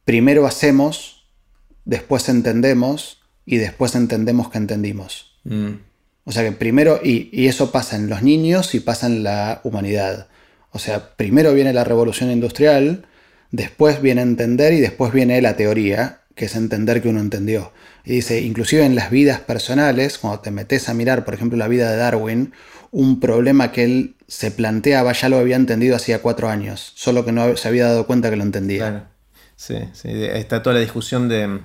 primero 0.05 0.45
hacemos, 0.45 1.27
después 1.85 2.29
entendemos 2.29 3.21
y 3.45 3.57
después 3.57 3.95
entendemos 3.95 4.49
que 4.49 4.59
entendimos. 4.59 5.39
Mm. 5.45 5.86
O 6.27 6.33
sea 6.33 6.43
que 6.43 6.51
primero, 6.51 6.99
y, 7.01 7.47
eso 7.47 7.71
pasa 7.71 7.95
en 7.95 8.09
los 8.09 8.21
niños 8.21 8.75
y 8.75 8.81
pasa 8.81 9.07
en 9.07 9.23
la 9.23 9.61
humanidad. 9.63 10.27
O 10.71 10.77
sea, 10.77 11.15
primero 11.15 11.53
viene 11.53 11.71
la 11.71 11.85
revolución 11.85 12.29
industrial, 12.29 13.05
después 13.51 14.01
viene 14.01 14.23
entender 14.23 14.73
y 14.73 14.81
después 14.81 15.13
viene 15.13 15.41
la 15.41 15.55
teoría, 15.55 16.19
que 16.35 16.45
es 16.45 16.55
entender 16.57 17.01
que 17.01 17.07
uno 17.07 17.21
entendió. 17.21 17.71
Y 18.03 18.11
dice, 18.11 18.41
inclusive 18.41 18.83
en 18.83 18.93
las 18.93 19.09
vidas 19.09 19.39
personales, 19.39 20.17
cuando 20.17 20.41
te 20.41 20.51
metes 20.51 20.89
a 20.89 20.93
mirar, 20.93 21.23
por 21.23 21.33
ejemplo, 21.33 21.57
la 21.57 21.69
vida 21.69 21.89
de 21.89 21.95
Darwin, 21.95 22.51
un 22.91 23.21
problema 23.21 23.71
que 23.71 23.85
él 23.85 24.15
se 24.27 24.51
planteaba 24.51 25.13
ya 25.13 25.29
lo 25.29 25.37
había 25.37 25.55
entendido 25.55 25.95
hacía 25.95 26.21
cuatro 26.21 26.49
años, 26.49 26.91
solo 26.95 27.23
que 27.23 27.31
no 27.31 27.55
se 27.55 27.69
había 27.69 27.85
dado 27.85 28.05
cuenta 28.05 28.29
que 28.29 28.35
lo 28.35 28.43
entendía. 28.43 28.79
Claro. 28.79 29.03
Sí, 29.55 29.77
sí, 29.93 30.09
está 30.11 30.61
toda 30.61 30.73
la 30.73 30.81
discusión 30.81 31.29
de 31.29 31.61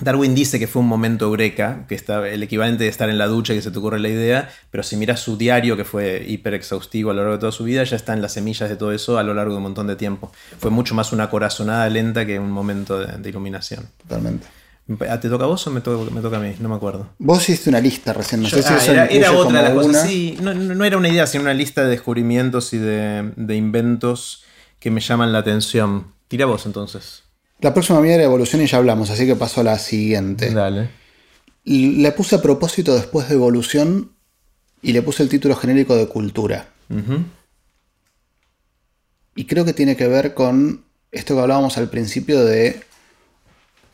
Darwin 0.00 0.34
dice 0.34 0.58
que 0.58 0.66
fue 0.66 0.80
un 0.80 0.88
momento 0.88 1.26
eureka, 1.26 1.84
que 1.88 1.94
está 1.94 2.26
el 2.28 2.42
equivalente 2.42 2.84
de 2.84 2.90
estar 2.90 3.10
en 3.10 3.18
la 3.18 3.26
ducha 3.26 3.52
y 3.52 3.56
que 3.56 3.62
se 3.62 3.70
te 3.70 3.78
ocurre 3.78 4.00
la 4.00 4.08
idea, 4.08 4.50
pero 4.70 4.82
si 4.82 4.96
miras 4.96 5.20
su 5.20 5.36
diario, 5.36 5.76
que 5.76 5.84
fue 5.84 6.24
hiper 6.26 6.54
exhaustivo 6.54 7.10
a 7.10 7.14
lo 7.14 7.20
largo 7.20 7.34
de 7.34 7.40
toda 7.40 7.52
su 7.52 7.64
vida, 7.64 7.84
ya 7.84 7.96
está 7.96 8.14
en 8.14 8.22
las 8.22 8.32
semillas 8.32 8.68
de 8.68 8.76
todo 8.76 8.92
eso 8.92 9.18
a 9.18 9.22
lo 9.22 9.34
largo 9.34 9.52
de 9.52 9.58
un 9.58 9.64
montón 9.64 9.86
de 9.86 9.96
tiempo. 9.96 10.32
Fue 10.58 10.70
mucho 10.70 10.94
más 10.94 11.12
una 11.12 11.28
corazonada 11.28 11.88
lenta 11.88 12.24
que 12.24 12.38
un 12.38 12.50
momento 12.50 12.98
de, 12.98 13.28
iluminación. 13.28 13.86
Totalmente. 13.98 14.46
Ah, 15.08 15.20
¿Te 15.20 15.28
toca 15.28 15.44
a 15.44 15.46
vos 15.46 15.64
o 15.66 15.70
me, 15.70 15.80
toca 15.80 16.36
a 16.36 16.40
mí? 16.40 16.54
No 16.58 16.68
me 16.68 16.74
acuerdo. 16.74 17.08
Vos 17.18 17.42
hiciste 17.42 17.70
una 17.70 17.80
lista 17.80 18.12
recién, 18.12 18.42
no 18.42 18.48
sé 18.48 18.62
si 18.62 18.90
ah, 18.90 19.06
era, 19.06 19.32
otra 19.32 19.62
de 19.62 19.68
las 19.68 19.74
cosas, 19.74 20.08
sí. 20.08 20.36
No, 20.40 20.84
era 20.84 20.96
una 20.96 21.08
idea, 21.08 21.26
sino 21.26 21.42
una 21.42 21.54
lista 21.54 21.84
de 21.84 21.90
descubrimientos 21.90 22.72
y 22.72 22.78
de, 22.78 23.30
de 23.36 23.56
inventos 23.56 24.44
que 24.80 24.90
me 24.90 25.00
llaman 25.00 25.32
la 25.32 25.38
atención. 25.38 26.06
Tira 26.28 26.46
vos 26.46 26.66
entonces. 26.66 27.21
La 27.62 27.72
próxima 27.72 28.00
mía 28.00 28.16
era 28.16 28.24
evolución 28.24 28.60
y 28.60 28.66
ya 28.66 28.78
hablamos, 28.78 29.08
así 29.10 29.24
que 29.24 29.36
paso 29.36 29.60
a 29.60 29.64
la 29.64 29.78
siguiente. 29.78 30.50
Dale. 30.50 30.90
Le 31.64 32.10
puse 32.10 32.34
a 32.34 32.42
propósito 32.42 32.92
después 32.92 33.28
de 33.28 33.36
evolución 33.36 34.10
y 34.82 34.92
le 34.92 35.00
puse 35.00 35.22
el 35.22 35.28
título 35.28 35.54
genérico 35.54 35.94
de 35.94 36.08
cultura. 36.08 36.70
Y 39.36 39.44
creo 39.46 39.64
que 39.64 39.72
tiene 39.72 39.96
que 39.96 40.08
ver 40.08 40.34
con 40.34 40.84
esto 41.12 41.36
que 41.36 41.40
hablábamos 41.40 41.78
al 41.78 41.88
principio 41.88 42.44
de 42.44 42.80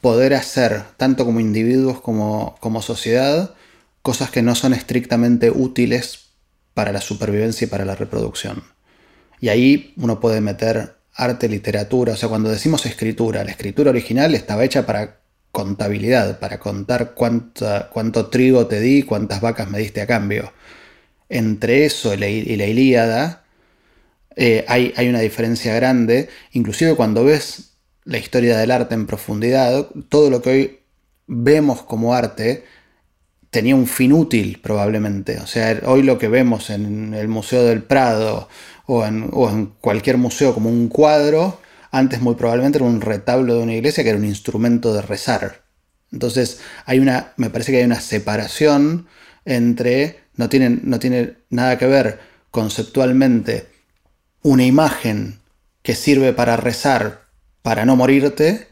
poder 0.01 0.33
hacer, 0.33 0.85
tanto 0.97 1.27
como 1.27 1.39
individuos 1.39 2.01
como, 2.01 2.57
como 2.61 2.81
sociedad, 2.81 3.55
cosas 4.01 4.31
que 4.31 4.41
no 4.41 4.55
son 4.55 4.73
estrictamente 4.73 5.51
útiles 5.51 6.31
para 6.73 6.91
la 6.91 7.03
supervivencia 7.03 7.67
y 7.67 7.69
para 7.69 7.85
la 7.85 7.97
reproducción. 7.97 8.63
Y 9.41 9.51
ahí 9.51 9.93
uno 9.99 10.21
puede 10.21 10.41
meter 10.41 10.98
arte, 11.19 11.49
literatura. 11.49 12.15
O 12.15 12.17
sea, 12.17 12.29
cuando 12.29 12.49
decimos 12.49 12.87
escritura, 12.87 13.45
la 13.45 13.51
escritura 13.51 13.91
original 13.91 14.35
estaba 14.35 14.65
hecha 14.65 14.87
para 14.87 15.19
contabilidad, 15.51 16.39
para 16.39 16.61
contar 16.61 17.15
cuánto 17.15 18.27
trigo 18.27 18.67
te 18.67 18.81
di, 18.81 19.03
cuántas 19.03 19.41
vacas 19.41 19.69
me 19.69 19.79
diste 19.79 20.01
a 20.01 20.07
cambio. 20.07 20.53
Entre 21.29 21.85
eso 21.85 22.15
y 22.15 22.17
la, 22.17 22.29
Ilíada 22.67 23.45
eh, 24.37 24.65
hay, 24.69 24.95
hay 24.97 25.09
una 25.09 25.21
diferencia 25.21 25.75
grande. 25.75 26.29
Inclusive 26.53 26.95
cuando 26.95 27.25
ves 27.25 27.75
la 28.05 28.19
historia 28.19 28.57
del 28.57 28.71
arte 28.71 28.95
en 28.95 29.07
profundidad, 29.07 29.89
todo 30.09 30.31
lo 30.31 30.41
que 30.41 30.51
hoy 30.51 30.79
vemos 31.27 31.83
como 31.83 32.15
arte 32.15 32.65
tenía 33.51 33.75
un 33.75 33.87
fin 33.87 34.13
útil 34.13 34.61
probablemente. 34.63 35.39
O 35.41 35.47
sea, 35.47 35.81
hoy 35.87 36.03
lo 36.03 36.19
que 36.19 36.29
vemos 36.29 36.71
en 36.71 37.15
el 37.15 37.29
Museo 37.29 37.65
del 37.65 37.83
Prado 37.83 38.49
o 38.89 39.05
en, 39.05 39.67
cualquier 39.81 40.17
museo 40.17 40.55
como 40.55 40.71
un 40.71 40.89
cuadro, 40.89 41.61
antes 41.91 42.23
muy 42.23 42.35
probablemente 42.37 42.79
era 42.79 42.87
un 42.87 43.03
retablo 43.03 43.55
de 43.55 43.63
una 43.63 43.75
iglesia 43.75 44.03
que 44.03 44.11
era 44.11 44.19
un 44.19 44.25
instrumento 44.25 44.95
de 44.95 45.03
rezar. 45.03 45.63
Entonces, 46.11 46.61
hay 46.87 46.99
una, 46.99 47.35
me 47.37 47.51
parece 47.51 47.71
que 47.71 47.79
hay 47.79 47.85
una 47.85 48.01
separación 48.01 49.07
entre, 49.45 50.21
no 50.37 50.49
tiene, 50.49 50.81
no 50.83 50.99
tiene 50.99 51.35
nada 51.51 51.77
que 51.77 51.87
ver 51.87 52.19
conceptualmente 52.51 53.69
una 54.43 54.65
imagen 54.65 55.41
que 55.83 55.95
sirve 55.95 56.33
para 56.33 56.57
rezar, 56.57 57.27
para 57.61 57.85
no 57.85 57.95
morirte, 57.95 58.69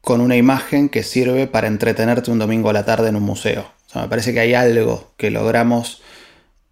con 0.00 0.22
una 0.22 0.36
imagen 0.36 0.88
que 0.88 1.02
sirve 1.02 1.46
para 1.46 1.66
entretenerte 1.68 2.30
un 2.30 2.38
domingo 2.38 2.70
a 2.70 2.72
la 2.72 2.86
tarde 2.86 3.10
en 3.10 3.16
un 3.16 3.24
museo. 3.24 3.70
O 3.88 3.90
sea, 3.90 4.02
me 4.02 4.08
parece 4.08 4.32
que 4.32 4.40
hay 4.40 4.54
algo 4.54 5.12
que 5.18 5.30
logramos 5.30 6.00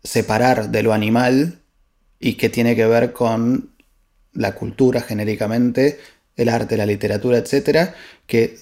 separar 0.03 0.71
de 0.71 0.83
lo 0.83 0.95
animal 0.95 1.61
y 2.19 2.35
que 2.35 2.49
tiene 2.49 2.77
que 2.77 2.87
ver 2.87 3.13
con 3.13 3.71
la 4.33 4.55
cultura 4.55 5.01
genéricamente, 5.01 5.99
el 6.37 6.49
arte, 6.49 6.77
la 6.77 6.87
literatura, 6.87 7.39
etcétera, 7.39 7.95
que, 8.27 8.59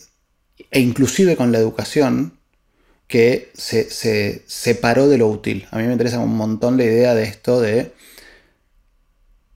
e 0.71 0.81
inclusive 0.81 1.37
con 1.37 1.53
la 1.53 1.59
educación, 1.59 2.39
que 3.07 3.51
se, 3.55 3.91
se, 3.91 4.43
separó 4.47 5.09
de 5.09 5.19
lo 5.19 5.29
útil. 5.29 5.67
A 5.71 5.79
mí 5.79 5.85
me 5.85 5.93
interesa 5.93 6.19
un 6.19 6.37
montón 6.37 6.77
la 6.77 6.85
idea 6.85 7.15
de 7.15 7.25
esto 7.25 7.61
de 7.61 7.93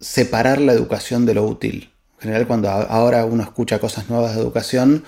separar 0.00 0.60
la 0.60 0.72
educación 0.72 1.26
de 1.26 1.34
lo 1.34 1.44
útil. 1.44 1.90
En 2.16 2.22
general, 2.22 2.46
cuando 2.46 2.68
ahora 2.68 3.24
uno 3.24 3.42
escucha 3.42 3.78
cosas 3.78 4.08
nuevas 4.10 4.34
de 4.34 4.40
educación, 4.40 5.04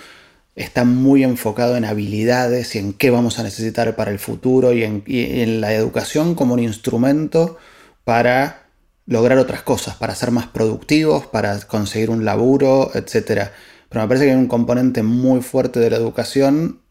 está 0.55 0.83
muy 0.83 1.23
enfocado 1.23 1.77
en 1.77 1.85
habilidades 1.85 2.75
y 2.75 2.79
en 2.79 2.93
qué 2.93 3.09
vamos 3.09 3.39
a 3.39 3.43
necesitar 3.43 3.95
para 3.95 4.11
el 4.11 4.19
futuro 4.19 4.73
y 4.73 4.83
en, 4.83 5.61
la 5.61 5.73
educación 5.73 6.35
como 6.35 6.53
un 6.53 6.59
instrumento 6.59 7.57
para 8.03 8.60
lograr 9.05 9.37
otras 9.37 9.61
cosas, 9.63 9.95
para 9.95 10.15
ser 10.15 10.31
más 10.31 10.47
productivos, 10.47 11.25
para 11.27 11.59
conseguir 11.61 12.09
un 12.09 12.25
laburo, 12.25 12.91
etc. 12.93 13.49
Pero 13.89 14.01
me 14.01 14.07
parece 14.07 14.25
que 14.25 14.31
hay 14.31 14.37
un 14.37 14.47
componente 14.47 15.03
muy 15.03 15.41
fuerte 15.41 15.79
de 15.79 15.89
la 15.89 15.97
educación 15.97 16.81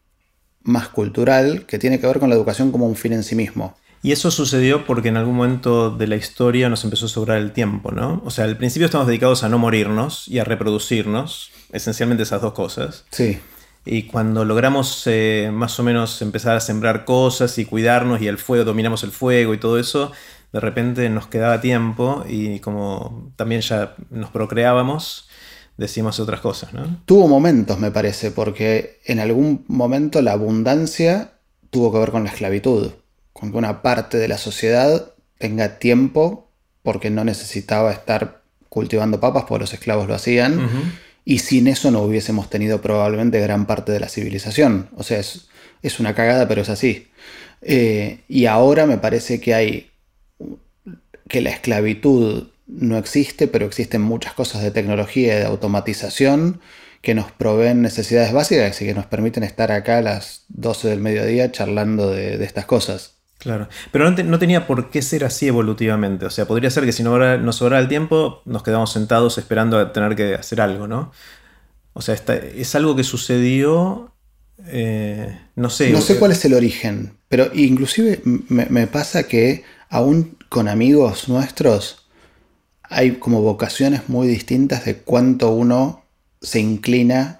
más 0.63 0.89
cultural 0.89 1.65
que 1.65 1.79
tiene 1.79 1.99
que 1.99 2.07
ver 2.07 2.19
con 2.19 2.29
la 2.29 2.35
educación 2.35 2.71
como 2.71 2.85
un 2.85 2.95
fin 2.95 3.13
en 3.13 3.23
sí 3.23 3.35
mismo. 3.35 3.75
Y 4.03 4.11
eso 4.11 4.31
sucedió 4.31 4.85
porque 4.85 5.09
en 5.09 5.17
algún 5.17 5.35
momento 5.35 5.91
de 5.91 6.07
la 6.07 6.15
historia 6.15 6.69
nos 6.69 6.83
empezó 6.83 7.05
a 7.05 7.09
sobrar 7.09 7.37
el 7.37 7.51
tiempo, 7.51 7.91
¿no? 7.91 8.21
O 8.25 8.31
sea, 8.31 8.45
al 8.45 8.57
principio 8.57 8.85
estamos 8.85 9.05
dedicados 9.05 9.43
a 9.43 9.49
no 9.49 9.59
morirnos 9.59 10.27
y 10.27 10.39
a 10.39 10.43
reproducirnos, 10.43 11.51
esencialmente 11.71 12.23
esas 12.23 12.41
dos 12.41 12.53
cosas. 12.53 13.05
Sí. 13.11 13.37
Y 13.85 14.03
cuando 14.03 14.43
logramos 14.43 15.03
eh, 15.05 15.51
más 15.53 15.79
o 15.79 15.83
menos 15.83 16.21
empezar 16.21 16.55
a 16.55 16.59
sembrar 16.59 17.05
cosas 17.05 17.57
y 17.59 17.65
cuidarnos 17.65 18.21
y 18.21 18.27
el 18.27 18.39
fuego, 18.39 18.65
dominamos 18.65 19.03
el 19.03 19.11
fuego 19.11 19.53
y 19.53 19.59
todo 19.59 19.77
eso, 19.77 20.11
de 20.53 20.59
repente 20.59 21.09
nos 21.09 21.27
quedaba 21.27 21.61
tiempo 21.61 22.25
y 22.27 22.59
como 22.59 23.31
también 23.35 23.61
ya 23.61 23.95
nos 24.09 24.31
procreábamos, 24.31 25.29
decimos 25.77 26.19
otras 26.19 26.41
cosas, 26.41 26.73
¿no? 26.73 27.01
Tuvo 27.05 27.27
momentos, 27.27 27.79
me 27.79 27.91
parece, 27.91 28.31
porque 28.31 28.99
en 29.05 29.19
algún 29.19 29.63
momento 29.67 30.21
la 30.21 30.33
abundancia 30.33 31.33
tuvo 31.69 31.91
que 31.91 31.99
ver 31.99 32.11
con 32.11 32.23
la 32.23 32.29
esclavitud, 32.29 32.91
con 33.33 33.51
que 33.51 33.57
una 33.57 33.81
parte 33.81 34.17
de 34.17 34.27
la 34.27 34.37
sociedad 34.37 35.11
tenga 35.37 35.79
tiempo 35.79 36.49
porque 36.83 37.09
no 37.09 37.23
necesitaba 37.23 37.91
estar 37.91 38.41
cultivando 38.69 39.19
papas, 39.19 39.45
porque 39.47 39.63
los 39.63 39.73
esclavos 39.73 40.07
lo 40.07 40.15
hacían 40.15 40.69
y 41.25 41.39
sin 41.39 41.67
eso 41.67 41.91
no 41.91 42.01
hubiésemos 42.01 42.49
tenido 42.49 42.81
probablemente 42.81 43.39
gran 43.39 43.65
parte 43.65 43.91
de 43.91 43.99
la 43.99 44.09
civilización. 44.09 44.89
O 44.95 45.03
sea, 45.03 45.19
es, 45.19 45.99
una 45.99 46.15
cagada, 46.15 46.47
pero 46.47 46.61
es 46.61 46.69
así. 46.69 47.07
Eh, 47.61 48.21
y 48.27 48.45
ahora 48.45 48.85
me 48.85 48.97
parece 48.97 49.39
que 49.39 49.53
hay 49.53 49.90
que 51.31 51.41
la 51.41 51.49
esclavitud 51.49 52.49
no 52.67 52.97
existe, 52.97 53.47
pero 53.47 53.65
existen 53.65 54.01
muchas 54.01 54.33
cosas 54.33 54.61
de 54.61 54.71
tecnología 54.71 55.35
y 55.35 55.39
de 55.39 55.45
automatización 55.45 56.61
que 57.01 57.15
nos 57.15 57.31
proveen 57.31 57.81
necesidades 57.81 58.31
básicas 58.31 58.79
y 58.81 58.85
que 58.85 58.93
nos 58.93 59.07
permiten 59.07 59.43
estar 59.43 59.71
acá 59.71 59.97
a 59.97 60.01
las 60.01 60.45
12 60.49 60.89
del 60.89 60.99
mediodía 60.99 61.51
charlando 61.51 62.11
de 62.11 62.43
estas 62.43 62.65
cosas. 62.65 63.15
Claro, 63.41 63.67
pero 63.91 64.11
no, 64.11 64.37
tenía 64.37 64.67
por 64.67 64.91
qué 64.91 65.01
ser 65.01 65.25
así 65.25 65.47
evolutivamente. 65.47 66.27
O 66.27 66.29
sea, 66.29 66.45
podría 66.45 66.69
ser 66.69 66.85
que 66.85 66.91
si 66.91 67.01
no 67.01 67.17
nos 67.39 67.55
sobrara 67.55 67.81
el 67.81 67.87
tiempo, 67.87 68.43
nos 68.45 68.61
quedamos 68.61 68.93
sentados 68.93 69.39
esperando 69.39 69.79
a 69.79 69.91
tener 69.93 70.15
que 70.15 70.35
hacer 70.35 70.61
algo, 70.61 70.87
¿no? 70.87 71.11
O 71.93 72.03
sea, 72.03 72.13
es 72.13 72.75
algo 72.75 72.95
que 72.95 73.03
sucedió, 73.03 74.13
eh, 74.67 75.39
no 75.55 75.71
sé. 75.71 75.89
No 75.89 76.01
sé 76.01 76.19
cuál 76.19 76.33
es 76.33 76.45
el 76.45 76.53
origen, 76.53 77.17
pero 77.29 77.49
inclusive 77.55 78.21
me, 78.23 78.85
pasa 78.85 79.23
que 79.23 79.63
aún 79.89 80.37
con 80.51 80.67
amigos 80.67 81.29
nuestros 81.29 82.09
hay 82.83 83.19
como 83.19 83.41
vocaciones 83.41 84.09
muy 84.09 84.27
distintas 84.27 84.83
de 84.83 84.97
cuánto 84.97 85.51
uno 85.51 86.03
se 86.41 86.59
inclina 86.59 87.39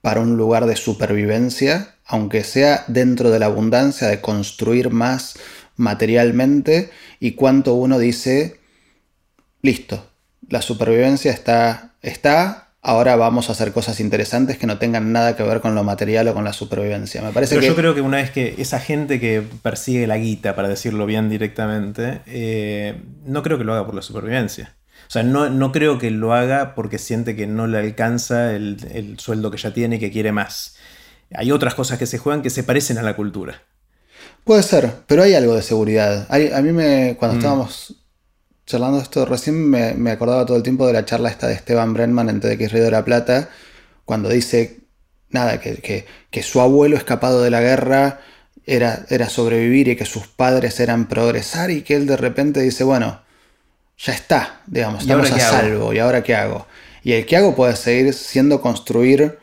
para 0.00 0.22
un 0.22 0.38
lugar 0.38 0.64
de 0.64 0.76
supervivencia 0.76 1.96
aunque 2.06 2.42
sea 2.42 2.86
dentro 2.88 3.30
de 3.30 3.38
la 3.38 3.46
abundancia 3.46 4.08
de 4.08 4.22
construir 4.22 4.88
más 4.88 5.34
materialmente 5.76 6.90
y 7.20 7.32
cuánto 7.32 7.74
uno 7.74 7.98
dice, 7.98 8.60
listo, 9.60 10.10
la 10.48 10.62
supervivencia 10.62 11.32
está, 11.32 11.96
está, 12.00 12.71
ahora 12.82 13.16
vamos 13.16 13.48
a 13.48 13.52
hacer 13.52 13.72
cosas 13.72 14.00
interesantes 14.00 14.58
que 14.58 14.66
no 14.66 14.78
tengan 14.78 15.12
nada 15.12 15.36
que 15.36 15.42
ver 15.42 15.60
con 15.60 15.74
lo 15.74 15.84
material 15.84 16.28
o 16.28 16.34
con 16.34 16.44
la 16.44 16.52
supervivencia. 16.52 17.22
Me 17.22 17.32
parece 17.32 17.54
Pero 17.54 17.66
yo 17.66 17.74
creo 17.74 17.94
que 17.94 18.00
una 18.00 18.18
vez 18.18 18.30
que 18.30 18.56
esa 18.58 18.80
gente 18.80 19.18
que 19.18 19.42
persigue 19.62 20.06
la 20.06 20.18
guita, 20.18 20.54
para 20.54 20.68
decirlo 20.68 21.06
bien 21.06 21.30
directamente, 21.30 22.20
eh, 22.26 23.00
no 23.24 23.42
creo 23.42 23.56
que 23.56 23.64
lo 23.64 23.72
haga 23.72 23.86
por 23.86 23.94
la 23.94 24.02
supervivencia. 24.02 24.74
O 25.08 25.10
sea, 25.12 25.22
no, 25.22 25.72
creo 25.72 25.98
que 25.98 26.10
lo 26.10 26.32
haga 26.34 26.74
porque 26.74 26.98
siente 26.98 27.36
que 27.36 27.46
no 27.46 27.66
le 27.66 27.78
alcanza 27.78 28.54
el, 28.54 28.78
el 28.92 29.18
sueldo 29.18 29.50
que 29.50 29.58
ya 29.58 29.72
tiene 29.72 29.96
y 29.96 29.98
que 29.98 30.10
quiere 30.10 30.32
más 30.32 30.76
hay 31.34 31.52
otras 31.52 31.74
cosas 31.74 31.98
que 31.98 32.06
se 32.06 32.18
juegan 32.18 32.42
que 32.42 32.50
se 32.50 32.62
parecen 32.62 32.98
a 32.98 33.02
la 33.02 33.16
cultura. 33.16 33.62
Puede 34.44 34.62
ser, 34.62 34.92
pero 35.06 35.22
hay 35.22 35.34
algo 35.34 35.54
de 35.54 35.62
seguridad. 35.62 36.26
a 36.30 36.62
mí 36.62 36.72
me, 36.72 37.16
cuando 37.18 37.36
mm. 37.36 37.38
estábamos 37.38 37.94
charlando 38.72 39.00
esto 39.00 39.26
recién 39.26 39.68
me, 39.68 40.10
acordaba 40.10 40.46
todo 40.46 40.56
el 40.56 40.62
tiempo 40.62 40.86
de 40.86 40.94
la 40.94 41.04
charla 41.04 41.28
esta 41.28 41.46
de 41.46 41.52
Esteban 41.52 41.92
Brenman 41.92 42.30
en 42.30 42.40
TDX 42.40 42.72
Río 42.72 42.84
de 42.84 42.90
la 42.90 43.04
Plata, 43.04 43.50
cuando 44.06 44.30
dice, 44.30 44.80
nada, 45.28 45.60
que, 45.60 46.06
que, 46.30 46.42
su 46.42 46.58
abuelo 46.58 46.96
escapado 46.96 47.42
de 47.42 47.50
la 47.50 47.60
guerra 47.60 48.20
era, 48.64 49.04
era, 49.10 49.28
sobrevivir 49.28 49.88
y 49.88 49.96
que 49.96 50.06
sus 50.06 50.26
padres 50.26 50.80
eran 50.80 51.06
progresar 51.06 51.70
y 51.70 51.82
que 51.82 51.96
él 51.96 52.06
de 52.06 52.16
repente 52.16 52.60
dice, 52.60 52.82
bueno, 52.82 53.20
ya 53.98 54.14
está, 54.14 54.62
digamos, 54.66 55.02
estamos 55.02 55.30
a 55.30 55.38
salvo, 55.38 55.92
¿y 55.92 55.98
ahora 55.98 56.22
qué 56.22 56.34
hago? 56.34 56.66
Y 57.04 57.12
el 57.12 57.26
que 57.26 57.36
hago 57.36 57.54
puede 57.54 57.76
seguir 57.76 58.14
siendo 58.14 58.62
construir 58.62 59.38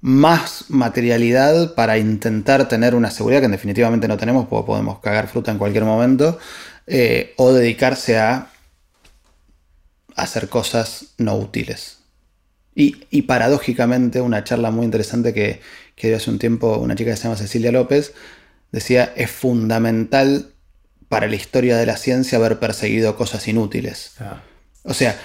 más 0.00 0.64
materialidad 0.70 1.76
para 1.76 1.98
intentar 1.98 2.66
tener 2.66 2.96
una 2.96 3.12
seguridad 3.12 3.42
que 3.42 3.48
definitivamente 3.48 4.08
no 4.08 4.16
tenemos 4.16 4.48
porque 4.48 4.66
podemos 4.66 4.98
cagar 4.98 5.28
fruta 5.28 5.52
en 5.52 5.58
cualquier 5.58 5.84
momento, 5.84 6.40
eh, 6.88 7.32
o 7.36 7.52
dedicarse 7.52 8.18
a 8.18 8.48
hacer 10.16 10.48
cosas 10.48 11.14
no 11.18 11.36
útiles. 11.36 11.98
Y, 12.74 13.22
paradójicamente, 13.22 14.22
una 14.22 14.44
charla 14.44 14.70
muy 14.70 14.86
interesante 14.86 15.34
que, 15.34 15.60
que, 15.94 16.08
dio 16.08 16.16
hace 16.16 16.30
un 16.30 16.38
tiempo 16.38 16.78
una 16.78 16.94
chica 16.94 17.10
que 17.10 17.16
se 17.18 17.24
llama 17.24 17.36
Cecilia 17.36 17.70
López, 17.70 18.14
decía, 18.70 19.12
es 19.14 19.30
fundamental 19.30 20.52
para 21.10 21.26
la 21.26 21.36
historia 21.36 21.76
de 21.76 21.84
la 21.84 21.98
ciencia 21.98 22.38
haber 22.38 22.58
perseguido 22.58 23.14
cosas 23.14 23.46
inútiles. 23.46 24.12
Ah. 24.20 24.40
O 24.84 24.94
sea, 24.94 25.18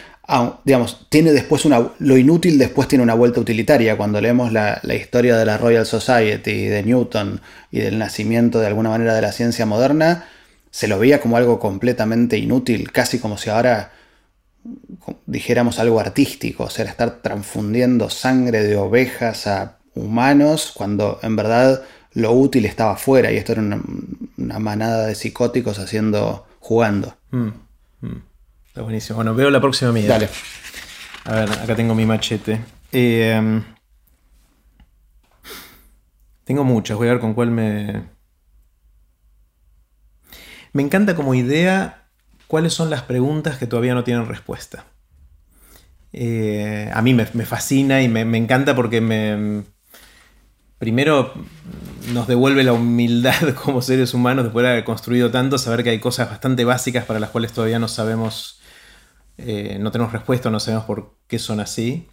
digamos, 0.66 1.08
tiene 1.10 1.32
después 1.32 1.64
una, 1.64 1.92
lo 2.00 2.18
inútil 2.18 2.58
después 2.58 2.88
tiene 2.88 3.04
una 3.04 3.14
vuelta 3.14 3.40
utilitaria. 3.40 3.96
Cuando 3.96 4.20
leemos 4.20 4.52
la, 4.52 4.82
historia 4.94 5.38
de 5.38 5.46
la 5.46 5.58
Royal 5.58 5.86
Society, 5.86 6.66
de 6.66 6.84
Newton 6.84 7.42
y 7.72 7.80
del 7.80 7.98
nacimiento 7.98 8.60
de 8.60 8.68
alguna 8.68 8.90
manera 8.90 9.16
de 9.16 9.22
la 9.22 9.32
ciencia 9.32 9.66
moderna, 9.66 10.26
se 10.70 10.88
lo 10.88 11.00
veía 11.00 11.22
como 11.22 11.38
algo 11.38 11.60
completamente 11.60 12.38
inútil, 12.38 12.92
casi 12.92 13.20
como 13.20 13.38
si 13.38 13.50
ahora 13.50 13.94
dijéramos 15.26 15.80
algo 15.80 16.00
artístico, 16.00 16.66
o 16.66 16.70
sea, 16.70 16.86
estar 16.86 17.22
transfundiendo 17.22 18.10
sangre 18.10 18.64
de 18.64 18.76
ovejas 18.76 19.48
a 19.48 19.78
humanos, 19.96 20.72
cuando 20.76 21.20
en 21.24 21.36
verdad 21.36 21.84
lo 22.14 22.32
útil 22.32 22.66
estaba 22.66 22.94
afuera 22.94 23.32
y 23.32 23.38
esto 23.38 23.54
era 23.54 23.62
una, 23.62 24.60
manada 24.60 25.08
de 25.08 25.16
psicóticos 25.16 25.80
haciendo, 25.80 26.48
jugando. 26.60 27.16
Mm, 27.32 27.50
mm. 28.02 28.22
Está 28.68 28.82
buenísimo. 28.82 29.18
Bueno, 29.18 29.34
veo 29.36 29.50
la 29.50 29.62
próxima 29.62 29.92
mía. 29.92 30.08
Dale. 30.08 30.30
A 31.26 31.36
ver, 31.36 31.52
acá 31.52 31.76
tengo 31.76 31.94
mi 31.96 32.06
machete. 32.06 32.60
Eh, 32.92 33.62
tengo 36.44 36.64
muchas, 36.64 36.98
voy 36.98 37.08
a 37.10 37.12
ver 37.12 37.20
con 37.20 37.34
cuál 37.34 37.52
me... 37.52 38.04
Me 40.74 40.84
encanta 40.84 41.16
como 41.16 41.34
idea 41.34 42.07
cuáles 42.48 42.74
son 42.74 42.90
las 42.90 43.04
preguntas 43.04 43.58
que 43.58 43.68
todavía 43.68 43.94
no 43.94 44.04
tienen 44.04 44.28
respuesta. 44.28 44.86
Eh, 46.14 46.90
a 46.94 47.02
mí 47.02 47.14
me, 47.14 47.26
fascina 47.26 48.02
y 48.02 48.10
me, 48.10 48.22
encanta 48.38 48.76
porque 48.76 49.02
me... 49.02 49.64
Primero 50.80 51.34
nos 52.14 52.28
devuelve 52.28 52.64
la 52.64 52.74
humildad 52.74 53.56
como 53.64 53.82
seres 53.82 54.14
humanos 54.14 54.46
después 54.46 54.64
de 54.64 54.72
haber 54.72 54.84
construido 54.84 55.32
tanto, 55.32 55.58
saber 55.58 55.84
que 55.84 55.90
hay 55.90 56.00
cosas 56.00 56.30
bastante 56.30 56.66
básicas 56.66 57.06
para 57.06 57.20
las 57.20 57.32
cuales 57.32 57.52
todavía 57.52 57.80
no 57.80 57.88
sabemos 57.88 58.58
eh, 59.38 59.78
no 59.80 59.92
tenemos 59.92 60.12
respuesta, 60.14 60.50
no 60.50 60.60
sabemos 60.60 60.86
por 60.86 61.16
qué 61.28 61.40
son 61.40 61.60
así. 61.60 62.08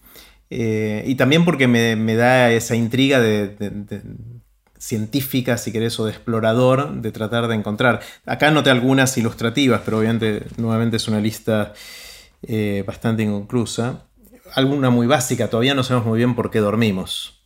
Eh, 0.51 1.05
y 1.07 1.15
también 1.15 1.45
porque 1.45 1.67
me, 1.67 2.15
da 2.15 2.51
esa 2.53 2.77
intriga 2.77 3.21
de, 3.21 3.57
científica, 4.85 5.57
si 5.57 5.73
querés, 5.73 5.99
o 5.99 6.05
de 6.05 6.13
explorador, 6.13 7.01
de 7.01 7.11
tratar 7.11 7.49
de 7.49 7.55
encontrar. 7.55 8.01
Acá 8.27 8.51
noté 8.51 8.71
algunas 8.71 9.17
ilustrativas, 9.17 9.81
pero 9.85 9.99
obviamente 9.99 10.47
nuevamente 10.59 10.99
es 10.99 11.09
una 11.09 11.21
lista 11.21 11.73
eh, 12.43 12.85
bastante 12.87 13.23
inconclusa. 13.23 14.05
Alguna 14.55 14.91
muy 14.91 15.07
básica, 15.07 15.49
todavía 15.49 15.75
no 15.75 15.83
sabemos 15.83 16.09
muy 16.09 16.19
bien 16.19 16.35
por 16.35 16.51
qué 16.51 16.59
dormimos. 16.59 17.41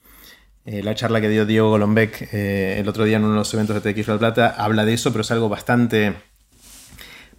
la 0.64 0.94
charla 0.94 1.20
que 1.20 1.28
dio 1.28 1.46
Diego 1.46 1.70
Golombek 1.70 2.28
el 2.32 2.86
otro 2.88 3.04
día 3.04 3.16
en 3.16 3.24
uno 3.24 3.32
de 3.34 3.38
los 3.38 3.54
eventos 3.54 3.82
de 3.82 3.94
TX 3.94 4.08
La 4.08 4.18
Plata 4.18 4.54
habla 4.58 4.84
de 4.84 4.94
eso, 4.94 5.12
pero 5.12 5.22
es 5.22 5.30
algo 5.30 5.48
bastante 5.48 6.14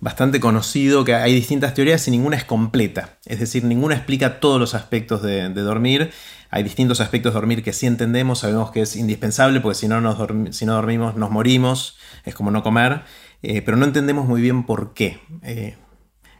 bastante 0.01 0.39
conocido 0.39 1.03
que 1.03 1.15
hay 1.15 1.33
distintas 1.33 1.73
teorías 1.73 2.07
y 2.07 2.11
ninguna 2.11 2.37
es 2.37 2.45
completa. 2.45 3.17
Es 3.25 3.39
decir, 3.39 3.63
ninguna 3.63 3.95
explica 3.95 4.39
todos 4.39 4.59
los 4.59 4.75
aspectos 4.75 5.21
de, 5.21 5.49
dormir. 5.49 6.11
Hay 6.49 6.63
distintos 6.63 7.01
aspectos 7.01 7.33
de 7.33 7.39
dormir 7.39 7.63
que 7.63 7.73
sí 7.73 7.85
entendemos, 7.85 8.39
sabemos 8.39 8.71
que 8.71 8.81
es 8.81 8.95
indispensable, 8.95 9.59
porque 9.59 9.75
si 9.75 9.87
no, 9.87 9.99
si 10.51 10.65
no 10.65 10.73
dormimos 10.73 11.15
nos 11.15 11.31
morimos, 11.31 11.97
es 12.25 12.33
como 12.33 12.49
no 12.51 12.63
comer, 12.63 13.01
eh, 13.41 13.61
pero 13.61 13.77
no 13.77 13.85
entendemos 13.85 14.27
muy 14.27 14.41
bien 14.41 14.65
por 14.65 14.93
qué. 14.93 15.19
Eh, 15.43 15.75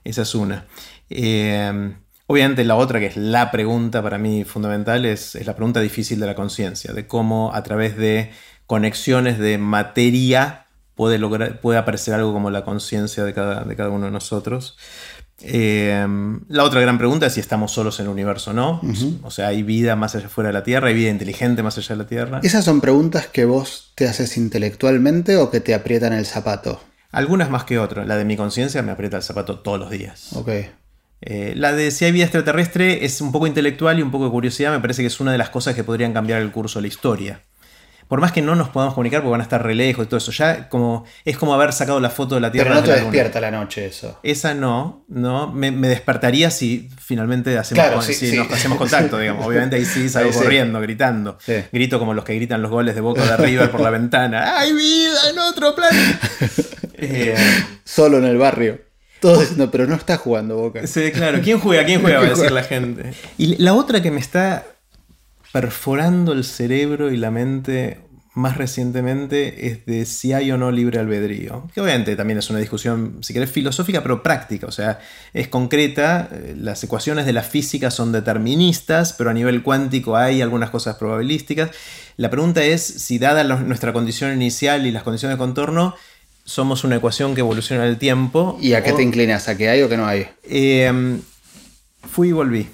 esa 0.03 0.22
es 0.22 0.34
una. 0.36 0.65
Eh, 1.10 1.95
obviamente 2.27 2.64
la 2.64 2.76
otra, 2.76 2.99
que 2.99 3.07
es 3.07 3.18
la 3.18 3.52
pregunta 3.52 4.02
para 4.02 4.18
mí 4.18 4.45
fundamental, 4.45 5.06
es 5.06 5.36
la 5.45 5.56
pregunta 5.56 5.81
difícil 5.81 6.19
de 6.19 6.26
la 6.26 6.36
conciencia, 6.36 6.94
de 6.94 7.07
cómo 7.07 7.53
a 7.53 7.61
través 7.64 7.98
de 7.98 8.31
conexiones 8.65 9.38
de 9.38 9.57
materia 9.57 10.65
puede, 10.99 11.17
lograr, 11.17 11.61
puede 11.61 11.80
aparecer 11.80 12.13
algo 12.13 12.34
como 12.34 12.51
la 12.51 12.65
conciencia 12.65 13.23
de 13.23 13.34
cada, 13.34 13.63
de 13.63 13.73
cada 13.77 13.89
uno 13.89 14.07
de 14.07 14.11
nosotros. 14.11 14.76
Eh, 15.41 16.05
la 16.49 16.65
otra 16.65 16.81
gran 16.81 16.97
pregunta 16.97 17.26
es 17.26 17.35
si 17.35 17.39
estamos 17.39 17.71
solos 17.71 18.01
en 18.01 18.07
el 18.07 18.11
universo 18.11 18.51
o 18.51 18.53
no. 18.53 18.81
O 19.23 19.31
sea, 19.31 19.47
¿hay 19.47 19.63
vida 19.63 19.95
más 19.95 20.15
allá 20.15 20.27
fuera 20.27 20.49
de 20.49 20.53
la 20.55 20.63
Tierra? 20.63 20.89
¿Hay 20.89 20.95
vida 20.95 21.09
inteligente 21.09 21.63
más 21.63 21.77
allá 21.77 21.95
de 21.95 22.03
la 22.03 22.05
Tierra? 22.09 22.41
¿Esas 22.43 22.65
son 22.65 22.81
preguntas 22.81 23.27
que 23.27 23.45
vos 23.45 23.93
te 23.95 24.09
haces 24.09 24.35
intelectualmente 24.35 25.38
o 25.38 25.49
que 25.49 25.61
te 25.61 25.73
aprietan 25.73 26.11
el 26.11 26.26
zapato? 26.26 26.81
Algunas 27.13 27.49
más 27.49 27.63
que 27.63 27.80
otras. 27.80 28.05
La 28.05 28.17
de 28.17 28.26
mi 28.26 28.35
conciencia 28.35 28.81
me 28.81 28.91
aprieta 28.91 29.15
el 29.15 29.23
zapato 29.23 29.59
todos 29.59 29.80
los 29.80 29.89
días. 29.89 30.34
Ok. 30.34 30.49
Eh, 31.21 31.53
la 31.55 31.71
de 31.71 31.91
si 31.91 32.03
hay 32.03 32.11
vida 32.11 32.26
extraterrestre 32.26 33.05
es 33.05 33.21
un 33.21 33.31
poco 33.31 33.47
intelectual 33.47 33.99
y 33.99 34.01
un 34.01 34.11
poco 34.11 34.26
de 34.26 34.31
curiosidad. 34.31 34.73
Me 34.73 34.81
parece 34.81 35.01
que 35.01 35.07
es 35.07 35.21
una 35.21 35.31
de 35.31 35.38
las 35.38 35.49
cosas 35.49 35.76
que 35.76 35.85
podrían 35.85 36.11
cambiar 36.11 36.41
el 36.41 36.51
curso 36.51 36.80
de 36.80 36.81
la 36.81 36.88
historia 36.89 37.39
por 38.10 38.22
más 38.22 38.31
que 38.31 38.41
no 38.41 38.56
nos 38.56 38.69
podamos 38.69 38.95
comunicar 38.95 39.22
porque 39.22 39.31
van 39.31 39.41
a 39.41 39.44
estar 39.44 39.64
re 39.64 39.76
lejos 39.76 40.03
y 40.03 40.07
todo 40.10 40.18
eso, 40.18 40.31
ya 40.31 40.68
como 40.68 41.06
es 41.23 41.38
como 41.38 41.53
haber 41.53 41.72
sacado 41.73 41.99
la 41.99 42.10
foto 42.10 42.34
de 42.34 42.41
la 42.41 42.52
Tierra. 42.52 42.72
Pero 42.72 42.81
no 42.81 42.86
te 42.88 42.99
despierta 42.99 43.40
la 43.40 43.52
noche 43.52 43.86
eso. 43.86 44.19
Esa 44.23 44.56
no, 44.56 45.06
no. 45.07 45.52
Me, 45.52 45.72
despertaría 45.72 46.49
si 46.49 46.90
finalmente 46.99 47.56
hacemos, 47.56 48.03
si 48.03 48.36
nos 48.36 48.52
hacemos 48.52 48.80
contacto, 48.80 49.19
digamos. 49.19 49.45
Obviamente 49.45 49.76
ahí 49.76 49.86
sí 49.86 50.10
salgo 50.10 50.31
corriendo, 50.31 50.81
gritando. 50.81 51.38
Grito 51.72 51.99
como 51.99 52.15
los 52.15 52.26
que 52.26 52.34
gritan 52.34 52.64
los 52.64 52.72
goles 52.72 52.95
de 52.95 53.02
Boca 53.02 53.23
de 53.23 53.38
River 53.38 53.69
por 53.69 53.81
la 53.81 53.90
ventana. 53.91 54.57
¡Hay 54.60 54.73
vida 54.73 55.30
en 55.30 55.40
otro 55.40 55.76
planeta! 55.76 56.19
Eh, 57.02 57.34
Solo 57.86 58.18
en 58.18 58.26
el 58.26 58.38
barrio. 58.38 58.81
Todo 59.22 59.40
diciendo, 59.40 59.72
pero 59.72 59.88
no 59.88 59.95
está 59.95 60.18
jugando 60.18 60.57
Boca. 60.57 60.86
Sí, 60.86 61.14
claro. 61.14 61.40
¿Quién 61.41 61.57
juega? 61.57 61.86
¿Quién 61.86 62.02
juega? 62.02 62.19
Va 62.19 62.26
a 62.26 62.30
decir 62.30 62.52
la 62.52 62.64
gente. 62.64 63.14
Y 63.38 63.56
la 63.56 63.73
otra 63.73 64.02
que 64.02 64.11
me 64.11 64.19
está 64.19 64.65
perforando 65.51 66.34
el 66.34 66.43
cerebro 66.43 67.11
y 67.11 67.17
la 67.17 67.31
mente 67.31 67.99
más 68.35 68.57
recientemente 68.57 69.67
es 69.67 69.85
de 69.85 70.05
si 70.05 70.34
hay 70.34 70.51
o 70.51 70.57
no 70.57 70.71
libre 70.71 70.99
albedrío. 70.99 71.67
Que 71.73 71.81
obviamente 71.81 72.15
también 72.15 72.39
es 72.39 72.49
una 72.49 72.59
discusión, 72.59 73.17
si 73.21 73.34
querés, 73.34 73.51
filosófica, 73.51 74.01
pero 74.01 74.23
práctica. 74.23 74.67
O 74.67 74.71
sea, 74.71 74.99
es 75.34 75.47
concreta. 75.47 76.30
Eh, 76.31 76.55
las 76.57 76.84
ecuaciones 76.84 77.26
de 77.26 77.34
la 77.34 77.43
física 77.43 77.91
son 77.91 78.11
deterministas, 78.11 79.13
pero 79.13 79.30
a 79.30 79.34
nivel 79.34 79.61
cuántico 79.61 80.15
hay 80.15 80.41
algunas 80.41 80.69
cosas 80.69 80.95
probabilísticas. 80.95 81.71
La 82.17 82.30
pregunta 82.30 82.63
es 82.63 82.81
si, 82.84 83.19
dada 83.19 83.43
nuestra 83.43 83.93
condición 83.93 84.34
inicial 84.34 84.85
y 84.85 84.91
las 84.91 85.03
condiciones 85.03 85.38
de 85.38 85.39
contorno, 85.39 85.95
somos 86.45 86.84
una 86.84 86.95
ecuación 86.95 87.35
que 87.35 87.41
evoluciona 87.41 87.84
en 87.84 87.89
el 87.89 87.97
tiempo. 87.97 88.57
¿Y 88.61 88.73
a 88.73 88.84
qué 88.84 88.93
te 88.93 89.03
inclinas? 89.03 89.47
¿A 89.49 89.57
que 89.57 89.69
hay 89.69 89.81
o 89.81 89.89
que 89.89 89.97
no 89.97 90.07
hay? 90.07 90.27
Eh, 90.43 91.19
fui 92.09 92.30
y 92.30 92.31
volví. 92.31 92.67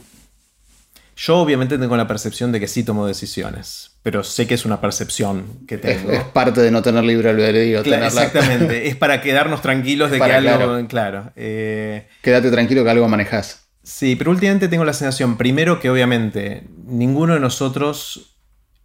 Yo 1.16 1.38
obviamente 1.38 1.78
tengo 1.78 1.96
la 1.96 2.08
percepción 2.08 2.52
de 2.52 2.60
que 2.60 2.68
sí 2.68 2.84
tomo 2.84 3.08
decisiones, 3.08 3.92
pero 4.04 4.24
sé 4.24 4.48
que 4.48 4.54
es 4.54 4.66
una 4.66 4.82
percepción 4.82 5.66
que 5.66 5.78
tengo. 5.78 6.12
Es, 6.12 6.24
parte 6.26 6.62
de 6.62 6.72
no 6.72 6.82
tener 6.82 7.04
libre 7.06 7.30
albedrío. 7.30 7.82
exactamente, 7.82 8.88
es 8.90 8.96
para 8.98 9.22
quedarnos 9.22 9.62
tranquilos 9.62 10.12
de 10.12 10.20
que 10.20 10.24
algo... 10.24 10.86
Claro. 10.88 11.32
Eh, 11.38 12.08
Quédate 12.22 12.52
tranquilo 12.52 12.84
que 12.84 12.90
algo 12.90 13.08
manejas. 13.08 13.66
Sí, 13.82 14.16
pero 14.16 14.32
últimamente 14.32 14.68
tengo 14.68 14.84
la 14.84 14.94
sensación, 14.94 15.38
primero 15.38 15.80
que 15.80 15.90
obviamente 15.90 16.64
ninguno 16.86 17.36
de 17.36 17.40
nosotros 17.40 18.36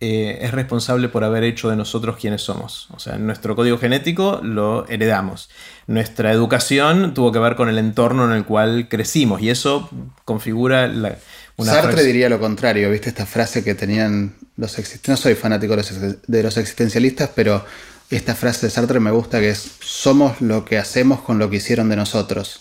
eh, 0.03 0.39
es 0.41 0.53
responsable 0.53 1.11
por 1.11 1.25
haber 1.25 1.45
hecho 1.45 1.69
de 1.69 1.77
nosotros 1.77 2.17
quienes 2.17 2.41
somos. 2.41 2.89
O 2.93 2.99
sea, 2.99 3.19
nuestro 3.19 3.55
código 3.55 3.77
genético 3.77 4.41
lo 4.43 4.89
heredamos. 4.89 5.51
Nuestra 5.87 6.33
educación 6.33 7.13
tuvo 7.13 7.33
que 7.33 7.39
ver 7.39 7.55
con 7.55 7.69
el 7.69 7.77
entorno 7.77 8.25
en 8.25 8.33
el 8.33 8.47
cual 8.47 8.89
crecimos 8.89 9.43
y 9.43 9.51
eso 9.51 9.91
configura 10.25 10.87
la, 10.87 11.19
Sartre 11.65 12.05
diría 12.05 12.29
lo 12.29 12.41
contrario, 12.41 12.91
¿viste? 12.91 13.09
Esta 13.09 13.27
frase 13.27 13.65
que 13.65 13.75
tenían 13.75 14.35
los 14.57 14.79
existencialistas. 14.79 15.09
No 15.09 15.17
soy 15.17 15.35
fanático 15.35 15.75
de 15.75 16.43
los 16.43 16.57
existencialistas, 16.57 17.31
pero 17.35 17.65
esta 18.11 18.35
frase 18.35 18.67
de 18.67 18.71
Sartre 18.71 19.01
me 19.01 19.11
gusta 19.11 19.41
que 19.41 19.51
es: 19.51 19.71
somos 19.81 20.41
lo 20.41 20.65
que 20.65 20.79
hacemos 20.79 21.21
con 21.21 21.39
lo 21.39 21.51
que 21.51 21.57
hicieron 21.57 21.89
de 21.89 21.97
nosotros. 21.97 22.61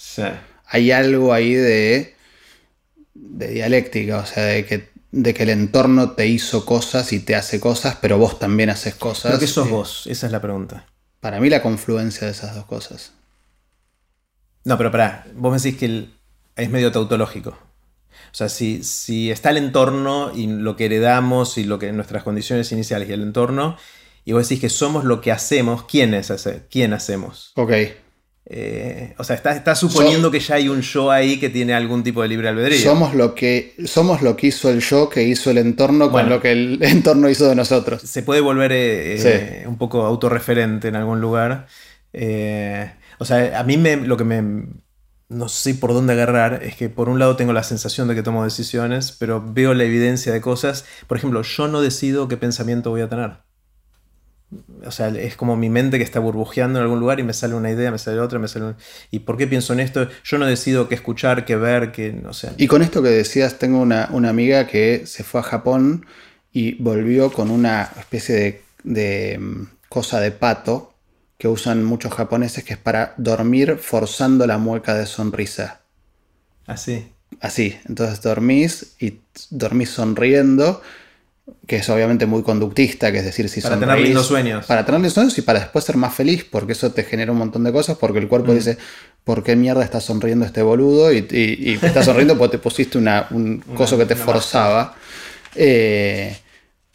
Hay 0.65 0.91
algo 0.91 1.33
ahí 1.33 1.53
de, 1.53 2.15
de 3.13 3.47
dialéctica, 3.47 4.17
o 4.17 4.25
sea, 4.25 4.43
de 4.43 4.65
que, 4.65 4.89
de 5.11 5.33
que 5.33 5.43
el 5.43 5.49
entorno 5.49 6.11
te 6.11 6.27
hizo 6.27 6.65
cosas 6.65 7.11
y 7.13 7.19
te 7.19 7.35
hace 7.35 7.59
cosas, 7.59 7.97
pero 8.01 8.17
vos 8.17 8.37
también 8.37 8.69
haces 8.69 8.95
cosas. 8.95 9.31
¿Pero 9.31 9.39
qué 9.39 9.47
sos 9.47 9.69
vos? 9.69 10.05
Esa 10.07 10.27
es 10.27 10.31
la 10.31 10.41
pregunta. 10.41 10.85
Para 11.19 11.39
mí, 11.39 11.49
la 11.49 11.61
confluencia 11.61 12.27
de 12.27 12.33
esas 12.33 12.55
dos 12.55 12.65
cosas. 12.65 13.13
No, 14.63 14.77
pero 14.77 14.91
pará, 14.91 15.25
vos 15.35 15.51
me 15.51 15.59
decís 15.59 15.79
que 15.79 16.09
es 16.55 16.69
medio 16.69 16.91
tautológico. 16.91 17.57
O 18.31 18.35
sea, 18.35 18.49
si, 18.49 18.83
si 18.83 19.31
está 19.31 19.49
el 19.49 19.57
entorno 19.57 20.31
y 20.35 20.47
lo 20.47 20.75
que 20.75 20.85
heredamos 20.85 21.57
y 21.57 21.63
lo 21.63 21.79
que 21.79 21.91
nuestras 21.91 22.23
condiciones 22.23 22.71
iniciales 22.71 23.09
y 23.09 23.13
el 23.13 23.21
entorno, 23.21 23.77
y 24.25 24.33
vos 24.33 24.47
decís 24.47 24.61
que 24.61 24.69
somos 24.69 25.03
lo 25.05 25.21
que 25.21 25.31
hacemos, 25.31 25.83
¿quién 25.83 26.13
es 26.13 26.29
ese? 26.29 26.63
¿Quién 26.69 26.93
hacemos? 26.93 27.51
Ok. 27.55 27.71
Eh, 28.51 29.13
o 29.19 29.23
sea, 29.23 29.35
está, 29.35 29.75
suponiendo 29.75 30.31
que 30.31 30.39
ya 30.39 30.55
hay 30.55 30.69
un 30.69 30.81
yo 30.81 31.11
ahí 31.11 31.39
que 31.39 31.49
tiene 31.49 31.73
algún 31.73 32.03
tipo 32.03 32.23
de 32.23 32.29
libre 32.29 32.49
albedrío. 32.49 32.79
Somos 32.79 33.13
lo 33.13 33.35
que, 33.35 33.75
somos 33.85 34.23
lo 34.23 34.35
que 34.35 34.47
hizo 34.47 34.71
el 34.71 34.81
yo, 34.81 35.07
que 35.07 35.21
hizo 35.21 35.51
el 35.51 35.59
entorno 35.59 36.11
con 36.11 36.27
lo 36.29 36.41
que 36.41 36.51
el 36.51 36.79
entorno 36.81 37.29
hizo 37.29 37.47
de 37.47 37.55
nosotros. 37.55 38.01
Se 38.01 38.23
puede 38.23 38.41
volver 38.41 38.71
eh, 38.71 39.17
eh, 39.21 39.63
un 39.67 39.77
poco 39.77 40.03
autorreferente 40.03 40.87
en 40.87 40.95
algún 40.95 41.21
lugar. 41.21 41.67
o 42.11 43.25
sea, 43.25 43.59
a 43.59 43.63
mí 43.63 43.77
me, 43.77 43.97
lo 43.97 44.17
que 44.17 44.23
me, 44.23 44.65
no 45.29 45.47
sé 45.47 45.75
por 45.75 45.93
dónde 45.93 46.13
agarrar, 46.13 46.63
es 46.63 46.75
que 46.75 46.89
por 46.89 47.07
un 47.07 47.19
lado 47.19 47.35
tengo 47.35 47.53
la 47.53 47.63
sensación 47.63 48.07
de 48.07 48.15
que 48.15 48.23
tomo 48.23 48.43
decisiones, 48.43 49.11
pero 49.11 49.43
veo 49.45 49.75
la 49.75 49.83
evidencia 49.83 50.33
de 50.33 50.41
cosas. 50.41 50.85
Por 51.07 51.17
ejemplo, 51.17 51.43
yo 51.43 51.67
no 51.67 51.81
decido 51.81 52.27
qué 52.27 52.35
pensamiento 52.35 52.89
voy 52.89 53.01
a 53.01 53.09
tener. 53.09 53.33
O 54.83 54.89
sea, 54.89 55.09
es 55.09 55.35
como 55.35 55.55
mi 55.55 55.69
mente 55.69 55.99
que 55.99 56.03
está 56.03 56.19
burbujeando 56.19 56.79
en 56.79 56.83
algún 56.83 56.99
lugar 56.99 57.19
y 57.19 57.23
me 57.23 57.33
sale 57.33 57.53
una 57.53 57.69
idea, 57.69 57.91
me 57.91 57.99
sale 57.99 58.19
otra, 58.19 58.39
me 58.39 58.47
sale 58.47 58.73
¿Y 59.11 59.19
por 59.19 59.37
qué 59.37 59.45
pienso 59.45 59.73
en 59.73 59.81
esto? 59.81 60.07
Yo 60.23 60.39
no 60.39 60.47
decido 60.47 60.89
qué 60.89 60.95
escuchar, 60.95 61.45
qué 61.45 61.55
ver, 61.55 61.91
qué... 61.91 62.11
no 62.11 62.33
sé. 62.33 62.49
Y 62.57 62.65
con 62.65 62.81
esto 62.81 63.03
que 63.03 63.09
decías, 63.09 63.59
tengo 63.59 63.79
una, 63.79 64.05
amiga 64.05 64.65
que 64.65 65.03
se 65.05 65.23
fue 65.23 65.41
a 65.41 65.43
Japón 65.43 66.07
y 66.51 66.81
volvió 66.81 67.31
con 67.31 67.51
una 67.51 67.91
especie 67.99 68.35
de, 68.35 68.61
de 68.83 69.37
mm, 69.37 69.67
cosa 69.89 70.19
de 70.19 70.31
pato 70.31 70.95
que 71.39 71.47
usan 71.47 71.85
muchos 71.85 72.13
japoneses, 72.13 72.65
que 72.65 72.73
es 72.73 72.79
para 72.79 73.13
dormir 73.15 73.77
forzando 73.81 74.45
la 74.45 74.57
mueca 74.57 74.93
de 74.93 75.05
sonrisa. 75.05 75.79
Así. 76.67 77.07
Así. 77.39 77.79
Entonces 77.87 78.21
dormís 78.21 78.95
y 78.99 79.21
dormís 79.49 79.89
sonriendo, 79.89 80.81
que 81.65 81.77
es 81.77 81.89
obviamente 81.89 82.25
muy 82.25 82.43
conductista, 82.43 83.13
que 83.13 83.19
es 83.19 83.23
decir, 83.23 83.47
si 83.47 83.61
Para 83.61 83.79
tener 83.79 83.99
lindos 83.99 84.27
sueños. 84.27 84.65
Para 84.65 84.85
tener 84.85 84.99
lindos 84.99 85.13
sueños 85.13 85.37
y 85.37 85.41
para 85.41 85.61
después 85.61 85.85
ser 85.85 85.95
más 85.95 86.13
feliz, 86.13 86.43
porque 86.43 86.73
eso 86.73 86.91
te 86.91 87.05
genera 87.05 87.31
un 87.31 87.37
montón 87.37 87.63
de 87.63 87.71
cosas, 87.71 87.97
porque 87.97 88.19
el 88.19 88.27
cuerpo 88.27 88.51
mm. 88.51 88.55
dice, 88.55 88.77
¿por 89.23 89.41
qué 89.41 89.55
mierda 89.55 89.85
está 89.85 90.01
sonriendo 90.01 90.45
este 90.45 90.61
boludo? 90.61 91.13
Y, 91.13 91.25
y, 91.31 91.79
está 91.81 92.03
sonriendo 92.03 92.37
porque 92.37 92.57
te 92.57 92.61
pusiste 92.61 92.97
una, 92.97 93.27
un 93.31 93.59
coso 93.75 93.97
que 93.97 94.05
te 94.05 94.17
forzaba. 94.17 94.93
Eh, 95.55 96.37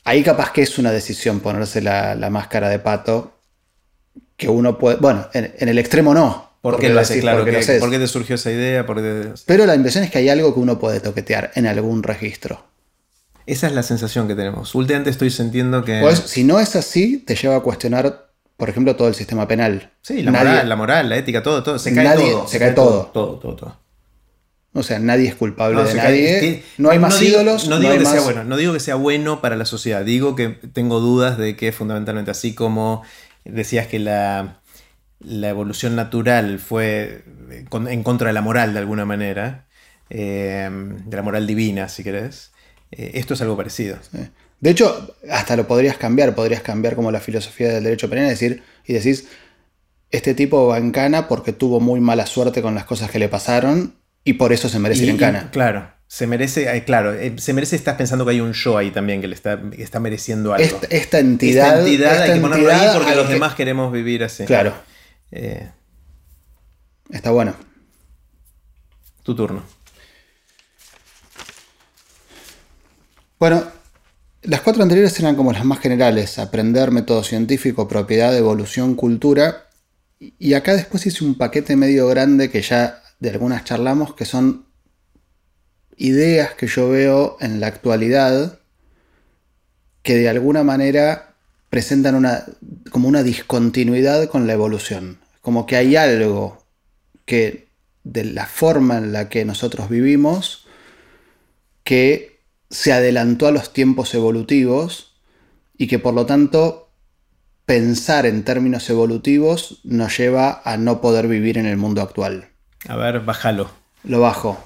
ahí 0.05 0.23
capaz 0.23 0.53
que 0.53 0.61
es 0.61 0.77
una 0.77 0.93
decisión 0.93 1.41
ponerse 1.41 1.81
la, 1.81 2.15
la 2.15 2.29
máscara 2.29 2.69
de 2.69 2.79
pato 2.79 3.34
que 4.37 4.49
uno 4.49 4.79
puede. 4.79 4.97
Bueno, 4.97 5.29
en, 5.33 5.69
el 5.69 5.79
extremo 5.79 6.15
no. 6.15 6.51
¿Por 6.61 6.79
qué 6.79 6.89
lo 6.89 7.01
haces? 7.01 7.21
Claro, 7.21 7.45
¿Por 7.45 7.91
qué 7.91 7.99
te 7.99 8.07
surgió 8.07 8.37
esa 8.37 8.51
idea? 8.51 8.87
Pero 9.47 9.67
la 9.67 9.75
impresión 9.75 10.05
es 10.05 10.11
que 10.11 10.19
hay 10.19 10.29
algo 10.31 10.55
que 10.55 10.61
uno 10.61 10.79
puede 10.79 11.01
toquetear 11.01 11.53
en 11.57 11.67
algún 11.67 12.03
registro. 12.03 12.65
Esa 13.47 13.67
es 13.67 13.75
la 13.75 13.83
sensación 13.83 14.27
que 14.27 14.35
tenemos. 14.35 14.75
Últimamente 14.75 15.11
estoy 15.11 15.31
sintiendo 15.31 15.85
que. 15.85 16.01
Pues, 16.01 16.21
si 16.21 16.45
no 16.45 16.61
es 16.61 16.75
así, 16.77 17.19
te 17.19 17.37
lleva 17.37 17.57
a 17.57 17.61
cuestionar, 17.61 18.31
por 18.57 18.71
ejemplo, 18.71 18.97
todo 18.97 19.09
el 19.09 19.15
sistema 19.15 19.47
penal. 19.47 19.93
Sí, 20.01 20.23
la, 20.23 20.31
moral, 20.31 20.69
la 20.69 20.77
moral, 20.77 21.09
la 21.11 21.17
ética, 21.19 21.43
todo, 21.43 21.63
todo. 21.63 21.79
Se 21.79 21.95
cae 21.95 22.17
todo. 22.17 22.49
Se, 22.49 22.59
cae, 22.59 22.73
todo. 22.73 23.11
Todo, 23.13 23.39
todo, 23.39 23.57
todo. 23.57 23.85
O 24.77 24.83
sea, 24.83 24.99
nadie 24.99 25.29
es 25.29 25.37
culpable 25.37 25.85
de 25.85 25.95
nadie. 25.95 26.65
no 26.79 26.91
hay 26.91 26.99
más 26.99 27.21
ídolos. 27.23 27.69
No, 27.69 27.79
digo 27.79 27.97
que 27.97 28.07
sea 28.07 28.23
bueno, 28.23 28.45
no 28.45 28.57
digo 28.57 28.73
que 28.73 28.81
sea 28.81 28.97
bueno 28.97 29.41
para 29.41 29.57
la 29.57 29.67
sociedad. 29.67 30.05
Digo 30.05 30.35
que 30.35 30.49
tengo 30.49 31.01
dudas 31.01 31.39
de 31.39 31.55
que 31.57 31.71
fundamentalmente 31.71 32.33
así 32.33 32.55
como 32.55 33.03
decías 33.45 33.87
que 33.87 33.99
la, 33.99 34.61
evolución 35.21 35.97
natural 35.97 36.59
fue 36.59 37.25
en 37.71 38.03
contra 38.03 38.29
de 38.29 38.35
la 38.35 38.43
moral 38.43 38.73
de 38.73 38.81
alguna 38.81 39.05
manera, 39.05 39.67
eh, 40.11 40.69
de 40.71 41.17
la 41.17 41.23
moral 41.23 41.47
divina, 41.47 41.89
si 41.89 42.03
querés. 42.03 42.53
Eh, 42.91 43.13
esto 43.15 43.35
es 43.35 43.41
algo 43.41 43.57
parecido. 43.57 43.99
De 44.61 44.71
hecho, 44.71 45.15
hasta 45.31 45.57
lo 45.57 45.67
podrías 45.67 45.97
cambiar, 45.97 46.35
podrías 46.35 46.63
cambiar 46.63 46.95
como 46.95 47.11
la 47.11 47.21
filosofía 47.21 47.69
del 47.69 47.85
derecho 47.85 48.09
penal 48.09 48.29
decir, 48.29 48.63
y 48.87 48.95
decís, 48.95 49.29
este 50.11 50.35
tipo 50.35 50.69
va 50.69 50.79
en 50.79 50.91
cana 50.91 51.29
porque 51.29 51.53
tuvo 51.53 51.81
muy 51.81 52.01
mala 52.01 52.27
suerte 52.27 52.63
con 52.63 52.75
las 52.75 52.85
cosas 52.85 53.11
que 53.11 53.19
le 53.19 53.29
pasaron 53.29 53.97
y 54.23 54.35
por 54.35 54.53
eso 54.53 54.69
se 54.69 54.79
merece 54.79 55.05
ir 55.05 55.11
en 55.11 55.17
cana. 55.17 55.51
claro, 55.51 55.94
se 56.07 56.27
merece, 56.27 56.75
eh, 56.77 56.85
claro, 56.85 57.13
eh, 57.13 57.35
se 57.39 57.53
merece, 57.53 57.77
estás 57.77 57.97
pensando 57.97 58.25
que 58.25 58.33
hay 58.33 58.41
un 58.41 58.53
yo 58.53 58.79
ahí 58.79 58.91
también 58.91 59.21
que 59.21 59.29
le 59.29 59.35
está, 59.35 59.61
está 59.77 60.01
mereciendo 60.01 60.53
algo. 60.53 60.81
Esta, 60.91 61.19
entidad. 61.19 61.79
Esta 61.79 61.81
entidad 61.81 62.23
hay 62.23 62.35
que 62.35 62.41
ponerlo 62.41 62.71
ahí 62.71 62.89
porque 62.95 63.15
los 63.15 63.29
demás 63.29 63.55
queremos 63.55 63.93
vivir 63.93 64.23
así. 64.23 64.45
Claro. 64.45 64.75
está 67.11 67.31
bueno. 67.31 67.55
Tu 69.23 69.35
turno. 69.35 69.63
Bueno, 73.39 73.65
las 74.43 74.61
cuatro 74.61 74.83
anteriores 74.83 75.19
eran 75.21 75.37
como 75.37 75.53
las 75.53 75.65
más 75.65 75.81
generales, 75.81 76.39
aprender, 76.39 76.91
método 76.91 77.25
científico, 77.25 77.89
propiedad, 77.89 78.37
evolución, 78.37 78.95
cultura. 78.95 79.69
Y 80.19 80.55
acá 80.55 80.75
después 80.75 81.07
hice 81.07 81.25
un 81.25 81.35
paquete 81.37 81.77
medio 81.77 82.07
grande 82.09 82.51
que 82.51 82.63
ya 82.63 83.03
de 83.21 83.31
algunas 83.31 83.65
charlamos, 83.65 84.15
que 84.15 84.25
son 84.25 84.67
ideas 85.97 86.55
que 86.55 86.67
yo 86.67 86.89
veo 86.89 87.37
en 87.41 87.61
la 87.61 87.69
actualidad 87.69 88.59
que 90.03 90.17
de 90.17 90.29
alguna 90.29 90.63
manera 90.63 91.35
presentan 91.71 92.15
una, 92.15 92.45
como 92.91 93.09
una 93.09 93.23
discontinuidad 93.23 94.29
con 94.29 94.47
la 94.47 94.53
evolución. 94.53 95.19
Como 95.41 95.67
que 95.67 95.77
hay 95.77 95.97
algo 95.97 96.65
que 97.25 97.69
de 98.05 98.25
la 98.25 98.47
forma 98.47 98.99
en 98.99 99.13
la 99.13 99.29
que 99.29 99.45
nosotros 99.45 99.89
vivimos 99.89 100.67
que 101.85 102.41
se 102.71 102.93
adelantó 102.93 103.47
a 103.47 103.53
los 103.53 103.73
tiempos 103.73 104.15
evolutivos 104.15 105.15
y 105.77 105.87
que 105.87 105.99
por 105.99 106.15
lo 106.15 106.27
tanto 106.27 106.91
pensar 107.67 108.27
en 108.27 108.45
términos 108.45 108.89
evolutivos 108.91 109.81
nos 109.85 110.17
lleva 110.17 110.61
a 110.65 110.77
no 110.77 111.01
poder 111.01 111.29
vivir 111.29 111.57
en 111.59 111.67
el 111.67 111.77
mundo 111.77 112.03
actual. 112.03 112.49
A 112.87 112.97
ver, 112.97 113.21
bájalo. 113.21 113.71
Lo 114.05 114.21
bajo. 114.21 114.63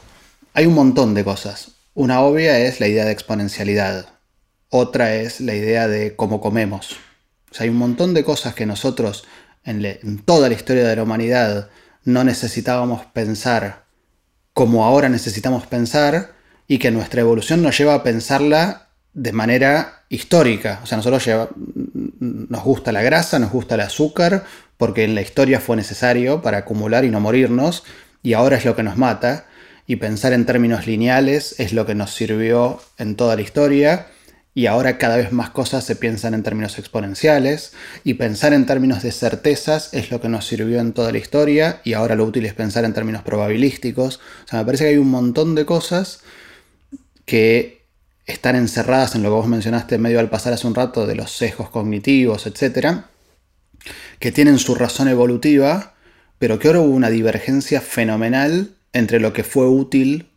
Hay 0.55 0.67
un 0.67 0.75
montón 0.75 1.15
de 1.15 1.25
cosas. 1.25 1.73
Una 1.95 2.21
obvia 2.21 2.59
es 2.59 2.81
la 2.81 2.89
idea 2.89 3.05
de 3.05 3.13
exponencialidad. 3.13 4.07
Otra 4.71 5.15
es 5.15 5.41
la 5.41 5.55
idea 5.55 5.89
de 5.89 6.17
cómo 6.17 6.41
comemos. 6.41 6.93
O 7.51 7.55
sea, 7.55 7.65
hay 7.65 7.71
un 7.71 7.77
montón 7.77 8.15
de 8.15 8.25
cosas 8.25 8.55
que 8.55 8.67
nosotros 8.67 9.25
en, 9.65 10.19
toda 10.25 10.49
la 10.49 10.55
historia 10.55 10.87
de 10.87 10.97
la 10.97 11.03
humanidad 11.03 11.69
no 12.05 12.25
necesitábamos 12.25 13.05
pensar 13.07 13.87
como 14.55 14.85
ahora 14.85 15.09
necesitamos 15.09 15.67
pensar 15.67 16.33
y 16.67 16.79
que 16.79 16.91
nuestra 16.91 17.21
evolución 17.21 17.63
nos 17.63 17.79
lleva 17.79 17.95
a 17.95 18.03
pensarla 18.03 18.89
de 19.13 19.33
manera 19.33 20.05
histórica. 20.09 20.81
O 20.83 20.87
sea, 20.87 20.99
nosotros 20.99 21.49
nos 22.19 22.65
gusta 22.65 22.91
la 22.91 23.03
grasa, 23.03 23.39
nos 23.39 23.53
gusta 23.53 23.77
el 23.77 23.83
azúcar, 23.83 24.45
porque 24.77 25.05
en 25.05 25.15
la 25.15 25.23
historia 25.23 25.61
fue 25.61 25.77
necesario 25.77 26.43
para 26.43 26.59
acumular 26.59 27.05
y 27.05 27.11
no 27.11 27.21
morirnos, 27.21 27.85
y 28.23 28.33
ahora 28.33 28.57
es 28.57 28.65
lo 28.65 28.75
que 28.75 28.83
nos 28.83 28.97
mata. 28.97 29.47
Y 29.89 29.97
pensar 29.97 30.35
en 30.35 30.45
términos 30.45 30.87
lineales 30.87 31.59
es 31.59 31.73
lo 31.73 31.87
que 31.87 31.97
nos 31.97 32.15
sirvió 32.15 32.79
en 32.99 33.17
toda 33.17 33.35
la 33.37 33.43
historia, 33.43 34.07
y 34.55 34.67
ahora 34.67 34.99
cada 34.99 35.17
vez 35.17 35.33
más 35.33 35.49
cosas 35.49 35.83
se 35.85 35.97
piensan 35.97 36.35
en 36.35 36.43
términos 36.43 36.79
exponenciales, 36.79 37.73
y 38.05 38.15
pensar 38.15 38.53
en 38.53 38.67
términos 38.67 39.03
de 39.03 39.13
certezas 39.13 39.95
es 39.95 40.11
lo 40.11 40.21
que 40.21 40.29
nos 40.29 40.47
sirvió 40.47 40.79
en 40.81 40.93
toda 40.93 41.11
la 41.11 41.17
historia, 41.17 41.81
y 41.85 41.95
ahora 41.95 42.17
lo 42.17 42.25
útil 42.25 42.45
es 42.45 42.53
pensar 42.53 42.85
en 42.85 42.93
términos 42.93 43.23
probabilísticos. 43.23 44.17
O 44.45 44.49
sea, 44.49 44.59
me 44.59 44.67
parece 44.67 44.85
que 44.85 44.91
hay 44.91 44.99
un 44.99 45.11
montón 45.11 45.55
de 45.55 45.65
cosas 45.65 46.21
que 47.25 47.87
están 48.27 48.57
encerradas 48.57 49.15
en 49.15 49.23
lo 49.23 49.31
que 49.31 49.37
vos 49.37 49.47
mencionaste 49.47 49.97
medio 49.97 50.21
al 50.21 50.29
pasar 50.29 50.53
hace 50.53 50.67
un 50.67 50.75
rato 50.75 51.07
de 51.07 51.15
los 51.15 51.33
sesgos 51.33 51.71
cognitivos, 51.71 52.47
etc., 52.47 53.05
que 54.19 54.33
tienen 54.33 54.59
su 54.59 54.75
razón 54.75 55.09
evolutiva, 55.09 55.95
pero 56.39 56.59
que 56.59 56.69
ahora 56.69 56.81
hubo 56.81 56.95
una 56.95 57.09
divergencia 57.09 57.81
fenomenal 57.81 58.75
entre 58.93 59.21
lo 59.21 59.33
que 59.33 59.45
fue 59.45 59.67
útil 59.69 60.29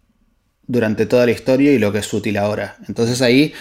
durante 0.68 1.06
toda 1.06 1.26
la 1.26 1.32
historia 1.32 1.72
y 1.72 1.80
lo 1.80 1.92
que 1.92 2.00
es 2.00 2.14
útil 2.14 2.38
ahora. 2.38 2.78
Entonces 2.88 3.22
ahí 3.22 3.54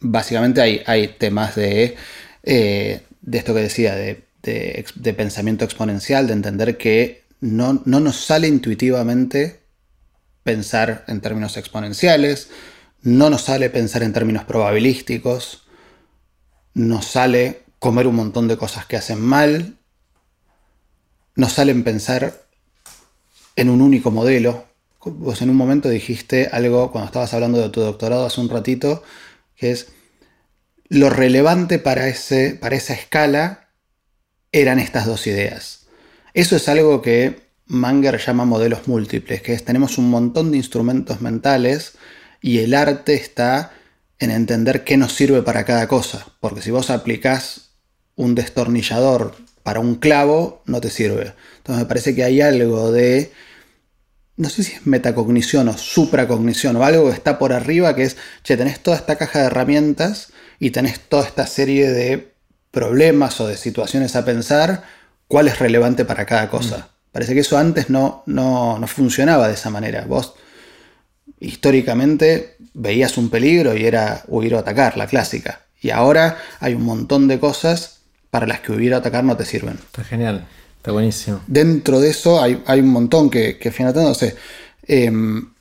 básicamente 0.00 0.84
hay, 0.86 1.08
temas 1.18 1.56
de, 1.56 1.96
eh, 2.42 3.02
de 3.22 3.38
esto 3.38 3.54
que 3.54 3.60
decía, 3.60 3.94
de, 3.94 4.24
pensamiento 5.16 5.64
exponencial, 5.64 6.26
de 6.26 6.34
entender 6.34 6.76
que 6.76 7.24
no, 7.40 7.82
no 7.84 8.00
nos 8.00 8.16
sale 8.16 8.46
intuitivamente 8.46 9.62
pensar 10.42 11.04
en 11.08 11.20
términos 11.20 11.56
exponenciales, 11.56 12.50
no 13.02 13.30
nos 13.30 13.42
sale 13.42 13.70
pensar 13.70 14.02
en 14.02 14.12
términos 14.12 14.44
probabilísticos, 14.44 15.66
nos 16.74 17.06
sale 17.06 17.62
comer 17.78 18.06
un 18.06 18.16
montón 18.16 18.48
de 18.48 18.56
cosas 18.56 18.86
que 18.86 18.96
hacen 18.96 19.20
mal, 19.20 19.76
nos 21.36 21.52
salen 21.52 21.82
pensar 21.82 22.43
en 23.56 23.70
un 23.70 23.80
único 23.80 24.10
modelo. 24.10 24.64
Vos 25.04 25.42
en 25.42 25.50
un 25.50 25.56
momento 25.56 25.88
dijiste 25.88 26.48
algo 26.50 26.90
cuando 26.90 27.06
estabas 27.06 27.34
hablando 27.34 27.60
de 27.60 27.68
tu 27.68 27.80
doctorado 27.80 28.26
hace 28.26 28.40
un 28.40 28.48
ratito, 28.48 29.02
que 29.56 29.70
es 29.70 29.88
lo 30.88 31.10
relevante 31.10 31.78
para, 31.78 32.08
ese, 32.08 32.58
para 32.60 32.76
esa 32.76 32.94
escala 32.94 33.68
eran 34.52 34.78
estas 34.78 35.06
dos 35.06 35.26
ideas. 35.26 35.86
Eso 36.32 36.56
es 36.56 36.68
algo 36.68 37.02
que 37.02 37.44
Manger 37.66 38.18
llama 38.18 38.44
modelos 38.44 38.88
múltiples, 38.88 39.42
que 39.42 39.54
es 39.54 39.64
tenemos 39.64 39.98
un 39.98 40.10
montón 40.10 40.50
de 40.50 40.58
instrumentos 40.58 41.20
mentales 41.20 41.94
y 42.40 42.58
el 42.58 42.74
arte 42.74 43.14
está 43.14 43.72
en 44.18 44.30
entender 44.30 44.84
qué 44.84 44.96
nos 44.96 45.12
sirve 45.12 45.42
para 45.42 45.64
cada 45.64 45.88
cosa, 45.88 46.26
porque 46.40 46.62
si 46.62 46.70
vos 46.70 46.90
aplicás 46.90 47.70
un 48.16 48.34
destornillador 48.34 49.36
para 49.64 49.80
un 49.80 49.96
clavo, 49.96 50.62
no 50.66 50.80
te 50.80 50.90
sirve. 50.90 51.32
Entonces 51.56 51.82
me 51.82 51.88
parece 51.88 52.14
que 52.14 52.22
hay 52.22 52.40
algo 52.40 52.92
de, 52.92 53.32
no 54.36 54.48
sé 54.50 54.62
si 54.62 54.74
es 54.74 54.86
metacognición 54.86 55.68
o 55.68 55.76
supracognición 55.76 56.76
o 56.76 56.84
algo 56.84 57.08
que 57.08 57.14
está 57.14 57.38
por 57.38 57.52
arriba, 57.52 57.96
que 57.96 58.04
es, 58.04 58.16
che, 58.44 58.56
tenés 58.56 58.78
toda 58.80 58.98
esta 58.98 59.16
caja 59.16 59.40
de 59.40 59.46
herramientas 59.46 60.32
y 60.60 60.70
tenés 60.70 61.00
toda 61.00 61.24
esta 61.26 61.46
serie 61.46 61.90
de 61.90 62.34
problemas 62.70 63.40
o 63.40 63.48
de 63.48 63.56
situaciones 63.56 64.14
a 64.16 64.24
pensar, 64.24 64.84
cuál 65.28 65.48
es 65.48 65.58
relevante 65.58 66.04
para 66.04 66.26
cada 66.26 66.50
cosa. 66.50 66.76
Mm. 66.76 66.94
Parece 67.12 67.32
que 67.32 67.40
eso 67.40 67.56
antes 67.56 67.88
no, 67.88 68.22
no, 68.26 68.84
funcionaba 68.86 69.48
de 69.48 69.54
esa 69.54 69.70
manera. 69.70 70.04
Vos 70.06 70.34
históricamente 71.40 72.56
veías 72.74 73.16
un 73.16 73.30
peligro 73.30 73.74
y 73.74 73.86
era 73.86 74.24
huir 74.26 74.54
o 74.54 74.58
atacar, 74.58 74.98
la 74.98 75.06
clásica. 75.06 75.62
Y 75.80 75.90
ahora 75.90 76.38
hay 76.60 76.74
un 76.74 76.82
montón 76.82 77.28
de 77.28 77.38
cosas 77.38 77.93
para 78.34 78.48
las 78.48 78.58
que 78.58 78.72
huir 78.72 78.92
o 78.92 78.96
atacar 78.96 79.22
no 79.22 79.36
te 79.36 79.44
sirven. 79.44 79.74
Está 79.74 80.02
genial, 80.02 80.44
está 80.78 80.90
buenísimo. 80.90 81.40
Dentro 81.46 82.00
de 82.00 82.10
eso 82.10 82.42
hay, 82.42 82.80
un 82.80 82.88
montón 82.88 83.30
que, 83.30 83.58
que 83.58 83.72
no 83.78 84.12
sé. 84.12 84.34
Em, 84.88 85.52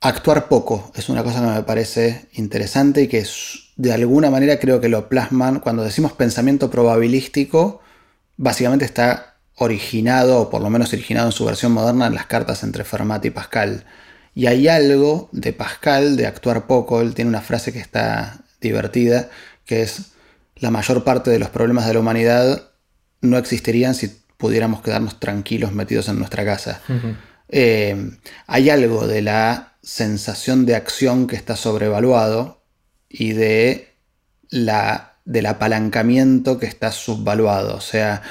actuar 0.00 0.46
poco 0.46 0.92
es 0.94 1.08
una 1.08 1.24
cosa 1.24 1.40
que 1.40 1.46
me 1.48 1.62
parece 1.64 2.28
interesante 2.34 3.02
y 3.02 3.08
que 3.08 3.26
de 3.74 3.92
alguna 3.92 4.30
manera 4.30 4.60
creo 4.60 4.80
que 4.80 4.88
lo 4.88 5.08
plasman. 5.08 5.58
Cuando 5.58 5.82
decimos 5.82 6.12
pensamiento 6.12 6.70
probabilístico, 6.70 7.80
básicamente 8.36 8.84
está 8.84 9.38
originado, 9.56 10.42
o 10.42 10.50
por 10.50 10.62
lo 10.62 10.70
menos 10.70 10.92
originado 10.92 11.26
en 11.26 11.32
su 11.32 11.44
versión 11.44 11.72
moderna, 11.72 12.06
en 12.06 12.14
las 12.14 12.26
cartas 12.26 12.62
entre 12.62 12.84
Fermat 12.84 13.24
y 13.24 13.30
Pascal. 13.30 13.86
Y 14.36 14.46
hay 14.46 14.68
algo 14.68 15.30
de 15.32 15.52
Pascal, 15.52 16.16
de 16.16 16.28
actuar 16.28 16.68
poco, 16.68 17.00
él 17.00 17.12
tiene 17.12 17.30
una 17.30 17.40
frase 17.40 17.72
que 17.72 17.80
está 17.80 18.44
divertida, 18.60 19.30
que 19.64 19.82
es, 19.82 20.12
la 20.56 20.70
mayor 20.70 21.04
parte 21.04 21.30
de 21.30 21.38
los 21.38 21.50
problemas 21.50 21.86
de 21.86 21.94
la 21.94 22.00
humanidad 22.00 22.70
no 23.20 23.38
existirían 23.38 23.94
si 23.94 24.10
pudiéramos 24.36 24.82
quedarnos 24.82 25.20
tranquilos 25.20 25.72
metidos 25.72 26.08
en 26.08 26.18
nuestra 26.18 26.44
casa. 26.44 26.80
Eh, 27.48 28.10
hay 28.46 28.70
algo 28.70 29.06
de 29.06 29.22
la 29.22 29.74
sensación 29.82 30.66
de 30.66 30.74
acción 30.74 31.26
que 31.26 31.36
está 31.36 31.56
sobrevaluado 31.56 32.62
y 33.08 33.32
de 33.32 33.94
la, 34.48 35.18
del 35.24 35.46
apalancamiento 35.46 36.58
que 36.58 36.66
está 36.66 36.92
subvaluado. 36.92 37.76
O 37.76 37.80
sea, 37.80 38.22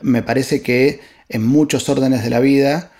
me 0.00 0.22
parece 0.22 0.62
que 0.62 1.00
en 1.28 1.44
muchos 1.44 1.88
órdenes 1.88 2.22
de 2.22 2.30
la 2.30 2.40
vida 2.40 2.92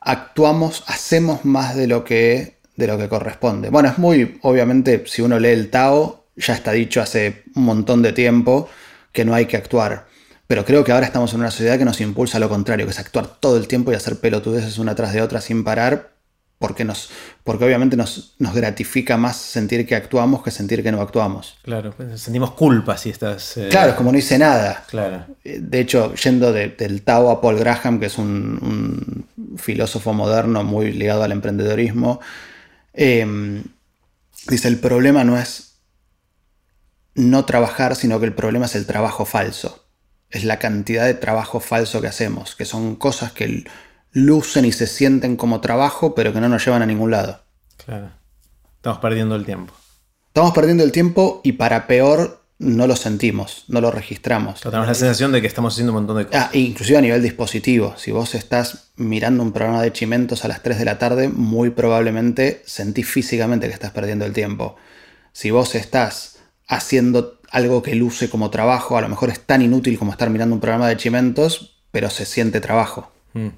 actuamos, 0.00 0.84
hacemos 0.86 1.44
más 1.44 1.76
de 1.76 1.86
lo 1.86 2.04
que, 2.04 2.58
de 2.76 2.86
lo 2.86 2.96
que 2.98 3.08
corresponde. 3.08 3.68
Bueno, 3.70 3.90
es 3.90 3.98
muy, 3.98 4.38
obviamente, 4.42 5.04
si 5.06 5.22
uno 5.22 5.38
lee 5.38 5.48
el 5.48 5.70
Tao, 5.70 6.17
ya 6.38 6.54
está 6.54 6.72
dicho 6.72 7.00
hace 7.00 7.44
un 7.54 7.64
montón 7.64 8.02
de 8.02 8.12
tiempo 8.12 8.68
que 9.12 9.24
no 9.24 9.34
hay 9.34 9.46
que 9.46 9.56
actuar. 9.56 10.06
Pero 10.46 10.64
creo 10.64 10.82
que 10.82 10.92
ahora 10.92 11.06
estamos 11.06 11.34
en 11.34 11.40
una 11.40 11.50
sociedad 11.50 11.78
que 11.78 11.84
nos 11.84 12.00
impulsa 12.00 12.38
a 12.38 12.40
lo 12.40 12.48
contrario, 12.48 12.86
que 12.86 12.92
es 12.92 12.98
actuar 12.98 13.26
todo 13.26 13.58
el 13.58 13.68
tiempo 13.68 13.92
y 13.92 13.94
hacer 13.94 14.18
pelotudeces 14.18 14.78
una 14.78 14.94
tras 14.94 15.12
de 15.12 15.20
otra 15.20 15.40
sin 15.40 15.62
parar 15.62 16.18
porque, 16.58 16.84
nos, 16.84 17.10
porque 17.44 17.64
obviamente 17.64 17.96
nos, 17.96 18.34
nos, 18.38 18.52
gratifica 18.52 19.16
más 19.16 19.36
sentir 19.36 19.86
que 19.86 19.94
actuamos 19.94 20.42
que 20.42 20.50
sentir 20.50 20.82
que 20.82 20.90
no 20.90 21.00
actuamos. 21.00 21.56
Claro, 21.62 21.94
sentimos 22.16 22.52
culpa 22.52 22.96
si 22.96 23.10
estás... 23.10 23.56
Eh, 23.56 23.68
claro, 23.70 23.90
es 23.90 23.94
como 23.94 24.10
no 24.10 24.18
hice 24.18 24.38
nada. 24.38 24.84
Claro. 24.88 25.24
Eh, 25.44 25.60
de 25.60 25.80
hecho, 25.80 26.14
yendo 26.14 26.52
del 26.52 27.02
Tao 27.02 27.30
a 27.30 27.40
Paul 27.40 27.58
Graham, 27.58 28.00
que 28.00 28.06
es 28.06 28.18
un, 28.18 29.24
filósofo 29.56 30.12
moderno 30.12 30.64
muy 30.64 30.92
ligado 30.92 31.22
al 31.22 31.32
emprendedorismo, 31.32 32.20
em, 32.92 33.62
dice, 34.48 34.68
el 34.68 34.78
problema 34.78 35.22
no 35.22 35.38
es 35.38 35.67
no 37.18 37.44
trabajar, 37.44 37.96
sino 37.96 38.20
que 38.20 38.26
el 38.26 38.32
problema 38.32 38.66
es 38.66 38.76
el 38.76 38.86
trabajo 38.86 39.26
falso. 39.26 39.84
es 40.30 40.44
la 40.44 40.58
cantidad 40.58 41.06
de 41.06 41.14
trabajo 41.14 41.58
falso 41.58 42.02
que 42.02 42.06
hacemos, 42.06 42.54
que 42.54 42.66
son 42.66 42.96
cosas 42.96 43.32
que 43.32 43.64
lucen 44.12 44.66
y 44.66 44.72
se 44.72 44.86
sienten 44.86 45.36
como 45.36 45.62
trabajo, 45.62 46.14
pero 46.14 46.34
que 46.34 46.40
no 46.40 46.50
nos 46.50 46.64
llevan 46.64 46.82
a 46.82 46.86
ningún 46.86 47.10
lado. 47.10 47.40
Claro. 47.82 48.10
Estamos 48.76 48.98
perdiendo 48.98 49.36
el 49.36 49.46
tiempo. 49.46 49.72
Estamos 50.26 50.52
perdiendo 50.52 50.84
el 50.84 50.92
tiempo 50.92 51.40
y 51.42 51.52
para 51.52 51.86
peor 51.86 52.44
no 52.58 52.86
lo 52.86 52.94
sentimos, 52.94 53.64
no 53.68 53.80
lo 53.80 53.90
registramos. 53.90 54.60
tenemos 54.60 54.86
la 54.86 54.94
sensación 54.94 55.32
de 55.32 55.40
que 55.40 55.46
estamos 55.46 55.72
haciendo 55.72 55.92
un 55.92 56.00
montón 56.00 56.18
de 56.18 56.26
cosas. 56.26 56.44
Ah, 56.44 56.50
inclusive 56.52 56.98
a 56.98 57.00
nivel 57.00 57.22
dispositivo. 57.22 57.94
Si 57.96 58.12
vos 58.12 58.34
estás 58.34 58.90
mirando 58.96 59.42
un 59.42 59.52
programa 59.52 59.82
de 59.82 59.92
chimentos 59.92 60.44
a 60.44 60.48
las 60.48 60.62
3 60.62 60.78
de 60.78 60.84
la 60.84 60.98
tarde, 60.98 61.28
muy 61.28 61.70
probablemente 61.70 62.62
sentís 62.66 63.08
físicamente 63.08 63.66
que 63.66 63.74
estás 63.74 63.92
perdiendo 63.92 64.26
el 64.26 64.34
tiempo. 64.34 64.76
Si 65.32 65.50
vos 65.50 65.74
estás 65.74 66.37
haciendo 66.68 67.40
algo 67.50 67.82
que 67.82 67.94
luce 67.94 68.28
como 68.28 68.50
trabajo, 68.50 68.96
a 68.96 69.00
lo 69.00 69.08
mejor 69.08 69.30
es 69.30 69.40
tan 69.40 69.62
inútil 69.62 69.98
como 69.98 70.12
estar 70.12 70.30
mirando 70.30 70.54
un 70.54 70.60
programa 70.60 70.88
de 70.88 70.96
chimentos, 70.96 71.80
pero 71.90 72.10
se 72.10 72.26
siente 72.26 72.60
trabajo. 72.60 73.10
Mm. 73.32 73.48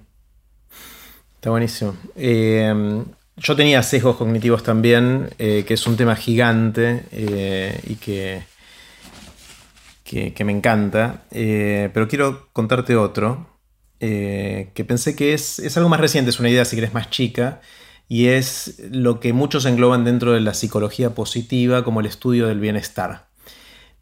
Está 1.35 1.51
buenísimo. 1.51 1.97
Eh, 2.17 3.03
yo 3.37 3.57
tenía 3.57 3.83
sesgos 3.83 4.17
cognitivos 4.17 4.63
también, 4.63 5.31
eh, 5.39 5.65
que 5.67 5.75
es 5.75 5.87
un 5.87 5.97
tema 5.97 6.15
gigante 6.15 7.05
eh, 7.13 7.81
y 7.87 7.97
que 7.97 8.49
que, 10.05 10.45
me 10.45 10.51
encanta, 10.51 11.23
pero 11.31 12.09
quiero 12.09 12.49
contarte 12.53 12.97
otro, 12.97 13.47
que 14.01 14.85
pensé 14.85 15.15
que 15.15 15.35
es, 15.35 15.61
es, 15.61 15.77
algo 15.77 15.89
más 15.89 16.01
reciente, 16.01 16.31
es 16.31 16.41
una 16.41 16.51
idea 16.51 16.65
si 16.65 16.75
querés 16.75 16.93
más 16.93 17.11
chica, 17.11 17.61
y 18.11 18.27
es 18.27 18.83
lo 18.91 19.21
que 19.21 19.33
muchos 19.33 19.67
engloban 19.67 20.05
dentro 20.05 20.33
de 20.33 20.41
la 20.41 20.53
psicología 20.53 21.15
positiva 21.15 21.85
como 21.85 22.01
el 22.01 22.07
estudio 22.07 22.49
del 22.49 22.59
bienestar. 22.59 23.29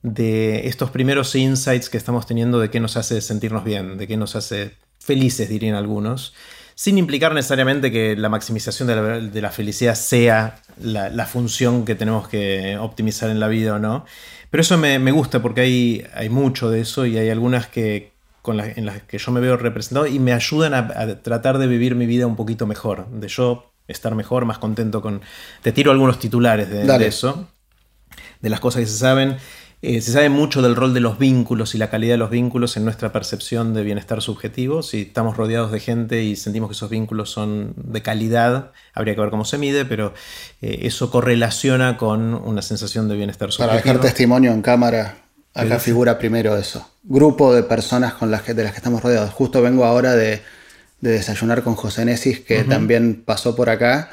De 0.00 0.66
estos 0.66 0.90
primeros 0.90 1.34
insights 1.34 1.90
que 1.90 1.98
estamos 1.98 2.26
teniendo 2.26 2.58
de 2.58 2.70
qué 2.70 2.80
nos 2.80 2.96
hace 2.96 3.20
sentirnos 3.20 3.64
bien, 3.64 3.98
de 3.98 4.08
qué 4.08 4.16
nos 4.16 4.34
hace 4.34 4.76
felices, 4.98 5.50
dirían 5.50 5.74
algunos, 5.74 6.32
sin 6.74 6.96
implicar 6.96 7.34
necesariamente 7.34 7.92
que 7.92 8.16
la 8.16 8.30
maximización 8.30 8.88
de 8.88 9.42
la, 9.42 9.50
felicidad 9.50 9.94
sea 9.94 10.62
la, 10.80 11.26
función 11.26 11.84
que 11.84 11.94
tenemos 11.94 12.28
que 12.28 12.78
optimizar 12.78 13.28
en 13.28 13.40
la 13.40 13.48
vida 13.48 13.74
o 13.74 13.78
no, 13.78 14.06
pero 14.48 14.62
eso 14.62 14.78
me, 14.78 15.12
gusta 15.12 15.42
porque 15.42 15.60
hay, 15.60 16.06
hay 16.14 16.30
mucho 16.30 16.70
de 16.70 16.80
eso 16.80 17.04
y 17.04 17.18
hay 17.18 17.28
algunas 17.28 17.66
que, 17.66 18.12
con 18.40 18.58
en 18.58 18.86
las 18.86 19.02
que 19.02 19.18
yo 19.18 19.32
me 19.32 19.40
veo 19.40 19.58
representado 19.58 20.06
y 20.06 20.18
me 20.18 20.32
ayudan 20.32 20.72
a, 20.72 21.20
tratar 21.20 21.58
de 21.58 21.66
vivir 21.66 21.94
mi 21.94 22.06
vida 22.06 22.26
un 22.26 22.36
poquito 22.36 22.66
mejor, 22.66 23.06
de 23.10 23.28
yo 23.28 23.68
estar 23.88 24.14
mejor, 24.14 24.44
más 24.44 24.58
contento 24.58 25.02
con... 25.02 25.22
Te 25.62 25.72
tiro 25.72 25.90
algunos 25.90 26.18
titulares 26.18 26.70
de, 26.70 26.84
de 26.84 27.06
eso, 27.06 27.48
de 28.40 28.50
las 28.50 28.60
cosas 28.60 28.80
que 28.80 28.86
se 28.86 28.98
saben. 28.98 29.38
Eh, 29.80 30.00
se 30.00 30.10
sabe 30.10 30.28
mucho 30.28 30.60
del 30.60 30.74
rol 30.74 30.92
de 30.92 30.98
los 30.98 31.18
vínculos 31.18 31.76
y 31.76 31.78
la 31.78 31.88
calidad 31.88 32.14
de 32.14 32.18
los 32.18 32.30
vínculos 32.30 32.76
en 32.76 32.84
nuestra 32.84 33.12
percepción 33.12 33.74
de 33.74 33.84
bienestar 33.84 34.20
subjetivo. 34.20 34.82
Si 34.82 35.02
estamos 35.02 35.36
rodeados 35.36 35.70
de 35.70 35.78
gente 35.78 36.24
y 36.24 36.34
sentimos 36.34 36.68
que 36.68 36.72
esos 36.72 36.90
vínculos 36.90 37.30
son 37.30 37.74
de 37.76 38.02
calidad, 38.02 38.72
habría 38.92 39.14
que 39.14 39.20
ver 39.20 39.30
cómo 39.30 39.44
se 39.44 39.56
mide, 39.56 39.84
pero 39.84 40.14
eh, 40.62 40.80
eso 40.82 41.12
correlaciona 41.12 41.96
con 41.96 42.34
una 42.34 42.60
sensación 42.60 43.08
de 43.08 43.14
bienestar 43.14 43.52
subjetivo. 43.52 43.68
Para 43.68 43.82
dejar 43.82 44.00
testimonio 44.00 44.50
en 44.50 44.62
cámara, 44.62 45.18
acá 45.54 45.78
figura 45.78 46.18
primero 46.18 46.56
eso. 46.56 46.84
Grupo 47.04 47.54
de 47.54 47.62
personas 47.62 48.14
con 48.14 48.32
las 48.32 48.42
que, 48.42 48.54
de 48.54 48.64
las 48.64 48.72
que 48.72 48.78
estamos 48.78 49.00
rodeados. 49.00 49.32
Justo 49.32 49.62
vengo 49.62 49.84
ahora 49.84 50.16
de, 50.16 50.42
desayunar 51.00 51.62
con 51.62 51.74
José 51.74 52.04
Nesis, 52.04 52.40
que 52.40 52.64
también 52.64 53.22
pasó 53.24 53.54
por 53.54 53.70
acá, 53.70 54.10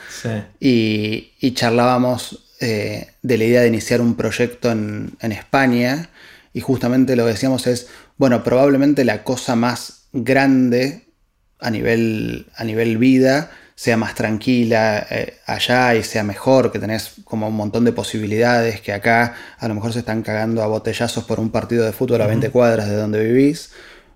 y, 0.60 1.32
y 1.40 1.52
charlábamos 1.52 2.46
eh, 2.62 3.08
de 3.22 3.38
la 3.38 3.44
idea 3.44 3.62
de 3.62 3.68
iniciar 3.68 4.00
un 4.00 4.16
proyecto 4.16 4.72
en, 4.72 5.18
España 5.20 6.10
y 6.54 6.62
justamente 6.62 7.18
lo 7.18 7.26
que 7.26 7.32
decíamos 7.32 7.68
es, 7.68 7.90
bueno, 8.18 8.46
probablemente 8.46 9.04
la 9.04 9.26
cosa 9.26 9.58
más 9.58 10.06
grande 10.14 11.04
a 11.60 11.70
nivel, 11.70 12.48
a 12.56 12.64
nivel 12.64 12.98
vida 12.98 13.52
sea 13.76 13.98
más 13.98 14.16
tranquila 14.16 15.06
eh, 15.10 15.34
allá 15.46 15.96
y 15.96 16.04
sea 16.04 16.24
mejor, 16.24 16.72
que 16.72 16.80
tenés 16.80 17.16
como 17.26 17.50
un 17.50 17.56
montón 17.56 17.84
de 17.84 17.92
posibilidades, 17.92 18.80
que 18.80 18.94
acá 18.94 19.36
a 19.60 19.68
lo 19.68 19.76
mejor 19.76 19.92
se 19.92 20.00
están 20.00 20.24
cagando 20.24 20.64
a 20.64 20.68
botellazos 20.68 21.26
por 21.26 21.42
un 21.42 21.50
partido 21.50 21.84
de 21.84 21.92
fútbol 21.92 22.22
a 22.22 22.28
20 22.28 22.52
cuadras 22.52 22.88
de 22.88 22.96
donde 22.96 23.22
vivís, 23.22 23.72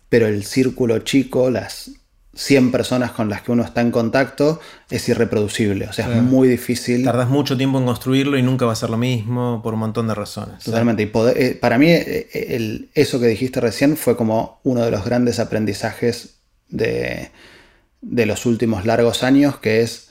pero 0.07 0.27
el 0.27 0.45
círculo 0.45 0.99
chico, 0.99 1.49
las 1.49 1.91
100 2.39 2.71
personas 2.71 3.11
con 3.11 3.27
las 3.27 3.41
que 3.41 3.51
uno 3.51 3.63
está 3.63 3.81
en 3.81 3.91
contacto 3.91 4.61
es 4.89 5.09
irreproducible. 5.09 5.87
O 5.87 5.93
sea, 5.93 6.09
es 6.15 6.23
muy 6.23 6.47
difícil. 6.47 7.03
Tardas 7.03 7.27
mucho 7.27 7.57
tiempo 7.57 7.79
en 7.79 7.85
construirlo 7.85 8.37
y 8.37 8.41
nunca 8.41 8.65
va 8.65 8.71
a 8.71 8.77
ser 8.77 8.89
lo 8.89 8.97
mismo 8.97 9.59
por 9.61 9.73
un 9.73 9.81
montón 9.81 10.07
de 10.07 10.15
razones. 10.15 10.63
Totalmente. 10.63 11.03
Y 11.03 11.11
eh, 11.35 11.57
para 11.59 11.77
mí, 11.77 11.87
eh, 11.89 12.89
eso 12.93 13.19
que 13.19 13.27
dijiste 13.27 13.59
recién 13.59 13.97
fue 13.97 14.15
como 14.15 14.61
uno 14.63 14.85
de 14.85 14.89
los 14.89 15.03
grandes 15.03 15.37
aprendizajes 15.37 16.39
de, 16.69 17.29
de 17.99 18.25
los 18.25 18.45
últimos 18.45 18.85
largos 18.85 19.23
años, 19.23 19.57
que 19.57 19.81
es 19.81 20.07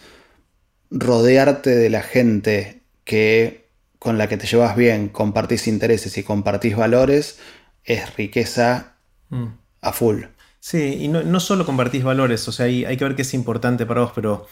rodearte 0.90 1.70
de 1.70 1.88
la 1.88 2.02
gente 2.02 2.82
que 3.05 3.68
con 3.98 4.18
la 4.18 4.28
que 4.28 4.36
te 4.36 4.46
llevas 4.46 4.76
bien, 4.76 5.09
compartís 5.09 5.66
intereses 5.66 6.18
y 6.18 6.22
compartís 6.22 6.76
valores, 6.76 7.38
es 7.84 8.16
riqueza 8.16 8.96
mm. 9.30 9.46
a 9.80 9.92
full. 9.92 10.24
Sí, 10.60 10.98
y 11.01 11.09
no, 11.09 11.40
solo 11.40 11.64
compartís 11.64 12.02
valores, 12.02 12.47
o 12.48 12.52
sea, 12.52 12.66
hay, 12.66 12.85
hay, 12.85 12.97
que 12.97 13.05
ver 13.05 13.14
qué 13.14 13.22
es 13.22 13.32
importante 13.32 13.86
para 13.86 14.01
vos, 14.01 14.12
pero 14.14 14.47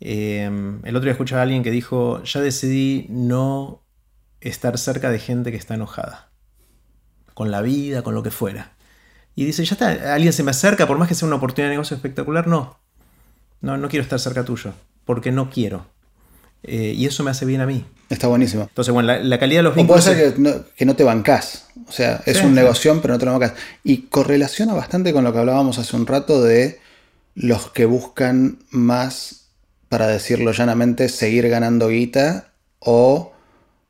em, 0.00 0.84
el 0.84 0.96
otro 0.96 1.04
día 1.04 1.12
escuchaba 1.12 1.40
a 1.40 1.44
alguien 1.44 1.62
que 1.62 1.70
dijo, 1.70 2.22
ya 2.24 2.40
decidí 2.40 3.06
no 3.08 3.84
estar 4.40 4.76
cerca 4.76 5.10
de 5.10 5.20
gente 5.20 5.52
que 5.52 5.56
está 5.56 5.74
enojada, 5.74 6.32
con 7.34 7.50
la 7.50 7.62
vida, 7.62 8.02
con 8.02 8.14
lo 8.14 8.22
que 8.22 8.30
fuera. 8.32 8.72
Y 9.36 9.44
dice, 9.44 9.64
ya 9.64 9.74
está, 9.74 10.14
alguien 10.14 10.32
se 10.32 10.42
me 10.42 10.50
acerca, 10.50 10.86
por 10.86 10.98
más 10.98 11.08
que 11.08 11.14
sea 11.14 11.26
una 11.26 11.36
oportunidad 11.36 11.68
de 11.68 11.74
negocio 11.74 11.96
espectacular, 11.96 12.48
no, 12.48 12.80
no, 13.60 13.76
no 13.76 13.88
quiero 13.88 14.02
estar 14.02 14.18
cerca 14.18 14.44
tuyo, 14.44 14.72
porque 15.04 15.30
no 15.30 15.48
quiero. 15.48 15.86
Eh, 16.64 16.92
y 16.96 17.06
eso 17.06 17.22
me 17.22 17.30
hace 17.30 17.46
bien 17.46 17.60
a 17.60 17.66
mí. 17.66 17.84
Está 18.12 18.26
buenísimo. 18.26 18.64
Entonces, 18.64 18.92
bueno, 18.92 19.16
la, 19.16 19.38
calidad 19.38 19.60
de 19.60 19.62
los 19.62 19.74
vínculos. 19.74 20.06
O 20.06 20.10
puede 20.10 20.32
ser 20.34 20.64
que 20.76 20.84
no, 20.84 20.94
te 20.94 21.02
bancás. 21.02 21.68
O 21.88 21.92
sea, 21.92 22.20
es 22.26 22.42
un 22.42 22.54
negocio, 22.54 23.00
pero 23.00 23.14
no 23.14 23.18
te 23.18 23.24
lo 23.24 23.32
bancás. 23.32 23.54
Y 23.82 24.02
correlaciona 24.02 24.74
bastante 24.74 25.14
con 25.14 25.24
lo 25.24 25.32
que 25.32 25.38
hablábamos 25.38 25.78
hace 25.78 25.96
un 25.96 26.06
rato 26.06 26.42
de 26.42 26.78
los 27.34 27.70
que 27.70 27.86
buscan 27.86 28.58
más, 28.70 29.46
para 29.88 30.08
decirlo 30.08 30.52
llanamente, 30.52 31.08
seguir 31.08 31.48
ganando 31.48 31.88
guita 31.88 32.52
o 32.80 33.32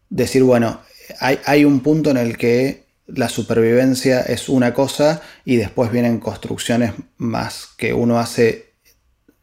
decir, 0.08 0.44
bueno, 0.44 0.80
hay, 1.18 1.40
hay 1.44 1.64
un 1.64 1.80
punto 1.80 2.10
en 2.10 2.16
el 2.16 2.36
que 2.36 2.84
la 3.08 3.28
supervivencia 3.28 4.20
es 4.20 4.48
una 4.48 4.72
cosa 4.72 5.20
y 5.44 5.56
después 5.56 5.90
vienen 5.90 6.20
construcciones 6.20 6.92
más 7.16 7.70
que 7.76 7.92
uno 7.92 8.20
hace 8.20 8.71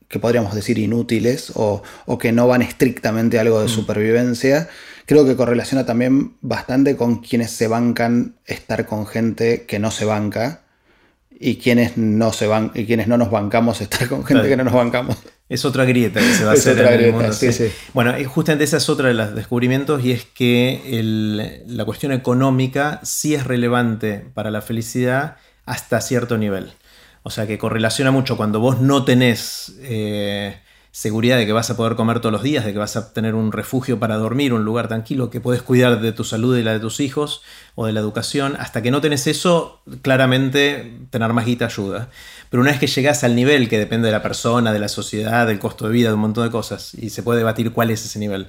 que 0.10 0.19
podríamos 0.19 0.53
decir 0.53 0.77
inútiles 0.80 1.53
o, 1.56 1.81
que 2.19 2.31
no 2.31 2.48
van 2.48 2.61
estrictamente 2.61 3.38
a 3.38 3.41
algo 3.41 3.61
de 3.61 3.68
mm. 3.68 3.69
supervivencia, 3.69 4.68
creo 5.06 5.26
que 5.26 5.36
correlaciona 5.36 5.86
también 5.86 6.34
bastante 6.41 6.98
con 6.98 7.18
quienes 7.22 7.52
se 7.52 7.68
bancan 7.68 8.36
estar 8.45 8.86
con 8.86 9.06
gente 9.06 9.65
que 9.65 9.80
no 9.80 9.91
se 9.91 10.06
banca 10.06 10.64
y 11.40 11.56
quienes 11.56 11.95
no 11.95 12.34
se 12.34 12.48
van 12.48 12.72
y 12.73 12.86
quienes 12.86 13.07
no 13.07 13.18
nos 13.18 13.31
bancamos 13.31 13.80
estar 13.81 14.10
con 14.10 14.26
gente 14.26 14.49
que 14.49 14.57
no 14.57 14.65
nos 14.65 14.73
bancamos. 14.73 15.15
Es 15.48 15.64
otra 15.64 15.86
grieta 15.86 16.19
que 16.19 16.34
se 16.34 16.44
va 16.44 16.52
a 16.52 16.53
hacer 16.56 16.77
en 16.80 16.88
el 16.88 17.14
mundo. 17.14 17.30
Bueno, 17.94 18.14
justamente 18.27 18.65
esa 18.65 18.77
es 18.77 18.90
otra 18.90 19.07
de 19.07 19.14
los 19.14 19.34
descubrimientos 19.36 20.03
y 20.03 20.11
es 20.11 20.26
que 20.26 21.61
la 21.68 21.86
cuestión 21.86 22.11
económica 22.11 22.99
sí 23.03 23.36
es 23.36 23.45
relevante 23.45 24.26
para 24.34 24.52
la 24.52 24.61
felicidad 24.61 25.38
hasta 25.65 26.02
cierto 26.02 26.38
nivel. 26.38 26.73
O 27.23 27.29
sea 27.29 27.47
que 27.47 27.57
correlaciona 27.57 28.11
mucho 28.11 28.37
cuando 28.37 28.59
vos 28.59 28.79
no 28.79 29.03
tenés 29.03 29.75
eh, 29.81 30.59
seguridad 30.91 31.37
de 31.37 31.45
que 31.45 31.53
vas 31.53 31.69
a 31.69 31.77
poder 31.77 31.95
comer 31.95 32.19
todos 32.19 32.33
los 32.33 32.43
días, 32.43 32.65
de 32.65 32.73
que 32.73 32.79
vas 32.79 32.95
a 32.95 33.13
tener 33.13 33.35
un 33.35 33.51
refugio 33.51 33.99
para 33.99 34.15
dormir, 34.15 34.53
un 34.53 34.65
lugar 34.65 34.87
tranquilo, 34.87 35.29
que 35.29 35.39
puedes 35.39 35.61
cuidar 35.61 36.01
de 36.01 36.11
tu 36.11 36.23
salud 36.23 36.57
y 36.57 36.63
la 36.63 36.73
de 36.73 36.79
tus 36.79 36.99
hijos 36.99 37.41
o 37.75 37.85
de 37.85 37.93
la 37.93 37.99
educación. 37.99 38.55
Hasta 38.59 38.81
que 38.81 38.89
no 38.89 39.01
tenés 39.01 39.27
eso, 39.27 39.81
claramente 40.01 40.99
tener 41.09 41.31
más 41.33 41.45
guita 41.45 41.65
ayuda. 41.65 42.09
Pero 42.49 42.61
una 42.61 42.71
vez 42.71 42.79
que 42.79 42.87
llegás 42.87 43.23
al 43.23 43.35
nivel 43.35 43.69
que 43.69 43.77
depende 43.77 44.07
de 44.07 44.11
la 44.13 44.23
persona, 44.23 44.73
de 44.73 44.79
la 44.79 44.89
sociedad, 44.89 45.45
del 45.45 45.59
costo 45.59 45.87
de 45.87 45.93
vida, 45.93 46.09
de 46.09 46.15
un 46.15 46.21
montón 46.21 46.45
de 46.45 46.51
cosas, 46.51 46.93
y 46.95 47.09
se 47.11 47.21
puede 47.21 47.39
debatir 47.39 47.71
cuál 47.71 47.91
es 47.91 48.03
ese 48.05 48.17
nivel. 48.17 48.47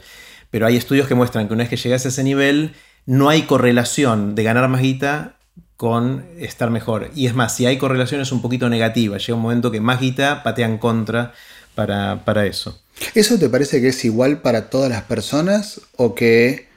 Pero 0.50 0.66
hay 0.66 0.76
estudios 0.76 1.06
que 1.06 1.14
muestran 1.14 1.46
que 1.46 1.54
una 1.54 1.64
vez 1.64 1.70
que 1.70 1.76
llegás 1.76 2.06
a 2.06 2.08
ese 2.08 2.24
nivel, 2.24 2.74
no 3.06 3.28
hay 3.28 3.42
correlación 3.42 4.34
de 4.34 4.42
ganar 4.42 4.68
más 4.68 4.80
guita 4.80 5.36
con 5.80 6.26
estar 6.38 6.68
mejor. 6.68 7.10
Y 7.14 7.26
es 7.26 7.34
más, 7.34 7.56
si 7.56 7.64
hay 7.64 7.78
correlaciones 7.78 8.32
un 8.32 8.42
poquito 8.42 8.68
negativas, 8.68 9.26
llega 9.26 9.36
un 9.36 9.40
momento 9.40 9.70
que 9.70 9.80
más 9.80 9.98
guita 9.98 10.42
patean 10.42 10.76
contra 10.76 11.32
para, 11.74 12.22
para 12.26 12.44
eso. 12.44 12.82
¿Eso 13.14 13.38
te 13.38 13.48
parece 13.48 13.80
que 13.80 13.88
es 13.88 14.04
igual 14.04 14.42
para 14.42 14.68
todas 14.68 14.90
las 14.90 15.04
personas 15.04 15.80
o 15.96 16.14
que, 16.14 16.68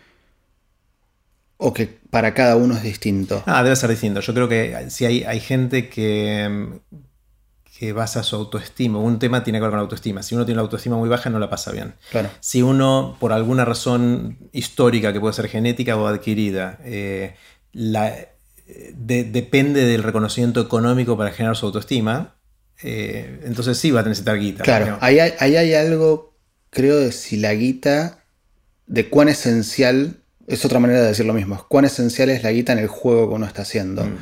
o 1.58 1.74
que 1.74 1.88
para 2.10 2.34
cada 2.34 2.56
uno 2.56 2.78
es 2.78 2.84
distinto? 2.84 3.44
Ah, 3.46 3.62
debe 3.62 3.76
ser 3.76 3.90
distinto. 3.90 4.22
Yo 4.22 4.34
creo 4.34 4.48
que 4.48 4.86
si 4.90 5.04
hay, 5.04 5.26
hay 5.26 5.42
gente 5.42 5.90
que, 5.90 6.80
que 7.78 7.92
basa 7.92 8.24
su 8.24 8.38
autoestima, 8.38 9.00
un 9.00 9.20
tema 9.20 9.44
tiene 9.44 9.60
que 9.60 9.64
ver 9.64 9.72
con 9.72 9.80
la 9.80 9.84
autoestima. 9.84 10.24
Si 10.24 10.34
uno 10.34 10.46
tiene 10.46 10.56
la 10.56 10.62
autoestima 10.62 10.96
muy 10.96 11.10
baja, 11.10 11.30
no 11.30 11.40
la 11.40 11.50
pasa 11.50 11.74
bien. 11.74 11.96
Claro. 12.10 12.30
Si 12.40 12.62
uno, 12.62 13.18
por 13.20 13.34
alguna 13.34 13.66
razón 13.66 14.38
histórica, 14.54 15.12
que 15.12 15.20
puede 15.20 15.34
ser 15.34 15.50
genética 15.50 15.98
o 15.98 16.08
adquirida, 16.08 16.80
eh, 16.86 17.36
la, 17.74 18.30
depende 18.96 19.86
del 19.86 20.04
reconocimiento 20.04 20.62
económico 20.62 21.18
para 21.18 21.32
generar 21.32 21.56
su 21.56 21.66
autoestima. 21.66 22.36
Eh, 22.82 23.42
entonces 23.46 23.78
sí 23.78 23.92
va 23.92 24.02
a 24.02 24.04
necesitar 24.04 24.38
guita. 24.40 24.64
Claro, 24.64 24.98
ahí 25.02 25.20
hay, 25.20 25.34
hay, 25.40 25.74
algo, 25.74 26.36
creo, 26.70 26.98
de 26.98 27.12
si 27.12 27.38
la 27.38 27.54
guita, 27.54 28.24
de 28.88 29.10
cuán 29.10 29.30
esencial, 29.30 30.18
es 30.48 30.66
otra 30.66 30.80
manera 30.80 31.02
de 31.02 31.08
decir 31.08 31.26
lo 31.26 31.34
mismo, 31.34 31.66
cuán 31.70 31.86
esencial 31.86 32.30
es 32.30 32.44
la 32.44 32.52
guita 32.52 32.74
en 32.74 32.80
el 32.80 32.88
juego 32.88 33.30
que 33.30 33.36
uno 33.36 33.46
está 33.46 33.62
haciendo. 33.62 34.04
Mm. 34.04 34.18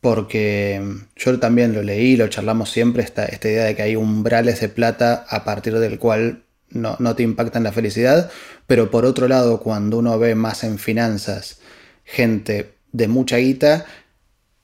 Porque 0.00 0.82
yo 1.16 1.38
también 1.38 1.72
lo 1.72 1.82
leí, 1.82 2.16
lo 2.16 2.28
charlamos 2.28 2.70
siempre, 2.70 3.02
esta, 3.02 3.24
esta 3.24 3.48
idea 3.48 3.64
de 3.64 3.74
que 3.74 3.82
hay 3.82 3.96
umbrales 3.96 4.60
de 4.60 4.68
plata 4.68 5.24
a 5.28 5.44
partir 5.44 5.78
del 5.78 5.98
cual 5.98 6.44
no, 6.68 6.96
no 6.98 7.16
te 7.16 7.22
impactan 7.22 7.62
la 7.62 7.72
felicidad, 7.72 8.30
pero 8.66 8.90
por 8.90 9.06
otro 9.06 9.28
lado, 9.28 9.60
cuando 9.60 9.98
uno 9.98 10.18
ve 10.18 10.34
más 10.34 10.62
en 10.62 10.78
finanzas 10.78 11.60
gente 12.04 12.73
de 12.94 13.08
mucha 13.08 13.36
guita, 13.38 13.84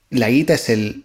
la 0.09 0.29
guita 0.29 0.53
es 0.53 0.69
el, 0.69 1.03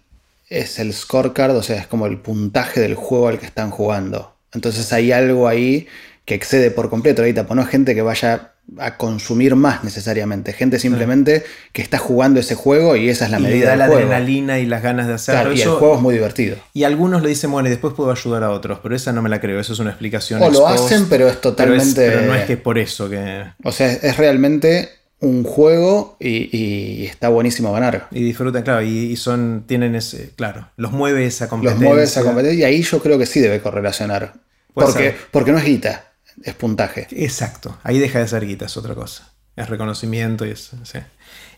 es 0.49 0.79
el 0.79 0.93
scorecard, 0.93 1.55
o 1.55 1.61
sea, 1.61 1.75
es 1.75 1.85
como 1.85 2.07
el 2.07 2.17
puntaje 2.19 2.79
del 2.79 2.95
juego 2.95 3.27
al 3.27 3.37
que 3.37 3.45
están 3.45 3.69
jugando. 3.69 4.33
Entonces 4.53 4.91
hay 4.93 5.11
algo 5.11 5.47
ahí 5.47 5.87
que 6.23 6.35
excede 6.35 6.71
por 6.71 6.89
completo 6.89 7.21
la 7.21 7.27
guita, 7.27 7.45
pues 7.45 7.55
no 7.55 7.61
es 7.61 7.67
gente 7.67 7.93
que 7.93 8.01
vaya 8.01 8.53
a 8.77 8.97
consumir 8.97 9.55
más 9.55 9.83
necesariamente, 9.83 10.51
gente 10.51 10.79
simplemente 10.79 11.43
que 11.71 11.81
está 11.81 11.97
jugando 11.97 12.39
ese 12.39 12.55
juego 12.55 12.95
y 12.95 13.09
esa 13.09 13.25
es 13.25 13.31
la 13.31 13.39
medida 13.39 13.69
da 13.69 13.75
la 13.77 13.85
adrenalina 13.85 14.59
y 14.59 14.65
las 14.65 14.81
ganas 14.81 15.07
de 15.07 15.13
hacerlo. 15.13 15.53
y 15.53 15.61
el 15.61 15.69
juego 15.69 15.95
es 15.95 16.01
muy 16.01 16.13
divertido. 16.13 16.57
Y 16.73 16.83
algunos 16.85 17.21
le 17.23 17.29
dicen, 17.29 17.51
bueno, 17.51 17.67
y 17.67 17.71
después 17.71 17.93
puedo 17.93 18.11
ayudar 18.11 18.43
a 18.43 18.51
otros, 18.51 18.79
pero 18.81 18.95
esa 18.95 19.11
no 19.11 19.21
me 19.21 19.29
la 19.29 19.41
creo, 19.41 19.59
eso 19.59 19.73
es 19.73 19.79
una 19.79 19.89
explicación. 19.89 20.41
O 20.41 20.49
lo 20.49 20.67
hacen, 20.67 21.07
pero 21.09 21.27
es 21.27 21.41
totalmente... 21.41 22.09
pero 22.09 22.21
no 22.21 22.35
es 22.35 22.45
que 22.45 22.53
es 22.53 22.59
por 22.59 22.77
eso 22.77 23.09
que... 23.09 23.43
O 23.63 23.71
sea, 23.73 23.91
es 23.91 24.15
realmente 24.15 24.97
un 25.19 25.43
juego 25.43 26.17
y, 26.19 27.05
está 27.05 27.29
buenísimo 27.29 27.71
ganar. 27.71 28.07
Y 28.11 28.23
disfrutan, 28.23 28.63
claro, 28.63 28.81
y, 28.83 29.15
son, 29.17 29.63
tienen 29.67 29.95
ese, 29.95 30.31
claro, 30.35 30.69
los 30.77 30.91
mueve 30.91 31.25
esa 31.25 31.49
competencia. 31.49 31.83
Los 31.83 31.89
mueve 31.89 32.03
esa 32.03 32.23
competencia 32.23 32.59
y 32.59 32.63
ahí 32.63 32.81
yo 32.83 33.01
creo 33.01 33.17
que 33.17 33.25
sí 33.25 33.39
debe 33.39 33.61
correlacionar. 33.61 34.33
Porque, 34.73 35.15
porque 35.31 35.51
no 35.51 35.57
es 35.57 35.65
guita, 35.65 36.11
es 36.43 36.53
puntaje. 36.53 37.07
Exacto, 37.11 37.77
ahí 37.83 37.97
deja 37.99 38.19
de 38.19 38.27
ser 38.27 38.45
guita, 38.45 38.65
es 38.65 38.77
otra 38.77 38.93
cosa. 38.93 39.33
Es 39.55 39.69
reconocimiento 39.69 40.45
y 40.45 40.51
eso. 40.51 40.77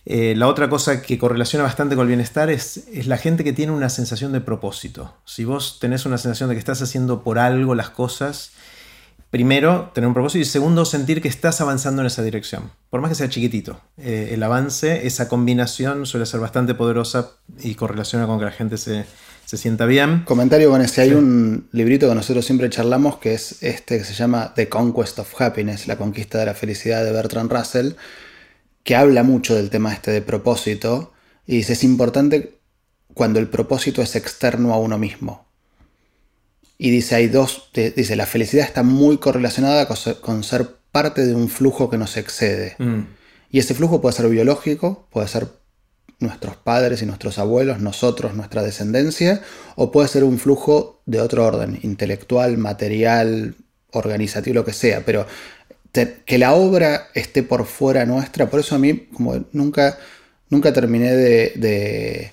Eh, 0.05 0.33
la 0.37 0.47
otra 0.47 0.69
cosa 0.69 1.01
que 1.01 1.17
correlaciona 1.17 1.65
bastante 1.65 1.95
con 1.95 2.03
el 2.03 2.07
bienestar 2.07 2.49
es, 2.49 2.87
es 2.93 3.07
la 3.07 3.17
gente 3.17 3.43
que 3.43 3.51
tiene 3.51 3.73
una 3.73 3.89
sensación 3.89 4.31
de 4.31 4.39
propósito. 4.39 5.17
Si 5.25 5.43
vos 5.43 5.79
tenés 5.81 6.05
una 6.05 6.17
sensación 6.17 6.47
de 6.47 6.55
que 6.55 6.59
estás 6.59 6.81
haciendo 6.81 7.23
por 7.23 7.37
algo 7.39 7.75
las 7.75 7.89
cosas, 7.89 8.53
primero, 9.29 9.91
tener 9.93 10.07
un 10.07 10.13
propósito 10.13 10.41
y 10.41 10.45
segundo, 10.45 10.85
sentir 10.85 11.21
que 11.21 11.27
estás 11.27 11.61
avanzando 11.61 12.01
en 12.01 12.07
esa 12.07 12.23
dirección, 12.23 12.71
por 12.89 13.01
más 13.01 13.09
que 13.09 13.15
sea 13.15 13.29
chiquitito. 13.29 13.79
Eh, 13.97 14.29
el 14.31 14.41
avance, 14.43 15.05
esa 15.05 15.27
combinación 15.27 16.05
suele 16.05 16.25
ser 16.25 16.39
bastante 16.39 16.73
poderosa 16.73 17.31
y 17.59 17.75
correlaciona 17.75 18.25
con 18.25 18.39
que 18.39 18.45
la 18.45 18.51
gente 18.51 18.77
se, 18.77 19.05
sienta 19.45 19.85
bien. 19.85 20.23
Comentario 20.25 20.69
con 20.69 20.81
ese, 20.81 21.01
hay 21.01 21.13
un 21.13 21.69
librito 21.71 22.09
que 22.09 22.15
nosotros 22.15 22.45
siempre 22.45 22.69
charlamos 22.69 23.17
que 23.17 23.33
es 23.33 23.61
este 23.63 23.97
que 23.97 24.03
se 24.03 24.13
llama 24.13 24.53
The 24.55 24.69
Conquest 24.69 25.19
of 25.19 25.41
Happiness, 25.41 25.87
la 25.87 25.97
conquista 25.97 26.39
de 26.39 26.45
la 26.45 26.53
felicidad 26.53 27.03
de 27.03 27.11
Bertrand 27.11 27.51
Russell, 27.51 27.93
que 28.83 28.95
habla 28.95 29.23
mucho 29.23 29.55
del 29.55 29.69
tema 29.69 29.93
este 29.93 30.11
de 30.11 30.21
propósito 30.21 31.13
y 31.45 31.57
dice 31.57 31.73
es 31.73 31.83
importante 31.83 32.59
cuando 33.13 33.39
el 33.39 33.47
propósito 33.47 34.01
es 34.01 34.15
externo 34.15 34.73
a 34.73 34.79
uno 34.79 34.97
mismo. 34.97 35.48
Y 36.81 36.91
dice, 36.91 37.15
hay 37.15 37.27
dos, 37.27 37.69
dice, 37.73 38.15
la 38.15 38.25
felicidad 38.25 38.65
está 38.65 38.83
muy 38.83 39.17
correlacionada 39.17 39.85
con 39.85 40.43
ser, 40.43 40.67
parte 40.91 41.25
de 41.25 41.35
un 41.35 41.49
flujo 41.49 41.89
que 41.89 41.97
nos 41.97 42.15
excede. 42.15 42.75
Mm. 42.79 43.01
Y 43.51 43.59
ese 43.59 43.75
flujo 43.75 44.01
puede 44.01 44.15
ser 44.15 44.29
biológico, 44.29 45.05
puede 45.11 45.27
ser 45.27 45.49
nuestros 46.19 46.55
padres 46.55 47.01
y 47.01 47.05
nuestros 47.05 47.37
abuelos, 47.37 47.81
nosotros, 47.81 48.33
nuestra 48.33 48.63
descendencia, 48.63 49.41
o 49.75 49.91
puede 49.91 50.07
ser 50.07 50.23
un 50.23 50.39
flujo 50.39 51.01
de 51.05 51.19
otro 51.19 51.45
orden, 51.45 51.79
intelectual, 51.83 52.57
material, 52.57 53.55
organizativo, 53.91 54.55
lo 54.55 54.65
que 54.65 54.73
sea, 54.73 55.03
pero 55.05 55.27
que 55.91 56.37
la 56.37 56.53
obra 56.53 57.09
esté 57.13 57.43
por 57.43 57.65
fuera 57.65 58.05
nuestra, 58.05 58.49
por 58.49 58.61
eso 58.61 58.75
a 58.75 58.79
mí 58.79 59.09
como 59.13 59.45
nunca, 59.51 59.97
nunca 60.49 60.71
terminé 60.71 61.13
de 61.13 61.53
de 61.55 62.31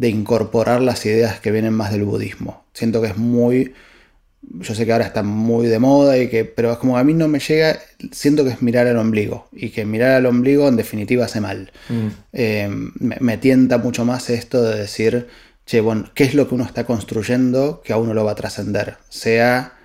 incorporar 0.00 0.80
las 0.80 1.04
ideas 1.06 1.40
que 1.40 1.50
vienen 1.50 1.72
más 1.72 1.92
del 1.92 2.04
budismo. 2.04 2.64
Siento 2.72 3.00
que 3.00 3.08
es 3.08 3.16
muy... 3.16 3.74
Yo 4.60 4.74
sé 4.74 4.84
que 4.84 4.92
ahora 4.92 5.06
está 5.06 5.22
muy 5.22 5.68
de 5.68 5.78
moda, 5.78 6.18
y 6.18 6.28
que, 6.28 6.44
pero 6.44 6.70
es 6.70 6.76
como 6.76 6.98
a 6.98 7.04
mí 7.04 7.14
no 7.14 7.28
me 7.28 7.38
llega, 7.38 7.78
siento 8.12 8.44
que 8.44 8.50
es 8.50 8.60
mirar 8.60 8.86
al 8.86 8.98
ombligo 8.98 9.48
y 9.52 9.70
que 9.70 9.86
mirar 9.86 10.10
al 10.10 10.26
ombligo 10.26 10.68
en 10.68 10.76
definitiva 10.76 11.24
hace 11.24 11.40
mal. 11.40 11.72
Mm. 11.88 12.08
Eh, 12.34 12.68
me, 12.98 13.38
tienta 13.38 13.78
mucho 13.78 14.04
más 14.04 14.28
esto 14.28 14.62
de 14.62 14.80
decir, 14.80 15.28
che, 15.64 15.80
bueno, 15.80 16.10
¿qué 16.14 16.24
es 16.24 16.34
lo 16.34 16.46
que 16.46 16.56
uno 16.56 16.64
está 16.64 16.84
construyendo 16.84 17.80
que 17.82 17.94
a 17.94 17.96
uno 17.96 18.12
lo 18.12 18.26
va 18.26 18.32
a 18.32 18.34
trascender? 18.34 18.98
Sea 19.08 19.78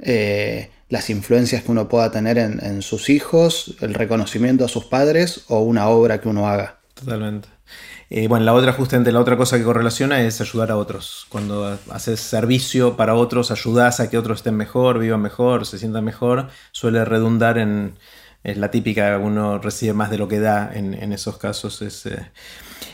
eh, 0.00 0.70
las 0.88 1.08
influencias 1.08 1.62
que 1.62 1.70
uno 1.70 1.88
pueda 1.88 2.10
tener 2.10 2.36
en, 2.36 2.58
en 2.64 2.82
sus 2.82 3.10
hijos, 3.10 3.76
el 3.80 3.94
reconocimiento 3.94 4.64
a 4.64 4.68
sus 4.68 4.86
padres 4.86 5.42
o 5.46 5.60
una 5.60 5.88
obra 5.88 6.20
que 6.20 6.28
uno 6.28 6.48
haga. 6.48 6.80
Totalmente. 6.94 7.48
Eh, 8.12 8.26
bueno, 8.26 8.44
la 8.44 8.54
otra, 8.54 8.72
justamente 8.72 9.12
la 9.12 9.20
otra 9.20 9.36
cosa 9.36 9.56
que 9.56 9.62
correlaciona 9.62 10.20
es 10.22 10.40
ayudar 10.40 10.72
a 10.72 10.76
otros. 10.76 11.26
Cuando 11.28 11.78
haces 11.90 12.18
servicio 12.18 12.96
para 12.96 13.14
otros, 13.14 13.52
ayudas 13.52 14.00
a 14.00 14.10
que 14.10 14.18
otros 14.18 14.40
estén 14.40 14.56
mejor, 14.56 14.98
vivan 14.98 15.22
mejor, 15.22 15.64
se 15.64 15.78
sientan 15.78 16.04
mejor, 16.04 16.48
suele 16.72 17.04
redundar 17.04 17.56
en, 17.56 17.94
es 18.42 18.56
la 18.56 18.72
típica, 18.72 19.16
uno 19.18 19.58
recibe 19.60 19.92
más 19.92 20.10
de 20.10 20.18
lo 20.18 20.26
que 20.26 20.40
da 20.40 20.72
en, 20.74 21.12
esos 21.12 21.38
casos. 21.38 21.80
Eh. 21.82 22.30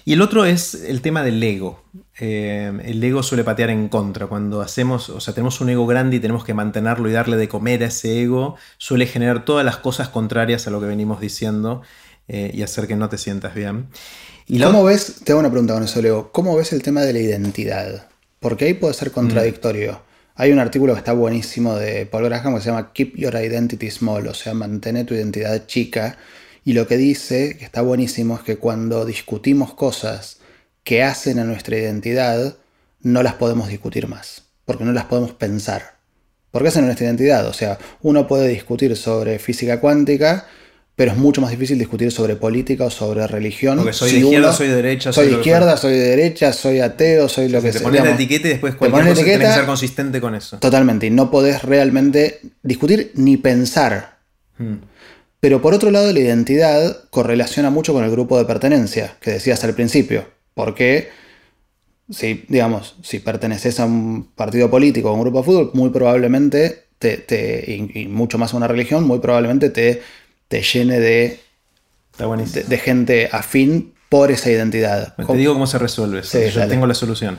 Y 0.05 0.13
el 0.13 0.21
otro 0.21 0.45
es 0.45 0.75
el 0.75 1.01
tema 1.01 1.23
del 1.23 1.43
ego. 1.43 1.83
Eh, 2.21 2.71
el 2.85 3.03
ego 3.03 3.23
suele 3.23 3.43
patear 3.43 3.71
en 3.71 3.89
contra. 3.89 4.27
Cuando 4.27 4.61
hacemos, 4.61 5.09
o 5.09 5.21
sea, 5.21 5.33
tenemos 5.33 5.63
un 5.63 5.71
ego 5.71 5.87
grande 5.87 6.17
y 6.17 6.21
tenemos 6.21 6.45
que 6.45 6.53
mantenerlo 6.53 7.09
y 7.09 7.13
darle 7.13 7.39
de 7.39 7.49
comer 7.49 7.83
a 7.85 7.87
ese 7.87 8.23
ego, 8.23 8.57
suele 8.77 9.07
generar 9.07 9.47
todas 9.47 9.65
las 9.65 9.79
cosas 9.79 10.11
contrarias 10.11 10.67
a 10.67 10.71
lo 10.71 10.79
que 10.79 10.87
venimos 10.87 11.21
diciendo 11.21 11.81
y 12.29 12.63
hacer 12.63 12.89
que 12.89 12.97
no 12.97 13.09
te 13.09 13.19
sientas 13.19 13.55
bien. 13.55 13.87
¿Y 14.48 14.60
¿Cómo 14.60 14.85
ves, 14.85 15.16
te 15.24 15.32
hago 15.32 15.40
una 15.40 15.51
pregunta 15.51 15.74
con 15.74 15.82
eso, 15.82 16.01
Leo, 16.01 16.31
¿cómo 16.31 16.55
ves 16.56 16.73
el 16.73 16.81
tema 16.81 17.02
de 17.02 17.12
la 17.12 17.18
identidad? 17.18 18.06
Porque 18.39 18.66
ahí 18.66 18.74
puede 18.74 18.94
ser 18.94 19.10
contradictorio. 19.10 19.93
Mm. 19.93 19.97
Hay 20.36 20.52
un 20.52 20.60
artículo 20.60 20.93
que 20.93 21.01
está 21.01 21.14
buenísimo 21.14 21.74
de 21.74 22.06
Paul 22.06 22.27
Graham 22.27 22.55
que 22.55 22.60
se 22.60 22.70
llama 22.70 22.93
Keep 22.93 23.16
Your 23.16 23.35
Identity 23.35 23.90
Small, 23.90 24.28
o 24.28 24.35
sea, 24.35 24.55
mantén 24.55 25.05
tu 25.05 25.14
identidad 25.14 25.66
chica. 25.66 26.16
Y 26.64 26.74
lo 26.74 26.86
que 26.86 26.97
dice, 26.97 27.56
que 27.59 27.64
está 27.64 27.81
buenísimo, 27.81 28.36
es 28.36 28.43
que 28.43 28.56
cuando 28.56 29.05
discutimos 29.05 29.74
cosas 29.74 30.39
que 30.85 31.02
hacen 31.02 31.40
a 31.40 31.44
nuestra 31.44 31.77
identidad, 31.77 32.56
no 33.01 33.24
las 33.24 33.35
podemos 33.35 33.68
discutir 33.68 34.06
más, 34.06 34.43
porque 34.64 34.85
no 34.85 34.93
las 34.93 35.06
podemos 35.06 35.32
pensar. 35.32 35.97
Porque 36.52 36.68
hacen 36.68 36.85
a 36.85 36.86
nuestra 36.86 37.06
identidad. 37.06 37.48
O 37.48 37.52
sea, 37.52 37.78
uno 38.02 38.28
puede 38.28 38.47
discutir 38.47 38.97
sobre 38.97 39.40
física 39.40 39.81
cuántica, 39.81 40.47
pero 40.97 41.12
es 41.12 41.18
mucho 41.18 41.43
más 41.43 41.51
difícil 41.51 41.78
discutir 41.78 42.10
sobre 42.10 42.36
política 42.36 42.86
o 42.86 42.90
sobre 42.90 43.27
religión. 43.27 43.77
Porque 43.77 43.93
soy 43.93 44.12
de 44.12 44.18
izquierda, 44.20 44.52
soy 44.55 44.68
de 44.68 44.77
derecha. 44.77 45.12
Soy, 45.12 45.27
de 45.28 45.32
izquierda, 45.35 45.77
soy 45.77 45.93
de 45.93 46.09
derecha, 46.09 46.52
soy 46.55 46.81
ateo, 46.81 47.28
soy 47.28 47.51
lo 47.51 47.60
que 47.60 47.70
sea. 47.70 47.81
Te 47.81 47.85
pones 47.85 48.02
la 48.02 48.14
etiqueta 48.14 48.48
y 48.48 48.51
después 48.52 48.74
cualquier 48.77 49.05
cosa 49.05 49.20
etiqueta, 49.20 49.47
que 49.47 49.55
ser 49.55 49.66
consistente 49.66 50.20
con 50.23 50.35
eso. 50.35 50.59
Totalmente, 50.59 51.06
y 51.06 51.10
no 51.10 51.31
podés 51.31 51.62
realmente 51.62 52.40
discutir 52.62 53.12
ni 53.14 53.36
pensar. 53.36 54.20
Hmm. 54.56 54.77
Pero 55.39 55.60
por 55.60 55.74
otro 55.74 55.90
lado, 55.90 56.10
la 56.14 56.18
identidad 56.18 57.05
correlaciona 57.10 57.68
mucho 57.68 57.93
con 57.93 58.02
el 58.02 58.10
grupo 58.10 58.39
de 58.39 58.47
pertenencia, 58.47 59.18
que 59.20 59.32
decías 59.32 59.62
al 59.64 59.74
principio. 59.74 60.27
Porque, 60.55 61.10
si, 62.09 62.47
digamos, 62.48 62.97
si 63.02 63.18
perteneces 63.18 63.81
a 63.81 63.85
un 63.85 64.31
partido 64.35 64.70
político 64.70 65.10
o 65.10 65.10
a 65.10 65.14
un 65.14 65.20
grupo 65.20 65.40
de 65.40 65.44
fútbol, 65.44 65.70
muy 65.74 65.90
probablemente, 65.90 66.86
te, 66.98 67.66
y 67.68 68.06
mucho 68.06 68.39
más 68.39 68.55
a 68.55 68.56
una 68.56 68.66
religión, 68.66 69.05
muy 69.05 69.18
probablemente 69.18 69.68
te 69.68 70.01
te 70.48 70.62
llene 70.62 71.01
de, 71.01 71.40
de, 72.18 72.78
gente 72.78 73.28
afín 73.32 73.94
por 74.09 74.31
esa 74.31 74.51
identidad. 74.51 75.14
Te 75.16 75.35
digo 75.35 75.52
cómo 75.55 75.66
se 75.66 75.78
resuelve. 75.78 76.23
Yo 76.23 76.68
tengo 76.68 76.86
la 76.86 76.94
solución. 76.94 77.39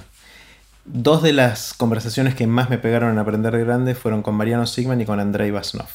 Dos 0.86 1.22
de 1.22 1.34
las 1.34 1.74
conversaciones 1.74 2.36
que 2.36 2.48
más 2.48 2.70
me 2.70 2.78
pegaron 2.78 3.12
en 3.12 3.20
Aprender 3.20 3.54
de 3.54 3.64
Grande 3.64 3.94
fueron 3.96 4.22
con 4.22 4.36
Mariano 4.36 4.66
Sigman 4.66 5.02
y 5.02 5.06
con 5.06 5.20
Andrei 5.20 5.52
Vasnov. 5.52 5.90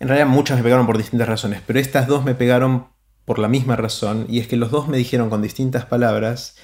En 0.00 0.08
realidad 0.08 0.28
muchas 0.28 0.58
me 0.58 0.62
pegaron 0.62 0.84
por 0.84 0.98
distintas 0.98 1.28
razones, 1.28 1.60
pero 1.66 1.78
estas 1.78 2.06
dos 2.06 2.24
me 2.24 2.34
pegaron 2.34 2.88
por 3.24 3.38
la 3.38 3.48
misma 3.48 3.76
razón, 3.76 4.26
y 4.28 4.40
es 4.40 4.48
que 4.48 4.56
los 4.56 4.70
dos 4.70 4.88
me 4.88 4.96
dijeron 4.96 5.30
con 5.30 5.42
distintas 5.42 5.86
palabras 5.86 6.56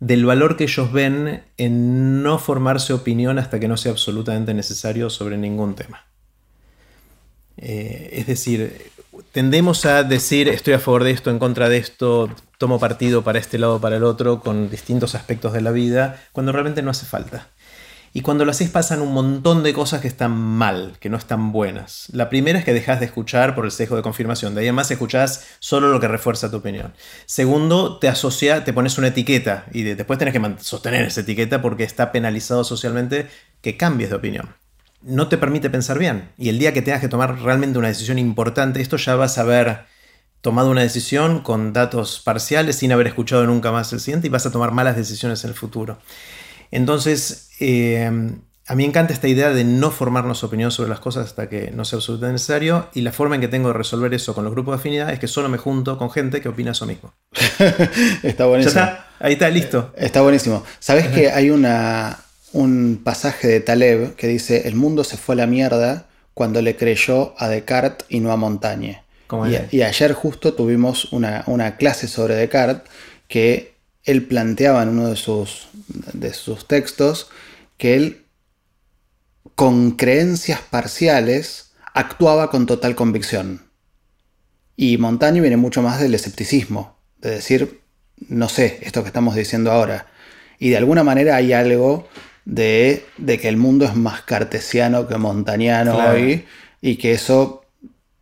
del 0.00 0.26
valor 0.26 0.56
que 0.56 0.64
ellos 0.64 0.92
ven 0.92 1.44
en 1.56 2.22
no 2.22 2.38
formarse 2.38 2.92
opinión 2.92 3.38
hasta 3.38 3.60
que 3.60 3.68
no 3.68 3.76
sea 3.76 3.92
absolutamente 3.92 4.52
necesario 4.52 5.10
sobre 5.10 5.38
ningún 5.38 5.74
tema. 5.74 6.04
Eh, 7.56 8.10
es 8.12 8.26
decir, 8.26 8.90
tendemos 9.32 9.86
a 9.86 10.02
decir 10.02 10.48
estoy 10.48 10.74
a 10.74 10.78
favor 10.78 11.04
de 11.04 11.10
esto, 11.10 11.30
en 11.30 11.38
contra 11.38 11.68
de 11.68 11.78
esto, 11.78 12.30
tomo 12.58 12.78
partido 12.78 13.22
para 13.22 13.38
este 13.38 13.58
lado 13.58 13.80
para 13.80 13.96
el 13.96 14.04
otro 14.04 14.40
con 14.40 14.70
distintos 14.70 15.14
aspectos 15.14 15.52
de 15.52 15.60
la 15.60 15.70
vida, 15.70 16.20
cuando 16.32 16.52
realmente 16.52 16.82
no 16.82 16.90
hace 16.90 17.06
falta. 17.06 17.48
Y 18.16 18.22
cuando 18.22 18.46
lo 18.46 18.50
haces 18.50 18.70
pasan 18.70 19.02
un 19.02 19.12
montón 19.12 19.62
de 19.62 19.74
cosas 19.74 20.00
que 20.00 20.08
están 20.08 20.32
mal, 20.32 20.96
que 21.00 21.10
no 21.10 21.18
están 21.18 21.52
buenas. 21.52 22.06
La 22.12 22.30
primera 22.30 22.58
es 22.58 22.64
que 22.64 22.72
dejas 22.72 22.98
de 22.98 23.04
escuchar 23.04 23.54
por 23.54 23.66
el 23.66 23.70
sesgo 23.70 23.94
de 23.94 24.00
confirmación. 24.00 24.54
De 24.54 24.62
ahí 24.62 24.68
en 24.68 24.74
más 24.74 24.90
escuchás 24.90 25.46
solo 25.58 25.90
lo 25.90 26.00
que 26.00 26.08
refuerza 26.08 26.50
tu 26.50 26.56
opinión. 26.56 26.94
Segundo, 27.26 27.98
te 27.98 28.08
asocia, 28.08 28.64
te 28.64 28.72
pones 28.72 28.96
una 28.96 29.08
etiqueta 29.08 29.66
y 29.70 29.82
después 29.82 30.18
tenés 30.18 30.32
que 30.32 30.56
sostener 30.60 31.04
esa 31.04 31.20
etiqueta 31.20 31.60
porque 31.60 31.84
está 31.84 32.10
penalizado 32.10 32.64
socialmente 32.64 33.28
que 33.60 33.76
cambies 33.76 34.08
de 34.08 34.16
opinión. 34.16 34.54
No 35.06 35.28
te 35.28 35.38
permite 35.38 35.70
pensar 35.70 35.98
bien. 35.98 36.30
Y 36.36 36.48
el 36.48 36.58
día 36.58 36.72
que 36.72 36.82
tengas 36.82 37.00
que 37.00 37.08
tomar 37.08 37.40
realmente 37.40 37.78
una 37.78 37.88
decisión 37.88 38.18
importante, 38.18 38.80
esto 38.80 38.96
ya 38.96 39.14
vas 39.14 39.38
a 39.38 39.42
haber 39.42 39.86
tomado 40.40 40.68
una 40.70 40.82
decisión 40.82 41.40
con 41.40 41.72
datos 41.72 42.20
parciales 42.24 42.76
sin 42.76 42.90
haber 42.90 43.06
escuchado 43.06 43.46
nunca 43.46 43.70
más 43.70 43.92
el 43.92 44.00
siguiente 44.00 44.26
y 44.26 44.30
vas 44.30 44.46
a 44.46 44.50
tomar 44.50 44.72
malas 44.72 44.96
decisiones 44.96 45.44
en 45.44 45.50
el 45.50 45.56
futuro. 45.56 45.98
Entonces, 46.72 47.50
eh, 47.60 48.10
a 48.68 48.74
mí 48.74 48.82
me 48.82 48.88
encanta 48.88 49.12
esta 49.12 49.28
idea 49.28 49.50
de 49.50 49.62
no 49.62 49.92
formarnos 49.92 50.42
opinión 50.42 50.72
sobre 50.72 50.90
las 50.90 50.98
cosas 50.98 51.26
hasta 51.26 51.48
que 51.48 51.70
no 51.70 51.84
sea 51.84 51.98
absolutamente 51.98 52.32
necesario 52.32 52.88
y 52.94 53.02
la 53.02 53.12
forma 53.12 53.36
en 53.36 53.40
que 53.40 53.48
tengo 53.48 53.68
de 53.68 53.74
resolver 53.74 54.12
eso 54.12 54.34
con 54.34 54.42
los 54.42 54.52
grupos 54.52 54.72
de 54.74 54.80
afinidad 54.80 55.12
es 55.12 55.20
que 55.20 55.28
solo 55.28 55.48
me 55.48 55.56
junto 55.56 55.96
con 55.98 56.10
gente 56.10 56.40
que 56.40 56.48
opina 56.48 56.72
eso 56.72 56.84
mismo. 56.84 57.14
está 58.24 58.46
buenísimo. 58.46 58.74
¿Ya 58.74 58.84
está? 58.84 59.06
Ahí 59.20 59.34
está, 59.34 59.48
listo. 59.50 59.92
Eh, 59.96 60.06
está 60.06 60.22
buenísimo. 60.22 60.64
¿Sabes 60.80 61.06
que 61.08 61.30
hay 61.30 61.50
una, 61.50 62.18
un 62.56 63.00
pasaje 63.04 63.48
de 63.48 63.60
Taleb 63.60 64.16
que 64.16 64.26
dice, 64.26 64.66
el 64.66 64.74
mundo 64.74 65.04
se 65.04 65.16
fue 65.16 65.34
a 65.34 65.36
la 65.36 65.46
mierda 65.46 66.06
cuando 66.32 66.62
le 66.62 66.76
creyó 66.76 67.34
a 67.38 67.48
Descartes 67.48 68.06
y 68.08 68.20
no 68.20 68.32
a 68.32 68.36
Montaigne? 68.36 69.02
Y, 69.70 69.76
y, 69.78 69.82
ayer 69.82 70.12
justo 70.12 70.54
tuvimos 70.54 71.12
una, 71.12 71.42
una 71.46 71.76
clase 71.76 72.08
sobre 72.08 72.34
Descartes 72.36 72.88
que 73.28 73.74
él 74.04 74.24
planteaba 74.24 74.82
en 74.82 74.90
uno 74.90 75.08
de 75.08 75.16
sus, 75.16 75.68
de 76.12 76.32
sus 76.32 76.66
textos 76.68 77.28
que 77.76 77.96
él, 77.96 78.22
con 79.54 79.92
creencias 79.92 80.60
parciales, 80.60 81.72
actuaba 81.92 82.50
con 82.50 82.66
total 82.66 82.94
convicción. 82.94 83.62
Y 84.76 84.96
Montaigne 84.98 85.40
viene 85.40 85.56
mucho 85.56 85.82
más 85.82 86.00
del 86.00 86.14
escepticismo, 86.14 86.96
de 87.18 87.30
decir, 87.30 87.80
no 88.28 88.48
sé, 88.48 88.78
esto 88.82 89.02
que 89.02 89.08
estamos 89.08 89.34
diciendo 89.34 89.72
ahora. 89.72 90.06
Y 90.58 90.70
de 90.70 90.76
alguna 90.76 91.02
manera 91.02 91.36
hay 91.36 91.52
algo 91.52 92.08
de, 92.46 93.04
que 93.26 93.48
el 93.48 93.58
mundo 93.58 93.84
es 93.84 93.94
más 93.94 94.22
cartesiano 94.22 95.06
que 95.06 95.18
montañano 95.18 95.98
hoy 95.98 96.44
y 96.80 96.96
que 96.96 97.12
eso 97.12 97.64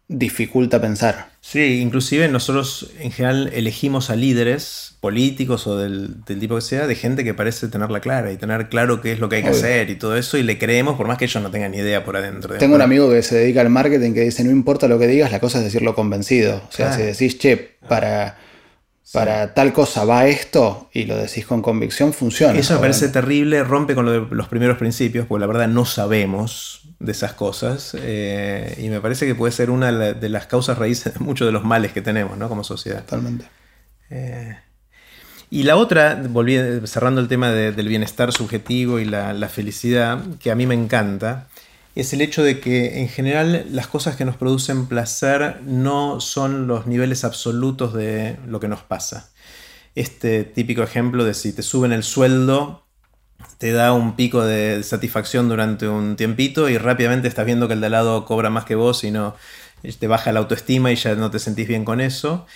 dificulta 0.09 0.81
pensar. 0.81 1.33
Sí, 1.41 1.81
inclusive 1.81 2.27
nosotros 2.29 2.91
en 2.99 3.13
general 3.13 3.51
elegimos 3.53 4.09
a 4.09 4.17
líderes 4.17 4.97
políticos 5.01 5.67
o 5.67 5.77
del, 5.77 6.25
tipo 6.25 6.55
que 6.57 6.63
sea, 6.63 6.87
de 6.87 6.95
gente 6.95 7.23
que 7.23 7.35
parece 7.35 7.69
tenerla 7.69 8.01
clara 8.01 8.33
y 8.33 8.39
tener 8.39 8.71
claro 8.71 9.03
qué 9.03 9.13
es 9.13 9.19
lo 9.19 9.29
que 9.29 9.37
hay 9.37 9.43
que 9.43 9.51
hacer 9.51 9.91
y 9.91 9.97
todo 9.97 10.17
eso, 10.17 10.39
y 10.39 10.43
le 10.43 10.59
creemos 10.59 10.97
por 10.97 11.07
más 11.07 11.19
que 11.19 11.27
ellos 11.27 11.43
no 11.43 11.51
tengan 11.51 11.73
ni 11.73 11.79
idea 11.79 12.03
por 12.03 12.17
adentro. 12.17 12.57
Tengo 12.57 12.77
un 12.77 12.81
amigo 12.81 13.11
que 13.11 13.23
se 13.23 13.37
dedica 13.37 13.61
al 13.61 13.69
marketing 13.69 14.15
que 14.15 14.23
dice, 14.23 14.43
no 14.43 14.51
importa 14.51 14.89
lo 14.89 14.99
que 14.99 15.07
digas, 15.07 15.31
la 15.33 15.41
cosa 15.41 15.59
es 15.59 15.65
decirlo 15.65 15.95
convencido. 15.95 16.63
O 16.67 16.73
sea, 16.73 16.95
si 16.95 17.03
decís, 17.03 17.39
che, 17.39 17.77
para 17.87 18.39
para 19.13 19.55
tal 19.55 19.73
cosa 19.73 20.05
va 20.05 20.27
esto 20.27 20.89
y 20.93 21.05
lo 21.05 21.17
decís 21.17 21.47
con 21.47 21.63
convicción, 21.63 22.13
funciona. 22.13 22.59
Eso 22.59 22.75
me 22.75 22.81
parece 22.81 23.09
terrible, 23.09 23.63
rompe 23.63 23.95
con 23.95 24.37
los 24.37 24.49
primeros 24.49 24.79
principios, 24.79 25.27
porque 25.27 25.41
la 25.41 25.47
verdad 25.47 25.69
no 25.69 25.85
sabemos 25.85 26.83
de 26.99 27.13
esas 27.13 27.35
cosas 27.35 27.97
eh, 28.01 28.77
y 28.79 28.89
me 28.89 29.01
parece 29.01 29.27
que 29.27 29.35
puede 29.35 29.53
ser 29.53 29.71
una 29.71 29.93
de 29.93 30.29
las 30.29 30.47
causas 30.47 30.79
raíces 30.79 31.15
de 31.15 31.21
muchos 31.21 31.47
de 31.47 31.53
los 31.53 31.65
males 31.65 31.93
que 31.93 32.01
tenemos 32.01 32.39
¿no? 32.39 32.49
como 32.49 32.65
sociedad. 32.65 33.01
Totalmente. 33.01 33.47
Eh, 34.11 34.57
y 35.51 35.65
la 35.65 35.77
otra, 35.77 36.23
cerrando 36.85 37.21
el 37.21 37.29
tema 37.29 37.51
del 37.51 37.89
bienestar 37.89 38.33
subjetivo 38.33 38.99
y 38.99 39.05
la 39.05 39.49
felicidad, 39.49 40.19
que 40.41 40.51
a 40.51 40.55
mí 40.55 40.67
me 40.67 40.75
encanta, 40.75 41.49
es 41.95 42.13
el 42.13 42.21
hecho 42.21 42.43
de 42.43 42.61
que 42.61 43.01
en 43.01 43.09
general 43.09 43.67
las 43.71 43.87
cosas 43.87 44.17
que 44.17 44.25
nos 44.25 44.37
producen 44.37 44.87
placer 44.87 45.61
no 45.63 46.21
son 46.21 46.67
los 46.67 46.87
niveles 46.87 47.25
absolutos 47.25 47.95
de 47.95 48.37
lo 48.47 48.59
que 48.61 48.69
nos 48.69 48.83
pasa. 48.83 49.31
Este 49.95 50.43
típico 50.43 50.83
ejemplo 50.83 51.25
de 51.25 51.35
si 51.35 51.53
te 51.53 51.63
suben 51.63 51.93
el 51.93 52.03
sueldo, 52.03 52.85
te 53.59 53.73
da 53.73 53.93
un 53.93 54.17
pico 54.17 54.45
de 54.45 54.83
satisfacción 54.83 55.49
durante 55.49 55.89
un 55.89 56.17
tiempito 56.17 56.69
y 56.69 56.79
rápidamente 56.79 57.29
estás 57.29 57.47
viendo 57.47 57.69
que 57.69 57.75
el 57.75 57.81
de 57.81 57.91
lado 57.91 58.25
cobra 58.25 58.51
más 58.51 58.65
que 58.65 58.75
vos 58.75 59.05
y 59.05 59.13
no 59.13 59.37
te 59.99 60.07
baja 60.09 60.33
la 60.33 60.41
autoestima 60.41 60.91
y 60.91 60.97
ya 60.97 61.15
no 61.15 61.31
te 61.31 61.39
sentís 61.39 61.69
bien 61.69 61.85
con 61.85 62.01
eso. 62.01 62.47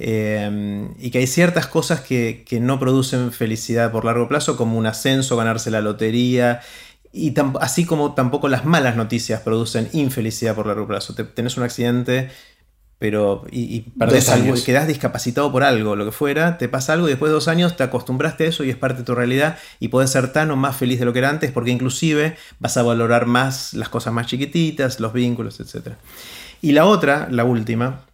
Eh, 0.00 0.88
y 0.98 1.10
que 1.10 1.18
hay 1.18 1.26
ciertas 1.26 1.66
cosas 1.66 2.00
que, 2.00 2.44
que, 2.46 2.60
no 2.60 2.78
producen 2.78 3.32
felicidad 3.32 3.90
por 3.90 4.04
largo 4.04 4.28
plazo, 4.28 4.56
como 4.56 4.78
un 4.78 4.86
ascenso, 4.86 5.36
ganarse 5.36 5.72
la 5.72 5.80
lotería, 5.80 6.60
y 7.12 7.34
así 7.60 7.84
como 7.84 8.14
tampoco 8.14 8.48
las 8.48 8.64
malas 8.64 8.96
noticias 8.96 9.40
producen 9.40 9.88
infelicidad 9.92 10.54
por 10.54 10.66
largo 10.66 10.86
plazo. 10.86 11.14
Te, 11.14 11.24
tenés 11.24 11.56
un 11.56 11.62
accidente 11.64 12.30
pero 12.98 13.44
y, 13.50 13.76
y 13.76 13.80
perdés 13.96 14.28
algo, 14.28 14.56
y 14.56 14.62
quedás 14.62 14.88
discapacitado 14.88 15.52
por 15.52 15.62
algo, 15.62 15.94
lo 15.94 16.04
que 16.04 16.10
fuera, 16.10 16.58
te 16.58 16.68
pasa 16.68 16.94
algo 16.94 17.06
y 17.06 17.10
después 17.10 17.30
de 17.30 17.34
dos 17.34 17.46
años 17.46 17.76
te 17.76 17.84
acostumbraste 17.84 18.44
a 18.44 18.48
eso 18.48 18.64
y 18.64 18.70
es 18.70 18.76
parte 18.76 18.98
de 18.98 19.04
tu 19.04 19.14
realidad 19.14 19.56
y 19.78 19.88
puedes 19.88 20.10
ser 20.10 20.32
tan 20.32 20.50
o 20.50 20.56
más 20.56 20.76
feliz 20.76 20.98
de 20.98 21.04
lo 21.04 21.12
que 21.12 21.20
era 21.20 21.30
antes 21.30 21.52
porque 21.52 21.70
inclusive 21.70 22.36
vas 22.58 22.76
a 22.76 22.82
valorar 22.82 23.26
más 23.26 23.72
las 23.74 23.88
cosas 23.88 24.12
más 24.12 24.26
chiquititas, 24.26 24.98
los 24.98 25.12
vínculos, 25.12 25.60
etc. 25.60 25.94
Y 26.60 26.72
la 26.72 26.86
otra, 26.86 27.28
la 27.30 27.44
última, 27.44 28.04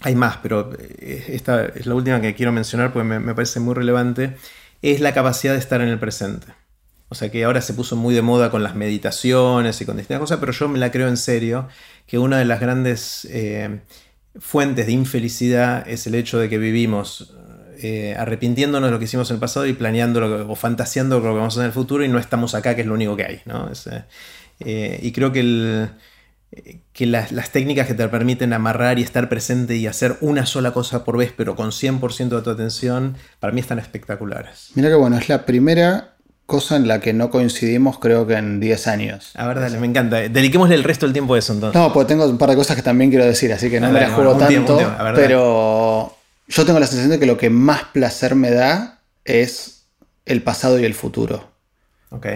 hay 0.00 0.16
más, 0.16 0.38
pero 0.42 0.72
eh, 0.76 1.26
esta 1.28 1.64
es 1.64 1.86
la 1.86 1.94
última 1.94 2.20
que 2.20 2.34
quiero 2.34 2.50
mencionar 2.50 2.92
porque 2.92 3.06
me 3.06 3.34
parece 3.34 3.60
muy 3.60 3.74
relevante, 3.74 4.36
es 4.82 5.00
la 5.00 5.14
capacidad 5.14 5.52
de 5.52 5.60
estar 5.60 5.80
en 5.80 5.88
el 5.88 6.00
presente. 6.00 6.48
O 7.08 7.14
sea 7.14 7.30
que 7.30 7.44
ahora 7.44 7.60
se 7.60 7.72
puso 7.72 7.94
muy 7.94 8.14
de 8.14 8.22
moda 8.22 8.50
con 8.50 8.62
las 8.62 8.74
meditaciones 8.74 9.80
y 9.80 9.86
con 9.86 9.96
distintas 9.96 10.20
cosas, 10.20 10.38
pero 10.40 10.52
yo 10.52 10.68
me 10.68 10.78
la 10.78 10.90
creo 10.90 11.08
en 11.08 11.16
serio, 11.16 11.68
que 12.06 12.18
una 12.18 12.38
de 12.38 12.44
las 12.44 12.60
grandes 12.60 13.26
eh, 13.30 13.80
fuentes 14.38 14.86
de 14.86 14.92
infelicidad 14.92 15.88
es 15.88 16.06
el 16.06 16.16
hecho 16.16 16.38
de 16.38 16.48
que 16.48 16.58
vivimos 16.58 17.32
eh, 17.78 18.16
arrepintiéndonos 18.18 18.88
de 18.88 18.92
lo 18.92 18.98
que 18.98 19.04
hicimos 19.04 19.30
en 19.30 19.34
el 19.34 19.40
pasado 19.40 19.66
y 19.66 19.74
planeando 19.74 20.48
o 20.50 20.56
fantaseando 20.56 21.20
lo 21.20 21.22
que 21.22 21.28
vamos 21.28 21.54
a 21.54 21.60
hacer 21.60 21.62
en 21.62 21.66
el 21.66 21.72
futuro 21.72 22.04
y 22.04 22.08
no 22.08 22.18
estamos 22.18 22.54
acá, 22.54 22.74
que 22.74 22.80
es 22.80 22.86
lo 22.86 22.94
único 22.94 23.16
que 23.16 23.24
hay. 23.24 23.42
Eh, 24.60 24.98
y 25.02 25.12
creo 25.12 25.30
que, 25.30 25.88
que 26.92 27.06
las, 27.06 27.30
las, 27.30 27.50
técnicas 27.50 27.86
que 27.86 27.94
te 27.94 28.08
permiten 28.08 28.52
amarrar 28.52 28.98
y 28.98 29.02
estar 29.02 29.28
presente 29.28 29.76
y 29.76 29.86
hacer 29.86 30.16
una 30.22 30.46
sola 30.46 30.72
cosa 30.72 31.04
por 31.04 31.18
vez, 31.18 31.32
pero 31.36 31.54
con 31.54 31.70
100% 31.70 32.28
de 32.28 32.42
tu 32.42 32.50
atención, 32.50 33.16
para 33.38 33.52
mí 33.52 33.60
están 33.60 33.78
espectaculares. 33.78 34.70
Mira 34.74 34.88
que 34.88 34.94
bueno, 34.94 35.18
es 35.18 35.28
la 35.28 35.44
primera 35.44 36.15
cosa 36.46 36.76
en 36.76 36.88
la 36.88 37.00
que 37.00 37.12
no 37.12 37.30
coincidimos 37.30 37.98
creo 37.98 38.26
que 38.26 38.34
en 38.34 38.60
10 38.60 38.86
años. 38.86 39.32
A 39.34 39.46
ver, 39.46 39.60
dale, 39.60 39.78
me 39.78 39.86
encanta. 39.86 40.16
Dediquémosle 40.16 40.76
el 40.76 40.84
resto 40.84 41.06
del 41.06 41.12
tiempo 41.12 41.34
a 41.34 41.38
eso 41.38 41.52
entonces. 41.52 41.80
No, 41.80 41.92
porque 41.92 42.08
tengo 42.08 42.24
un 42.24 42.38
par 42.38 42.50
de 42.50 42.56
cosas 42.56 42.76
que 42.76 42.82
también 42.82 43.10
quiero 43.10 43.24
decir, 43.24 43.52
así 43.52 43.68
que 43.68 43.80
no 43.80 43.90
me 43.90 44.00
las 44.00 44.12
juego 44.12 44.36
tanto. 44.36 44.78
pero 45.14 46.16
yo 46.48 46.64
tengo 46.64 46.78
la 46.78 46.86
sensación 46.86 47.10
de 47.10 47.18
que 47.18 47.26
lo 47.26 47.36
que 47.36 47.50
más 47.50 47.84
placer 47.92 48.36
me 48.36 48.50
da 48.50 49.00
es 49.24 49.86
el 50.24 50.42
pasado 50.42 50.78
y 50.78 50.84
el 50.84 50.94
futuro. 50.94 51.50
Ok. 52.10 52.26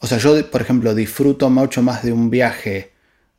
O 0.00 0.06
sea, 0.06 0.18
yo, 0.18 0.50
por 0.50 0.60
ejemplo, 0.60 0.94
disfruto 0.94 1.48
mucho 1.50 1.82
más 1.82 2.02
de 2.02 2.12
un 2.12 2.30
viaje 2.30 2.92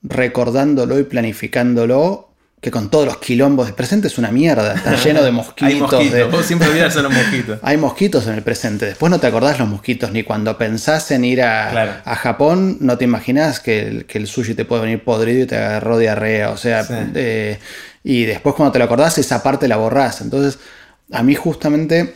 recordándolo 0.04 1.00
y 1.00 1.04
planificándolo 1.04 2.31
que 2.62 2.70
con 2.70 2.92
todos 2.92 3.08
los 3.08 3.18
quilombos 3.18 3.66
de 3.66 3.74
presente 3.74 4.08
es 4.08 4.20
una 4.20 4.32
mierda, 4.32 4.76
está 4.76 4.96
lleno 4.96 5.24
de 5.24 5.32
mosquitos. 5.32 5.68
Hay 5.68 5.80
mosquitos, 5.80 6.32
vos 6.32 6.46
siempre 6.46 6.84
a 6.84 7.02
los 7.02 7.12
mosquitos. 7.12 7.60
Hay 7.64 7.78
mosquitos 7.78 8.28
en 8.28 8.36
el 8.36 8.44
presente, 8.44 8.86
después 8.86 9.10
no 9.10 9.20
te 9.20 9.26
acordás 9.26 9.58
los 9.58 9.68
mosquitos, 9.68 10.12
ni 10.12 10.22
cuando 10.22 10.56
pensás 10.60 11.10
en 11.10 11.26
ir 11.26 11.42
a, 11.42 12.04
Japón, 12.16 12.78
no 12.80 13.00
te 13.00 13.06
imaginás 13.06 13.60
que 13.60 14.06
el, 14.08 14.28
sushi 14.28 14.54
te 14.54 14.64
puede 14.64 14.84
venir 14.84 15.04
podrido 15.04 15.44
y 15.44 15.48
te 15.48 15.58
agarró 15.58 15.98
diarrea, 15.98 16.52
o 16.52 16.58
sea, 16.58 16.86
eh, 17.16 17.58
y 18.04 18.26
después 18.26 18.54
cuando 18.54 18.72
te 18.72 18.78
lo 18.78 18.86
acordás, 18.86 19.18
esa 19.18 19.42
parte 19.42 19.68
la 19.68 19.78
borrás. 19.78 20.22
Entonces, 20.22 20.60
a 21.12 21.24
mí 21.24 21.34
justamente 21.34 22.14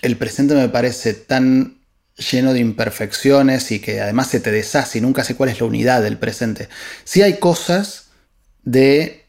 el 0.00 0.16
presente 0.16 0.54
me 0.54 0.70
parece 0.70 1.12
tan 1.12 1.76
lleno 2.16 2.54
de 2.54 2.60
imperfecciones 2.60 3.70
y 3.70 3.80
que 3.80 4.00
además 4.00 4.28
se 4.28 4.40
te 4.40 4.50
deshace 4.50 4.98
y 4.98 5.00
nunca 5.00 5.24
sé 5.24 5.34
cuál 5.34 5.50
es 5.50 5.60
la 5.60 5.66
unidad 5.66 6.02
del 6.02 6.16
presente. 6.16 6.68
Sí 7.04 7.20
hay 7.20 7.38
cosas 7.38 8.08
de 8.64 9.21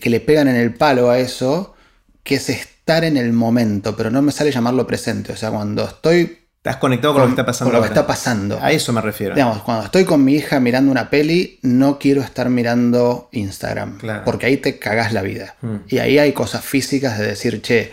que 0.00 0.10
le 0.10 0.20
pegan 0.20 0.48
en 0.48 0.56
el 0.56 0.74
palo 0.74 1.10
a 1.10 1.18
eso, 1.18 1.74
que 2.22 2.36
es 2.36 2.48
estar 2.48 3.04
en 3.04 3.16
el 3.16 3.32
momento, 3.32 3.96
pero 3.96 4.10
no 4.10 4.22
me 4.22 4.32
sale 4.32 4.50
llamarlo 4.50 4.86
presente. 4.86 5.32
O 5.32 5.36
sea, 5.36 5.50
cuando 5.50 5.84
estoy... 5.84 6.38
Estás 6.56 6.76
conectado 6.78 7.12
con, 7.12 7.22
lo 7.22 7.26
que 7.28 7.32
está 7.32 7.44
pasando. 7.44 7.70
Con 7.70 7.76
lo 7.78 7.82
que 7.82 7.88
está 7.88 8.06
pasando. 8.06 8.58
A 8.60 8.72
eso 8.72 8.92
me 8.92 9.02
refiero. 9.02 9.34
Digamos, 9.34 9.62
cuando 9.62 9.84
estoy 9.84 10.04
con 10.04 10.24
mi 10.24 10.34
hija 10.34 10.60
mirando 10.60 10.90
una 10.90 11.10
peli, 11.10 11.58
no 11.60 11.98
quiero 11.98 12.22
estar 12.22 12.48
mirando 12.48 13.28
Instagram. 13.32 13.98
Porque 14.24 14.46
ahí 14.46 14.56
te 14.56 14.78
cagás 14.78 15.12
la 15.12 15.20
vida. 15.20 15.56
Hmm. 15.60 15.76
Y 15.88 15.98
ahí 15.98 16.18
hay 16.18 16.32
cosas 16.32 16.64
físicas 16.64 17.18
de 17.18 17.26
decir, 17.26 17.60
che, 17.60 17.92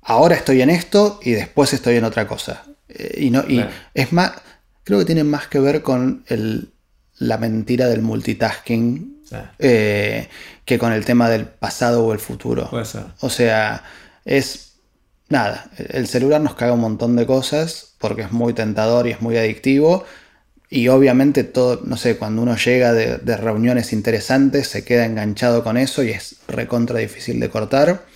ahora 0.00 0.36
estoy 0.36 0.62
en 0.62 0.70
esto 0.70 1.20
y 1.22 1.32
después 1.32 1.74
estoy 1.74 1.96
en 1.96 2.04
otra 2.04 2.26
cosa. 2.26 2.64
Eh, 2.88 3.24
y, 3.24 3.30
no, 3.30 3.44
y 3.46 3.64
es 3.92 4.12
más, 4.12 4.32
creo 4.84 4.98
que 5.00 5.04
tiene 5.04 5.24
más 5.24 5.46
que 5.48 5.58
ver 5.60 5.82
con 5.82 6.24
el, 6.28 6.72
la 7.18 7.38
mentira 7.38 7.88
del 7.88 8.02
multitasking. 8.02 9.21
Eh, 9.58 10.28
que 10.64 10.78
con 10.78 10.92
el 10.92 11.04
tema 11.04 11.30
del 11.30 11.46
pasado 11.46 12.04
o 12.04 12.12
el 12.12 12.18
futuro. 12.18 12.68
Puede 12.70 12.84
ser. 12.84 13.04
O 13.20 13.30
sea, 13.30 13.84
es. 14.24 14.74
nada, 15.28 15.70
el 15.76 16.06
celular 16.06 16.40
nos 16.40 16.54
caga 16.54 16.72
un 16.72 16.80
montón 16.80 17.16
de 17.16 17.26
cosas 17.26 17.94
porque 17.98 18.22
es 18.22 18.32
muy 18.32 18.52
tentador 18.52 19.06
y 19.06 19.12
es 19.12 19.20
muy 19.20 19.36
adictivo. 19.36 20.04
Y 20.68 20.88
obviamente 20.88 21.44
todo, 21.44 21.80
no 21.84 21.96
sé, 21.96 22.16
cuando 22.16 22.42
uno 22.42 22.56
llega 22.56 22.92
de, 22.92 23.18
de 23.18 23.36
reuniones 23.36 23.92
interesantes 23.92 24.68
se 24.68 24.84
queda 24.84 25.04
enganchado 25.04 25.62
con 25.62 25.76
eso 25.76 26.02
y 26.02 26.10
es 26.10 26.36
recontra 26.48 26.98
difícil 26.98 27.40
de 27.40 27.50
cortar 27.50 28.11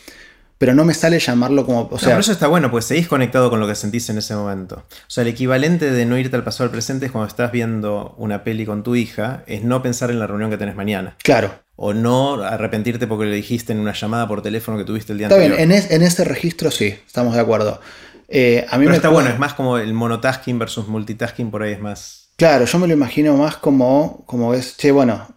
pero 0.58 0.74
no 0.74 0.84
me 0.84 0.94
sale 0.94 1.18
llamarlo 1.18 1.66
como. 1.66 1.88
O 1.90 1.98
sea, 1.98 2.10
pero 2.10 2.20
eso 2.20 2.32
está 2.32 2.46
bueno, 2.46 2.70
pues 2.70 2.86
seguís 2.86 3.08
conectado 3.08 3.50
con 3.50 3.60
lo 3.60 3.66
que 3.66 3.74
sentís 3.74 4.08
en 4.08 4.18
ese 4.18 4.34
momento. 4.34 4.76
O 4.76 5.10
sea, 5.10 5.22
el 5.22 5.28
equivalente 5.28 5.90
de 5.90 6.06
no 6.06 6.16
irte 6.16 6.36
al 6.36 6.44
pasado 6.44 6.64
al 6.64 6.70
presente 6.70 7.06
es 7.06 7.12
cuando 7.12 7.28
estás 7.28 7.52
viendo 7.52 8.14
una 8.16 8.42
peli 8.42 8.64
con 8.64 8.82
tu 8.82 8.94
hija, 8.96 9.42
es 9.46 9.62
no 9.62 9.82
pensar 9.82 10.10
en 10.10 10.18
la 10.18 10.26
reunión 10.26 10.50
que 10.50 10.56
tenés 10.56 10.74
mañana. 10.74 11.16
Claro. 11.22 11.54
O 11.76 11.92
no 11.92 12.42
arrepentirte 12.42 13.06
porque 13.06 13.26
le 13.26 13.36
dijiste 13.36 13.72
en 13.72 13.80
una 13.80 13.92
llamada 13.92 14.26
por 14.26 14.40
teléfono 14.40 14.78
que 14.78 14.84
tuviste 14.84 15.12
el 15.12 15.18
día 15.18 15.26
está 15.26 15.36
anterior. 15.36 15.60
Está 15.60 15.88
bien, 15.88 16.02
en, 16.02 16.02
ese 16.02 16.24
registro 16.24 16.70
sí, 16.70 16.98
estamos 17.06 17.34
de 17.34 17.40
acuerdo. 17.40 17.80
Eh, 18.28 18.66
a 18.70 18.78
mí 18.78 18.84
pero 18.84 18.90
me 18.90 18.96
está 18.96 19.08
bueno, 19.10 19.28
es 19.28 19.38
más 19.38 19.52
como 19.52 19.76
el 19.76 19.92
monotasking 19.92 20.58
versus 20.58 20.88
multitasking, 20.88 21.50
por 21.50 21.62
ahí 21.62 21.72
es 21.72 21.80
más. 21.80 22.30
Claro, 22.36 22.64
yo 22.64 22.78
me 22.78 22.86
lo 22.86 22.94
imagino 22.94 23.36
más 23.36 23.58
como, 23.58 24.24
como 24.26 24.54
es, 24.54 24.76
che, 24.78 24.90
bueno, 24.90 25.28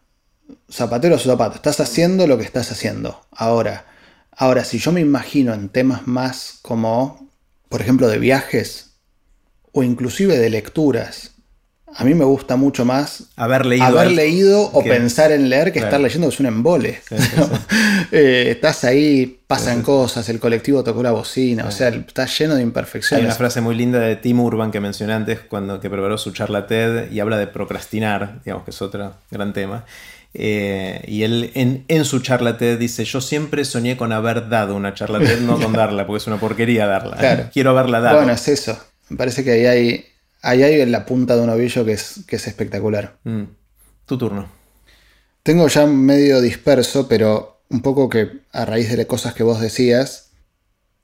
zapatero 0.71 1.15
o 1.15 1.19
zapato, 1.19 1.55
estás 1.55 1.79
haciendo 1.81 2.25
lo 2.25 2.37
que 2.37 2.45
estás 2.45 2.71
haciendo. 2.71 3.21
Ahora 3.31 3.88
Ahora, 4.41 4.63
si 4.63 4.79
yo 4.79 4.93
me 4.93 5.01
imagino 5.01 5.53
en 5.53 5.67
temas 5.67 6.07
más 6.07 6.59
como, 6.61 7.29
por 7.67 7.81
ejemplo, 7.81 8.07
de 8.07 8.19
viajes 8.19 8.91
o 9.73 9.83
inclusive 9.83 10.37
de 10.37 10.49
lecturas, 10.49 11.31
a 11.93 12.05
mí 12.05 12.13
me 12.13 12.23
gusta 12.23 12.55
mucho 12.55 12.85
más 12.85 13.25
haber 13.35 13.65
leído, 13.65 13.85
haber 13.85 14.11
leído 14.11 14.61
o 14.61 14.81
pensar 14.81 15.33
en 15.33 15.49
leer 15.49 15.73
que 15.73 15.79
estar 15.79 15.99
leyendo 15.99 16.29
que 16.29 16.33
es 16.33 16.39
un 16.39 16.45
embole. 16.45 17.01
Eh, 18.11 18.47
estás 18.49 18.85
ahí, 18.85 19.41
pasan 19.45 19.83
cosas, 19.83 20.27
el 20.29 20.39
colectivo 20.39 20.83
tocó 20.83 21.03
la 21.03 21.11
bocina, 21.11 21.65
o 21.65 21.71
sea, 21.71 21.89
está 21.89 22.25
lleno 22.25 22.55
de 22.55 22.63
imperfecciones. 22.63 23.23
Hay 23.23 23.25
una 23.27 23.35
frase 23.35 23.61
muy 23.61 23.75
linda 23.75 23.99
de 23.99 24.15
Tim 24.15 24.39
Urban 24.39 24.71
que 24.71 24.79
mencioné 24.79 25.13
antes 25.13 25.41
cuando 25.41 25.79
que 25.79 25.91
preparó 25.91 26.17
su 26.17 26.31
charla 26.31 26.65
TED 26.65 27.11
y 27.11 27.19
habla 27.19 27.37
de 27.37 27.45
procrastinar, 27.45 28.41
digamos 28.43 28.63
que 28.63 28.71
es 28.71 28.81
otro 28.81 29.13
gran 29.29 29.53
tema. 29.53 29.85
Eh, 30.33 31.03
y 31.07 31.23
él 31.23 31.51
en, 31.55 32.05
su 32.05 32.19
charla 32.19 32.57
TED 32.57 32.77
dice, 32.77 33.03
yo 33.03 33.19
siempre 33.19 33.65
soñé 33.65 33.97
con 33.97 34.11
haber 34.11 34.49
dado 34.49 34.75
una 34.75 34.93
charla 34.93 35.19
TED, 35.19 35.41
no 35.41 35.59
con 35.59 35.73
darla, 35.73 36.05
porque 36.05 36.17
es 36.17 36.27
una 36.27 36.39
porquería 36.39 36.85
darla. 36.85 37.49
Quiero 37.51 37.71
haberla 37.71 37.99
dado. 37.99 38.17
Bueno, 38.17 38.33
es 38.33 38.47
eso. 38.47 38.77
Me 39.09 39.17
parece 39.17 39.43
que 39.43 39.51
ahí 39.51 39.65
hay, 39.65 40.05
ahí 40.41 40.63
hay 40.63 40.85
la 40.85 41.05
punta 41.05 41.35
de 41.35 41.41
un 41.41 41.49
ovillo 41.49 41.83
que 41.83 41.93
es, 41.93 42.21
que 42.27 42.35
es 42.35 42.47
espectacular. 42.47 43.17
Mm. 43.23 43.43
Tu 44.05 44.17
turno. 44.17 44.47
Tengo 45.43 45.67
ya 45.67 45.85
medio 45.85 46.41
disperso, 46.41 47.07
pero 47.07 47.61
un 47.69 47.81
poco 47.81 48.09
que 48.09 48.41
a 48.51 48.65
raíz 48.65 48.89
de 48.89 48.97
las 48.97 49.05
cosas 49.05 49.33
que 49.33 49.43
vos 49.43 49.59
decías, 49.59 50.29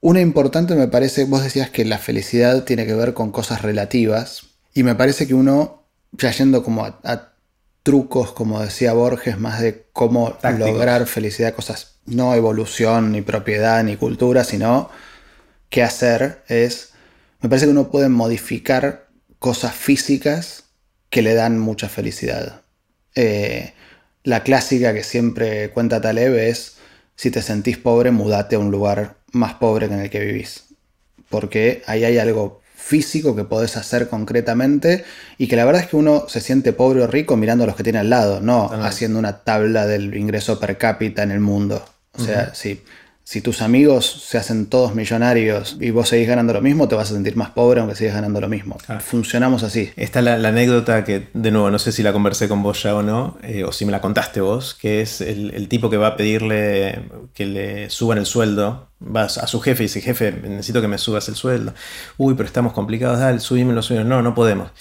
una 0.02 0.22
importante 0.22 0.76
me 0.76 0.88
parece, 0.88 1.26
vos 1.26 1.44
decías 1.44 1.70
que 1.70 1.86
la 1.86 1.98
felicidad 1.98 2.64
tiene 2.64 2.86
que 2.86 2.94
ver 2.94 3.14
con 3.14 3.32
cosas 3.32 3.62
relativas, 3.62 4.44
y 4.74 4.84
me 4.84 4.96
parece 4.96 5.26
que 5.26 5.34
uno, 5.34 5.84
ya 6.12 6.32
yendo 6.32 6.64
como 6.64 6.86
a 6.86 7.35
trucos, 7.86 8.32
como 8.32 8.60
decía 8.62 8.94
Borges, 8.94 9.38
más 9.38 9.62
de 9.62 9.86
cómo 9.94 10.40
lograr 10.58 11.06
felicidad, 11.06 11.54
cosas, 11.54 11.98
no 12.08 12.34
evolución, 12.34 13.12
ni 13.12 13.22
propiedad, 13.22 13.84
ni 13.84 13.96
cultura, 13.96 14.44
sino 14.44 14.90
qué 15.70 15.84
hacer 15.84 16.42
es, 16.48 16.94
me 17.42 17.48
parece 17.48 17.68
que 17.68 17.72
uno 17.74 17.92
puede 17.92 18.10
modificar 18.10 19.08
cosas 19.38 19.76
físicas 19.76 20.64
que 21.12 21.22
le 21.22 21.36
dan 21.36 21.60
mucha 21.60 21.88
felicidad. 21.88 22.64
Eh, 23.14 23.74
la 24.24 24.42
clásica 24.42 24.92
que 24.96 25.04
siempre 25.04 25.70
cuenta 25.70 26.02
Taleb 26.02 26.34
es, 26.34 26.78
si 27.16 27.30
te 27.30 27.44
sentís 27.44 27.78
pobre, 27.78 28.10
mudate 28.10 28.56
a 28.56 28.60
un 28.60 28.72
lugar 28.72 29.18
más 29.32 29.54
pobre 29.54 29.88
que 29.88 29.94
en 29.94 30.00
el 30.00 30.10
que 30.10 30.22
vivís. 30.22 30.64
Porque 31.30 31.84
ahí 31.86 32.04
hay 32.04 32.18
algo 32.18 32.62
físico 32.86 33.36
que 33.36 33.46
podés 33.46 33.78
hacer 33.78 34.10
concretamente 34.10 35.06
y 35.40 35.48
que 35.48 35.56
la 35.56 35.66
verdad 35.66 35.82
es 35.82 35.88
que 35.88 35.96
uno 35.96 36.26
se 36.28 36.40
siente 36.40 36.72
pobre 36.72 37.02
o 37.02 37.08
rico 37.08 37.36
mirando 37.36 37.64
a 37.64 37.68
los 37.68 37.76
que 37.76 37.82
tiene 37.82 37.98
al 37.98 38.12
lado, 38.12 38.42
no 38.42 38.70
haciendo 38.84 39.18
una 39.18 39.40
tabla 39.40 39.88
del 39.88 40.16
ingreso 40.16 40.60
per 40.60 40.78
cápita 40.78 41.24
en 41.24 41.32
el 41.32 41.40
mundo. 41.40 41.84
O 42.12 42.22
sea, 42.22 42.54
si 42.54 42.80
si 43.26 43.42
tus 43.42 43.64
amigos 43.64 44.24
se 44.30 44.38
hacen 44.38 44.68
todos 44.68 44.94
millonarios 44.94 45.78
y 45.82 45.90
vos 45.90 46.10
seguís 46.10 46.28
ganando 46.28 46.54
lo 46.54 46.62
mismo, 46.62 46.88
te 46.88 46.94
vas 46.94 47.10
a 47.10 47.16
sentir 47.16 47.36
más 47.36 47.50
pobre 47.50 47.80
aunque 47.82 47.96
sigas 47.96 48.14
ganando 48.14 48.40
lo 48.40 48.48
mismo. 48.48 48.78
Funcionamos 49.00 49.64
así. 49.64 49.92
Está 49.96 50.22
la, 50.22 50.38
la, 50.38 50.50
anécdota 50.50 51.04
que, 51.04 51.30
de 51.34 51.50
nuevo, 51.50 51.72
no 51.72 51.80
sé 51.80 51.92
si 51.92 52.04
la 52.04 52.14
conversé 52.14 52.48
con 52.48 52.62
vos 52.62 52.84
ya 52.84 52.96
o 52.96 53.02
no, 53.02 53.40
eh, 53.42 53.64
o 53.64 53.72
si 53.72 53.84
me 53.84 53.92
la 53.92 54.00
contaste 54.00 54.42
vos, 54.42 54.76
que 54.76 55.02
es 55.02 55.22
el, 55.22 55.68
tipo 55.70 55.90
que 55.90 55.98
va 55.98 56.10
a 56.10 56.18
pedirle 56.18 57.02
que 57.34 57.48
le 57.48 57.90
suban 57.90 58.20
el 58.20 58.28
sueldo. 58.28 58.90
Vas 59.08 59.38
a 59.38 59.48
su 59.48 59.62
jefe 59.62 59.84
y 59.84 59.86
dice, 59.86 60.02
jefe, 60.02 60.32
necesito 60.32 60.82
que 60.82 60.88
me 60.88 60.98
subas 60.98 61.30
el 61.30 61.36
sueldo. 61.36 61.74
Uy, 62.18 62.34
pero 62.34 62.48
estamos 62.48 62.74
complicados, 62.74 63.20
dale, 63.20 63.40
subime 63.40 63.80
sueldos. 63.82 64.08
No, 64.08 64.22
no 64.22 64.34
podemos. 64.34 64.72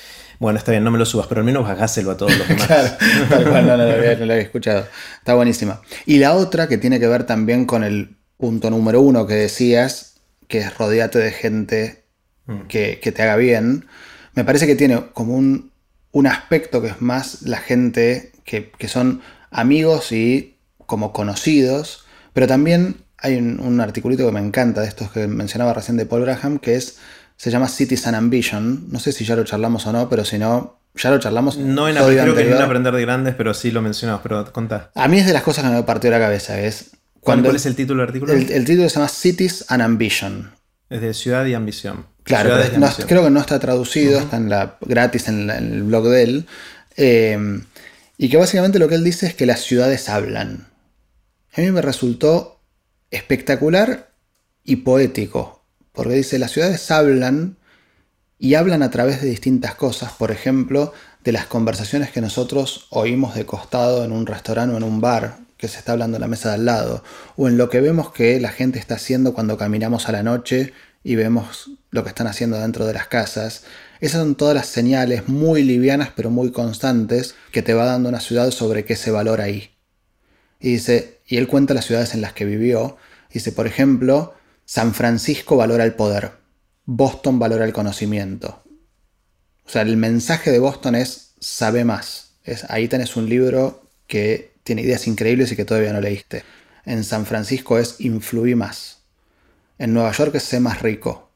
Bueno, 0.41 0.59
está 0.59 0.73
bien, 0.73 0.83
no 0.83 0.91
me 0.91 0.99
lo 0.99 1.07
subas, 1.07 1.27
pero 1.27 1.41
al 1.41 1.45
menos 1.45 1.65
bajáselo 1.65 2.11
a 2.11 2.17
todos 2.17 2.37
los 2.37 2.49
demás. 2.49 2.67
claro, 2.67 2.91
no, 3.31 3.63
no, 3.63 3.63
no, 3.63 3.77
lo 3.77 3.93
había, 3.93 4.17
no 4.17 4.27
lo 4.27 4.33
había 4.33 4.45
escuchado. 4.45 4.87
Está 5.19 5.35
buenísima. 5.35 5.81
Y 6.07 6.19
la 6.19 6.35
otra 6.35 6.69
que 6.69 6.79
tiene 6.79 6.99
que 6.99 7.07
ver 7.07 7.25
también 7.25 7.67
con 7.67 7.85
el 7.85 8.17
punto 8.37 8.71
número 8.71 9.01
uno 9.01 9.27
que 9.27 9.35
decías, 9.35 10.21
que 10.49 10.59
es 10.59 10.77
rodeate 10.77 11.19
de 11.19 11.33
gente 11.33 12.05
mm. 12.47 12.63
que, 12.69 12.97
te 12.97 13.23
haga 13.23 13.37
bien, 13.37 13.87
me 14.35 14.45
parece 14.45 14.67
que 14.67 14.75
tiene 14.75 15.11
como 15.13 15.35
un, 15.35 15.73
un 16.13 16.27
aspecto 16.27 16.83
que 16.83 16.89
es 16.89 17.01
más 17.01 17.43
la 17.43 17.59
gente 17.59 18.33
que, 18.45 18.71
son 18.89 19.23
amigos 19.51 20.13
y 20.13 20.57
como 20.87 21.13
conocidos, 21.13 22.05
pero 22.33 22.47
también 22.47 23.04
hay 23.25 23.37
un, 23.37 23.59
un, 23.59 23.81
articulito 23.81 24.27
que 24.27 24.33
me 24.33 24.41
encanta 24.41 24.83
de 24.83 24.87
estos 24.87 25.11
que 25.11 25.27
mencionaba 25.27 25.73
recién 25.73 25.97
de 25.97 26.05
Paul 26.05 26.23
Graham, 26.23 26.59
que 26.59 26.77
es, 26.77 26.99
se 27.37 27.51
llama 27.51 27.69
Cities 27.69 28.07
and 28.07 28.17
Ambition, 28.17 28.85
no 28.91 29.01
sé 29.01 29.13
si 29.13 29.25
ya 29.25 29.35
lo 29.35 29.45
charlamos 29.45 29.87
o 29.87 29.93
no, 29.93 30.11
pero 30.11 30.27
si 30.27 30.39
no, 30.39 30.79
ya 30.95 31.11
lo 31.11 31.19
charlamos. 31.19 31.57
No 31.57 31.89
en, 31.89 31.97
creo 31.97 32.35
que 32.35 32.53
en 32.53 32.61
Aprender 32.61 32.95
de 32.95 33.01
Grandes, 33.01 33.35
pero 33.35 33.55
sí 33.55 33.71
lo 33.71 33.81
mencionamos, 33.81 34.21
pero 34.23 34.53
contá. 34.53 34.91
A 34.95 35.09
mí 35.09 35.19
es 35.19 35.27
de 35.27 35.33
las 35.33 35.43
cosas 35.43 35.65
que 35.65 35.71
me 35.71 35.83
partió 35.85 36.11
la 36.11 36.19
cabeza, 36.19 36.61
es 36.61 36.91
¿Cuál, 37.21 37.57
es 37.57 37.65
el 37.65 37.75
título 37.75 38.03
del 38.03 38.09
artículo? 38.09 38.35
El, 38.35 38.65
título 38.67 38.87
se 38.91 38.97
llama 38.97 39.09
Cities 39.09 39.65
and 39.69 39.81
Ambition. 39.81 40.51
Es 40.91 41.01
de 41.01 41.15
Ciudad 41.15 41.47
y 41.47 41.55
Ambición. 41.55 42.05
Claro, 42.25 42.55
creo 43.07 43.25
que 43.25 43.31
no 43.31 43.41
está 43.41 43.59
traducido, 43.59 44.19
está 44.19 44.37
en 44.37 44.51
la, 44.51 44.77
gratis 44.83 45.29
en, 45.29 45.49
el 45.49 45.83
blog 45.85 46.09
de 46.09 46.23
él. 46.23 46.47
Eh, 46.99 47.63
y 48.19 48.29
que 48.29 48.37
básicamente 48.37 48.79
lo 48.79 48.89
que 48.89 48.97
él 48.97 49.05
dice 49.05 49.27
es 49.27 49.35
que 49.35 49.47
las 49.47 49.61
ciudades 49.61 50.11
hablan. 50.11 50.67
A 51.57 51.61
mí 51.63 51.71
me 51.71 51.81
resultó 51.81 52.54
espectacular 53.15 54.13
y 54.65 54.77
poético, 54.77 55.65
porque 55.93 56.15
dice, 56.15 56.39
las 56.39 56.53
ciudades 56.53 56.91
hablan 56.91 57.57
y 58.39 58.55
hablan 58.55 58.83
a 58.83 58.91
través 58.91 59.23
de 59.23 59.29
distintas 59.29 59.75
cosas, 59.75 60.13
por 60.13 60.31
ejemplo, 60.31 60.93
de 61.23 61.33
las 61.33 61.47
conversaciones 61.47 62.11
que 62.11 62.21
nosotros 62.21 62.87
oímos 62.91 63.35
de 63.35 63.47
costado 63.47 64.05
en 64.05 64.13
un 64.13 64.27
restaurante 64.27 64.75
o 64.75 64.79
en 64.79 64.85
un 64.85 65.01
bar, 65.01 65.39
que 65.57 65.69
se 65.69 65.79
está 65.79 65.93
hablando 65.93 66.17
en 66.17 66.21
la 66.21 66.29
mesa 66.29 66.51
de 66.51 66.57
al 66.57 66.65
lado, 66.67 67.05
o 67.37 67.49
en 67.49 67.57
lo 67.57 67.71
que 67.71 67.81
vemos 67.81 68.13
que 68.13 68.39
la 68.41 68.51
gente 68.51 68.79
está 68.79 68.97
haciendo 68.97 69.33
cuando 69.33 69.57
caminamos 69.57 70.09
a 70.09 70.13
la 70.13 70.23
noche 70.23 70.75
y 71.03 71.15
vemos 71.15 71.71
lo 71.91 72.03
que 72.03 72.09
están 72.09 72.27
haciendo 72.27 72.59
dentro 72.59 72.87
de 72.87 72.95
las 72.95 73.07
casas. 73.07 73.65
Esas 74.01 74.21
son 74.21 74.35
todas 74.35 74.55
las 74.55 74.67
señales 74.67 75.29
muy 75.29 75.63
livianas 75.63 76.11
pero 76.15 76.31
muy 76.31 76.51
constantes 76.51 77.35
que 77.53 77.63
te 77.63 77.75
va 77.75 77.85
dando 77.85 78.09
una 78.09 78.21
ciudad 78.21 78.51
sobre 78.51 78.85
qué 78.85 78.97
se 78.97 79.11
valora 79.11 79.45
ahí. 79.45 79.74
Y 80.65 80.71
dice, 80.71 81.21
y 81.27 81.37
él 81.37 81.47
cuenta 81.47 81.75
las 81.75 81.85
ciudades 81.85 82.15
en 82.15 82.23
las 82.23 82.33
que 82.33 82.47
vivió. 82.47 82.97
Dice, 83.31 83.53
por 83.53 83.67
ejemplo, 83.67 84.33
San 84.65 84.95
Francisco 84.95 85.59
valora 85.59 85.85
el 85.85 85.93
poder, 85.93 86.33
Boston 86.87 87.39
valora 87.39 87.67
el 87.67 87.75
conocimiento. 87.75 88.63
O 89.67 89.69
sea, 89.69 89.83
el 89.83 89.99
mensaje 89.99 90.51
de 90.51 90.61
Boston 90.61 90.95
es 90.95 91.35
sabe 91.39 91.85
más. 91.85 92.37
Es, 92.45 92.65
ahí 92.71 92.89
tenés 92.89 93.15
un 93.15 93.29
libro 93.29 93.91
que 94.07 94.55
tiene 94.63 94.81
ideas 94.81 95.07
increíbles 95.07 95.53
y 95.53 95.57
que 95.57 95.67
todavía 95.67 95.93
no 95.93 96.01
leíste. 96.01 96.45
En 96.87 97.05
San 97.05 97.27
Francisco 97.27 97.79
es 97.79 98.01
influí 98.01 98.55
más. 98.55 99.03
En 99.77 99.93
Nueva 99.93 100.13
York 100.13 100.35
es 100.37 100.45
sé 100.45 100.61
más 100.61 100.81
rico. 100.81 101.31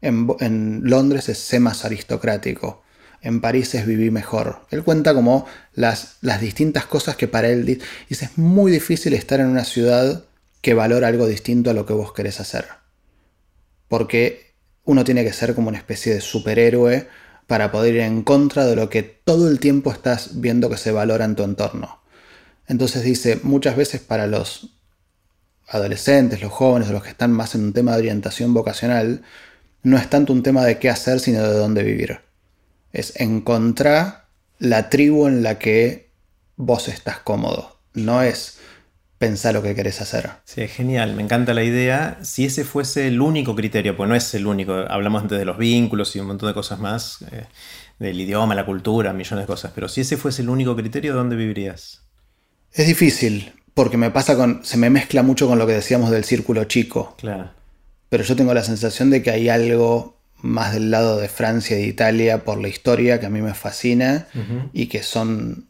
En, 0.00 0.80
Londres 0.84 1.28
es 1.28 1.36
sé 1.36 1.60
más 1.60 1.84
aristocrático. 1.84 2.82
En 3.24 3.40
París 3.40 3.74
es 3.74 3.86
viví 3.86 4.10
mejor. 4.10 4.66
Él 4.70 4.84
cuenta 4.84 5.14
como 5.14 5.46
las, 5.72 6.18
las 6.20 6.42
distintas 6.42 6.84
cosas 6.84 7.16
que 7.16 7.26
para 7.26 7.48
él 7.48 7.64
dice. 7.64 8.26
Es 8.26 8.36
muy 8.36 8.70
difícil 8.70 9.14
estar 9.14 9.40
en 9.40 9.46
una 9.46 9.64
ciudad 9.64 10.24
que 10.60 10.74
valora 10.74 11.08
algo 11.08 11.26
distinto 11.26 11.70
a 11.70 11.72
lo 11.72 11.86
que 11.86 11.94
vos 11.94 12.12
querés 12.12 12.38
hacer. 12.40 12.66
Porque 13.88 14.52
uno 14.84 15.04
tiene 15.04 15.24
que 15.24 15.32
ser 15.32 15.54
como 15.54 15.70
una 15.70 15.78
especie 15.78 16.12
de 16.12 16.20
superhéroe 16.20 17.08
para 17.46 17.72
poder 17.72 17.94
ir 17.94 18.00
en 18.02 18.24
contra 18.24 18.66
de 18.66 18.76
lo 18.76 18.90
que 18.90 19.02
todo 19.02 19.48
el 19.48 19.58
tiempo 19.58 19.90
estás 19.90 20.40
viendo 20.42 20.68
que 20.68 20.76
se 20.76 20.92
valora 20.92 21.24
en 21.24 21.34
tu 21.34 21.44
entorno. 21.44 22.02
Entonces 22.68 23.04
dice, 23.04 23.40
muchas 23.42 23.74
veces 23.74 24.02
para 24.02 24.26
los 24.26 24.76
adolescentes, 25.66 26.42
los 26.42 26.52
jóvenes, 26.52 26.90
los 26.90 27.02
que 27.02 27.10
están 27.10 27.32
más 27.32 27.54
en 27.54 27.62
un 27.62 27.72
tema 27.72 27.92
de 27.92 28.00
orientación 28.00 28.52
vocacional, 28.52 29.22
no 29.82 29.96
es 29.96 30.10
tanto 30.10 30.34
un 30.34 30.42
tema 30.42 30.62
de 30.64 30.78
qué 30.78 30.90
hacer, 30.90 31.20
sino 31.20 31.42
de 31.42 31.56
dónde 31.56 31.82
vivir. 31.82 32.23
Es 32.94 33.20
encontrar 33.20 34.28
la 34.58 34.88
tribu 34.88 35.26
en 35.26 35.42
la 35.42 35.58
que 35.58 36.08
vos 36.56 36.88
estás 36.88 37.18
cómodo. 37.18 37.78
No 37.92 38.22
es 38.22 38.58
pensá 39.18 39.52
lo 39.52 39.62
que 39.62 39.74
querés 39.74 40.00
hacer. 40.00 40.30
Sí, 40.44 40.68
genial, 40.68 41.14
me 41.14 41.22
encanta 41.22 41.54
la 41.54 41.64
idea. 41.64 42.18
Si 42.22 42.44
ese 42.44 42.64
fuese 42.64 43.06
el 43.06 43.20
único 43.20 43.54
criterio, 43.54 43.96
pues 43.96 44.08
no 44.08 44.14
es 44.14 44.34
el 44.34 44.46
único, 44.46 44.74
hablamos 44.74 45.22
antes 45.22 45.38
de 45.38 45.44
los 45.46 45.56
vínculos 45.56 46.14
y 46.14 46.20
un 46.20 46.26
montón 46.26 46.48
de 46.48 46.54
cosas 46.54 46.78
más, 46.78 47.22
eh, 47.32 47.46
del 47.98 48.20
idioma, 48.20 48.54
la 48.54 48.66
cultura, 48.66 49.12
millones 49.12 49.44
de 49.44 49.46
cosas, 49.46 49.72
pero 49.74 49.88
si 49.88 50.02
ese 50.02 50.16
fuese 50.16 50.42
el 50.42 50.50
único 50.50 50.76
criterio, 50.76 51.14
¿dónde 51.14 51.36
vivirías? 51.36 52.02
Es 52.72 52.86
difícil, 52.86 53.54
porque 53.72 53.96
me 53.96 54.10
pasa 54.10 54.36
con, 54.36 54.64
se 54.64 54.76
me 54.76 54.90
mezcla 54.90 55.22
mucho 55.22 55.46
con 55.46 55.58
lo 55.58 55.66
que 55.66 55.72
decíamos 55.72 56.10
del 56.10 56.24
círculo 56.24 56.64
chico. 56.64 57.14
Claro. 57.18 57.50
Pero 58.10 58.24
yo 58.24 58.36
tengo 58.36 58.52
la 58.52 58.62
sensación 58.62 59.10
de 59.10 59.22
que 59.22 59.30
hay 59.30 59.48
algo 59.48 60.18
más 60.44 60.74
del 60.74 60.90
lado 60.90 61.18
de 61.18 61.28
Francia 61.28 61.78
y 61.78 61.82
de 61.82 61.88
Italia 61.88 62.44
por 62.44 62.60
la 62.60 62.68
historia 62.68 63.18
que 63.18 63.26
a 63.26 63.30
mí 63.30 63.40
me 63.40 63.54
fascina 63.54 64.28
y 64.74 64.86
que 64.86 65.02
son, 65.02 65.66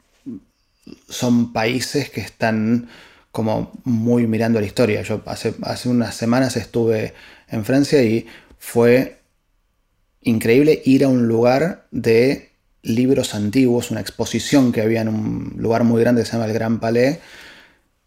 son 1.08 1.52
países 1.52 2.10
que 2.10 2.20
están 2.20 2.88
como 3.30 3.70
muy 3.84 4.26
mirando 4.26 4.60
la 4.60 4.66
historia. 4.66 5.02
Yo 5.02 5.22
hace, 5.26 5.54
hace 5.62 5.88
unas 5.88 6.16
semanas 6.16 6.56
estuve 6.56 7.14
en 7.48 7.64
Francia 7.64 8.02
y 8.02 8.26
fue 8.58 9.20
increíble 10.22 10.82
ir 10.84 11.04
a 11.04 11.08
un 11.08 11.28
lugar 11.28 11.86
de 11.92 12.50
libros 12.82 13.34
antiguos, 13.34 13.92
una 13.92 14.00
exposición 14.00 14.72
que 14.72 14.80
había 14.80 15.02
en 15.02 15.08
un 15.08 15.54
lugar 15.56 15.84
muy 15.84 16.00
grande 16.00 16.22
que 16.22 16.26
se 16.26 16.32
llama 16.32 16.46
el 16.46 16.52
Gran 16.52 16.80
Palais, 16.80 17.18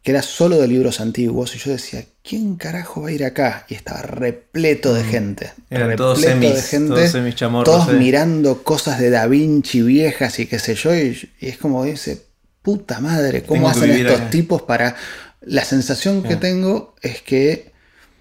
que 0.08 0.12
era 0.12 0.22
solo 0.22 0.58
de 0.62 0.70
libros 0.70 1.02
antiguos, 1.02 1.54
y 1.54 1.60
yo 1.60 1.72
decía, 1.72 2.06
¿quién 2.24 2.56
carajo 2.56 3.02
va 3.02 3.10
a 3.10 3.12
ir 3.12 3.26
acá? 3.26 3.66
Y 3.68 3.74
estaba 3.74 4.04
repleto 4.04 4.94
de 4.94 5.04
mm. 5.04 5.10
gente. 5.10 5.52
Eran 5.70 5.98
todos 5.98 6.22
semis, 6.22 6.56
de 6.56 6.62
gente, 6.62 7.10
todos, 7.36 7.64
todos 7.66 7.92
mirando 7.92 8.64
cosas 8.64 9.00
de 9.00 9.10
Da 9.10 9.28
Vinci 9.28 9.82
viejas 9.82 10.40
y 10.40 10.46
qué 10.46 10.60
sé 10.60 10.76
yo, 10.76 10.96
y, 10.96 11.30
es 11.42 11.58
como 11.58 11.84
dice, 11.84 12.24
puta 12.62 13.02
madre, 13.02 13.44
¿cómo 13.44 13.68
hacen 13.68 13.90
estos 13.90 14.30
tipos 14.30 14.62
para... 14.62 14.96
La 15.42 15.66
sensación 15.66 16.24
que 16.24 16.38
tengo 16.38 16.96
es 17.02 17.22
que 17.22 17.74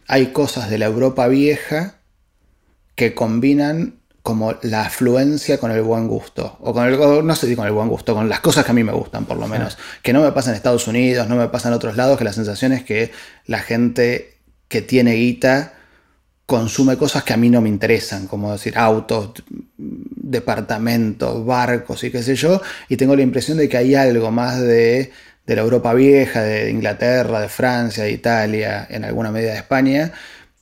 hay 0.08 0.32
cosas 0.32 0.68
de 0.68 0.78
la 0.78 0.86
Europa 0.86 1.28
vieja 1.28 2.00
que 2.96 3.14
combinan 3.14 3.95
como 4.26 4.56
la 4.62 4.86
afluencia 4.86 5.56
con 5.58 5.70
el 5.70 5.82
buen 5.82 6.08
gusto. 6.08 6.56
O 6.62 6.72
con 6.72 6.84
el, 6.84 6.98
no 6.98 7.36
sé 7.36 7.46
si 7.46 7.54
con 7.54 7.64
el 7.64 7.70
buen 7.70 7.86
gusto, 7.86 8.12
con 8.12 8.28
las 8.28 8.40
cosas 8.40 8.64
que 8.64 8.72
a 8.72 8.74
mí 8.74 8.82
me 8.82 8.90
gustan, 8.90 9.24
por 9.24 9.36
lo 9.36 9.46
menos. 9.46 9.78
Que 10.02 10.12
no 10.12 10.20
me 10.20 10.32
pasa 10.32 10.50
en 10.50 10.56
Estados 10.56 10.88
Unidos, 10.88 11.28
no 11.28 11.36
me 11.36 11.46
pasa 11.46 11.68
en 11.68 11.74
otros 11.74 11.96
lados, 11.96 12.18
que 12.18 12.24
la 12.24 12.32
sensación 12.32 12.72
es 12.72 12.82
que 12.82 13.12
la 13.46 13.60
gente 13.60 14.34
que 14.66 14.82
tiene 14.82 15.12
guita 15.12 15.74
consume 16.44 16.96
cosas 16.96 17.22
que 17.22 17.34
a 17.34 17.36
mí 17.36 17.50
no 17.50 17.60
me 17.60 17.68
interesan, 17.68 18.26
como 18.26 18.50
decir 18.50 18.76
autos, 18.76 19.30
departamentos, 19.76 21.46
barcos 21.46 22.02
y 22.02 22.10
qué 22.10 22.24
sé 22.24 22.34
yo, 22.34 22.60
y 22.88 22.96
tengo 22.96 23.14
la 23.14 23.22
impresión 23.22 23.58
de 23.58 23.68
que 23.68 23.76
hay 23.76 23.94
algo 23.94 24.32
más 24.32 24.60
de, 24.60 25.12
de 25.46 25.54
la 25.54 25.62
Europa 25.62 25.94
vieja, 25.94 26.42
de 26.42 26.68
Inglaterra, 26.68 27.38
de 27.38 27.48
Francia, 27.48 28.02
de 28.02 28.10
Italia, 28.10 28.88
en 28.90 29.04
alguna 29.04 29.30
medida 29.30 29.52
de 29.52 29.58
España, 29.58 30.10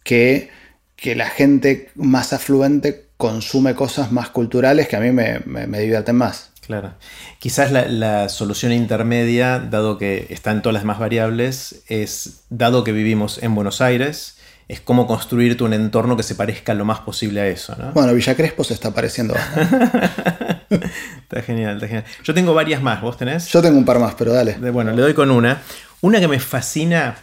que, 0.03 0.51
que 0.97 1.15
la 1.15 1.31
gente 1.31 1.89
más 1.95 2.35
afluente 2.35 3.04
consume 3.17 3.75
cosas 3.75 4.13
más 4.13 4.31
culturales 4.31 4.89
que 4.89 4.97
a 4.97 5.01
mí 5.01 5.13
me, 5.13 5.41
divierten 5.79 6.17
más. 6.17 6.51
Claro. 6.61 6.95
Quizás 7.39 7.71
la, 7.73 8.29
solución 8.29 8.73
intermedia, 8.73 9.59
dado 9.59 9.99
que 9.99 10.27
están 10.31 10.63
todas 10.63 10.75
las 10.75 10.83
demás 10.83 10.99
variables, 10.99 11.83
es, 11.89 12.45
dado 12.49 12.85
que 12.85 12.93
vivimos 12.93 13.43
en 13.43 13.55
Buenos 13.55 13.81
Aires, 13.81 14.39
es 14.67 14.81
cómo 14.81 15.07
construirte 15.07 15.63
un 15.63 15.75
entorno 15.75 16.17
que 16.17 16.23
se 16.23 16.35
parezca 16.35 16.73
lo 16.73 16.87
más 16.87 17.01
posible 17.01 17.43
a 17.43 17.47
eso. 17.49 17.77
¿no? 17.77 17.93
Bueno, 17.93 18.15
Villa 18.15 18.35
Crespo 18.35 18.65
se 18.65 18.73
está 18.73 18.93
pareciendo 18.93 19.35
está 20.71 21.43
genial, 21.43 21.75
está 21.75 21.87
genial. 21.87 22.05
Yo 22.23 22.33
tengo 22.33 22.55
varias 22.55 22.81
más, 22.83 23.03
¿vos 23.03 23.19
tenés? 23.19 23.49
Yo 23.49 23.61
tengo 23.61 23.77
un 23.77 23.85
par 23.85 23.99
más, 23.99 24.15
pero 24.15 24.33
dale. 24.33 24.55
Bueno, 24.71 24.93
le 24.93 25.03
doy 25.03 25.13
con 25.13 25.31
una. 25.31 25.61
Una 26.01 26.19
que 26.19 26.29
me 26.29 26.41
fascina 26.41 27.17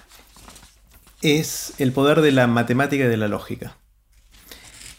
es 1.22 1.74
el 1.80 1.92
poder 1.92 2.22
de 2.22 2.32
la 2.32 2.48
matemática 2.48 3.06
y 3.06 3.08
de 3.08 3.18
la 3.18 3.28
lógica. 3.28 3.76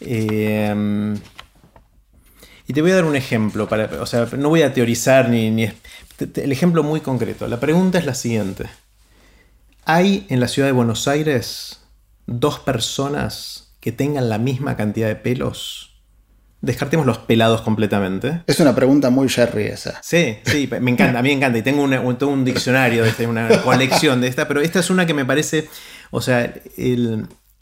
Em, 0.05 1.15
y 2.67 2.73
te 2.73 2.81
voy 2.81 2.91
a 2.91 2.95
dar 2.95 3.05
un 3.05 3.15
ejemplo, 3.15 3.67
para, 3.67 4.01
o 4.01 4.05
sea, 4.05 4.27
no 4.37 4.49
voy 4.49 4.61
a 4.61 4.73
teorizar 4.73 5.29
ni, 5.29 5.49
ni, 5.51 5.69
el 6.35 6.51
ejemplo 6.51 6.83
muy 6.83 7.01
concreto. 7.01 7.47
La 7.47 7.59
pregunta 7.59 7.97
es 7.97 8.05
la 8.05 8.15
siguiente. 8.15 8.65
¿Hay 9.85 10.25
en 10.29 10.39
la 10.39 10.47
ciudad 10.47 10.67
de 10.67 10.71
Buenos 10.71 11.07
Aires 11.07 11.81
dos 12.25 12.59
personas 12.59 13.73
que 13.81 13.91
tengan 13.91 14.29
la 14.29 14.37
misma 14.37 14.77
cantidad 14.77 15.07
de 15.07 15.15
pelos? 15.15 16.01
Descartemos 16.61 17.05
los 17.05 17.17
pelados 17.17 17.61
completamente. 17.61 18.43
Es 18.47 18.61
una 18.61 18.73
pregunta 18.73 19.09
muy 19.09 19.27
Jerry 19.27 19.65
esa. 19.65 19.99
Sí, 20.01 20.37
sí, 20.45 20.69
me 20.79 20.91
encanta, 20.91 21.19
a 21.19 21.21
mí 21.21 21.27
me 21.27 21.35
encanta. 21.35 21.57
Y 21.57 21.61
tengo 21.61 21.83
un, 21.83 22.17
todo 22.17 22.29
un 22.29 22.45
diccionario 22.45 23.03
de 23.03 23.09
esta, 23.09 23.27
una 23.27 23.61
colección 23.61 24.21
de 24.21 24.29
esta, 24.29 24.47
pero 24.47 24.61
esta 24.61 24.79
es 24.79 24.89
una 24.89 25.05
que 25.05 25.13
me 25.13 25.25
parece, 25.25 25.67
o 26.11 26.21
sea, 26.21 26.53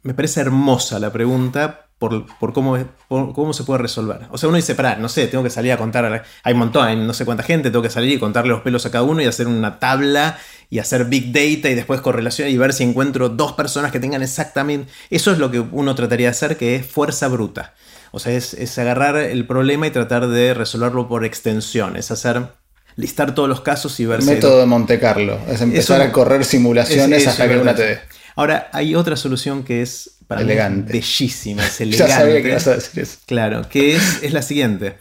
me 0.04 0.14
parece 0.14 0.42
hermosa 0.42 1.00
la 1.00 1.12
pregunta 1.12 1.88
por, 2.02 2.26
cómo, 2.52 2.80
cómo 3.08 3.54
se 3.54 3.64
puede 3.64 3.80
resolver. 3.80 4.22
O 4.32 4.38
sea, 4.40 4.50
uno 4.50 4.56
dice, 4.56 4.74
pará, 4.74 4.96
no 4.96 5.08
sé, 5.08 5.28
tengo 5.28 5.44
que 5.44 5.52
salir 5.52 5.72
a 5.72 5.78
contar, 5.78 6.24
hay 6.44 6.54
un 6.54 6.60
montón, 6.60 6.88
hay 6.88 6.96
no 6.96 7.14
sé 7.14 7.26
cuánta 7.26 7.44
gente, 7.44 7.70
tengo 7.70 7.84
que 7.84 7.92
salir 7.92 8.14
y 8.14 8.18
contarle 8.20 8.50
los 8.50 8.62
pelos 8.62 8.88
a 8.88 8.92
cada 8.92 9.04
uno 9.04 9.22
y 9.22 9.26
hacer 9.26 9.46
una 9.46 9.78
tabla 9.78 10.40
y 10.72 10.80
hacer 10.80 11.06
big 11.06 11.28
data 11.32 11.70
y 11.70 11.76
después 11.76 12.02
correlación 12.02 12.50
y 12.50 12.58
ver 12.58 12.74
si 12.74 12.84
encuentro 12.84 13.30
dos 13.30 13.54
personas 13.54 13.92
que 13.92 14.00
tengan 14.00 14.24
exactamente... 14.24 14.92
Eso 15.12 15.32
es 15.32 15.38
lo 15.38 15.52
que 15.52 15.60
uno 15.60 15.94
trataría 15.94 16.28
de 16.28 16.32
hacer, 16.32 16.58
que 16.58 16.76
es 16.76 16.88
fuerza 16.88 17.28
bruta. 17.28 17.76
O 18.10 18.20
sea, 18.20 18.34
es, 18.34 18.78
agarrar 18.80 19.18
el 19.18 19.46
problema 19.46 19.86
y 19.86 19.92
tratar 19.92 20.28
de 20.28 20.56
resolverlo 20.56 21.08
por 21.08 21.24
extensión, 21.24 21.98
es 21.98 22.10
hacer 22.10 22.48
listar 22.96 23.36
todos 23.36 23.48
los 23.48 23.62
casos 23.62 24.00
y 24.00 24.08
ver 24.08 24.24
si... 24.24 24.32
Método 24.32 24.60
de 24.60 24.66
Monte 24.66 25.00
Carlo, 25.00 25.40
es 25.48 25.62
empezar 25.62 26.02
a 26.02 26.12
correr 26.12 26.46
simulaciones 26.46 27.28
hasta 27.28 27.48
que 27.48 27.58
una 27.58 27.76
te 27.76 27.84
dé. 27.84 28.00
Ahora, 28.36 28.70
hay 28.74 28.96
otra 28.96 29.16
solución 29.16 29.64
que 29.64 29.82
es 29.82 30.18
elegante. 30.30 30.94
bellísima, 30.94 31.66
es 31.66 31.82
elegante. 31.82 32.10
ya 32.14 32.20
sabía 32.20 32.42
que 32.42 32.50
ibas 32.50 32.68
a 32.68 32.76
decir 32.76 33.04
eso. 33.04 33.18
Claro, 33.26 33.68
que 33.70 33.96
es, 33.96 34.24
es 34.24 34.34
la 34.34 34.42
siguiente. 34.42 34.96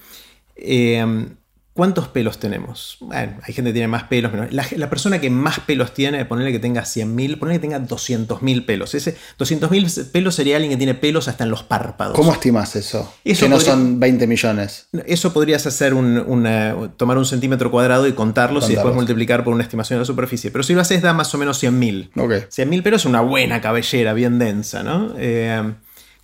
Eh, 0.57 1.27
¿Cuántos 1.72 2.09
pelos 2.09 2.38
tenemos? 2.38 2.97
Bueno, 3.01 3.38
hay 3.42 3.55
gente 3.55 3.70
que 3.70 3.74
tiene 3.74 3.86
más 3.86 4.05
pelos. 4.05 4.32
La, 4.51 4.90
persona 4.90 5.20
que 5.20 5.30
más 5.30 5.60
pelos 5.60 5.94
tiene, 5.94 6.24
ponerle 6.24 6.51
que 6.51 6.59
tenga 6.59 6.82
100.000, 6.82 7.38
ponerle 7.38 7.60
que 7.60 7.68
tenga 7.68 7.80
200.000 7.80 8.66
pelos. 8.66 8.94
Ese 8.94 9.16
200.000 9.38 10.10
pelos 10.10 10.34
sería 10.34 10.56
alguien 10.56 10.72
que 10.72 10.76
tiene 10.76 10.94
pelos 10.94 11.28
hasta 11.28 11.44
en 11.44 11.51
los 11.51 11.62
párpados. 11.62 12.16
¿Cómo 12.16 12.32
estimas 12.32 12.74
eso? 12.74 13.14
que 13.24 13.48
no 13.48 13.60
son 13.60 14.01
20 14.01 14.26
millones. 14.26 14.88
Eso 15.06 15.32
podrías 15.32 15.64
hacer 15.66 15.94
un, 15.94 16.92
tomar 16.97 17.16
un 17.16 17.24
centímetro 17.24 17.70
cuadrado 17.70 18.09
y 18.09 18.12
contarlos, 18.14 18.68
y 18.68 18.74
después 18.74 18.94
multiplicar 18.94 19.44
por 19.44 19.55
una 19.55 19.62
estimación 19.62 19.98
de 19.98 20.01
la 20.01 20.06
superficie. 20.06 20.51
Pero 20.51 20.64
si 20.64 20.74
lo 20.74 20.80
haces 20.80 21.02
da 21.02 21.12
más 21.12 21.32
o 21.34 21.38
menos 21.38 21.62
100.000. 21.62 22.10
Okay. 22.16 22.40
100.000 22.40 22.82
pelos 22.82 23.02
es 23.02 23.06
una 23.06 23.20
buena 23.20 23.60
cabellera, 23.60 24.12
bien 24.12 24.40
densa, 24.40 24.82
¿no? 24.82 25.14
Eh, 25.18 25.72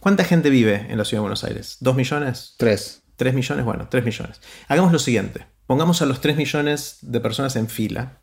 ¿Cuánta 0.00 0.24
gente 0.24 0.50
vive 0.50 0.86
en 0.88 0.98
la 0.98 1.04
ciudad 1.04 1.18
de 1.18 1.22
Buenos 1.22 1.44
Aires? 1.44 1.76
¿Dos 1.80 1.94
millones? 1.94 2.54
Tres. 2.58 3.02
3 3.16 3.34
millones, 3.34 3.64
bueno, 3.64 3.88
3 3.90 4.04
millones. 4.04 4.40
Hagamos 4.68 4.92
lo 4.92 4.98
siguiente. 4.98 5.46
Pongamos 5.66 6.02
a 6.02 6.06
los 6.06 6.20
3 6.20 6.36
millones 6.36 6.98
de 7.02 7.20
personas 7.20 7.56
en 7.56 7.68
fila. 7.68 8.20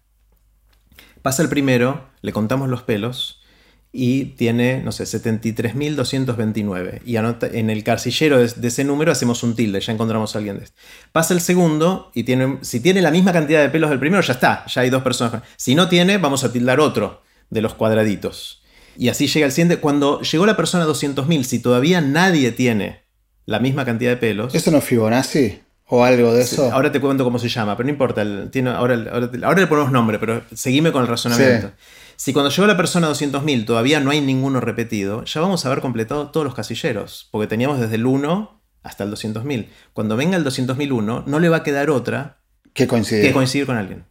Pasa 1.22 1.42
el 1.42 1.50
primero, 1.50 2.10
le 2.22 2.32
contamos 2.34 2.70
los 2.70 2.84
pelos 2.84 3.44
y 3.92 4.26
tiene, 4.26 4.82
no 4.82 4.92
sé, 4.92 5.04
73.229. 5.04 7.02
Y 7.06 7.16
anota, 7.18 7.48
en 7.48 7.70
el 7.70 7.84
carcillero 7.84 8.40
de, 8.40 8.68
ese 8.68 8.84
número 8.84 9.12
hacemos 9.12 9.44
un 9.44 9.56
tilde, 9.56 9.80
ya 9.80 9.94
encontramos 9.94 10.36
a 10.36 10.40
alguien 10.40 10.58
de 10.58 10.66
este. 10.66 10.78
Pasa 11.12 11.34
el 11.34 11.42
segundo 11.42 12.12
y 12.16 12.24
tiene, 12.24 12.58
si 12.62 12.80
tiene 12.80 13.02
la 13.02 13.12
misma 13.12 13.32
cantidad 13.32 13.62
de 13.62 13.70
pelos 13.70 13.92
del 13.92 14.00
primero, 14.00 14.24
ya 14.24 14.34
está, 14.34 14.66
ya 14.66 14.82
hay 14.82 14.90
dos 14.90 15.04
personas. 15.04 15.44
Si 15.56 15.76
no 15.76 15.88
tiene, 15.90 16.18
vamos 16.18 16.44
a 16.44 16.52
tildar 16.52 16.80
otro 16.80 17.22
de 17.52 17.62
los 17.62 17.76
cuadraditos. 17.76 18.64
Y 18.98 19.10
así 19.10 19.28
llega 19.28 19.46
el 19.46 19.52
siguiente. 19.52 19.78
Cuando 19.78 20.22
llegó 20.22 20.46
la 20.46 20.58
persona 20.58 20.86
a 20.86 20.88
200.000, 20.88 21.44
si 21.44 21.60
todavía 21.60 22.02
nadie 22.02 22.52
tiene 22.52 23.03
la 23.46 23.60
misma 23.60 23.86
cantidad 23.86 24.12
de 24.12 24.18
pelos. 24.18 24.54
¿Eso 24.56 24.72
no 24.72 24.78
es 24.78 24.84
Fibonacci? 24.84 25.60
¿O 25.88 26.04
algo 26.04 26.34
de 26.34 26.42
eso? 26.42 26.72
ahora 26.72 26.92
te 26.92 27.00
cuento 27.00 27.24
cómo 27.24 27.38
se 27.38 27.50
llama, 27.50 27.76
pero 27.78 27.86
no 27.86 27.92
importa. 27.92 28.24
tiene, 28.50 28.72
ahora, 28.72 28.96
ahora, 29.44 29.62
le 29.62 29.68
ponemos 29.68 29.92
nombre, 29.92 30.18
pero 30.18 30.44
seguime 30.54 30.92
con 30.92 31.02
el 31.02 31.08
razonamiento. 31.08 31.72
Si 32.16 32.32
cuando 32.32 32.50
llegó 32.50 32.68
la 32.68 32.78
persona 32.78 33.08
a 33.08 33.12
200.000 33.12 33.66
todavía 33.66 34.00
no 34.00 34.12
hay 34.12 34.22
ninguno 34.22 34.62
repetido, 34.62 35.26
ya 35.26 35.42
vamos 35.42 35.66
a 35.66 35.68
haber 35.68 35.82
completado 35.82 36.30
todos 36.30 36.46
los 36.46 36.56
casilleros, 36.56 37.28
porque 37.32 37.48
teníamos 37.48 37.80
desde 37.80 37.96
el 37.96 38.06
1 38.06 38.62
hasta 38.82 39.04
el 39.04 39.12
200.000. 39.12 39.68
Cuando 39.94 40.16
venga 40.16 40.38
el 40.38 40.46
200.001, 40.46 41.26
no 41.26 41.40
le 41.40 41.50
va 41.50 41.58
a 41.58 41.64
quedar 41.64 41.90
otra 41.90 42.38
que 42.74 42.88
coincidir. 42.88 43.26
que 43.26 43.34
coincidir 43.34 43.66
con 43.66 43.78
alguien. 43.78 44.06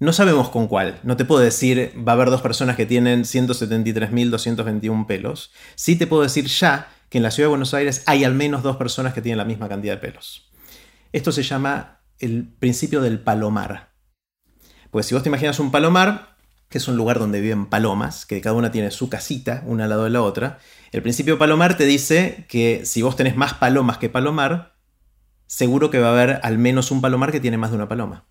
No 0.00 0.12
sabemos 0.12 0.48
con 0.50 0.68
cuál. 0.68 0.98
No 1.02 1.16
te 1.16 1.24
puedo 1.24 1.40
decir, 1.40 1.92
va 1.96 2.12
a 2.12 2.14
haber 2.14 2.30
dos 2.30 2.42
personas 2.42 2.76
que 2.76 2.86
tienen 2.86 3.22
173.221 3.22 5.06
pelos. 5.06 5.52
Sí 5.76 5.96
te 5.96 6.06
puedo 6.06 6.22
decir 6.22 6.46
ya 6.46 6.88
que 7.14 7.18
en 7.18 7.22
la 7.22 7.30
ciudad 7.30 7.46
de 7.46 7.50
Buenos 7.50 7.74
Aires 7.74 8.02
hay 8.06 8.24
al 8.24 8.34
menos 8.34 8.64
dos 8.64 8.74
personas 8.74 9.14
que 9.14 9.22
tienen 9.22 9.38
la 9.38 9.44
misma 9.44 9.68
cantidad 9.68 9.94
de 9.94 10.00
pelos. 10.00 10.50
Esto 11.12 11.30
se 11.30 11.44
llama 11.44 12.00
el 12.18 12.52
principio 12.58 13.00
del 13.00 13.20
palomar. 13.20 13.92
Pues 14.90 15.06
si 15.06 15.14
vos 15.14 15.22
te 15.22 15.28
imaginas 15.28 15.60
un 15.60 15.70
palomar, 15.70 16.36
que 16.68 16.78
es 16.78 16.88
un 16.88 16.96
lugar 16.96 17.20
donde 17.20 17.40
viven 17.40 17.66
palomas, 17.66 18.26
que 18.26 18.40
cada 18.40 18.56
una 18.56 18.72
tiene 18.72 18.90
su 18.90 19.10
casita, 19.10 19.62
una 19.64 19.84
al 19.84 19.90
lado 19.90 20.02
de 20.02 20.10
la 20.10 20.22
otra, 20.22 20.58
el 20.90 21.02
principio 21.02 21.38
palomar 21.38 21.76
te 21.76 21.84
dice 21.84 22.46
que 22.48 22.84
si 22.84 23.00
vos 23.02 23.14
tenés 23.14 23.36
más 23.36 23.54
palomas 23.54 23.98
que 23.98 24.08
palomar, 24.08 24.74
seguro 25.46 25.90
que 25.90 26.00
va 26.00 26.08
a 26.08 26.12
haber 26.20 26.40
al 26.42 26.58
menos 26.58 26.90
un 26.90 27.00
palomar 27.00 27.30
que 27.30 27.38
tiene 27.38 27.58
más 27.58 27.70
de 27.70 27.76
una 27.76 27.88
paloma. 27.88 28.26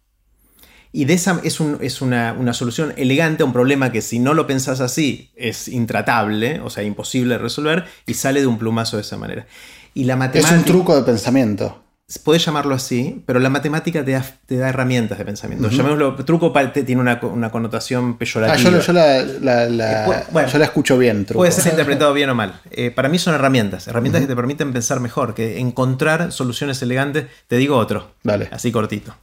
Y 0.96 1.06
de 1.06 1.16
esa 1.16 1.42
es, 1.44 1.60
una, 1.60 2.34
una, 2.34 2.54
solución 2.54 2.94
elegante 2.98 3.42
a 3.42 3.48
un 3.48 3.52
problema 3.52 3.92
que 3.92 4.04
si 4.04 4.20
no 4.20 4.36
lo 4.36 4.46
pensás 4.46 4.80
así 4.80 5.32
es 5.36 5.68
intratable, 5.68 6.60
o 6.60 6.70
sea, 6.70 6.84
imposible 6.84 7.34
de 7.34 7.40
resolver, 7.40 7.86
y 8.06 8.14
sale 8.14 8.42
de 8.42 8.48
un 8.48 8.60
plumazo 8.60 8.98
de 8.98 9.02
esa 9.02 9.18
manera. 9.18 9.48
Y 9.96 10.04
la 10.04 10.16
matemática, 10.16 10.54
es 10.54 10.60
un 10.60 10.66
truco 10.66 10.96
de 10.96 11.02
pensamiento. 11.02 11.80
Puedes 12.24 12.46
llamarlo 12.46 12.76
así, 12.76 13.24
pero 13.26 13.40
la 13.40 13.50
matemática 13.50 14.06
te 14.06 14.12
da, 14.12 14.24
te 14.46 14.58
da 14.58 14.70
herramientas 14.70 15.18
de 15.18 15.26
pensamiento. 15.26 15.68
Llamémoslo, 15.68 16.14
truco 16.26 16.54
tiene 16.86 17.02
una, 17.02 17.20
una, 17.24 17.50
connotación 17.50 18.20
peyorativa. 18.20 18.54
Ah, 18.54 18.72
yo, 18.72 18.80
yo, 18.80 18.94
la, 18.94 19.24
la, 19.68 20.28
bueno, 20.32 20.48
yo, 20.48 20.60
la, 20.60 20.66
escucho 20.66 20.96
bien. 21.00 21.26
Truco. 21.26 21.40
Puede 21.40 21.52
ser 21.52 21.72
interpretado 21.72 22.14
bien 22.14 22.30
o 22.30 22.36
mal. 22.36 22.62
Eh, 22.70 22.92
para 22.92 23.10
mí 23.10 23.18
son 23.18 23.34
herramientas, 23.34 23.88
herramientas 23.88 24.22
que 24.22 24.28
te 24.28 24.36
permiten 24.36 24.74
pensar 24.74 25.00
mejor, 25.00 25.34
que 25.34 25.58
encontrar 25.58 26.32
soluciones 26.32 26.80
elegantes. 26.84 27.26
Te 27.48 27.58
digo 27.58 27.78
otro, 27.78 28.12
Dale. 28.22 28.48
así 28.52 28.72
cortito. 28.72 29.16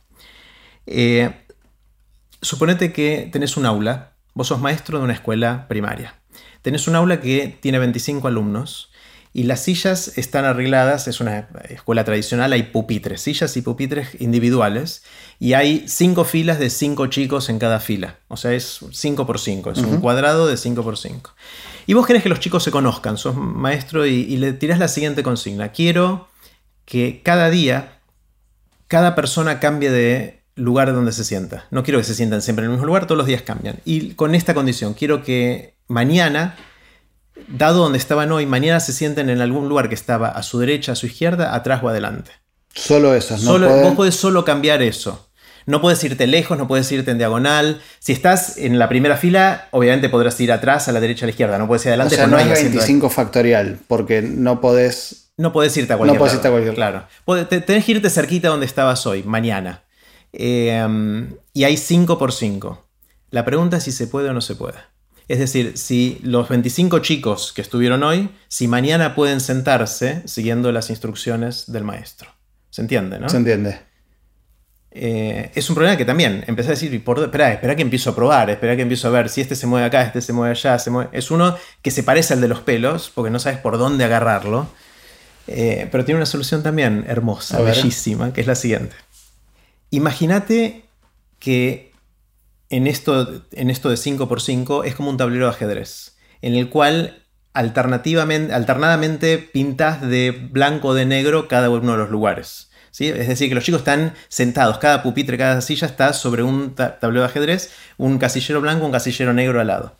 Eh, 0.86 1.30
suponete 2.42 2.92
que 2.92 3.28
tenés 3.32 3.56
un 3.56 3.66
aula, 3.66 4.12
vos 4.34 4.48
sos 4.48 4.60
maestro 4.60 4.98
de 4.98 5.04
una 5.04 5.12
escuela 5.12 5.66
primaria. 5.68 6.14
Tenés 6.62 6.88
un 6.88 6.96
aula 6.96 7.20
que 7.20 7.58
tiene 7.60 7.78
25 7.78 8.28
alumnos 8.28 8.90
y 9.32 9.44
las 9.44 9.60
sillas 9.62 10.18
están 10.18 10.44
arregladas, 10.44 11.06
es 11.06 11.20
una 11.20 11.48
escuela 11.68 12.04
tradicional, 12.04 12.52
hay 12.52 12.64
pupitres, 12.64 13.20
sillas 13.20 13.56
y 13.56 13.62
pupitres 13.62 14.20
individuales, 14.20 15.04
y 15.38 15.52
hay 15.52 15.84
cinco 15.86 16.24
filas 16.24 16.58
de 16.58 16.68
cinco 16.68 17.06
chicos 17.06 17.48
en 17.48 17.60
cada 17.60 17.78
fila. 17.78 18.18
O 18.26 18.36
sea, 18.36 18.52
es 18.52 18.80
5 18.90 19.26
por 19.26 19.38
5, 19.38 19.70
es 19.70 19.78
un 19.78 20.00
cuadrado 20.00 20.48
de 20.48 20.56
5 20.56 20.82
por 20.82 20.98
5. 20.98 21.32
Y 21.86 21.94
vos 21.94 22.06
querés 22.06 22.24
que 22.24 22.28
los 22.28 22.40
chicos 22.40 22.64
se 22.64 22.72
conozcan, 22.72 23.16
sos 23.16 23.36
maestro 23.36 24.04
y, 24.04 24.36
le 24.36 24.52
tirás 24.52 24.80
la 24.80 24.88
siguiente 24.88 25.22
consigna. 25.22 25.70
Quiero 25.70 26.28
que 26.84 27.22
cada 27.22 27.50
día, 27.50 28.00
cada 28.88 29.14
persona 29.14 29.60
cambie 29.60 29.90
de 29.90 30.39
lugar 30.56 30.92
donde 30.92 31.12
se 31.12 31.24
sienta. 31.24 31.66
No 31.70 31.82
quiero 31.82 31.98
que 31.98 32.04
se 32.04 32.14
sientan 32.14 32.42
siempre 32.42 32.64
en 32.64 32.70
el 32.70 32.76
mismo 32.76 32.86
lugar, 32.86 33.06
todos 33.06 33.18
los 33.18 33.26
días 33.26 33.42
cambian. 33.42 33.78
Y 33.84 34.14
con 34.14 34.34
esta 34.34 34.54
condición, 34.54 34.94
quiero 34.94 35.22
que 35.22 35.74
mañana 35.88 36.56
dado 37.48 37.82
donde 37.82 37.98
estaban 37.98 38.30
hoy, 38.32 38.46
mañana 38.46 38.80
se 38.80 38.92
sienten 38.92 39.30
en 39.30 39.40
algún 39.40 39.68
lugar 39.68 39.88
que 39.88 39.94
estaba 39.94 40.28
a 40.28 40.42
su 40.42 40.58
derecha, 40.58 40.92
a 40.92 40.96
su 40.96 41.06
izquierda, 41.06 41.54
atrás 41.54 41.82
o 41.82 41.88
adelante. 41.88 42.32
Solo 42.74 43.14
eso, 43.14 43.34
¿no? 43.34 43.42
Solo, 43.42 43.68
Vos 43.68 43.94
podés 43.94 44.14
solo 44.14 44.44
cambiar 44.44 44.82
eso. 44.82 45.26
No 45.66 45.80
puedes 45.80 46.02
irte 46.04 46.26
lejos, 46.26 46.56
no 46.56 46.66
puedes 46.66 46.90
irte 46.90 47.10
en 47.10 47.18
diagonal. 47.18 47.80
Si 47.98 48.12
estás 48.12 48.56
en 48.56 48.78
la 48.78 48.88
primera 48.88 49.16
fila, 49.16 49.68
obviamente 49.70 50.08
podrás 50.08 50.40
ir 50.40 50.52
atrás, 50.52 50.88
a 50.88 50.92
la 50.92 51.00
derecha, 51.00 51.24
a 51.24 51.26
la 51.26 51.30
izquierda. 51.30 51.58
No 51.58 51.66
puedes 51.66 51.84
ir 51.84 51.90
adelante. 51.90 52.14
O 52.14 52.18
sea, 52.18 52.26
no, 52.26 52.36
hay 52.36 52.48
25 52.48 53.10
factorial, 53.10 53.78
porque 53.86 54.22
no 54.22 54.60
podés... 54.60 55.32
No 55.36 55.52
podés 55.52 55.76
irte 55.76 55.92
a 55.92 55.96
cualquier 55.96 56.16
No 56.16 56.18
podés 56.18 56.34
irte 56.34 56.48
a 56.48 56.50
cualquier 56.50 56.74
Claro. 56.74 57.04
Tenés 57.48 57.84
que 57.84 57.92
irte 57.92 58.10
cerquita 58.10 58.48
donde 58.48 58.66
estabas 58.66 59.06
hoy, 59.06 59.22
mañana. 59.22 59.84
Eh, 60.32 61.28
y 61.52 61.64
hay 61.64 61.76
5 61.76 62.18
por 62.18 62.32
5. 62.32 62.86
La 63.30 63.44
pregunta 63.44 63.76
es 63.76 63.84
si 63.84 63.92
se 63.92 64.06
puede 64.06 64.28
o 64.28 64.32
no 64.32 64.40
se 64.40 64.56
puede. 64.56 64.78
Es 65.28 65.38
decir, 65.38 65.78
si 65.78 66.18
los 66.24 66.48
25 66.48 66.98
chicos 66.98 67.52
que 67.52 67.62
estuvieron 67.62 68.02
hoy, 68.02 68.30
si 68.48 68.66
mañana 68.66 69.14
pueden 69.14 69.40
sentarse 69.40 70.26
siguiendo 70.26 70.72
las 70.72 70.90
instrucciones 70.90 71.70
del 71.70 71.84
maestro. 71.84 72.30
¿Se 72.70 72.82
entiende, 72.82 73.20
no? 73.20 73.28
Se 73.28 73.36
entiende. 73.36 73.78
Eh, 74.92 75.52
es 75.54 75.70
un 75.70 75.76
problema 75.76 75.96
que 75.96 76.04
también 76.04 76.42
empecé 76.48 76.70
a 76.70 76.72
decir, 76.72 77.04
por, 77.04 77.20
espera, 77.20 77.52
espera 77.52 77.76
que 77.76 77.82
empiezo 77.82 78.10
a 78.10 78.16
probar, 78.16 78.50
espera 78.50 78.74
que 78.74 78.82
empiezo 78.82 79.06
a 79.06 79.12
ver 79.12 79.28
si 79.28 79.40
este 79.40 79.54
se 79.54 79.68
mueve 79.68 79.86
acá, 79.86 80.02
este 80.02 80.20
se 80.20 80.32
mueve 80.32 80.50
allá, 80.50 80.78
se 80.80 80.90
mueve. 80.90 81.10
Es 81.12 81.30
uno 81.30 81.56
que 81.80 81.92
se 81.92 82.02
parece 82.02 82.34
al 82.34 82.40
de 82.40 82.48
los 82.48 82.60
pelos, 82.60 83.12
porque 83.14 83.30
no 83.30 83.38
sabes 83.38 83.60
por 83.60 83.78
dónde 83.78 84.04
agarrarlo. 84.04 84.68
Eh, 85.46 85.88
pero 85.90 86.04
tiene 86.04 86.18
una 86.18 86.26
solución 86.26 86.62
también 86.62 87.04
hermosa, 87.08 87.60
bellísima, 87.60 88.32
que 88.32 88.40
es 88.40 88.46
la 88.46 88.54
siguiente. 88.54 88.94
Imagínate 89.90 90.84
que 91.38 91.92
en 92.68 92.86
esto, 92.86 93.42
en 93.52 93.70
esto 93.70 93.90
de 93.90 93.96
5x5 93.96 94.84
es 94.84 94.94
como 94.94 95.10
un 95.10 95.16
tablero 95.16 95.46
de 95.46 95.50
ajedrez, 95.50 96.16
en 96.40 96.54
el 96.54 96.68
cual 96.68 97.24
alternativamente, 97.52 98.54
alternadamente 98.54 99.38
pintas 99.38 100.00
de 100.00 100.30
blanco 100.30 100.88
o 100.88 100.94
de 100.94 101.04
negro 101.04 101.48
cada 101.48 101.68
uno 101.68 101.92
de 101.92 101.98
los 101.98 102.10
lugares. 102.10 102.70
¿sí? 102.92 103.08
Es 103.08 103.26
decir, 103.26 103.48
que 103.48 103.56
los 103.56 103.64
chicos 103.64 103.80
están 103.80 104.14
sentados, 104.28 104.78
cada 104.78 105.02
pupitre, 105.02 105.36
cada 105.36 105.60
silla 105.60 105.86
está 105.86 106.12
sobre 106.12 106.44
un 106.44 106.74
tablero 106.74 107.20
de 107.20 107.26
ajedrez, 107.26 107.72
un 107.98 108.18
casillero 108.18 108.60
blanco, 108.60 108.86
un 108.86 108.92
casillero 108.92 109.32
negro 109.32 109.60
al 109.60 109.66
lado. 109.66 109.96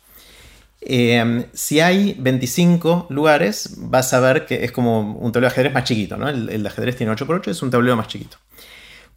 Eh, 0.82 1.46
si 1.52 1.80
hay 1.80 2.16
25 2.18 3.08
lugares, 3.10 3.74
vas 3.76 4.14
a 4.14 4.20
ver 4.20 4.46
que 4.46 4.64
es 4.64 4.72
como 4.72 5.00
un 5.00 5.32
tablero 5.32 5.50
de 5.50 5.54
ajedrez 5.54 5.74
más 5.74 5.84
chiquito, 5.84 6.16
¿no? 6.16 6.28
El, 6.28 6.48
el 6.48 6.66
ajedrez 6.66 6.96
tiene 6.96 7.12
8x8, 7.12 7.48
es 7.48 7.62
un 7.62 7.70
tablero 7.70 7.96
más 7.96 8.08
chiquito. 8.08 8.38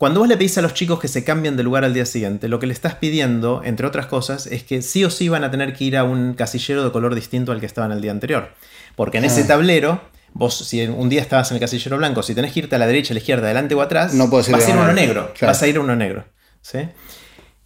Cuando 0.04 0.20
vos 0.20 0.28
le 0.28 0.36
pedís 0.36 0.58
a 0.58 0.62
los 0.62 0.74
chicos 0.74 1.00
que 1.00 1.08
se 1.08 1.24
cambien 1.24 1.56
de 1.56 1.64
lugar 1.64 1.86
al 1.86 1.94
día 1.94 2.06
siguiente, 2.06 2.50
lo 2.50 2.60
que 2.60 2.68
le 2.68 2.74
estás 2.74 2.96
pidiendo, 2.96 3.62
entre 3.64 3.88
otras 3.88 4.06
cosas, 4.08 4.48
es 4.48 4.62
que 4.62 4.82
sí 4.82 5.06
o 5.06 5.10
sí 5.10 5.30
van 5.30 5.46
a 5.46 5.50
tener 5.50 5.74
que 5.74 5.86
ir 5.86 5.96
a 5.96 6.04
un 6.04 6.34
casillero 6.34 6.84
de 6.84 6.92
color 6.92 7.16
distinto 7.16 7.54
al 7.54 7.62
que 7.62 7.66
estaban 7.66 7.94
el 7.94 8.02
día 8.02 8.12
anterior. 8.12 8.50
Porque 8.98 9.20
en 9.20 9.24
ese 9.24 9.46
tablero, 9.46 10.02
vos 10.34 10.58
si 10.58 10.86
un 10.86 11.08
día 11.08 11.22
estabas 11.22 11.52
en 11.52 11.56
el 11.56 11.62
casillero 11.62 11.96
blanco, 11.96 12.22
si 12.22 12.36
tenés 12.36 12.52
que 12.52 12.60
irte 12.60 12.76
a 12.76 12.80
la 12.80 12.86
derecha, 12.86 13.14
a 13.14 13.16
la 13.16 13.20
izquierda, 13.20 13.46
adelante 13.46 13.76
o 13.76 13.82
atrás, 13.82 14.14
no 14.14 14.28
vas 14.28 14.50
a 14.50 14.70
ir 14.70 14.76
a 14.76 14.82
uno 14.82 14.92
negro. 14.92 15.34
Vas 15.40 15.64
a 15.64 15.68
ir 15.70 15.78
a 15.78 15.80
uno 15.80 15.96
negro. 15.96 16.26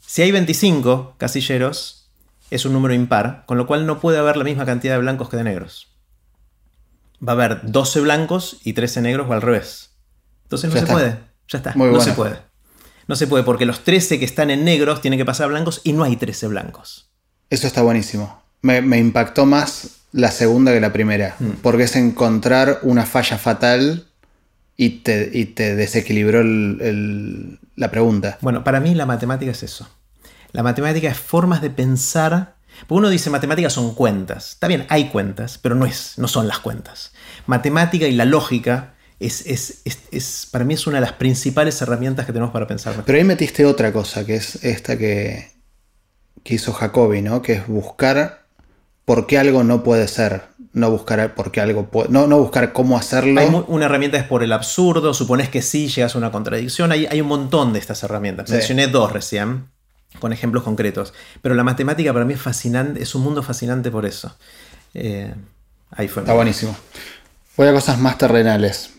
Si 0.06 0.22
hay 0.22 0.32
25 0.32 1.16
casilleros, 1.18 2.12
es 2.52 2.66
un 2.66 2.74
número 2.74 2.94
impar, 2.94 3.46
con 3.48 3.58
lo 3.58 3.66
cual 3.66 3.88
no 3.88 4.00
puede 4.00 4.20
haber 4.20 4.38
la 4.38 4.44
misma 4.44 4.68
cantidad 4.68 4.94
de 4.94 5.00
blancos 5.00 5.30
que 5.30 5.38
de 5.38 5.44
negros. 5.44 5.88
Va 7.28 7.32
a 7.32 7.36
haber 7.36 7.62
12 7.64 8.00
blancos 8.02 8.60
y 8.64 8.74
13 8.74 9.02
negros 9.02 9.26
o 9.28 9.34
al 9.34 9.42
revés. 9.42 9.96
Entonces 10.44 10.72
no 10.72 10.80
se 10.80 10.86
puede. 10.86 11.27
Ya 11.48 11.60
está. 11.60 11.74
no 11.76 12.00
se 12.02 12.14
puede. 12.14 12.48
No 13.08 13.16
se 13.16 13.28
puede 13.28 13.44
porque 13.44 13.66
los 13.66 13.84
13 13.84 14.20
que 14.20 14.26
están 14.26 14.50
en 14.50 14.66
negros 14.66 15.02
tienen 15.02 15.18
que 15.18 15.26
pasar 15.26 15.46
a 15.46 15.48
blancos 15.48 15.82
y 15.84 15.94
no 15.94 16.04
hay 16.04 16.18
13 16.18 16.48
blancos. 16.48 17.10
Eso 17.50 17.68
está 17.68 17.82
buenísimo. 17.82 18.42
Me, 18.62 18.80
impactó 18.98 19.46
más 19.46 20.02
la 20.12 20.32
segunda 20.32 20.74
que 20.74 20.82
la 20.82 20.92
primera. 20.92 21.36
Mm. 21.40 21.50
Porque 21.62 21.84
es 21.84 21.96
encontrar 21.96 22.80
una 22.82 23.06
falla 23.06 23.38
fatal 23.38 24.08
y 24.76 24.90
te, 24.90 25.46
te 25.46 25.76
desequilibró 25.76 26.44
la 26.44 27.92
pregunta. 27.92 28.38
Bueno, 28.42 28.64
para 28.64 28.82
mí 28.82 28.94
la 28.94 29.06
matemática 29.06 29.52
es 29.52 29.64
eso. 29.64 29.88
La 30.52 30.64
matemática 30.64 31.10
es 31.10 31.18
formas 31.18 31.62
de 31.62 31.70
pensar. 31.70 32.56
Porque 32.82 33.00
uno 33.00 33.10
dice 33.10 33.30
matemáticas 33.30 33.74
son 33.74 33.96
cuentas. 33.96 34.52
Está 34.52 34.68
bien, 34.68 34.86
hay 34.90 35.10
cuentas, 35.10 35.58
pero 35.58 35.76
no, 35.76 35.86
es, 35.86 36.16
no 36.18 36.28
son 36.28 36.48
las 36.48 36.60
cuentas. 36.60 37.14
Matemática 37.46 38.06
y 38.06 38.12
la 38.14 38.26
lógica 38.26 38.96
es, 39.20 40.48
para 40.52 40.64
mí 40.64 40.76
es 40.76 40.86
una 40.86 40.98
de 40.98 41.02
las 41.02 41.14
principales 41.14 41.82
herramientas 41.82 42.26
que 42.26 42.34
tenemos 42.34 42.52
para 42.52 42.68
pensar. 42.68 43.02
Pero 43.06 43.18
ahí 43.18 43.24
metiste 43.24 43.66
otra 43.66 43.92
cosa, 43.92 44.26
que 44.26 44.36
es 44.36 44.64
esta 44.64 44.98
que, 44.98 45.52
que 46.44 46.56
hizo 46.56 46.72
Jacobi, 46.74 47.22
¿no? 47.22 47.42
Que 47.42 47.54
es 47.54 47.68
buscar 47.68 48.46
por 49.06 49.26
qué 49.26 49.40
algo 49.40 49.64
no 49.64 49.84
puede 49.84 50.08
ser. 50.08 50.44
No 50.74 50.92
buscar 50.92 51.34
por 51.34 51.52
qué 51.52 51.60
algo 51.60 51.90
no, 52.10 52.28
no, 52.28 52.38
buscar 52.38 52.72
cómo 52.72 52.98
hacerlo. 52.98 53.42
Hay 53.42 53.50
una 53.68 53.86
herramienta 53.86 54.18
es 54.18 54.26
por 54.26 54.44
el 54.44 54.52
absurdo, 54.52 55.12
supones 55.16 55.50
que 55.50 55.64
sí, 55.64 55.88
llegas 55.88 56.14
a 56.14 56.20
una 56.20 56.32
contradicción. 56.32 56.92
Hay, 56.92 57.08
hay 57.08 57.20
un 57.20 57.28
montón 57.28 57.74
de 57.74 57.80
estas 57.80 58.04
herramientas. 58.04 58.48
Mencioné 58.52 58.86
dos 58.86 59.12
recién, 59.12 59.70
con 60.20 60.34
ejemplos 60.34 60.64
concretos. 60.64 61.16
Pero 61.42 61.56
la 61.56 61.64
matemática 61.64 62.14
para 62.14 62.26
mí 62.26 62.36
es 62.36 62.42
fascinante, 62.42 63.02
es 63.02 63.16
un 63.16 63.24
mundo 63.24 63.42
fascinante 63.42 63.90
por 63.90 64.06
eso. 64.06 64.38
Eh, 64.94 65.34
ahí 65.90 66.08
fue. 66.08 66.22
Está 66.22 66.34
buenísimo. 66.34 66.78
Voy 67.56 67.68
a 67.70 67.74
cosas 67.74 67.98
más 67.98 68.20
terrenales 68.20 68.97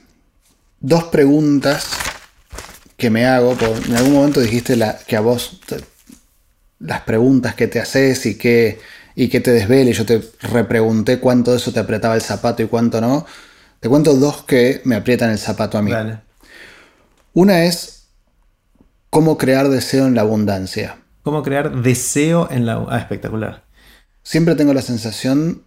dos 0.81 1.05
preguntas 1.05 1.89
que 2.97 3.11
me 3.11 3.27
hago. 3.27 3.57
en 3.87 3.97
algún 3.97 4.13
momento 4.13 4.41
dijiste 4.41 4.77
la, 4.77 4.99
que 4.99 5.17
a 5.17 5.21
vos 5.21 5.61
las 6.81 7.01
preguntas 7.03 7.55
que 7.55 7.67
te 7.67 7.81
haces 7.81 8.27
y 8.27 8.37
que, 8.37 8.81
y 9.15 9.29
que 9.29 9.41
te 9.41 9.51
desvele. 9.51 9.93
Yo 9.93 10.07
te 10.07 10.23
repregunté 10.43 11.19
cuánto 11.19 11.53
de 11.53 11.59
eso 11.59 11.73
te 11.73 11.81
apretaba 11.81 12.15
el 12.15 12.23
zapato 12.23 12.63
y 12.63 12.67
cuánto 12.67 13.01
no. 13.01 13.27
Te 13.81 13.89
cuento 13.89 14.15
dos 14.15 14.43
que 14.43 14.81
me 14.85 14.97
aprietan 14.97 15.31
el 15.31 15.39
zapato 15.39 15.79
a 15.79 15.83
mí. 15.83 15.93
Una 17.33 17.65
es 17.65 18.09
cómo 19.11 19.39
crear 19.39 19.69
deseo 19.69 20.07
en 20.07 20.15
la 20.15 20.23
abundancia. 20.23 20.99
¿Cómo 21.23 21.43
crear 21.43 21.83
deseo 21.83 22.49
en 22.51 22.67
la... 22.67 22.85
Ah, 22.89 22.99
espectacular. 22.99 23.65
Siempre 24.23 24.55
tengo 24.57 24.75
la 24.75 24.83
sensación 24.83 25.63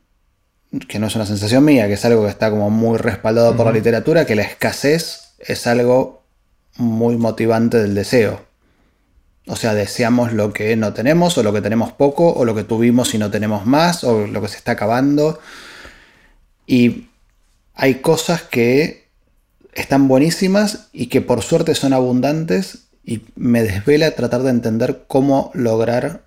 que 0.87 0.99
no 0.99 1.07
es 1.07 1.15
una 1.15 1.25
sensación 1.25 1.65
mía, 1.65 1.87
que 1.87 1.93
es 1.93 2.05
algo 2.05 2.23
que 2.23 2.29
está 2.29 2.49
como 2.49 2.69
muy 2.69 2.97
respaldado 2.97 3.55
por 3.55 3.65
la 3.65 3.73
literatura, 3.73 4.25
que 4.25 4.35
la 4.35 4.43
escasez 4.43 5.33
es 5.39 5.67
algo 5.67 6.23
muy 6.77 7.17
motivante 7.17 7.77
del 7.77 7.93
deseo. 7.93 8.45
O 9.47 9.55
sea, 9.55 9.73
deseamos 9.73 10.31
lo 10.31 10.53
que 10.53 10.75
no 10.77 10.93
tenemos, 10.93 11.37
o 11.37 11.43
lo 11.43 11.51
que 11.51 11.61
tenemos 11.61 11.91
poco, 11.91 12.31
o 12.31 12.45
lo 12.45 12.55
que 12.55 12.63
tuvimos 12.63 13.13
y 13.13 13.17
no 13.17 13.31
tenemos 13.31 13.65
más, 13.65 14.03
o 14.03 14.27
lo 14.27 14.41
que 14.41 14.47
se 14.47 14.57
está 14.57 14.73
acabando. 14.73 15.39
Y 16.65 17.09
hay 17.73 17.95
cosas 17.95 18.43
que 18.43 19.09
están 19.73 20.07
buenísimas 20.07 20.87
y 20.93 21.07
que 21.07 21.21
por 21.21 21.41
suerte 21.41 21.75
son 21.75 21.91
abundantes 21.91 22.87
y 23.03 23.23
me 23.35 23.63
desvela 23.63 24.11
tratar 24.11 24.43
de 24.43 24.51
entender 24.51 25.03
cómo 25.07 25.51
lograr 25.53 26.23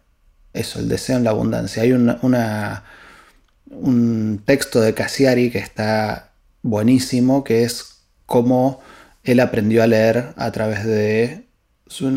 eso, 0.53 0.81
el 0.81 0.89
deseo 0.89 1.16
en 1.16 1.25
la 1.25 1.31
abundancia. 1.31 1.83
Hay 1.83 1.93
una 1.93 2.85
un 3.75 4.43
texto 4.45 4.81
de 4.81 4.95
Cassiari 4.95 5.51
que 5.51 5.59
está 5.59 6.33
buenísimo, 6.63 7.45
que 7.45 7.65
es 7.65 8.01
cómo 8.27 8.81
él 9.23 9.41
aprendió 9.41 9.83
a 9.83 9.87
leer 9.87 10.33
a 10.37 10.51
través 10.53 10.85
de 10.85 11.45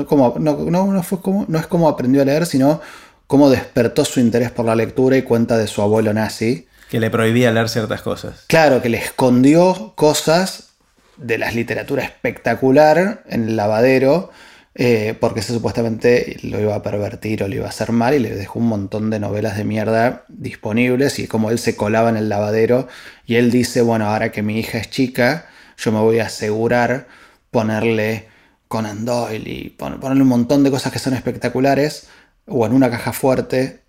como, 0.08 0.36
no, 0.40 1.04
fue 1.04 1.22
como, 1.22 1.46
no 1.48 1.60
es 1.60 1.68
como 1.68 1.90
aprendió 1.90 2.22
a 2.22 2.26
leer, 2.26 2.46
sino 2.46 2.82
cómo 3.28 3.50
despertó 3.50 4.06
su 4.06 4.20
interés 4.20 4.52
por 4.52 4.66
la 4.66 4.76
lectura 4.76 5.18
y 5.18 5.22
cuenta 5.22 5.58
de 5.58 5.68
su 5.68 5.82
abuelo 5.82 6.14
nazi. 6.14 6.68
Que 6.90 7.00
le 7.00 7.10
prohibía 7.10 7.52
leer 7.52 7.70
ciertas 7.70 8.02
cosas. 8.02 8.46
Claro, 8.48 8.82
que 8.82 8.90
le 8.90 8.98
escondió 8.98 9.94
cosas 9.96 10.70
de 11.18 11.38
la 11.38 11.52
literatura 11.52 12.04
espectacular 12.04 13.24
en 13.28 13.50
el 13.50 13.56
lavadero, 13.58 14.32
eh, 14.80 15.18
porque 15.20 15.40
ese 15.40 15.54
supuestamente 15.54 16.38
lo 16.44 16.60
iba 16.62 16.76
a 16.76 16.84
pervertir 16.84 17.42
o 17.42 17.48
lo 17.48 17.56
iba 17.56 17.66
a 17.66 17.70
hacer 17.70 17.92
mal 17.92 18.14
y 18.14 18.20
le 18.20 18.36
dejó 18.36 18.60
un 18.60 18.68
montón 18.68 19.10
de 19.10 19.20
novelas 19.20 19.58
de 19.58 19.64
mierda 19.64 20.24
disponibles 20.28 21.18
y 21.18 21.28
como 21.28 21.50
él 21.50 21.58
se 21.58 21.76
colaba 21.76 22.10
en 22.10 22.16
el 22.16 22.30
lavadero 22.30 22.88
y 23.26 23.38
él 23.38 23.50
dice, 23.50 23.82
bueno, 23.82 24.06
ahora 24.06 24.32
que 24.32 24.44
mi 24.44 24.60
hija 24.60 24.78
es 24.78 24.92
chica, 24.92 25.48
yo 25.78 25.92
me 25.92 26.00
voy 26.00 26.20
a 26.20 26.28
asegurar 26.28 27.08
ponerle 27.50 28.28
Conan 28.68 29.04
Doyle 29.04 29.50
y 29.50 29.70
ponerle 29.70 30.22
un 30.22 30.28
montón 30.28 30.64
de 30.64 30.70
cosas 30.70 30.94
que 30.94 31.00
son 31.00 31.16
espectaculares 31.16 32.08
o 32.46 32.64
en 32.64 32.74
una 32.74 32.92
caja 32.92 33.14
fuerte 33.14 33.80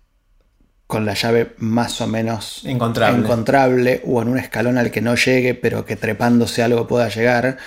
con 0.87 1.05
la 1.05 1.13
llave 1.13 1.53
más 1.59 2.01
o 2.01 2.07
menos 2.07 2.63
encontrable. 2.65 4.01
o 4.07 4.23
en 4.23 4.27
un 4.29 4.39
escalón 4.39 4.79
al 4.79 4.89
que 4.89 5.01
no 5.01 5.13
llegue 5.13 5.53
pero 5.53 5.85
que 5.85 5.95
trepándose 5.95 6.63
algo 6.63 6.87
pueda 6.87 7.09
llegar. 7.09 7.57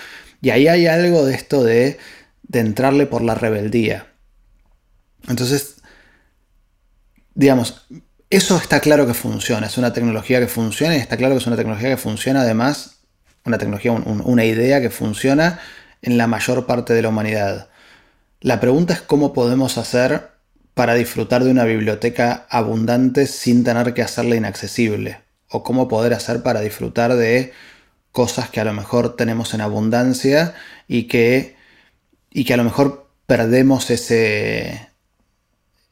Y 0.41 0.51
ahí 0.51 0.67
hay 0.67 0.89
algo 0.89 1.25
de 1.25 1.37
esto 1.37 1.63
de, 1.63 1.99
de 2.43 2.61
entrarle 2.61 3.07
por 3.07 3.23
la 3.23 3.35
rebeldía. 3.35 4.13
Entonces, 5.29 5.77
digamos, 7.35 7.87
eso 8.31 8.57
está 8.57 8.81
claro 8.81 9.07
que 9.07 9.15
funciona, 9.15 9.67
es 9.67 9.79
una 9.79 9.93
tecnología 9.93 10.41
que 10.41 10.49
funciona 10.49 10.97
y 10.97 11.01
está 11.01 11.17
claro 11.17 11.35
que 11.35 11.39
es 11.41 11.47
una 11.47 11.57
tecnología 11.57 11.91
que 11.91 11.97
funciona 11.97 12.43
además, 12.43 13.01
una 13.45 13.59
tecnología, 13.59 13.93
una 13.93 14.45
idea 14.45 14.81
que 14.81 14.91
funciona 14.91 15.61
en 16.01 16.19
la 16.19 16.27
mayor 16.27 16.67
parte 16.67 16.95
de 16.95 17.03
la 17.03 17.09
humanidad. 17.09 17.69
La 18.41 18.61
pregunta 18.61 18.95
es 18.95 19.01
cómo 19.01 19.33
podemos 19.33 19.79
hacer 19.79 20.31
para 20.75 20.95
disfrutar 20.95 21.45
de 21.45 21.51
una 21.51 21.65
biblioteca 21.65 22.47
abundante 22.49 23.27
sin 23.27 23.65
tener 23.65 23.95
que 23.95 24.03
hacerla 24.03 24.37
inaccesible. 24.37 25.21
O 25.49 25.63
cómo 25.63 25.87
poder 25.87 26.15
hacer 26.15 26.43
para 26.43 26.61
disfrutar 26.61 27.15
de 27.15 27.53
cosas 28.11 28.49
que 28.49 28.61
a 28.61 28.65
lo 28.65 28.73
mejor 28.73 29.17
tenemos 29.17 29.53
en 29.55 29.61
abundancia 29.61 30.55
y 30.89 31.05
que, 31.05 31.57
y 32.33 32.45
que 32.45 32.55
a 32.55 32.57
lo 32.57 32.65
mejor 32.65 33.07
perdemos 33.27 33.91
ese, 33.91 34.89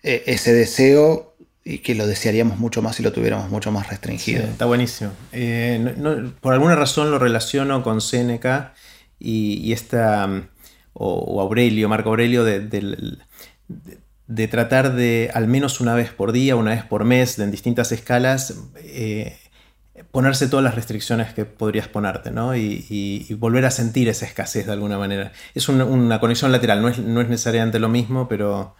e, 0.02 0.22
ese 0.26 0.52
deseo 0.52 1.34
y 1.64 1.78
que 1.78 1.94
lo 1.94 2.06
desearíamos 2.06 2.58
mucho 2.58 2.82
más 2.82 2.96
si 2.96 3.02
lo 3.02 3.12
tuviéramos 3.12 3.50
mucho 3.50 3.70
más 3.70 3.88
restringido. 3.88 4.44
está 4.44 4.64
buenísimo. 4.64 5.12
Eh, 5.32 5.94
por 6.40 6.54
alguna 6.54 6.74
razón 6.74 7.10
lo 7.10 7.18
relaciono 7.18 7.82
con 7.82 8.00
Seneca 8.00 8.74
y, 9.18 9.72
esta, 9.72 10.26
mm, 10.26 10.48
o, 10.94 11.40
Aurelio, 11.40 11.88
Marco 11.88 12.08
Aurelio, 12.08 12.44
de, 12.44 12.60
de, 14.26 14.48
tratar 14.48 14.94
de 14.94 15.30
al 15.34 15.46
menos 15.46 15.80
una 15.80 15.94
vez 15.94 16.10
por 16.10 16.32
día, 16.32 16.56
una 16.56 16.70
vez 16.70 16.84
por 16.84 17.04
mes, 17.04 17.38
en 17.38 17.50
distintas 17.50 17.92
escalas, 17.92 18.54
eh, 18.82 19.36
ponerse 20.10 20.48
todas 20.48 20.64
las 20.64 20.74
restricciones 20.74 21.32
que 21.34 21.44
podrías 21.44 21.88
ponerte, 21.88 22.30
¿no? 22.30 22.56
Y, 22.56 23.26
volver 23.38 23.64
a 23.64 23.70
sentir 23.70 24.08
esa 24.08 24.26
escasez 24.26 24.66
de 24.66 24.72
alguna 24.72 24.98
manera. 24.98 25.32
Es 25.54 25.68
una, 25.68 26.20
conexión 26.20 26.52
lateral, 26.52 26.82
no 26.82 26.88
es, 26.88 26.98
no 26.98 27.20
es 27.20 27.28
necesariamente 27.28 27.78
lo 27.78 27.88
mismo, 27.88 28.28
pero 28.28 28.74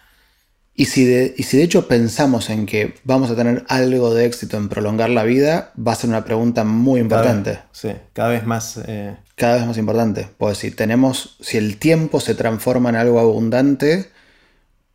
y 0.75 0.87
si, 0.87 1.05
de, 1.05 1.35
y 1.37 1.43
si 1.43 1.59
de 1.59 1.65
hecho 1.65 1.89
pensamos 1.89 2.49
en 2.49 2.65
que 2.65 2.95
vamos 3.05 3.31
a 3.31 3.37
tener 3.37 3.65
algo 3.69 4.15
de 4.15 4.25
éxito 4.25 4.57
en 4.57 4.69
prolongar 4.69 5.11
la 5.11 5.25
vida, 5.25 5.73
va 5.77 5.93
a 5.93 5.97
ser 5.97 6.09
una 6.09 6.25
pregunta 6.25 6.65
muy 6.65 7.01
importante. 7.01 7.59
sí, 7.73 7.91
cada 8.13 8.31
vez 8.31 8.47
más. 8.47 8.81
Eh, 8.87 9.17
cada 9.35 9.57
vez 9.57 9.67
más 9.67 9.79
importante. 9.79 10.29
Pues 10.39 10.59
si 10.59 10.71
tenemos. 10.71 11.37
Si 11.41 11.59
el 11.59 11.77
tiempo 11.77 12.21
se 12.21 12.35
transforma 12.35 12.89
en 12.89 12.97
algo 12.97 13.21
abundante, 13.21 14.11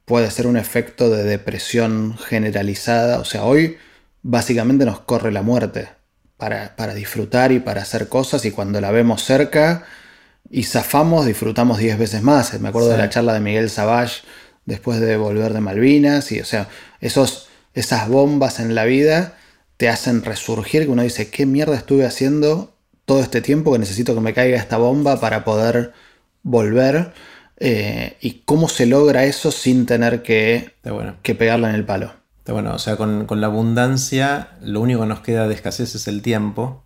puede 0.05 0.31
ser 0.31 0.47
un 0.47 0.57
efecto 0.57 1.09
de 1.09 1.23
depresión 1.23 2.17
generalizada. 2.17 3.19
O 3.19 3.25
sea, 3.25 3.43
hoy 3.43 3.77
básicamente 4.23 4.85
nos 4.85 5.01
corre 5.01 5.31
la 5.31 5.43
muerte 5.43 5.89
para, 6.37 6.93
disfrutar 6.93 7.51
y 7.51 7.59
para 7.59 7.81
hacer 7.81 8.07
cosas. 8.09 8.45
Y 8.45 8.51
cuando 8.51 8.81
la 8.81 8.91
vemos 8.91 9.23
cerca 9.23 9.85
y 10.49 10.63
zafamos, 10.63 11.25
disfrutamos 11.25 11.77
10 11.77 11.97
veces 11.97 12.21
más. 12.21 12.59
Me 12.59 12.69
acuerdo 12.69 12.89
de 12.89 12.97
la 12.97 13.09
charla 13.09 13.33
de 13.33 13.39
Miguel 13.39 13.69
Savage 13.69 14.21
después 14.65 14.99
de 14.99 15.17
volver 15.17 15.53
de 15.53 15.61
Malvinas, 15.61 16.31
y 16.31 16.39
o 16.39 16.45
sea, 16.45 16.67
esos, 16.99 17.49
esas 17.75 18.09
bombas 18.09 18.59
en 18.59 18.73
la 18.73 18.85
vida 18.85 19.37
te 19.77 19.89
hacen 19.89 20.23
resurgir, 20.23 20.83
que 20.83 20.89
uno 20.89 21.03
dice, 21.03 21.29
¿qué 21.29 21.45
mierda 21.45 21.75
estuve 21.75 22.05
haciendo 22.05 22.73
todo 23.05 23.21
este 23.21 23.41
tiempo 23.41 23.71
que 23.71 23.79
necesito 23.79 24.15
que 24.15 24.21
me 24.21 24.33
caiga 24.33 24.57
esta 24.57 24.77
bomba 24.77 25.19
para 25.19 25.43
poder 25.43 25.93
volver? 26.41 27.13
Eh, 27.57 28.17
y 28.21 28.41
cómo 28.45 28.67
se 28.67 28.85
logra 28.85 29.25
eso 29.25 29.51
sin 29.51 29.85
tener 29.85 30.23
que, 30.23 30.73
que 31.21 31.35
pegarla 31.35 31.69
en 31.69 31.75
el 31.75 31.85
palo. 31.85 32.13
Bueno, 32.47 32.73
o 32.75 32.79
sea, 32.79 32.95
con, 32.95 33.25
con, 33.25 33.41
la 33.41 33.47
abundancia, 33.47 34.49
lo 34.61 34.81
único 34.81 35.01
que 35.01 35.07
nos 35.07 35.21
queda 35.21 35.47
de 35.47 35.55
escasez 35.55 35.95
es 35.95 36.07
el 36.07 36.21
tiempo 36.21 36.85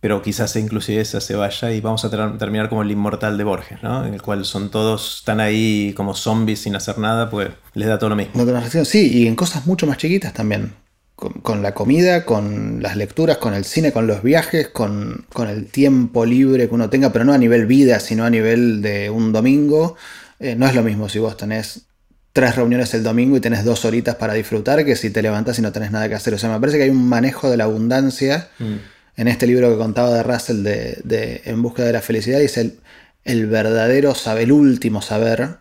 pero 0.00 0.22
quizás 0.22 0.56
inclusive 0.56 1.02
esa 1.02 1.20
se 1.20 1.34
vaya 1.36 1.72
y 1.72 1.80
vamos 1.80 2.04
a 2.06 2.38
terminar 2.38 2.70
como 2.70 2.82
el 2.82 2.90
inmortal 2.90 3.36
de 3.36 3.44
Borges, 3.44 3.82
¿no? 3.82 4.06
En 4.06 4.14
el 4.14 4.22
cual 4.22 4.46
son 4.46 4.70
todos, 4.70 5.18
están 5.18 5.40
ahí 5.40 5.92
como 5.94 6.14
zombies 6.14 6.60
sin 6.60 6.74
hacer 6.74 6.98
nada, 6.98 7.28
pues 7.28 7.50
les 7.74 7.86
da 7.86 7.98
todo 7.98 8.10
lo 8.10 8.16
mismo. 8.16 8.42
Sí, 8.84 9.10
y 9.12 9.26
en 9.26 9.36
cosas 9.36 9.66
mucho 9.66 9.86
más 9.86 9.98
chiquitas 9.98 10.32
también. 10.32 10.72
Con, 11.16 11.62
la 11.62 11.74
comida, 11.74 12.24
con 12.24 12.82
las 12.82 12.96
lecturas, 12.96 13.36
con 13.36 13.52
el 13.52 13.66
cine, 13.66 13.92
con 13.92 14.06
los 14.06 14.22
viajes, 14.22 14.68
con, 14.68 15.26
el 15.46 15.66
tiempo 15.66 16.24
libre 16.24 16.66
que 16.66 16.74
uno 16.74 16.88
tenga, 16.88 17.12
pero 17.12 17.26
no 17.26 17.34
a 17.34 17.38
nivel 17.38 17.66
vida, 17.66 18.00
sino 18.00 18.24
a 18.24 18.30
nivel 18.30 18.80
de 18.80 19.10
un 19.10 19.30
domingo. 19.30 19.96
Eh, 20.38 20.56
no 20.56 20.66
es 20.66 20.74
lo 20.74 20.82
mismo 20.82 21.10
si 21.10 21.18
vos 21.18 21.36
tenés 21.36 21.89
tres 22.32 22.56
reuniones 22.56 22.94
el 22.94 23.02
domingo 23.02 23.36
y 23.36 23.40
tenés 23.40 23.64
dos 23.64 23.84
horitas 23.84 24.16
para 24.16 24.34
disfrutar 24.34 24.84
que 24.84 24.96
si 24.96 25.10
te 25.10 25.22
levantás 25.22 25.58
y 25.58 25.62
no 25.62 25.72
tenés 25.72 25.90
nada 25.90 26.08
que 26.08 26.14
hacer. 26.14 26.34
O 26.34 26.38
sea, 26.38 26.50
me 26.50 26.60
parece 26.60 26.78
que 26.78 26.84
hay 26.84 26.90
un 26.90 27.08
manejo 27.08 27.50
de 27.50 27.56
la 27.56 27.64
abundancia. 27.64 28.48
Mm 28.58 28.76
en 29.20 29.28
este 29.28 29.46
libro 29.46 29.70
que 29.70 29.76
contaba 29.76 30.14
de 30.14 30.22
Russell 30.22 30.62
de, 30.62 31.42
En 31.44 31.60
búsqueda 31.60 31.86
de 31.88 31.92
la 31.92 32.00
felicidad, 32.00 32.38
dice 32.38 32.62
el, 32.62 32.80
el 33.24 33.46
verdadero 33.48 34.14
saber, 34.14 34.44
el 34.44 34.52
último 34.52 35.02
saber 35.02 35.58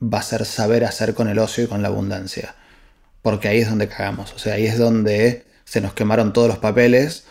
va 0.00 0.18
a 0.18 0.22
ser 0.22 0.44
saber 0.44 0.84
hacer 0.84 1.14
con 1.14 1.28
el 1.28 1.40
ocio 1.40 1.64
y 1.64 1.66
con 1.66 1.82
la 1.82 1.88
abundancia. 1.88 2.54
Porque 3.20 3.48
ahí 3.48 3.58
es 3.58 3.68
donde 3.68 3.88
cagamos, 3.88 4.32
o 4.32 4.38
sea, 4.38 4.54
ahí 4.54 4.66
es 4.66 4.78
donde 4.78 5.44
se 5.64 5.80
nos 5.80 5.92
quemaron 5.92 6.32
todos 6.32 6.46
los 6.46 6.58
papeles, 6.58 7.24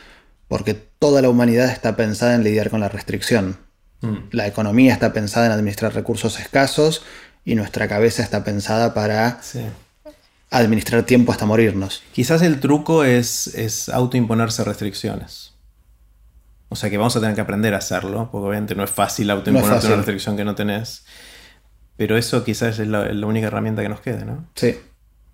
porque 0.49 0.73
toda 0.73 1.21
la 1.21 1.29
humanidad 1.29 1.69
está 1.69 1.95
pensada 1.95 2.35
en 2.35 2.43
lidiar 2.43 2.69
con 2.69 2.81
la 2.81 2.89
restricción. 2.89 3.57
Mm. 4.01 4.17
La 4.31 4.47
economía 4.47 4.91
está 4.91 5.13
pensada 5.13 5.45
en 5.45 5.53
administrar 5.53 5.95
recursos 5.95 6.41
escasos 6.41 7.03
y 7.45 7.55
nuestra 7.55 7.87
cabeza 7.87 8.23
está 8.23 8.43
pensada 8.43 8.93
para 8.93 9.39
administrar 10.51 11.03
tiempo 11.03 11.31
hasta 11.31 11.45
morirnos. 11.45 12.03
Quizás 12.11 12.41
el 12.41 12.59
truco 12.59 13.03
es, 13.03 13.47
es 13.55 13.89
autoimponerse 13.89 14.63
restricciones. 14.63 15.53
O 16.69 16.75
sea 16.75 16.89
que 16.89 16.97
vamos 16.97 17.15
a 17.15 17.19
tener 17.19 17.35
que 17.35 17.41
aprender 17.41 17.73
a 17.73 17.77
hacerlo, 17.77 18.29
porque 18.31 18.47
obviamente 18.47 18.75
no 18.75 18.83
es 18.83 18.91
fácil 18.91 19.29
autoimponerte 19.31 19.87
una 19.87 19.95
restricción 19.97 20.37
que 20.37 20.45
no 20.45 20.53
tenés. 20.53 21.03
Pero 21.97 22.15
eso 22.15 22.43
quizás 22.43 22.79
es 22.79 22.87
la, 22.87 23.09
única 23.25 23.47
herramienta 23.47 23.81
que 23.81 23.89
nos 23.89 24.01
quede, 24.01 24.23
¿no? 24.23 24.47
Sí. 24.55 24.77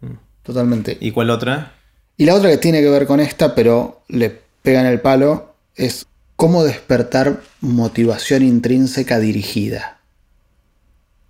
Mm. 0.02 0.14
Totalmente. 0.44 0.98
¿Y 1.00 1.12
cuál 1.12 1.30
otra? 1.30 1.74
Y 2.18 2.26
la 2.26 2.36
otra 2.36 2.50
que 2.50 2.58
tiene 2.58 2.82
que 2.82 2.90
ver 2.90 3.06
con 3.06 3.20
esta, 3.20 3.54
pero 3.54 4.02
le 4.08 4.42
pega 4.62 4.80
en 4.80 4.88
el 4.88 5.02
palo, 5.02 5.56
es 5.76 6.08
cómo 6.38 6.64
despertar 6.64 7.42
motivación 7.60 8.42
intrínseca 8.42 9.20
dirigida. 9.20 9.95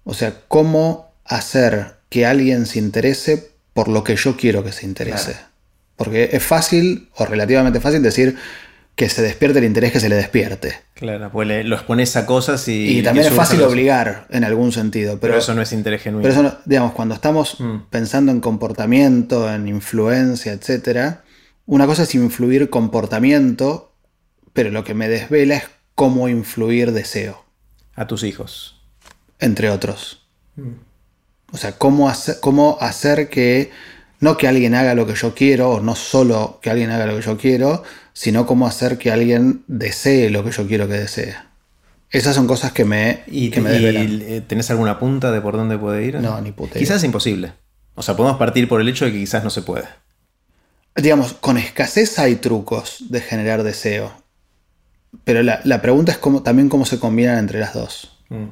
O 0.06 0.14
sea, 0.14 0.34
cómo 0.48 1.12
hacer 1.26 1.96
que 2.10 2.26
alguien 2.26 2.66
se 2.66 2.80
interese 2.80 3.52
por 3.74 3.90
lo 3.90 4.06
que 4.06 4.16
yo 4.16 4.38
quiero 4.38 4.64
que 4.64 4.72
se 4.72 4.86
interese. 4.86 5.36
Porque 5.98 6.30
es 6.32 6.44
fácil, 6.44 7.10
o 7.16 7.26
relativamente 7.26 7.82
fácil, 7.82 8.02
decir, 8.02 8.38
que 8.96 9.10
se 9.10 9.22
despierte 9.22 9.60
el 9.60 9.66
interés 9.66 9.92
que 9.92 10.00
se 10.00 10.08
le 10.08 10.16
despierte. 10.16 10.76
Claro, 10.94 11.30
pues 11.32 11.66
lo 11.66 11.76
expones 11.76 12.16
a 12.16 12.26
cosas 12.26 12.68
y... 12.70 13.00
Y 13.00 13.04
también 13.04 13.28
es 13.28 13.34
fácil 13.34 13.62
obligar 13.64 14.28
en 14.30 14.46
algún 14.46 14.72
sentido. 14.72 15.20
Pero, 15.20 15.38
eso 15.38 15.54
no 15.54 15.62
es 15.62 15.74
interés 15.74 16.04
genuino. 16.04 16.28
Pero 16.28 16.48
eso, 16.48 16.58
digamos, 16.64 16.94
cuando 16.94 17.16
estamos 17.16 17.60
mm. 17.60 17.90
pensando 17.90 18.32
en 18.32 18.40
comportamiento, 18.40 19.54
en 19.54 19.68
influencia, 19.68 20.54
etc., 20.54 21.18
una 21.66 21.88
cosa 21.88 22.04
es 22.04 22.16
influir 22.16 22.70
comportamiento, 22.70 23.92
pero 24.54 24.70
lo 24.70 24.84
que 24.84 24.94
me 24.94 25.10
desvela 25.10 25.56
es 25.56 25.64
cómo 25.96 26.30
influir 26.30 26.94
deseo. 26.94 27.44
A 27.96 28.08
tus 28.08 28.24
hijos. 28.24 28.75
Entre 29.40 29.70
otros. 29.70 30.26
Mm. 30.56 30.72
O 31.52 31.58
sea, 31.58 31.74
cómo 31.74 32.10
hacer, 32.10 32.38
cómo 32.42 32.78
hacer 32.82 33.30
que 33.30 33.72
no 34.20 34.38
que 34.38 34.48
alguien 34.48 34.76
haga 34.76 34.96
lo 34.96 35.06
que 35.06 35.16
yo 35.16 35.36
quiero, 35.36 35.72
o 35.72 35.80
no 35.80 35.96
solo 35.96 36.60
que 36.62 36.70
alguien 36.70 36.92
haga 36.92 37.06
lo 37.06 37.16
que 37.16 37.22
yo 37.22 37.38
quiero, 37.38 37.84
sino 38.14 38.46
cómo 38.46 38.68
hacer 38.68 38.98
que 38.98 39.12
alguien 39.12 39.64
desee 39.68 40.30
lo 40.30 40.44
que 40.44 40.52
yo 40.52 40.68
quiero 40.68 40.88
que 40.88 40.96
desee. 40.96 41.36
Esas 42.10 42.36
son 42.36 42.48
cosas 42.48 42.72
que 42.72 42.86
me, 42.86 43.24
¿Y, 43.28 43.52
eh, 43.54 44.42
¿Tenés 44.48 44.72
alguna 44.72 45.00
punta 45.00 45.32
de 45.32 45.42
por 45.42 45.58
dónde 45.58 45.78
puede 45.78 46.06
ir? 46.06 46.16
No, 46.22 46.40
ni 46.40 46.52
puta. 46.52 46.80
Quizás 46.80 46.98
es 46.98 47.04
imposible. 47.04 47.52
O 47.96 48.02
sea, 48.02 48.16
podemos 48.16 48.38
partir 48.38 48.68
por 48.68 48.80
el 48.80 48.88
hecho 48.88 49.06
de 49.06 49.12
que 49.12 49.20
quizás 49.20 49.44
no 49.44 49.50
se 49.50 49.62
puede. 49.62 49.88
Digamos, 50.96 51.34
con 51.34 51.58
escasez 51.58 52.18
hay 52.20 52.36
trucos 52.36 53.04
de 53.10 53.20
generar 53.20 53.64
deseo. 53.64 54.14
Pero 55.24 55.44
la, 55.44 55.82
pregunta 55.82 56.12
es 56.12 56.18
cómo, 56.18 56.42
también 56.42 56.70
cómo 56.70 56.86
se 56.86 57.00
combinan 57.00 57.38
entre 57.38 57.60
las 57.60 57.74
dos. 57.74 58.18
Mm. 58.30 58.46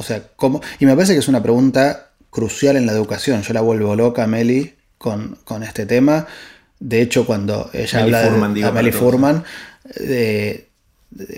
O 0.00 0.02
sea, 0.02 0.22
¿cómo? 0.34 0.62
Y 0.78 0.86
me 0.86 0.94
parece 0.94 1.12
que 1.12 1.18
es 1.18 1.28
una 1.28 1.42
pregunta 1.42 2.12
crucial 2.30 2.78
en 2.78 2.86
la 2.86 2.92
educación. 2.92 3.42
Yo 3.42 3.52
la 3.52 3.60
vuelvo 3.60 3.94
loca, 3.94 4.26
Meli, 4.26 4.74
con, 4.96 5.36
con 5.44 5.62
este 5.62 5.84
tema. 5.84 6.26
De 6.78 7.02
hecho, 7.02 7.26
cuando 7.26 7.68
ella 7.74 8.00
habla 8.00 8.22
de 8.22 8.64
Amelie 8.64 8.92
Furman, 8.92 9.44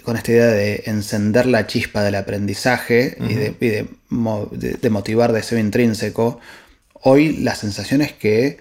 con 0.05 0.17
esta 0.17 0.31
idea 0.31 0.47
de 0.47 0.85
encender 0.87 1.47
la 1.47 1.67
chispa 1.67 2.05
del 2.05 2.15
aprendizaje 2.15 3.17
y, 3.29 3.35
de, 3.35 3.89
de, 4.09 4.91
motivar 4.91 5.33
deseo 5.33 5.59
intrínseco, 5.59 6.39
hoy 6.93 7.39
la 7.39 7.57
sensación 7.57 8.01
es 8.01 8.13
que 8.13 8.59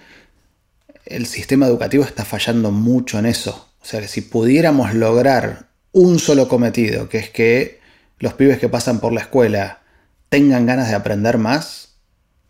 el 1.06 1.28
sistema 1.28 1.68
educativo 1.68 2.04
está 2.06 2.26
fallando 2.26 2.72
mucho 2.72 3.20
en 3.20 3.28
eso. 3.28 3.70
O 3.84 3.86
sea, 3.86 4.02
que 4.02 4.08
si 4.08 4.22
pudiéramos 4.22 4.96
lograr 4.96 5.68
un 5.92 6.18
solo 6.18 6.48
cometido, 6.48 7.08
que 7.08 7.20
es 7.20 7.30
que 7.30 7.80
los 8.18 8.34
pibes 8.34 8.58
que 8.58 8.68
pasan 8.68 9.00
por 9.00 9.14
la 9.14 9.22
escuela 9.22 9.81
tengan 10.32 10.66
ganas 10.66 10.88
de 10.88 10.96
aprender 10.96 11.38
más, 11.38 11.90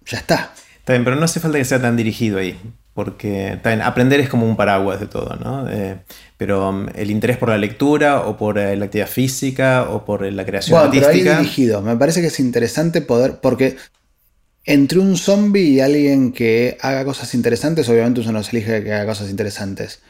ya 0.06 0.20
está. 0.20 0.54
Está 0.78 0.94
bien, 0.94 1.04
pero 1.04 1.16
no 1.16 1.26
hace 1.26 1.40
falta 1.40 1.58
que 1.58 1.66
sea 1.66 1.82
tan 1.82 1.98
dirigido 1.98 2.38
ahí, 2.38 2.56
porque 2.94 3.60
aprender 3.84 4.20
es 4.20 4.30
como 4.30 4.46
un 4.46 4.56
paraguas 4.56 5.00
de 5.00 5.08
todo, 5.08 5.36
¿no? 5.38 5.68
Eh, 5.68 5.98
pero 6.38 6.70
um, 6.70 6.88
el 6.94 7.10
interés 7.10 7.38
por 7.38 7.50
la 7.50 7.58
lectura 7.58 8.22
o 8.22 8.38
por 8.38 8.60
eh, 8.60 8.76
la 8.76 8.86
actividad 8.86 9.08
física 9.08 9.88
o 9.90 10.06
por 10.06 10.22
la 10.32 10.46
creación 10.46 10.76
bueno, 10.76 10.86
artística. 10.86 11.12
Pero 11.12 11.32
ahí 11.32 11.38
dirigido, 11.40 11.82
me 11.82 11.98
parece 11.98 12.22
que 12.22 12.28
es 12.28 12.40
interesante 12.40 13.02
poder, 13.02 13.40
porque 13.42 13.78
entre 14.64 15.00
un 15.00 15.18
zombie 15.18 15.70
y 15.72 15.80
alguien 15.80 16.34
que 16.34 16.78
haga 16.82 17.04
cosas 17.04 17.34
interesantes, 17.34 17.90
obviamente 17.90 18.22
uno 18.22 18.32
no 18.32 18.44
se 18.44 18.56
elige 18.56 18.84
que 18.84 18.94
haga 18.94 19.08
cosas 19.08 19.32
interesantes. 19.32 20.02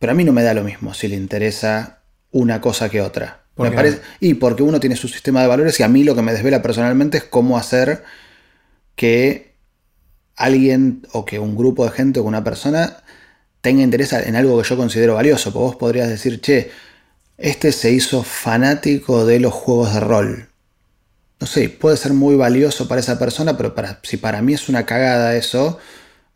Pero 0.00 0.10
a 0.10 0.14
mí 0.16 0.24
no 0.24 0.32
me 0.32 0.42
da 0.42 0.52
lo 0.52 0.64
mismo 0.64 0.94
si 0.94 1.06
le 1.06 1.14
interesa 1.14 2.00
una 2.32 2.60
cosa 2.60 2.88
que 2.88 3.00
otra. 3.02 3.39
Parece, 3.60 4.00
y 4.20 4.34
porque 4.34 4.62
uno 4.62 4.80
tiene 4.80 4.96
su 4.96 5.08
sistema 5.08 5.42
de 5.42 5.48
valores 5.48 5.78
y 5.80 5.82
a 5.82 5.88
mí 5.88 6.04
lo 6.04 6.14
que 6.14 6.22
me 6.22 6.32
desvela 6.32 6.62
personalmente 6.62 7.18
es 7.18 7.24
cómo 7.24 7.58
hacer 7.58 8.04
que 8.96 9.54
alguien 10.36 11.06
o 11.12 11.24
que 11.24 11.38
un 11.38 11.56
grupo 11.56 11.84
de 11.84 11.90
gente 11.90 12.20
o 12.20 12.22
que 12.22 12.28
una 12.28 12.44
persona 12.44 13.02
tenga 13.60 13.82
interés 13.82 14.12
en 14.12 14.36
algo 14.36 14.60
que 14.60 14.68
yo 14.68 14.76
considero 14.76 15.14
valioso. 15.14 15.52
Porque 15.52 15.64
vos 15.64 15.76
podrías 15.76 16.08
decir, 16.08 16.40
che, 16.40 16.70
este 17.36 17.72
se 17.72 17.92
hizo 17.92 18.22
fanático 18.22 19.26
de 19.26 19.40
los 19.40 19.52
juegos 19.52 19.94
de 19.94 20.00
rol 20.00 20.50
no 21.40 21.46
sé, 21.46 21.70
puede 21.70 21.96
ser 21.96 22.12
muy 22.12 22.36
valioso 22.36 22.86
para 22.86 23.00
esa 23.00 23.18
persona, 23.18 23.56
pero 23.56 23.74
para, 23.74 23.98
si 24.02 24.18
para 24.18 24.42
mí 24.42 24.52
es 24.52 24.68
una 24.68 24.84
cagada 24.84 25.34
eso, 25.36 25.78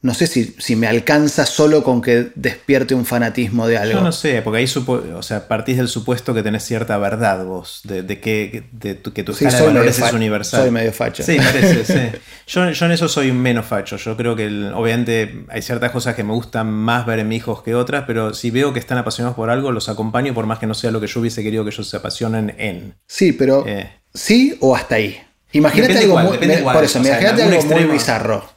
no 0.05 0.13
sé 0.13 0.27
si, 0.27 0.55
si, 0.59 0.77
me 0.77 0.87
alcanza 0.87 1.47
solo 1.47 1.83
con 1.83 2.03
que 2.03 2.29
despierte 2.35 2.95
un 2.95 3.07
fanatismo 3.07 3.67
de 3.67 3.79
algo. 3.79 3.95
Yo 3.95 4.01
no 4.03 4.13
sé, 4.13 4.43
porque 4.43 4.59
ahí 4.59 4.67
o 4.67 5.23
sea, 5.23 5.49
partís 5.49 5.79
del 5.79 5.89
supuesto 5.89 6.35
que 6.35 6.43
tenés 6.43 6.63
cierta 6.63 6.99
verdad 6.99 7.43
vos, 7.47 7.81
de, 7.85 8.05
que, 8.21 8.65
de, 8.71 8.99
que 8.99 9.25
tu 9.25 9.33
escala 9.33 9.57
de 9.59 9.67
valores 9.67 9.99
es 9.99 10.13
universal. 10.13 10.61
Soy 10.61 10.71
medio 10.71 10.93
facho. 10.93 11.23
Sí, 11.23 11.39
parece, 11.39 11.85
sí. 11.87 12.19
Yo, 12.47 12.71
yo, 12.71 12.85
en 12.85 12.93
eso 12.93 13.09
soy 13.09 13.33
menos 13.33 13.65
facho. 13.65 13.97
Yo 13.97 14.15
creo 14.19 14.37
que 14.37 14.47
obviamente 14.75 15.47
hay 15.49 15.63
ciertas 15.63 15.91
cosas 15.91 16.15
que 16.15 16.23
me 16.23 16.35
gustan 16.35 16.71
más 16.71 17.07
ver 17.07 17.21
en 17.21 17.29
mis 17.29 17.39
hijos 17.39 17.63
que 17.63 17.75
otras, 17.75 18.05
pero 18.07 18.35
si 18.35 18.51
veo 18.51 18.75
que 18.75 18.81
están 18.81 18.99
apasionados 18.99 19.35
por 19.35 19.49
algo, 19.49 19.73
los 19.73 19.89
acompaño 19.89 20.35
por 20.35 20.45
más 20.45 20.59
que 20.59 20.67
no 20.67 20.75
sea 20.75 20.91
lo 20.91 21.01
que 21.01 21.07
yo 21.07 21.21
hubiese 21.21 21.43
querido 21.43 21.65
que 21.65 21.71
ellos 21.71 21.89
se 21.89 21.97
apasionen 21.97 22.55
en. 22.59 22.95
Sí, 23.07 23.33
pero 23.33 23.67
eh. 23.67 23.91
sí 24.13 24.59
o 24.61 24.77
hasta 24.77 24.97
ahí. 24.97 25.19
Imagínate 25.53 25.97
algo, 25.97 26.19
muy, 26.19 26.37
por 26.37 26.85
eso, 26.85 26.99
imagínate 26.99 27.43
algo 27.43 27.63
muy 27.63 27.85
bizarro. 27.85 28.54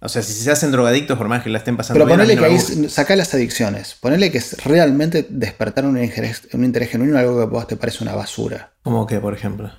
O 0.00 0.08
sea, 0.08 0.22
si 0.22 0.32
se 0.32 0.50
hacen 0.50 0.72
drogadictos, 0.72 1.16
por 1.16 1.28
más 1.28 1.42
que 1.42 1.48
la 1.48 1.58
estén 1.58 1.76
pasando 1.76 2.04
Pero 2.04 2.08
ponele 2.08 2.36
que 2.36 2.44
ahí 2.44 2.58
saca 2.88 3.16
las 3.16 3.32
adicciones. 3.32 3.94
Ponele 3.94 4.30
que 4.30 4.42
realmente 4.64 5.26
despertar 5.28 5.86
un 5.86 6.02
interés, 6.02 6.42
un 6.52 6.64
interés 6.64 6.90
genuino 6.90 7.14
en 7.14 7.20
algo 7.20 7.36
que 7.36 7.42
a 7.42 7.46
vos 7.46 7.66
te 7.66 7.76
parece 7.76 8.04
una 8.04 8.14
basura. 8.14 8.74
¿Cómo 8.82 9.06
que, 9.06 9.18
por 9.20 9.32
ejemplo? 9.32 9.72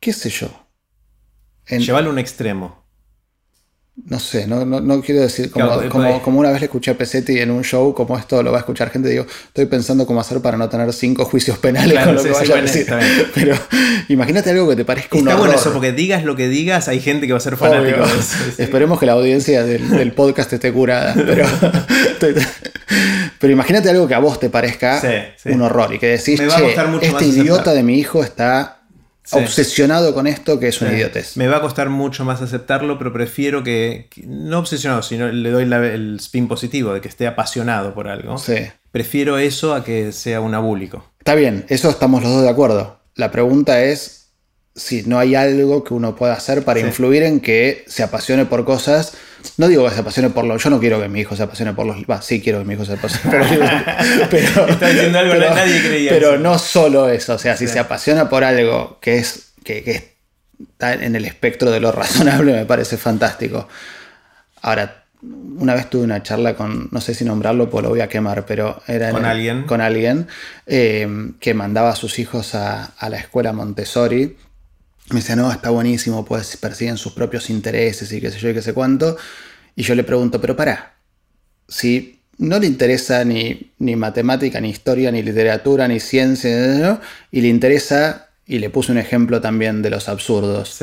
¿Qué 0.00 0.12
sé 0.12 0.30
yo? 0.30 0.48
En... 1.66 1.80
Llevarlo 1.80 2.10
a 2.10 2.12
un 2.12 2.18
extremo. 2.18 2.81
No 3.94 4.18
sé, 4.18 4.46
no, 4.46 4.64
no, 4.64 5.02
quiero 5.02 5.20
decir, 5.20 5.50
como, 5.50 6.22
como, 6.22 6.40
una 6.40 6.50
vez 6.50 6.60
le 6.60 6.64
escuché 6.64 6.92
a 6.92 6.94
Pesetti 6.96 7.38
en 7.40 7.50
un 7.50 7.62
show, 7.62 7.92
como 7.92 8.16
esto 8.16 8.42
lo 8.42 8.50
va 8.50 8.56
a 8.56 8.60
escuchar 8.60 8.88
gente, 8.88 9.10
digo, 9.10 9.26
estoy 9.48 9.66
pensando 9.66 10.06
cómo 10.06 10.18
hacer 10.18 10.40
para 10.40 10.56
no 10.56 10.66
tener 10.70 10.90
cinco 10.94 11.26
juicios 11.26 11.58
penales 11.58 12.02
con 12.02 12.14
lo 12.14 12.22
que 12.22 12.30
vaya 12.30 12.56
a 12.56 12.62
decir. 12.62 12.86
Pero 13.34 13.54
imagínate 14.08 14.48
algo 14.48 14.66
que 14.70 14.76
te 14.76 14.86
parezca 14.86 15.18
un 15.18 15.28
Está 15.28 15.38
bueno 15.38 15.54
eso, 15.54 15.74
porque 15.74 15.92
digas 15.92 16.24
lo 16.24 16.36
que 16.36 16.48
digas, 16.48 16.88
hay 16.88 17.00
gente 17.00 17.26
que 17.26 17.34
va 17.34 17.36
a 17.36 17.42
ser 17.42 17.58
fanático. 17.58 18.02
Esperemos 18.56 18.98
que 18.98 19.04
la 19.04 19.12
audiencia 19.12 19.62
del, 19.62 20.12
podcast 20.12 20.50
esté 20.54 20.72
curada. 20.72 21.12
Pero, 21.14 21.46
pero 23.38 23.52
imagínate 23.52 23.90
algo 23.90 24.08
que 24.08 24.14
a 24.14 24.20
vos 24.20 24.40
te 24.40 24.48
parezca 24.48 25.02
un 25.44 25.60
horror 25.60 25.92
y 25.92 25.98
que 25.98 26.06
decís, 26.06 26.40
che, 26.40 26.74
este 27.02 27.26
idiota 27.26 27.74
de 27.74 27.82
mi 27.82 27.98
hijo 27.98 28.24
está 28.24 28.81
obsesionado 29.30 30.14
con 30.14 30.26
esto 30.26 30.58
que 30.58 30.68
es 30.68 30.80
un 30.80 30.92
idiotez. 30.92 31.36
Me 31.36 31.46
va 31.46 31.58
a 31.58 31.60
costar 31.60 31.88
mucho 31.88 32.24
más 32.24 32.42
aceptarlo, 32.42 32.98
pero 32.98 33.12
prefiero 33.12 33.62
que, 33.62 34.08
no 34.26 34.58
obsesionado, 34.58 35.02
sino 35.02 35.28
le 35.28 35.50
doy 35.50 35.64
el 35.64 36.16
spin 36.20 36.48
positivo 36.48 36.92
de 36.92 37.00
que 37.00 37.08
esté 37.08 37.26
apasionado 37.26 37.94
por 37.94 38.08
algo. 38.08 38.36
Prefiero 38.90 39.38
eso 39.38 39.74
a 39.74 39.84
que 39.84 40.12
sea 40.12 40.40
un 40.40 40.54
abúlico. 40.54 41.06
Está 41.18 41.34
bien, 41.34 41.64
eso 41.68 41.88
estamos 41.88 42.22
los 42.22 42.32
dos 42.32 42.42
de 42.42 42.50
acuerdo. 42.50 42.98
La 43.14 43.30
pregunta 43.30 43.82
es 43.82 44.21
si 44.74 45.02
no 45.02 45.18
hay 45.18 45.34
algo 45.34 45.84
que 45.84 45.92
uno 45.92 46.16
pueda 46.16 46.32
hacer 46.32 46.64
para 46.64 46.80
influir 46.80 47.22
en 47.24 47.40
que 47.40 47.84
se 47.86 48.02
apasione 48.02 48.46
por 48.46 48.64
cosas. 48.64 49.14
No 49.58 49.68
digo 49.68 49.86
que 49.86 49.94
se 49.94 50.00
apasione 50.00 50.30
por 50.30 50.44
los. 50.44 50.62
Yo 50.62 50.70
no 50.70 50.80
quiero 50.80 51.00
que 51.00 51.08
mi 51.08 51.20
hijo 51.20 51.36
se 51.36 51.42
apasione 51.42 51.74
por 51.74 51.84
los. 51.84 51.96
Va, 52.04 52.22
sí 52.22 52.40
quiero 52.40 52.60
que 52.60 52.64
mi 52.64 52.74
hijo 52.74 52.84
se 52.84 52.94
apasione. 52.94 53.36
Pero, 54.30 54.66
Está 54.68 54.88
diciendo 54.88 55.18
algo 55.18 55.34
que 55.34 55.40
nadie 55.40 55.82
creía. 55.82 56.10
Pero 56.10 56.38
no 56.38 56.58
solo 56.58 57.08
eso. 57.08 57.34
O 57.34 57.38
sea, 57.38 57.56
si 57.56 57.66
se 57.66 57.78
apasiona 57.78 58.28
por 58.28 58.44
algo 58.44 58.98
que 59.00 59.18
es. 59.18 59.52
Que, 59.62 60.12
está 60.62 60.94
en 60.94 61.16
el 61.16 61.24
espectro 61.24 61.70
de 61.70 61.80
lo 61.80 61.92
razonable, 61.92 62.52
me 62.52 62.64
parece 62.64 62.96
fantástico. 62.96 63.68
Ahora, 64.62 65.04
una 65.22 65.74
vez 65.74 65.90
tuve 65.90 66.04
una 66.04 66.22
charla 66.22 66.54
con, 66.54 66.88
no 66.92 67.00
sé 67.00 67.14
si 67.14 67.24
nombrarlo, 67.24 67.68
pues 67.68 67.82
lo 67.82 67.88
voy 67.90 68.00
a 68.00 68.08
quemar, 68.08 68.46
pero 68.46 68.80
era 68.86 69.10
con 69.10 69.24
alguien, 69.24 69.64
con 69.64 69.80
alguien 69.80 70.28
eh, 70.66 71.32
que 71.40 71.52
mandaba 71.52 71.90
a 71.90 71.96
sus 71.96 72.20
hijos 72.20 72.54
a, 72.54 72.92
a 72.96 73.08
la 73.08 73.18
escuela 73.18 73.52
Montessori 73.52 74.36
me 75.10 75.16
dice, 75.16 75.36
no, 75.36 75.50
está 75.50 75.70
buenísimo, 75.70 76.24
pues 76.24 76.56
persiguen 76.56 76.96
sus 76.96 77.12
propios 77.12 77.50
intereses 77.50 78.10
y 78.12 78.20
qué 78.20 78.30
sé 78.30 78.38
yo 78.38 78.48
y 78.50 78.54
qué 78.54 78.62
sé 78.62 78.72
cuánto. 78.72 79.16
Y 79.76 79.82
yo 79.82 79.94
le 79.94 80.04
pregunto, 80.04 80.40
pero 80.40 80.56
para, 80.56 80.94
si 81.68 82.20
no 82.38 82.58
le 82.58 82.66
interesa 82.66 83.24
ni, 83.24 83.72
ni 83.78 83.96
matemática, 83.96 84.60
ni 84.60 84.70
historia, 84.70 85.10
ni 85.10 85.22
literatura, 85.22 85.88
ni 85.88 86.00
ciencia, 86.00 87.00
y 87.30 87.40
le 87.40 87.48
interesa, 87.48 88.28
y 88.46 88.58
le 88.58 88.70
puse 88.70 88.92
un 88.92 88.98
ejemplo 88.98 89.40
también 89.40 89.82
de 89.82 89.90
los 89.90 90.08
absurdos. 90.08 90.78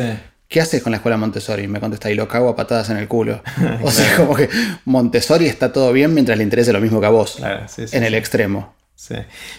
¿Qué 0.48 0.62
haces 0.62 0.82
con 0.82 0.91
la 0.91 0.98
escuela 0.98 1.18
Montessori? 1.18 1.68
Me 1.68 1.80
contesta, 1.80 2.10
y 2.10 2.16
lo 2.16 2.28
cago 2.28 2.50
a 2.50 2.56
patadas 2.56 2.90
en 2.90 2.98
el 2.98 3.08
culo. 3.08 3.44
o 3.84 3.91
sea, 3.91 4.18
como 4.18 4.36
que 4.36 4.50
Montessori 4.86 5.46
está 5.46 5.72
todo 5.72 5.94
bien 5.94 6.14
mientras 6.14 6.38
le 6.38 6.44
interese 6.44 6.74
lo 6.74 6.82
mismo 6.82 7.00
que 7.00 7.08
a 7.08 7.10
vos. 7.10 7.40
en 7.78 8.04
el 8.04 8.16
extremo. 8.16 8.76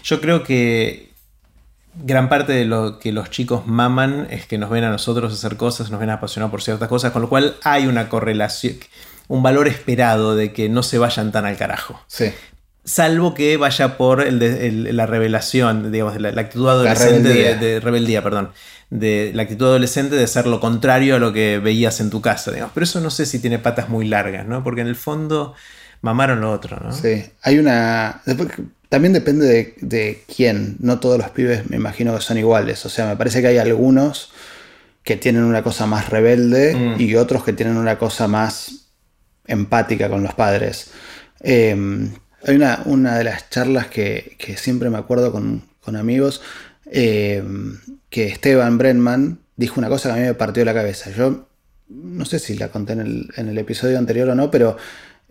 Yo 0.03 0.21
creo 0.21 0.43
que 0.43 1.10
gran 1.95 2.29
parte 2.29 2.53
de 2.53 2.65
lo 2.65 2.99
que 2.99 3.13
los 3.13 3.31
chicos 3.31 3.67
maman 3.67 4.27
es 4.31 4.47
que 4.47 4.59
nos 4.59 4.71
ven 4.71 4.85
a 4.85 4.91
nosotros 4.91 5.33
hacer 5.33 5.57
cosas, 5.57 5.91
nos 5.91 6.01
ven 6.01 6.11
apasionados 6.11 6.51
por 6.51 6.63
ciertas 6.63 6.89
cosas, 6.89 7.13
con 7.13 7.23
lo 7.23 7.29
cual 7.29 7.57
hay 7.63 7.87
una 7.87 8.09
correlación, 8.09 8.77
un 9.29 9.43
valor 9.43 9.69
esperado 9.69 10.37
de 10.37 10.53
que 10.53 10.69
no 10.69 10.83
se 10.83 10.99
vayan 10.99 11.33
tan 11.33 11.47
al 11.47 11.57
carajo. 11.57 12.01
Sí. 12.07 12.33
Salvo 12.85 13.35
que 13.35 13.57
vaya 13.57 13.97
por 13.97 14.25
la 14.33 15.07
revelación, 15.07 15.93
digamos, 15.93 16.21
la, 16.21 16.33
la 16.33 16.41
actitud 16.41 16.69
adolescente 16.69 17.29
De, 17.57 17.79
rebeldía, 17.79 18.23
perdón. 18.23 18.51
De 18.89 19.33
la 19.35 19.43
actitud 19.43 19.67
adolescente 19.67 20.17
de 20.17 20.27
ser 20.27 20.47
lo 20.47 20.59
contrario 20.61 21.17
a 21.17 21.19
lo 21.19 21.33
que 21.33 21.59
veías 21.59 22.01
en 22.01 22.11
tu 22.11 22.21
casa, 22.21 22.51
digamos. 22.51 22.73
Pero 22.75 22.85
eso 22.85 23.01
no 23.01 23.11
sé 23.11 23.27
si 23.27 23.39
tiene 23.39 23.59
patas 23.59 23.89
muy 23.89 24.09
largas, 24.09 24.47
¿no? 24.47 24.65
Porque 24.65 24.81
en 24.81 24.89
el 24.89 24.97
fondo 24.97 25.55
mamaron 26.03 26.41
lo 26.41 26.51
otro, 26.51 26.79
¿no? 26.83 26.93
Sí. 26.93 27.25
Hay 27.43 27.59
una. 27.59 28.23
También 28.89 29.13
depende 29.13 29.75
de, 29.81 30.25
quién. 30.35 30.77
No 30.81 30.99
todos 31.01 31.19
los 31.19 31.31
pibes 31.31 31.69
me 31.71 31.77
imagino 31.77 32.15
que 32.15 32.23
son 32.23 32.39
iguales. 32.39 32.85
O 32.87 32.89
sea, 32.89 33.07
me 33.07 33.17
parece 33.17 33.41
que 33.41 33.49
hay 33.49 33.59
algunos 33.59 34.33
que 35.03 35.17
tienen 35.17 35.45
una 35.45 35.63
cosa 35.63 35.87
más 35.87 36.11
rebelde 36.11 36.75
mm. 36.75 37.01
y 37.01 37.15
otros 37.15 37.45
que 37.45 37.53
tienen 37.53 37.77
una 37.77 37.99
cosa 37.99 38.29
más 38.29 38.89
empática 39.47 40.09
con 40.09 40.23
los 40.23 40.35
padres. 40.35 40.91
Em, 41.41 42.13
hay 42.47 42.57
una, 42.57 42.83
una, 42.85 43.17
de 43.17 43.25
las 43.25 43.49
charlas 43.51 43.87
que, 43.87 44.37
siempre 44.57 44.91
me 44.91 44.99
acuerdo 44.99 45.33
con, 45.33 45.63
amigos, 45.97 46.41
em, 46.87 47.79
que 48.11 48.29
Esteban 48.29 48.79
Brenman 48.79 49.41
dijo 49.57 49.81
una 49.81 49.89
cosa 49.89 50.11
que 50.11 50.19
a 50.19 50.23
mí 50.23 50.27
me 50.27 50.35
partió 50.35 50.65
la 50.65 50.75
cabeza. 50.75 51.11
Yo 51.11 51.49
no 51.89 52.25
sé 52.25 52.39
si 52.39 52.57
la 52.57 52.69
conté 52.69 52.93
en 52.93 53.01
el, 53.01 53.29
en 53.37 53.49
el 53.49 53.59
episodio 53.59 53.99
anterior 53.99 54.29
o 54.29 54.35
no, 54.35 54.51
pero 54.51 54.77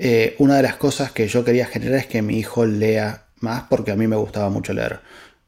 eh, 0.02 0.36
una 0.40 0.56
de 0.56 0.64
las 0.64 0.78
cosas 0.78 1.12
que 1.12 1.28
yo 1.28 1.44
quería 1.44 1.66
generar 1.66 2.00
es 2.00 2.08
que 2.08 2.22
mi 2.22 2.40
hijo 2.40 2.66
lea 2.66 3.26
más 3.42 3.64
porque 3.70 3.92
a 3.92 3.98
mí 3.98 4.08
me 4.08 4.16
gustaba 4.16 4.50
mucho 4.50 4.72
leer 4.72 5.02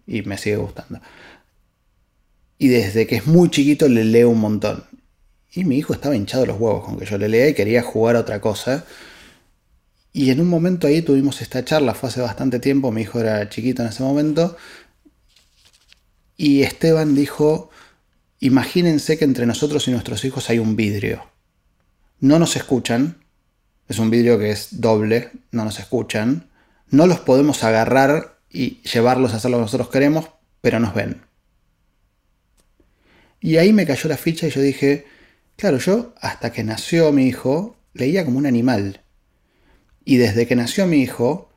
y 0.06 0.24
me 0.24 0.38
sigue 0.38 0.58
gustando. 0.58 1.00
Y 2.58 2.68
desde 2.68 3.08
que 3.08 3.16
es 3.16 3.28
muy 3.28 3.50
chiquito 3.50 3.88
le 3.88 4.04
leo 4.04 4.30
un 4.30 4.42
montón. 4.42 4.84
Y 5.54 5.64
mi 5.64 5.78
hijo 5.78 5.94
estaba 5.94 6.18
hinchado 6.18 6.46
los 6.46 6.60
huevos 6.60 6.84
con 6.84 7.00
que 7.00 7.06
yo 7.06 7.18
le 7.18 7.30
lea 7.30 7.48
y 7.48 7.54
quería 7.54 7.82
jugar 7.82 8.18
a 8.18 8.20
otra 8.20 8.42
cosa. 8.42 8.86
Y 10.12 10.32
en 10.32 10.42
un 10.42 10.50
momento 10.50 10.86
ahí 10.86 11.02
tuvimos 11.02 11.42
esta 11.42 11.64
charla, 11.64 11.94
fue 11.94 12.10
hace 12.10 12.20
bastante 12.20 12.60
tiempo, 12.60 12.92
mi 12.92 13.04
hijo 13.04 13.22
era 13.22 13.48
chiquito 13.48 13.82
en 13.84 13.88
ese 13.88 14.04
momento. 14.04 14.58
Y 16.36 16.64
Esteban 16.64 17.16
dijo, 17.16 17.70
imagínense 18.42 19.18
que 19.18 19.24
entre 19.24 19.46
nosotros 19.46 19.88
y 19.88 19.92
nuestros 19.92 20.26
hijos 20.26 20.50
hay 20.50 20.60
un 20.60 20.76
vidrio. 20.76 21.26
No 22.20 22.38
nos 22.38 22.58
escuchan, 22.58 23.21
es 23.92 24.00
un 24.00 24.10
vidrio 24.10 24.40
que 24.40 24.52
es 24.52 24.82
doble, 24.82 25.32
no 25.52 25.66
nos 25.66 25.80
escuchan, 25.80 26.50
no 26.90 27.08
los 27.08 27.20
podemos 27.20 27.64
agarrar 27.64 28.38
y 28.50 28.82
llevarlos 28.82 29.34
a 29.34 29.38
hacer 29.38 29.52
lo 29.52 29.58
que 29.58 29.64
nosotros 29.64 29.90
queremos, 29.90 30.30
pero 30.62 30.80
nos 30.80 30.94
ven. 30.94 31.22
Y 33.40 33.58
ahí 33.58 33.74
me 33.74 33.86
cayó 33.86 34.08
la 34.10 34.18
ficha 34.18 34.48
y 34.48 34.52
yo 34.52 34.62
dije, 34.62 35.06
claro, 35.56 35.78
yo 35.78 36.14
hasta 36.22 36.52
que 36.52 36.64
nació 36.64 37.12
mi 37.12 37.28
hijo 37.28 37.76
leía 37.94 38.24
como 38.24 38.38
un 38.38 38.46
animal. 38.46 39.02
Y 40.06 40.18
desde 40.18 40.48
que 40.48 40.56
nació 40.56 40.86
mi 40.88 41.02
hijo, 41.02 41.50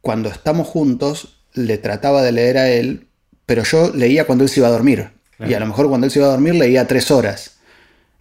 cuando 0.00 0.28
estamos 0.28 0.66
juntos, 0.66 1.42
le 1.52 1.78
trataba 1.78 2.22
de 2.22 2.32
leer 2.32 2.58
a 2.58 2.68
él, 2.70 3.08
pero 3.46 3.64
yo 3.64 3.92
leía 3.94 4.26
cuando 4.26 4.44
él 4.44 4.50
se 4.50 4.60
iba 4.60 4.68
a 4.68 4.72
dormir. 4.72 5.10
Y 5.38 5.54
a 5.54 5.60
lo 5.60 5.66
mejor 5.66 5.88
cuando 5.88 6.06
él 6.06 6.10
se 6.10 6.18
iba 6.18 6.28
a 6.28 6.32
dormir 6.32 6.54
leía 6.54 6.86
tres 6.86 7.10
horas. 7.10 7.59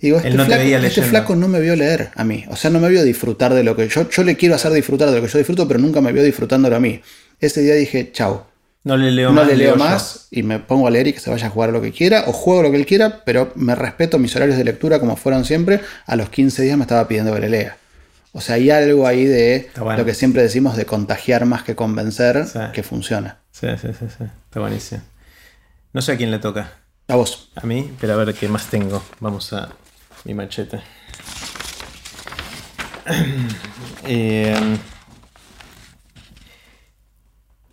Y 0.02 0.08
digo, 0.08 0.18
este, 0.18 0.32
flaco, 0.32 0.54
este 0.54 1.02
flaco, 1.02 1.36
no 1.36 1.48
me 1.50 1.60
vio 1.60 1.76
leer 1.76 2.12
a 2.16 2.24
mí. 2.24 2.46
O 2.50 2.56
sea, 2.56 2.72
no 2.72 2.80
me 2.80 2.88
vio 2.88 3.04
disfrutar 3.04 3.54
de 3.54 3.64
lo 3.64 3.76
que 3.76 3.90
yo. 3.90 4.10
Yo 4.10 4.24
le 4.24 4.38
quiero 4.38 4.56
hacer 4.56 4.72
disfrutar 4.72 5.10
de 5.10 5.16
lo 5.16 5.22
que 5.22 5.28
yo 5.28 5.38
disfruto, 5.38 5.68
pero 5.68 5.80
nunca 5.80 6.00
me 6.00 6.14
vio 6.14 6.24
disfrutándolo 6.24 6.76
a 6.78 6.80
mí. 6.80 7.02
Ese 7.40 7.62
día 7.62 7.74
dije, 7.76 8.12
chao. 8.14 8.48
No 8.86 8.96
le 8.96 9.12
leo 9.12 9.30
no 9.30 9.36
más. 9.36 9.48
le 9.48 9.58
leo 9.58 9.76
más 9.76 10.28
y 10.32 10.42
me 10.42 10.60
pongo 10.60 10.88
a 10.88 10.92
leer 10.92 11.08
y 11.08 11.14
que 11.14 11.20
se 11.20 11.30
vaya 11.30 11.48
a 11.48 11.50
jugar 11.50 11.72
lo 11.72 11.82
que 11.82 11.92
quiera, 11.92 12.24
o 12.28 12.32
juego 12.32 12.64
lo 12.64 12.72
que 12.72 12.78
él 12.78 12.86
quiera, 12.86 13.24
pero 13.26 13.52
me 13.56 13.76
respeto 13.76 14.18
mis 14.20 14.34
horarios 14.38 14.58
de 14.58 14.64
lectura 14.64 15.02
como 15.02 15.18
fueron 15.18 15.44
siempre. 15.44 15.82
A 16.06 16.16
los 16.16 16.30
15 16.30 16.64
días 16.64 16.78
me 16.78 16.84
estaba 16.84 17.06
pidiendo 17.08 17.34
que 17.34 17.42
le 17.42 17.50
lea. 17.50 17.78
O 18.32 18.40
sea, 18.40 18.56
hay 18.56 18.70
algo 18.70 19.06
ahí 19.06 19.26
de 19.26 19.70
lo 19.76 20.06
que 20.06 20.14
siempre 20.14 20.42
decimos 20.42 20.78
de 20.78 20.86
contagiar 20.86 21.46
más 21.46 21.64
que 21.64 21.76
convencer 21.76 22.46
que 22.74 22.84
funciona. 22.84 23.40
Sí, 23.52 23.68
sí, 23.82 23.88
sí, 24.00 24.06
sí. 24.18 24.24
Está 24.46 24.60
buenísimo. 24.62 25.02
No 25.92 26.02
sé 26.02 26.14
a 26.14 26.18
quién 26.18 26.32
le 26.32 26.40
toca. 26.40 26.72
A 27.10 27.16
vos. 27.16 27.52
A 27.56 27.66
mí, 27.66 27.92
pero 28.00 28.14
a 28.14 28.16
ver 28.18 28.34
qué 28.34 28.48
más 28.48 28.68
tengo. 28.68 29.04
Vamos 29.20 29.52
a 29.52 29.70
mi 30.26 30.34
machete. 30.34 30.82
Eh, 34.06 34.78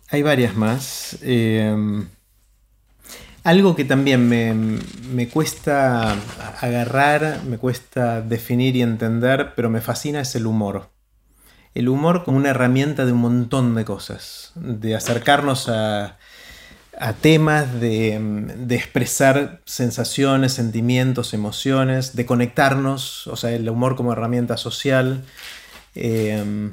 hay 0.09 0.21
varias 0.21 0.55
más. 0.55 1.17
Eh, 1.21 2.05
algo 3.47 3.77
que 3.77 3.85
también 3.85 4.27
me, 4.27 5.29
cuesta 5.29 6.17
agarrar, 6.59 7.43
me 7.45 7.57
cuesta 7.57 8.21
definir 8.21 8.75
y 8.75 8.81
entender, 8.81 9.53
pero 9.55 9.69
me 9.69 9.79
fascina 9.79 10.19
es 10.19 10.35
el 10.35 10.47
humor. 10.47 10.89
El 11.73 11.87
humor 11.87 12.25
como 12.25 12.35
una 12.35 12.49
herramienta 12.49 13.05
de 13.05 13.13
un 13.13 13.19
montón 13.19 13.73
de 13.73 13.85
cosas, 13.85 14.51
de 14.55 14.95
acercarnos 14.95 15.69
a, 15.69 16.17
temas, 17.21 17.79
de, 17.79 18.15
expresar 18.69 19.61
sensaciones, 19.65 20.53
sentimientos, 20.53 21.33
emociones, 21.33 22.15
de 22.15 22.25
conectarnos, 22.25 23.27
o 23.27 23.35
sea, 23.35 23.51
el 23.51 23.69
humor 23.69 23.95
como 23.95 24.13
herramienta 24.13 24.57
social. 24.57 25.23
Eh, 25.95 26.71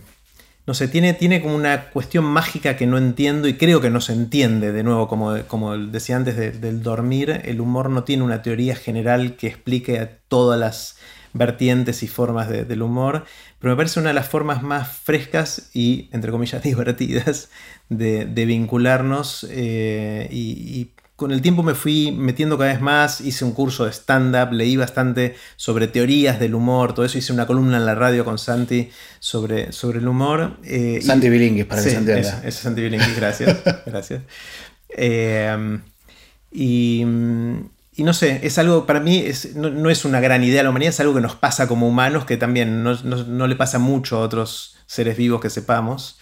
no 0.67 0.73
sé, 0.73 0.89
tiene, 0.89 1.13
tiene 1.13 1.43
como 1.43 1.55
una 1.55 1.91
cuestión 1.91 2.25
mágica 2.25 2.77
que 2.77 2.87
no 2.87 2.97
entiendo 2.97 3.49
y 3.49 3.59
creo 3.59 3.83
que 3.83 3.91
no 3.91 4.01
se 4.01 4.15
entiende, 4.15 4.73
de 4.73 4.83
nuevo, 4.83 5.09
como, 5.09 5.37
como 5.47 5.77
decía 5.77 6.17
antes 6.17 6.61
del 6.61 6.83
dormir, 6.83 7.43
el 7.45 7.61
humor 7.61 7.91
no 7.91 8.05
tiene 8.05 8.23
una 8.23 8.41
teoría 8.41 8.75
general 8.75 9.37
que 9.37 9.49
explique 9.49 10.09
todas 10.29 10.59
las 10.59 10.97
vertientes 11.35 12.03
y 12.03 12.09
formas 12.09 12.49
del 12.49 12.81
humor, 12.81 13.25
pero 13.65 13.77
me 13.77 13.79
parece 13.79 13.99
una 13.99 14.11
de 14.11 14.15
las 14.15 14.29
formas 14.29 14.63
más 14.63 14.87
frescas 14.89 15.71
y, 15.73 16.11
entre 16.13 16.31
comillas, 16.31 16.63
divertidas 16.63 17.49
de, 17.89 18.27
vincularnos 18.27 19.47
eh, 19.51 20.29
y, 20.31 20.91
con 21.17 21.33
el 21.33 21.41
tiempo 21.41 21.63
me 21.63 21.75
fui 21.75 22.13
metiendo 22.13 22.59
cada 22.59 22.73
vez 22.73 22.83
más, 22.83 23.23
hice 23.23 23.43
un 23.43 23.53
curso 23.53 23.87
de 23.87 23.93
stand-up, 23.93 24.53
leí 24.53 24.77
bastante 24.77 25.35
sobre 25.57 25.87
teorías 25.87 26.39
del 26.39 26.55
humor, 26.55 26.93
todo 26.93 27.07
eso, 27.07 27.17
hice 27.17 27.33
una 27.33 27.47
columna 27.47 27.79
en 27.79 27.87
la 27.87 27.95
radio 27.95 28.23
con 28.23 28.37
Santi 28.37 28.91
sobre, 29.19 29.73
sobre 29.73 30.01
el 30.01 30.09
humor. 30.09 30.59
Eh, 30.63 31.01
Santi 31.01 31.31
Bilinguis, 31.31 31.65
para 31.65 31.83
que 31.83 31.89
se 31.89 31.97
entienda. 31.97 32.21
Eso, 32.21 32.41
eso 32.47 32.63
Santi 32.65 32.83
Bilinguis, 32.83 33.17
gracias. 33.17 33.63
gracias. 33.87 34.21
Eh, 34.91 35.79
y, 36.53 37.03
no 38.03 38.13
sé, 38.13 38.41
es 38.43 38.59
algo, 38.59 38.87
para 38.87 39.01
mí 39.01 39.25
no, 39.55 39.89
es 39.89 40.05
una 40.05 40.21
gran 40.21 40.43
idea 40.43 40.63
la 40.63 40.71
humanidad, 40.71 40.91
es 40.91 41.01
algo 41.01 41.15
que 41.15 41.21
nos 41.21 41.37
pasa 41.37 41.69
como 41.69 41.87
humanos, 41.87 42.25
que 42.25 42.37
también 42.37 42.83
no, 42.83 42.95
no 43.05 43.47
le 43.47 43.55
pasa 43.55 43.79
mucho 43.79 44.17
a 44.17 44.21
otros 44.21 44.77
seres 44.87 45.17
vivos 45.17 45.41
que 45.41 45.51
sepamos. 45.51 46.19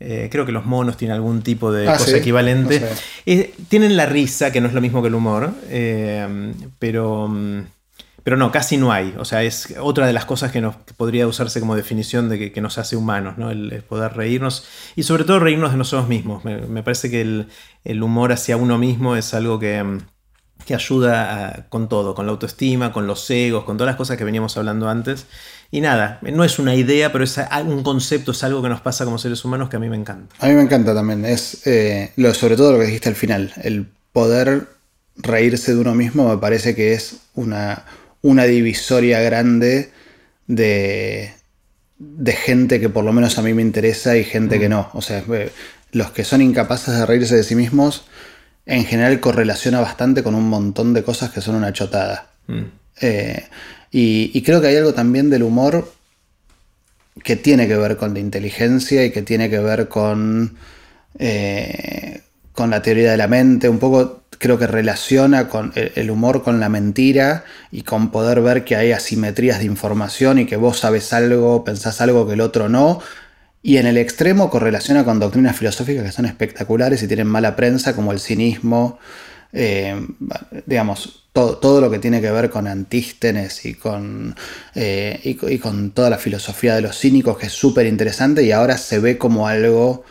Eh, 0.00 0.28
creo 0.30 0.44
que 0.44 0.52
los 0.52 0.66
monos 0.66 0.96
tienen 0.96 1.14
algún 1.14 1.42
tipo 1.42 1.72
de 1.72 1.88
ah, 1.88 1.96
cosa 1.96 2.16
equivalente. 2.16 2.82
Eh, 3.26 3.54
tienen 3.68 3.96
la 3.96 4.06
risa, 4.06 4.52
que 4.52 4.60
no 4.60 4.68
es 4.68 4.74
lo 4.74 4.80
mismo 4.80 5.00
que 5.00 5.08
el 5.08 5.14
humor, 5.14 5.54
eh, 5.68 6.52
pero, 6.78 7.32
pero 8.22 8.36
no, 8.36 8.50
casi 8.50 8.76
no 8.76 8.92
hay. 8.92 9.14
O 9.18 9.24
sea, 9.24 9.42
es 9.44 9.74
otra 9.80 10.06
de 10.06 10.12
las 10.12 10.24
cosas 10.24 10.50
que, 10.50 10.60
nos, 10.60 10.76
podría 10.96 11.26
usarse 11.26 11.60
como 11.60 11.76
definición 11.76 12.28
de 12.28 12.52
que, 12.52 12.60
nos 12.60 12.76
hace 12.78 12.96
humanos, 12.96 13.38
¿no? 13.38 13.50
El, 13.50 13.82
poder 13.88 14.14
reírnos 14.14 14.66
y 14.96 15.04
sobre 15.04 15.24
todo 15.24 15.38
reírnos 15.38 15.70
de 15.70 15.78
nosotros 15.78 16.08
mismos. 16.08 16.44
Me, 16.44 16.82
parece 16.82 17.10
que 17.10 17.20
el, 17.20 18.02
humor 18.02 18.32
hacia 18.32 18.56
uno 18.56 18.78
mismo 18.78 19.16
es 19.16 19.32
algo 19.32 19.58
que, 19.58 20.00
que 20.64 20.74
ayuda 20.74 21.66
con 21.68 21.88
todo, 21.88 22.14
con 22.14 22.26
la 22.26 22.32
autoestima, 22.32 22.92
con 22.92 23.06
los 23.06 23.30
egos, 23.30 23.64
con 23.64 23.76
todas 23.76 23.90
las 23.90 23.96
cosas 23.96 24.16
que 24.16 24.24
veníamos 24.24 24.56
hablando 24.56 24.88
antes. 24.88 25.26
Y 25.70 25.80
nada, 25.80 26.20
no 26.22 26.44
es 26.44 26.58
una 26.58 26.74
idea, 26.74 27.12
pero 27.12 27.24
es 27.24 27.38
un 27.66 27.82
concepto, 27.82 28.32
es 28.32 28.44
algo 28.44 28.62
que 28.62 28.68
nos 28.68 28.80
pasa 28.80 29.04
como 29.04 29.18
seres 29.18 29.44
humanos 29.44 29.68
que 29.68 29.76
a 29.76 29.80
mí 29.80 29.88
me 29.88 29.96
encanta. 29.96 30.34
A 30.38 30.48
mí 30.48 30.54
me 30.54 30.62
encanta 30.62 30.94
también. 30.94 31.24
Es 31.24 31.66
eh, 31.66 32.12
lo, 32.16 32.32
sobre 32.32 32.56
todo 32.56 32.72
lo 32.72 32.78
que 32.78 32.86
dijiste 32.86 33.08
al 33.08 33.16
final. 33.16 33.52
El 33.62 33.86
poder 34.12 34.68
reírse 35.16 35.74
de 35.74 35.80
uno 35.80 35.94
mismo 35.94 36.28
me 36.28 36.38
parece 36.38 36.74
que 36.74 36.92
es 36.92 37.16
una, 37.34 37.84
una 38.22 38.44
divisoria 38.44 39.20
grande 39.20 39.90
de, 40.46 41.32
de 41.98 42.32
gente 42.32 42.80
que 42.80 42.88
por 42.88 43.04
lo 43.04 43.12
menos 43.12 43.38
a 43.38 43.42
mí 43.42 43.54
me 43.54 43.62
interesa 43.62 44.16
y 44.16 44.24
gente 44.24 44.58
que 44.58 44.68
mm. 44.68 44.72
no. 44.72 44.90
O 44.92 45.02
sea, 45.02 45.24
eh, 45.32 45.50
los 45.92 46.10
que 46.10 46.24
son 46.24 46.42
incapaces 46.42 46.94
de 46.94 47.06
reírse 47.06 47.36
de 47.36 47.44
sí 47.44 47.54
mismos, 47.54 48.04
en 48.66 48.84
general 48.84 49.20
correlaciona 49.20 49.80
bastante 49.80 50.22
con 50.22 50.34
un 50.34 50.48
montón 50.48 50.94
de 50.94 51.02
cosas 51.02 51.30
que 51.30 51.40
son 51.40 51.56
una 51.56 51.72
chotada. 51.72 52.28
Mm. 52.46 52.62
Eh, 53.00 53.44
y, 53.90 54.42
creo 54.42 54.60
que 54.60 54.68
hay 54.68 54.76
algo 54.76 54.92
también 54.92 55.30
del 55.30 55.42
humor 55.42 55.92
que 57.22 57.36
tiene 57.36 57.68
que 57.68 57.76
ver 57.76 57.96
con 57.96 58.12
la 58.12 58.20
inteligencia 58.20 59.04
y 59.04 59.12
que 59.12 59.22
tiene 59.22 59.48
que 59.48 59.60
ver 59.60 59.88
con, 59.88 60.56
eh, 61.18 62.22
con 62.52 62.70
la 62.70 62.82
teoría 62.82 63.12
de 63.12 63.16
la 63.16 63.28
mente. 63.28 63.68
Un 63.68 63.78
poco 63.78 64.24
creo 64.38 64.58
que 64.58 64.66
relaciona 64.66 65.48
con 65.48 65.72
el 65.76 66.10
humor 66.10 66.42
con 66.42 66.58
la 66.58 66.68
mentira 66.68 67.44
y 67.70 67.82
con 67.82 68.10
poder 68.10 68.40
ver 68.40 68.64
que 68.64 68.74
hay 68.74 68.90
asimetrías 68.90 69.60
de 69.60 69.66
información 69.66 70.40
y 70.40 70.46
que 70.46 70.56
vos 70.56 70.80
sabes 70.80 71.12
algo, 71.12 71.64
pensás 71.64 72.00
algo 72.00 72.26
que 72.26 72.34
el 72.34 72.40
otro 72.40 72.68
no. 72.68 73.00
Y 73.66 73.78
en 73.78 73.86
el 73.86 73.96
extremo 73.96 74.50
correlaciona 74.50 75.06
con 75.06 75.18
doctrinas 75.18 75.56
filosóficas 75.56 76.04
que 76.04 76.12
son 76.12 76.26
espectaculares 76.26 77.02
y 77.02 77.08
tienen 77.08 77.26
mala 77.26 77.56
prensa, 77.56 77.96
como 77.96 78.12
el 78.12 78.20
cinismo, 78.20 78.98
eh, 79.54 80.06
digamos, 80.66 81.24
todo, 81.32 81.80
lo 81.80 81.90
que 81.90 81.98
tiene 81.98 82.20
que 82.20 82.30
ver 82.30 82.50
con 82.50 82.68
Antístenes 82.68 83.64
y 83.64 83.72
con, 83.72 84.36
eh, 84.74 85.18
y, 85.24 85.58
con 85.58 85.92
toda 85.92 86.10
la 86.10 86.18
filosofía 86.18 86.74
de 86.74 86.82
los 86.82 86.98
cínicos, 86.98 87.38
que 87.38 87.46
es 87.46 87.54
súper 87.54 87.86
interesante 87.86 88.42
y 88.42 88.52
ahora 88.52 88.76
se 88.76 88.98
ve 88.98 89.16
como 89.16 89.48
algo, 89.48 90.04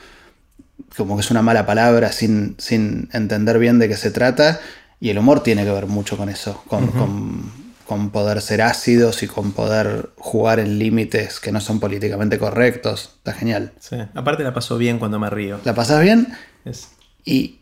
como 0.97 1.15
que 1.15 1.21
es 1.21 1.30
una 1.30 1.43
mala 1.43 1.67
palabra 1.67 2.11
sin, 2.11 2.55
sin, 2.57 3.07
entender 3.13 3.59
bien 3.59 3.77
de 3.77 3.88
qué 3.88 3.97
se 3.97 4.09
trata. 4.09 4.61
Y 4.99 5.11
el 5.11 5.19
humor 5.19 5.43
tiene 5.43 5.63
que 5.63 5.71
ver 5.71 5.85
mucho 5.85 6.17
con 6.17 6.27
eso, 6.27 6.63
con, 6.67 6.88
con, 6.88 7.62
poder 8.11 8.41
ser 8.41 8.61
ácidos 8.61 9.23
y 9.23 9.27
con 9.27 9.51
poder 9.51 10.10
jugar 10.18 10.60
en 10.60 10.80
límites 10.80 11.39
que 11.39 11.51
no 11.51 11.61
son 11.61 11.80
políticamente 11.80 12.39
correctos. 12.39 13.15
Está 13.18 13.34
genial. 13.34 13.73
Sí, 13.80 13.97
aparte 14.14 14.43
la 14.43 14.53
paso 14.53 14.77
bien 14.77 14.99
cuando 14.99 15.19
me 15.19 15.30
río. 15.30 15.60
¿La 15.64 15.76
pasas 15.76 16.01
bien? 16.01 16.27
Y, 17.26 17.60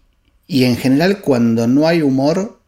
y 0.47 0.65
en 0.65 0.77
general 0.77 1.21
cuando 1.21 1.67
no 1.67 1.87
hay 1.87 2.01
humor 2.01 2.59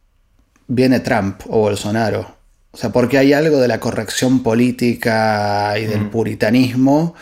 viene 0.67 0.99
Trump 0.99 1.41
o 1.47 1.59
Bolsonaro. 1.59 2.37
O 2.71 2.77
sea, 2.77 2.91
porque 2.91 3.19
hay 3.19 3.33
algo 3.33 3.59
de 3.59 3.67
la 3.67 3.79
corrección 3.79 4.41
política 4.41 5.77
y 5.77 5.85
del 5.85 6.05
mm. 6.05 6.09
puritanismo 6.09 7.13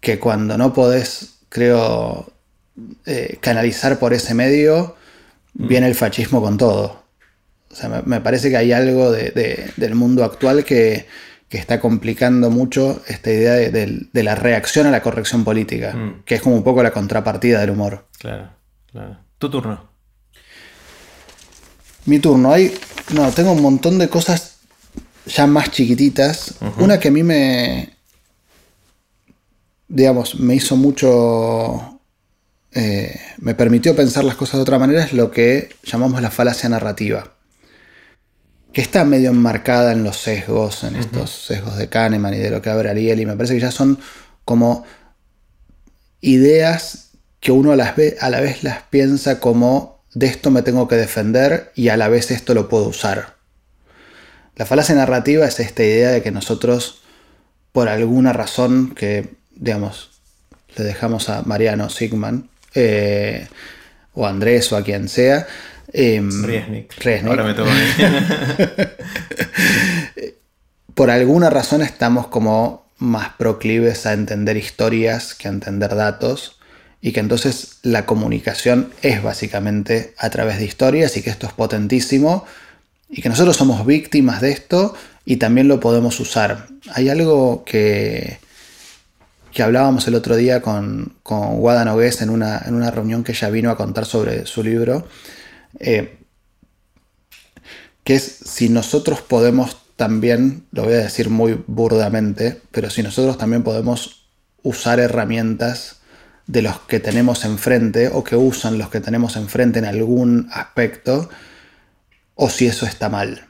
que 0.00 0.18
cuando 0.18 0.56
no 0.56 0.72
podés, 0.72 1.40
creo, 1.50 2.32
eh, 3.04 3.38
canalizar 3.40 3.98
por 3.98 4.14
ese 4.14 4.34
medio, 4.34 4.96
mm. 5.54 5.68
viene 5.68 5.86
el 5.86 5.94
fascismo 5.94 6.40
con 6.40 6.56
todo. 6.56 7.05
O 7.76 7.78
sea, 7.78 8.02
me, 8.06 8.22
parece 8.22 8.48
que 8.48 8.56
hay 8.56 8.72
algo 8.72 9.12
del 9.12 9.94
mundo 9.94 10.24
actual 10.24 10.64
que, 10.64 11.06
está 11.50 11.80
complicando 11.80 12.50
mucho 12.50 13.02
esta 13.06 13.30
idea 13.30 13.52
de, 13.52 14.22
la 14.22 14.34
reacción 14.34 14.86
a 14.86 14.90
la 14.90 15.02
corrección 15.02 15.44
política, 15.44 15.94
mm. 15.94 16.24
que 16.24 16.36
es 16.36 16.42
como 16.42 16.54
un 16.54 16.62
poco 16.62 16.82
la 16.82 16.90
contrapartida 16.90 17.60
del 17.60 17.70
humor. 17.70 18.06
Claro, 18.18 18.50
claro. 18.90 19.18
Tu 19.38 19.50
turno. 19.50 19.88
Mi 22.06 22.18
turno. 22.18 22.52
Hay, 22.52 22.74
no, 23.14 23.30
tengo 23.32 23.52
un 23.52 23.62
montón 23.62 23.98
de 23.98 24.08
cosas 24.08 24.56
ya 25.26 25.46
más 25.46 25.70
chiquititas. 25.70 26.54
Una 26.78 26.98
que 26.98 27.08
a 27.08 27.10
mí 27.10 27.22
me, 27.22 27.90
digamos, 29.88 30.40
me 30.40 30.54
hizo 30.54 30.76
mucho, 30.76 32.00
eh, 32.72 33.20
me 33.38 33.54
permitió 33.54 33.94
pensar 33.94 34.24
las 34.24 34.36
cosas 34.36 34.56
de 34.56 34.62
otra 34.62 34.78
manera 34.78 35.04
es 35.04 35.12
lo 35.12 35.30
que 35.30 35.76
llamamos 35.84 36.22
la 36.22 36.30
falacia 36.30 36.70
narrativa. 36.70 37.35
Que 38.76 38.82
está 38.82 39.06
medio 39.06 39.30
enmarcada 39.30 39.92
en 39.92 40.04
los 40.04 40.18
sesgos, 40.18 40.84
en 40.84 40.96
estos 40.96 41.30
sesgos 41.30 41.78
de 41.78 41.88
Kahneman 41.88 42.34
y 42.34 42.36
de 42.36 42.50
lo 42.50 42.60
que 42.60 42.68
abre 42.68 42.90
Ariel, 42.90 43.18
y 43.18 43.24
me 43.24 43.34
parece 43.34 43.54
que 43.54 43.60
ya 43.60 43.70
son 43.70 43.98
como 44.44 44.84
ideas 46.20 47.12
que 47.40 47.52
uno 47.52 47.72
a, 47.72 47.76
las 47.76 47.94
a 48.20 48.28
la 48.28 48.40
vez 48.42 48.62
las 48.64 48.82
piensa 48.82 49.40
como 49.40 50.04
de 50.12 50.26
esto 50.26 50.50
me 50.50 50.60
tengo 50.60 50.88
que 50.88 50.96
defender 50.96 51.72
y 51.74 51.88
a 51.88 51.96
la 51.96 52.08
vez 52.08 52.30
esto 52.30 52.52
lo 52.52 52.68
puedo 52.68 52.86
usar. 52.88 53.36
La 54.56 54.66
falacia 54.66 54.94
narrativa 54.94 55.46
es 55.46 55.58
esta 55.58 55.82
idea 55.82 56.10
de 56.10 56.22
que 56.22 56.30
nosotros, 56.30 57.00
por 57.72 57.88
alguna 57.88 58.34
razón 58.34 58.94
que, 58.94 59.36
digamos, 59.54 60.10
le 60.76 60.84
dejamos 60.84 61.30
a 61.30 61.40
Mariano 61.44 61.88
Sigman, 61.88 62.50
eh, 62.74 63.48
o 64.12 64.26
a 64.26 64.28
Andrés 64.28 64.70
o 64.70 64.76
a 64.76 64.82
quien 64.82 65.08
sea. 65.08 65.46
Eh, 65.98 66.20
Ahora 67.30 67.44
me 67.44 67.54
toca 67.54 67.70
por 70.94 71.10
alguna 71.10 71.48
razón 71.48 71.80
estamos 71.80 72.26
como 72.26 72.90
más 72.98 73.30
proclives 73.38 74.04
a 74.04 74.12
entender 74.12 74.58
historias 74.58 75.34
que 75.34 75.48
a 75.48 75.50
entender 75.50 75.94
datos 75.94 76.58
y 77.00 77.12
que 77.12 77.20
entonces 77.20 77.78
la 77.82 78.04
comunicación 78.04 78.90
es 79.00 79.22
básicamente 79.22 80.12
a 80.18 80.28
través 80.28 80.58
de 80.58 80.66
historias 80.66 81.16
y 81.16 81.22
que 81.22 81.30
esto 81.30 81.46
es 81.46 81.54
potentísimo 81.54 82.44
y 83.08 83.22
que 83.22 83.30
nosotros 83.30 83.56
somos 83.56 83.86
víctimas 83.86 84.40
de 84.42 84.50
esto 84.50 84.94
y 85.24 85.36
también 85.36 85.66
lo 85.66 85.80
podemos 85.80 86.20
usar. 86.20 86.66
Hay 86.92 87.08
algo 87.08 87.64
que, 87.64 88.38
que 89.52 89.62
hablábamos 89.62 90.06
el 90.08 90.14
otro 90.14 90.36
día 90.36 90.60
con, 90.60 91.14
con 91.22 91.62
Nogués 91.62 92.20
en 92.22 92.30
una, 92.30 92.62
en 92.66 92.74
una 92.74 92.90
reunión 92.90 93.24
que 93.24 93.32
ella 93.32 93.48
vino 93.50 93.70
a 93.70 93.76
contar 93.76 94.04
sobre 94.04 94.46
su 94.46 94.62
libro, 94.62 95.06
eh, 95.78 96.18
que 98.04 98.14
es 98.14 98.22
si 98.22 98.68
nosotros 98.68 99.20
podemos 99.20 99.78
también, 99.96 100.66
lo 100.72 100.84
voy 100.84 100.94
a 100.94 100.98
decir 100.98 101.30
muy 101.30 101.62
burdamente, 101.66 102.60
pero 102.70 102.90
si 102.90 103.02
nosotros 103.02 103.38
también 103.38 103.62
podemos 103.62 104.28
usar 104.62 105.00
herramientas 105.00 106.00
de 106.46 106.62
los 106.62 106.78
que 106.80 107.00
tenemos 107.00 107.44
enfrente 107.44 108.08
o 108.08 108.22
que 108.22 108.36
usan 108.36 108.78
los 108.78 108.90
que 108.90 109.00
tenemos 109.00 109.36
enfrente 109.36 109.78
en 109.78 109.86
algún 109.86 110.48
aspecto, 110.52 111.28
o 112.34 112.50
si 112.50 112.66
eso 112.66 112.86
está 112.86 113.08
mal. 113.08 113.46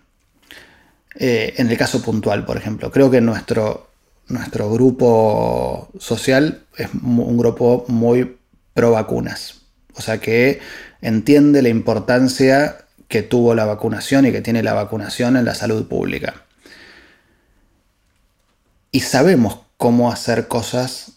Eh, 1.18 1.54
en 1.56 1.70
el 1.70 1.76
caso 1.76 2.02
puntual, 2.02 2.44
por 2.44 2.56
ejemplo, 2.56 2.90
creo 2.90 3.10
que 3.10 3.20
nuestro, 3.20 3.90
nuestro 4.28 4.70
grupo 4.70 5.90
social 5.98 6.64
es 6.76 6.88
un 7.02 7.36
grupo 7.36 7.84
muy 7.88 8.36
pro 8.72 8.92
vacunas. 8.92 9.62
O 9.94 10.02
sea 10.02 10.18
que 10.18 10.60
entiende 11.00 11.62
la 11.62 11.68
importancia 11.68 12.78
que 13.08 13.22
tuvo 13.22 13.54
la 13.54 13.64
vacunación 13.64 14.26
y 14.26 14.32
que 14.32 14.40
tiene 14.40 14.62
la 14.62 14.74
vacunación 14.74 15.36
en 15.36 15.44
la 15.44 15.54
salud 15.54 15.86
pública. 15.86 16.42
Y 18.90 19.00
sabemos 19.00 19.60
cómo 19.76 20.10
hacer 20.10 20.48
cosas 20.48 21.12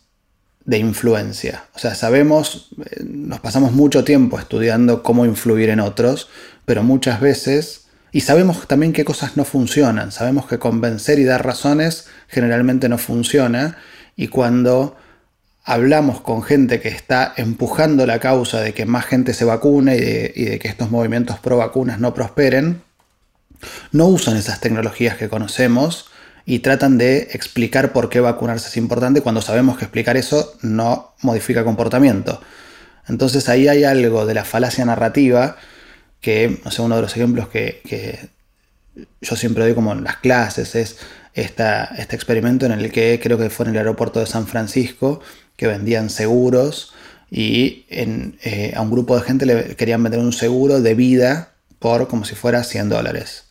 de 0.66 0.78
influencia. 0.78 1.66
O 1.74 1.80
sea, 1.80 1.96
sabemos, 1.96 2.70
eh, 2.78 3.04
nos 3.04 3.40
pasamos 3.40 3.72
mucho 3.72 4.04
tiempo 4.04 4.38
estudiando 4.38 5.02
cómo 5.02 5.26
influir 5.26 5.70
en 5.70 5.80
otros, 5.80 6.30
pero 6.66 6.84
muchas 6.84 7.22
veces, 7.22 7.86
y 8.12 8.22
sabemos 8.22 8.68
también 8.68 8.94
qué 8.94 9.04
cosas 9.04 9.36
no 9.36 9.46
funcionan, 9.46 10.12
sabemos 10.12 10.46
que 10.46 10.60
convencer 10.60 11.18
y 11.18 11.24
dar 11.24 11.44
razones 11.44 12.06
generalmente 12.28 12.88
no 12.88 13.00
funciona, 13.00 13.78
y 14.16 14.28
cuando 14.28 14.96
hablamos 15.70 16.20
con 16.22 16.42
gente 16.42 16.80
que 16.80 16.88
está 16.88 17.32
empujando 17.38 18.08
la 18.08 18.18
causa 18.18 18.60
de 18.60 18.74
que 18.74 18.88
más 18.88 19.06
gente 19.06 19.36
se 19.36 19.46
vacune 19.46 19.98
y 19.98 20.46
de, 20.46 20.60
que 20.60 20.68
estos 20.68 20.90
movimientos 20.90 21.38
pro 21.38 21.58
vacunas 21.58 22.00
no 22.00 22.12
prosperen, 22.16 22.82
no 23.92 24.08
usan 24.08 24.36
esas 24.36 24.62
tecnologías 24.62 25.16
que 25.16 25.30
conocemos 25.30 26.10
y 26.44 26.60
tratan 26.60 26.98
de 26.98 27.30
explicar 27.34 27.94
por 27.94 28.10
qué 28.10 28.20
vacunarse 28.20 28.68
es 28.70 28.78
importante 28.78 29.22
cuando 29.22 29.44
sabemos 29.44 29.78
que 29.78 29.86
explicar 29.86 30.18
eso 30.18 30.58
no 30.64 31.14
modifica 31.22 31.64
comportamiento. 31.64 32.42
Entonces 33.08 33.48
ahí 33.48 33.68
hay 33.68 33.84
algo 33.84 34.26
de 34.26 34.34
la 34.34 34.46
falacia 34.46 34.84
narrativa 34.86 35.56
que, 36.20 36.62
no 36.66 36.72
sé, 36.72 36.82
uno 36.82 36.96
de 36.96 37.04
los 37.04 37.16
ejemplos 37.16 37.48
que, 37.48 38.30
yo 39.22 39.36
siempre 39.36 39.66
doy 39.66 39.76
como 39.76 39.92
en 39.92 40.04
las 40.04 40.18
clases 40.18 40.74
es 40.74 40.98
este 41.34 42.16
experimento 42.16 42.66
en 42.66 42.74
el 42.74 42.92
que 42.92 43.20
creo 43.22 43.38
que 43.38 43.50
fue 43.50 43.66
en 43.66 43.72
el 43.72 43.78
aeropuerto 43.78 44.20
de 44.20 44.26
San 44.26 44.48
Francisco, 44.48 45.22
que 45.56 45.68
vendían 45.68 46.10
seguros 46.10 46.94
y 47.32 47.86
eh, 47.90 48.74
a 48.76 48.82
un 48.82 48.92
grupo 48.92 49.16
de 49.16 49.22
gente 49.22 49.46
le 49.46 49.76
querían 49.76 50.02
vender 50.02 50.20
un 50.20 50.34
seguro 50.34 50.82
de 50.82 50.96
vida 50.96 51.54
por 51.78 52.08
como 52.08 52.26
si 52.26 52.36
fuera 52.36 52.64
100 52.64 52.90
dólares. 52.90 53.46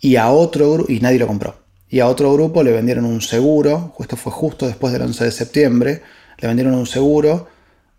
Y 0.00 0.16
a 0.16 0.30
otro 0.30 0.84
y 0.88 1.00
nadie 1.00 1.18
lo 1.18 1.26
compró. 1.26 1.56
Y 1.88 2.00
a 2.00 2.08
otro 2.08 2.32
grupo 2.32 2.62
le 2.62 2.72
vendieron 2.72 3.04
un 3.04 3.20
seguro, 3.20 3.94
esto 3.98 4.16
fue 4.16 4.32
justo 4.32 4.66
después 4.66 4.92
del 4.92 5.02
11 5.02 5.24
de 5.24 5.32
septiembre, 5.32 6.02
le 6.38 6.48
vendieron 6.48 6.74
un 6.74 6.86
seguro 6.86 7.48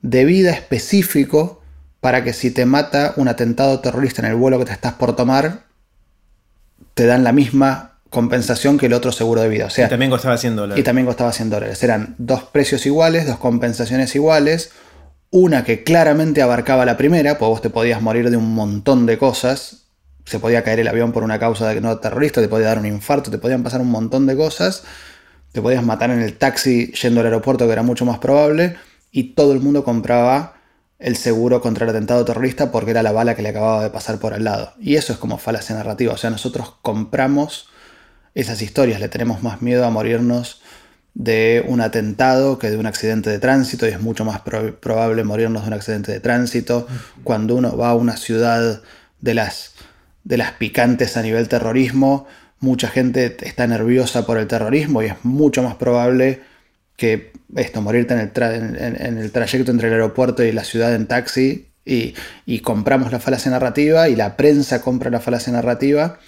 de 0.01 0.25
vida 0.25 0.51
específico 0.51 1.61
para 1.99 2.23
que 2.23 2.33
si 2.33 2.51
te 2.51 2.65
mata 2.65 3.13
un 3.17 3.27
atentado 3.27 3.79
terrorista 3.79 4.21
en 4.21 4.31
el 4.31 4.35
vuelo 4.35 4.59
que 4.59 4.65
te 4.65 4.73
estás 4.73 4.93
por 4.93 5.15
tomar, 5.15 5.63
te 6.93 7.05
dan 7.05 7.23
la 7.23 7.31
misma 7.31 7.96
compensación 8.09 8.77
que 8.77 8.87
el 8.87 8.93
otro 8.93 9.11
seguro 9.11 9.41
de 9.41 9.49
vida. 9.49 9.65
O 9.65 9.69
sea, 9.69 9.87
y 9.87 9.89
también 9.89 10.11
costaba 10.11 10.37
100 10.37 10.55
dólares. 10.55 10.79
Y 10.79 10.83
también 10.83 11.05
costaba 11.05 11.31
100 11.31 11.49
dólares. 11.49 11.83
Eran 11.83 12.15
dos 12.17 12.43
precios 12.43 12.85
iguales, 12.85 13.27
dos 13.27 13.37
compensaciones 13.37 14.15
iguales. 14.15 14.71
Una 15.29 15.63
que 15.63 15.83
claramente 15.83 16.41
abarcaba 16.41 16.85
la 16.85 16.97
primera, 16.97 17.37
pues 17.37 17.49
vos 17.49 17.61
te 17.61 17.69
podías 17.69 18.01
morir 18.01 18.29
de 18.29 18.37
un 18.37 18.53
montón 18.53 19.05
de 19.05 19.17
cosas. 19.17 19.87
Se 20.25 20.39
podía 20.39 20.63
caer 20.63 20.79
el 20.79 20.87
avión 20.87 21.11
por 21.11 21.23
una 21.23 21.39
causa 21.39 21.67
de 21.67 21.81
no 21.81 21.97
terrorista, 21.99 22.41
te 22.41 22.47
podía 22.47 22.67
dar 22.67 22.79
un 22.79 22.85
infarto, 22.85 23.31
te 23.31 23.37
podían 23.37 23.63
pasar 23.63 23.81
un 23.81 23.89
montón 23.89 24.25
de 24.25 24.35
cosas. 24.35 24.83
Te 25.51 25.61
podías 25.61 25.83
matar 25.83 26.11
en 26.11 26.21
el 26.21 26.37
taxi 26.37 26.91
yendo 26.91 27.21
al 27.21 27.27
aeropuerto, 27.27 27.65
que 27.65 27.73
era 27.73 27.83
mucho 27.83 28.05
más 28.05 28.19
probable. 28.19 28.75
Y 29.11 29.33
todo 29.33 29.53
el 29.53 29.59
mundo 29.59 29.83
compraba 29.83 30.55
el 30.99 31.15
seguro 31.15 31.61
contra 31.61 31.85
el 31.85 31.91
atentado 31.91 32.25
terrorista 32.25 32.71
porque 32.71 32.91
era 32.91 33.03
la 33.03 33.11
bala 33.11 33.35
que 33.35 33.41
le 33.41 33.49
acababa 33.49 33.83
de 33.83 33.89
pasar 33.89 34.19
por 34.19 34.33
al 34.33 34.43
lado. 34.43 34.73
Y 34.79 34.95
eso 34.95 35.13
es 35.13 35.19
como 35.19 35.37
falacia 35.37 35.75
narrativa. 35.75 36.13
O 36.13 36.17
sea, 36.17 36.29
nosotros 36.29 36.75
compramos 36.81 37.69
esas 38.37 38.61
historias, 38.61 38.99
le 38.99 39.09
tenemos 39.09 39.41
más 39.41 39.63
miedo 39.63 39.83
a 39.83 39.89
morirnos 39.89 40.61
de 41.15 41.65
un 41.67 41.81
atentado 41.81 42.59
que 42.59 42.69
de 42.69 42.77
un 42.77 42.85
accidente 42.85 43.31
de 43.31 43.39
tránsito 43.39 43.87
y 43.87 43.89
es 43.89 43.99
mucho 43.99 44.25
más 44.25 44.41
probable 44.41 45.23
morirnos 45.23 45.63
de 45.63 45.69
un 45.69 45.73
accidente 45.73 46.11
de 46.11 46.19
tránsito 46.19 46.85
cuando 47.23 47.55
uno 47.55 47.75
va 47.75 47.89
a 47.89 47.95
una 47.95 48.15
ciudad 48.15 48.83
de 49.21 49.33
las, 49.33 49.73
de 50.23 50.37
las 50.37 50.51
picantes 50.51 51.17
a 51.17 51.23
nivel 51.23 51.47
terrorismo. 51.47 52.27
Mucha 52.59 52.89
gente 52.89 53.35
está 53.41 53.65
nerviosa 53.65 54.27
por 54.27 54.37
el 54.37 54.45
terrorismo 54.45 55.01
y 55.01 55.07
es 55.07 55.15
mucho 55.23 55.63
más 55.63 55.73
probable 55.73 56.41
que 56.95 57.31
esto, 57.55 57.81
morirte 57.81 58.13
en 58.13 58.19
el, 58.19 59.01
en, 59.01 59.17
el 59.17 59.31
trayecto 59.31 59.71
entre 59.71 59.87
el 59.87 59.95
aeropuerto 59.95 60.43
y 60.43 60.51
la 60.51 60.63
ciudad 60.63 60.93
en 60.93 61.07
taxi 61.07 61.69
y, 61.83 62.13
y, 62.45 62.59
compramos 62.59 63.11
la 63.11 63.19
falacia 63.19 63.49
narrativa 63.49 64.09
y 64.09 64.15
la 64.15 64.37
prensa 64.37 64.81
compra 64.81 65.09
la 65.09 65.21
falacia 65.21 65.51
narrativa. 65.53 66.19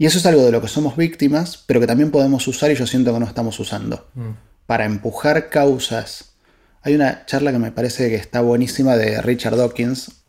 Y 0.00 0.06
eso 0.06 0.16
es 0.16 0.24
algo 0.24 0.46
de 0.46 0.50
lo 0.50 0.62
que 0.62 0.68
somos 0.68 0.96
víctimas, 0.96 1.62
pero 1.66 1.78
que 1.78 1.86
también 1.86 2.10
podemos 2.10 2.48
usar 2.48 2.70
y 2.70 2.74
yo 2.74 2.86
siento 2.86 3.12
que 3.12 3.20
no 3.20 3.26
estamos 3.26 3.60
usando. 3.60 4.08
Mm. 4.14 4.30
Para 4.64 4.86
empujar 4.86 5.50
causas. 5.50 6.36
Hay 6.80 6.94
una 6.94 7.26
charla 7.26 7.52
que 7.52 7.58
me 7.58 7.70
parece 7.70 8.08
que 8.08 8.14
está 8.14 8.40
buenísima 8.40 8.96
de 8.96 9.20
Richard 9.20 9.58
Dawkins 9.58 10.22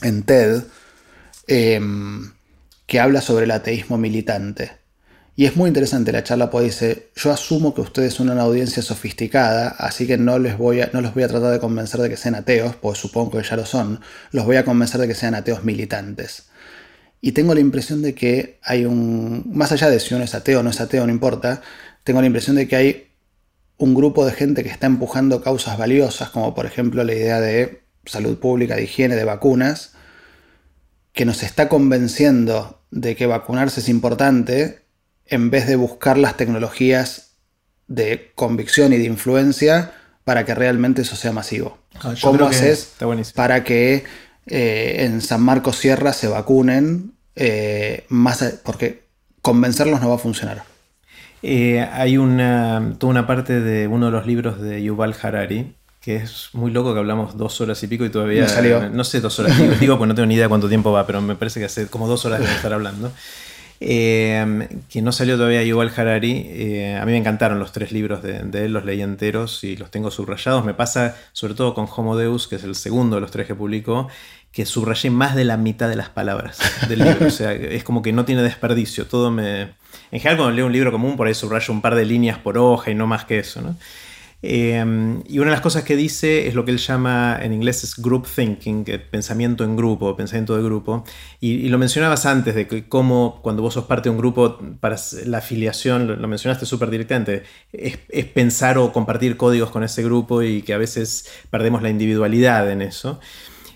en 0.00 0.22
TED, 0.22 0.62
em, 1.48 2.32
que 2.86 2.98
habla 2.98 3.20
sobre 3.20 3.44
el 3.44 3.50
ateísmo 3.50 3.98
militante. 3.98 4.70
Y 5.36 5.44
es 5.44 5.54
muy 5.54 5.68
interesante 5.68 6.12
la 6.12 6.24
charla, 6.24 6.48
porque 6.48 6.68
dice, 6.68 7.10
yo 7.14 7.30
asumo 7.30 7.74
que 7.74 7.82
ustedes 7.82 8.14
son 8.14 8.30
una 8.30 8.40
audiencia 8.40 8.82
sofisticada, 8.82 9.68
así 9.68 10.06
que 10.06 10.16
no, 10.16 10.38
les 10.38 10.56
voy 10.56 10.80
a, 10.80 10.88
no 10.94 11.02
los 11.02 11.12
voy 11.12 11.24
a 11.24 11.28
tratar 11.28 11.52
de 11.52 11.60
convencer 11.60 12.00
de 12.00 12.08
que 12.08 12.16
sean 12.16 12.36
ateos, 12.36 12.74
pues 12.76 12.96
supongo 12.96 13.32
que 13.32 13.46
ya 13.46 13.56
lo 13.56 13.66
son, 13.66 14.00
los 14.32 14.46
voy 14.46 14.56
a 14.56 14.64
convencer 14.64 14.98
de 14.98 15.08
que 15.08 15.14
sean 15.14 15.34
ateos 15.34 15.62
militantes. 15.62 16.49
Y 17.20 17.32
tengo 17.32 17.54
la 17.54 17.60
impresión 17.60 18.02
de 18.02 18.14
que 18.14 18.58
hay 18.62 18.86
un, 18.86 19.44
más 19.52 19.72
allá 19.72 19.90
de 19.90 20.00
si 20.00 20.14
uno 20.14 20.24
es 20.24 20.34
ateo 20.34 20.60
o 20.60 20.62
no 20.62 20.70
es 20.70 20.80
ateo, 20.80 21.06
no 21.06 21.12
importa, 21.12 21.62
tengo 22.02 22.20
la 22.20 22.26
impresión 22.26 22.56
de 22.56 22.66
que 22.66 22.76
hay 22.76 23.10
un 23.76 23.94
grupo 23.94 24.24
de 24.24 24.32
gente 24.32 24.62
que 24.62 24.70
está 24.70 24.86
empujando 24.86 25.42
causas 25.42 25.78
valiosas, 25.78 26.30
como 26.30 26.54
por 26.54 26.66
ejemplo 26.66 27.04
la 27.04 27.14
idea 27.14 27.40
de 27.40 27.82
salud 28.04 28.38
pública, 28.38 28.76
de 28.76 28.84
higiene, 28.84 29.16
de 29.16 29.24
vacunas, 29.24 29.92
que 31.12 31.24
nos 31.24 31.42
está 31.42 31.68
convenciendo 31.68 32.82
de 32.90 33.16
que 33.16 33.26
vacunarse 33.26 33.80
es 33.80 33.88
importante 33.88 34.84
en 35.26 35.50
vez 35.50 35.66
de 35.66 35.76
buscar 35.76 36.18
las 36.18 36.36
tecnologías 36.36 37.32
de 37.86 38.32
convicción 38.34 38.92
y 38.92 38.98
de 38.98 39.04
influencia 39.04 39.92
para 40.24 40.44
que 40.44 40.54
realmente 40.54 41.02
eso 41.02 41.16
sea 41.16 41.32
masivo. 41.32 41.78
Ah, 42.02 42.14
¿Cómo 42.20 42.46
haces 42.46 42.94
para 43.34 43.64
que 43.64 44.04
eh, 44.50 45.04
en 45.04 45.20
San 45.20 45.42
Marcos 45.42 45.76
Sierra 45.76 46.12
se 46.12 46.28
vacunen? 46.28 47.12
Eh, 47.36 48.04
más, 48.08 48.60
porque 48.64 49.04
convencerlos 49.40 50.00
no 50.00 50.10
va 50.10 50.16
a 50.16 50.18
funcionar. 50.18 50.64
Eh, 51.42 51.80
hay 51.92 52.18
una, 52.18 52.94
toda 52.98 53.10
una 53.10 53.26
parte 53.26 53.60
de 53.60 53.88
uno 53.88 54.06
de 54.06 54.12
los 54.12 54.26
libros 54.26 54.60
de 54.60 54.82
Yuval 54.82 55.14
Harari, 55.22 55.74
que 56.00 56.16
es 56.16 56.50
muy 56.52 56.70
loco 56.70 56.92
que 56.92 56.98
hablamos 56.98 57.36
dos 57.38 57.60
horas 57.60 57.82
y 57.82 57.86
pico 57.86 58.04
y 58.04 58.10
todavía... 58.10 58.48
salió. 58.48 58.90
No 58.90 59.04
sé, 59.04 59.20
dos 59.20 59.38
horas 59.38 59.58
y 59.58 59.62
pico, 59.62 59.74
digo, 59.80 59.98
pues 59.98 60.08
no 60.08 60.14
tengo 60.14 60.26
ni 60.26 60.34
idea 60.34 60.48
cuánto 60.48 60.68
tiempo 60.68 60.92
va, 60.92 61.06
pero 61.06 61.20
me 61.20 61.36
parece 61.36 61.60
que 61.60 61.66
hace 61.66 61.86
como 61.86 62.08
dos 62.08 62.26
horas 62.26 62.40
de 62.40 62.46
estar 62.46 62.72
hablando 62.72 63.10
eh, 63.82 64.68
que 64.90 65.00
no 65.00 65.10
salió 65.10 65.36
todavía 65.36 65.64
Yuval 65.64 65.90
Harari. 65.96 66.46
Eh, 66.48 66.98
a 67.00 67.04
mí 67.06 67.12
me 67.12 67.18
encantaron 67.18 67.58
los 67.58 67.72
tres 67.72 67.92
libros 67.92 68.22
de, 68.22 68.40
él, 68.64 68.72
los 68.72 68.84
leí 68.84 69.00
enteros 69.00 69.64
y 69.64 69.76
los 69.76 69.90
tengo 69.90 70.10
subrayados. 70.10 70.64
Me 70.64 70.74
pasa 70.74 71.16
sobre 71.32 71.54
todo 71.54 71.74
con 71.74 71.88
Homo 71.94 72.16
Deus, 72.16 72.46
que 72.46 72.56
es 72.56 72.64
el 72.64 72.74
segundo 72.74 73.16
de 73.16 73.22
los 73.22 73.30
tres 73.30 73.46
que 73.46 73.54
publicó, 73.54 74.08
que 74.52 74.66
subrayé 74.66 75.10
más 75.10 75.36
de 75.36 75.44
la 75.44 75.56
mitad 75.56 75.88
de 75.88 75.96
las 75.96 76.08
palabras 76.08 76.58
del 76.88 77.00
libro. 77.00 77.26
O 77.26 77.30
sea, 77.30 77.52
es 77.52 77.84
como 77.84 78.02
que 78.02 78.12
no 78.12 78.24
tiene 78.24 78.42
desperdicio. 78.42 79.06
Todo 79.06 79.30
me. 79.30 79.62
En 80.10 80.18
general, 80.20 80.38
cuando 80.38 80.56
leo 80.56 80.66
un 80.66 80.72
libro 80.72 80.90
común, 80.90 81.16
por 81.16 81.26
ahí 81.26 81.34
subrayo 81.34 81.72
un 81.72 81.80
par 81.80 81.94
de 81.94 82.04
líneas 82.04 82.38
por 82.38 82.58
hoja 82.58 82.90
y 82.90 82.94
no 82.94 83.06
más 83.06 83.24
que 83.24 83.38
eso, 83.38 83.60
¿no? 83.62 83.76
Em, 84.42 85.22
y 85.28 85.38
una 85.38 85.50
de 85.50 85.56
las 85.56 85.60
cosas 85.60 85.84
que 85.84 85.96
dice 85.96 86.48
es 86.48 86.54
lo 86.54 86.64
que 86.64 86.70
él 86.70 86.78
llama 86.78 87.38
en 87.42 87.52
inglés 87.52 87.84
es 87.84 87.96
group 87.96 88.26
thinking, 88.26 88.84
pensamiento 89.10 89.64
en 89.64 89.76
grupo, 89.76 90.16
pensamiento 90.16 90.56
de 90.56 90.62
grupo. 90.62 91.04
Y, 91.40 91.68
lo 91.68 91.76
mencionabas 91.78 92.24
antes 92.24 92.54
de 92.54 92.66
que 92.66 92.88
cómo 92.88 93.40
cuando 93.42 93.62
vos 93.62 93.74
sos 93.74 93.84
parte 93.84 94.08
de 94.08 94.14
un 94.14 94.18
grupo, 94.18 94.58
para 94.80 94.96
la 95.26 95.38
afiliación, 95.38 96.20
lo, 96.20 96.28
mencionaste 96.28 96.64
súper 96.64 96.90
directamente, 96.90 97.42
es, 97.72 97.98
es, 98.08 98.24
pensar 98.26 98.78
o 98.78 98.92
compartir 98.92 99.36
códigos 99.36 99.70
con 99.70 99.84
ese 99.84 100.02
grupo 100.02 100.42
y 100.42 100.62
que 100.62 100.72
a 100.72 100.78
veces 100.78 101.28
perdemos 101.50 101.82
la 101.82 101.90
individualidad 101.90 102.70
en 102.70 102.80
eso 102.82 103.20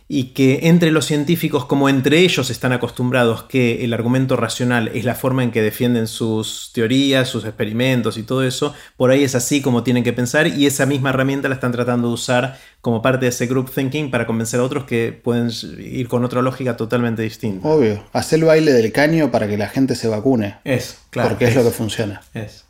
y 0.07 0.35
que 0.35 0.61
entre 0.65 0.91
los 0.91 1.07
científicos, 1.07 1.65
como 1.65 1.89
entre 1.89 2.19
ellos 2.19 2.51
están 2.51 2.73
acostumbrados 2.73 3.45
que 3.45 3.85
el 3.85 3.95
argumento 3.95 4.37
racional 4.37 4.89
es 4.95 5.05
la 5.05 5.15
forma 5.15 5.43
en 5.43 5.51
que 5.51 5.63
defienden 5.63 6.07
sus 6.09 6.73
teorías, 6.75 7.29
sus 7.29 7.47
experimentos 7.47 8.19
y 8.19 8.23
todo 8.23 8.45
eso, 8.45 8.75
por 8.99 9.11
ahí 9.11 9.25
es 9.25 9.35
así 9.35 9.63
como 9.63 9.83
tienen 9.83 10.05
que 10.05 10.13
pensar 10.13 10.47
y 10.47 10.67
esa 10.67 10.85
misma 10.85 11.09
herramienta 11.09 11.49
la 11.49 11.55
están 11.55 11.73
tratando 11.73 12.09
de 12.09 12.15
usar 12.15 12.59
como 12.83 13.01
parte 13.01 13.25
de 13.25 13.31
ese 13.31 13.47
group 13.47 13.71
thinking 13.71 14.11
para 14.11 14.27
convencer 14.27 14.61
a 14.61 14.65
otros 14.65 14.85
que 14.85 15.19
pueden 15.25 15.51
ir 15.79 16.07
con 16.07 16.23
otra 16.23 16.43
lógica 16.43 16.77
totalmente 16.77 17.23
distinta. 17.23 17.67
Obvio, 17.67 18.05
hacer 18.13 18.41
el 18.41 18.45
baile 18.45 18.73
del 18.73 18.93
caño 18.93 19.31
para 19.31 19.49
que 19.49 19.57
la 19.57 19.69
gente 19.69 19.95
se 19.95 20.09
vacune. 20.09 20.57
Es, 20.65 20.99
claro. 21.09 21.31
Porque 21.31 21.47
es, 21.47 21.57
lo 21.57 21.65
que 21.65 21.71
funciona. 21.71 22.21
Es. 22.35 22.67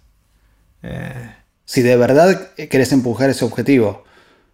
Eh. 0.85 1.35
Si 1.65 1.83
de 1.83 1.97
verdad 1.97 2.53
querés 2.71 2.93
empujar 2.93 3.31
ese 3.31 3.45
objetivo, 3.45 4.05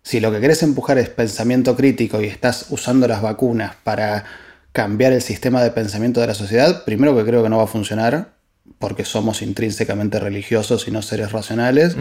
si 0.02 0.20
lo 0.20 0.32
que 0.32 0.40
querés 0.40 0.62
empujar 0.62 0.98
es 0.98 1.08
pensamiento 1.08 1.76
crítico 1.76 2.20
y 2.20 2.26
estás 2.26 2.66
usando 2.70 3.06
las 3.06 3.22
vacunas 3.22 3.76
para 3.82 4.24
cambiar 4.72 5.12
el 5.12 5.22
sistema 5.22 5.62
de 5.62 5.70
pensamiento 5.70 6.20
de 6.20 6.28
la 6.28 6.34
sociedad, 6.34 6.84
primero 6.84 7.16
que 7.16 7.24
creo 7.24 7.42
que 7.42 7.48
no 7.48 7.58
va 7.58 7.64
a 7.64 7.68
funcionar, 7.68 8.32
porque 8.78 9.04
somos 9.04 9.42
intrínsecamente 9.42 10.20
religiosos 10.20 10.86
y 10.88 10.90
no 10.90 11.02
seres 11.02 11.32
racionales. 11.32 11.96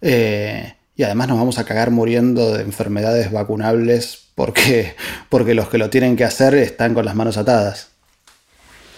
Eh, 0.00 0.74
y 0.94 1.02
además 1.02 1.28
nos 1.28 1.38
vamos 1.38 1.58
a 1.58 1.64
cagar 1.64 1.90
muriendo 1.90 2.52
de 2.52 2.62
enfermedades 2.62 3.32
vacunables 3.32 4.28
porque, 4.34 4.94
porque 5.28 5.54
los 5.54 5.68
que 5.68 5.78
lo 5.78 5.90
tienen 5.90 6.16
que 6.16 6.24
hacer 6.24 6.54
están 6.54 6.94
con 6.94 7.04
las 7.04 7.14
manos 7.14 7.36
atadas. 7.36 7.88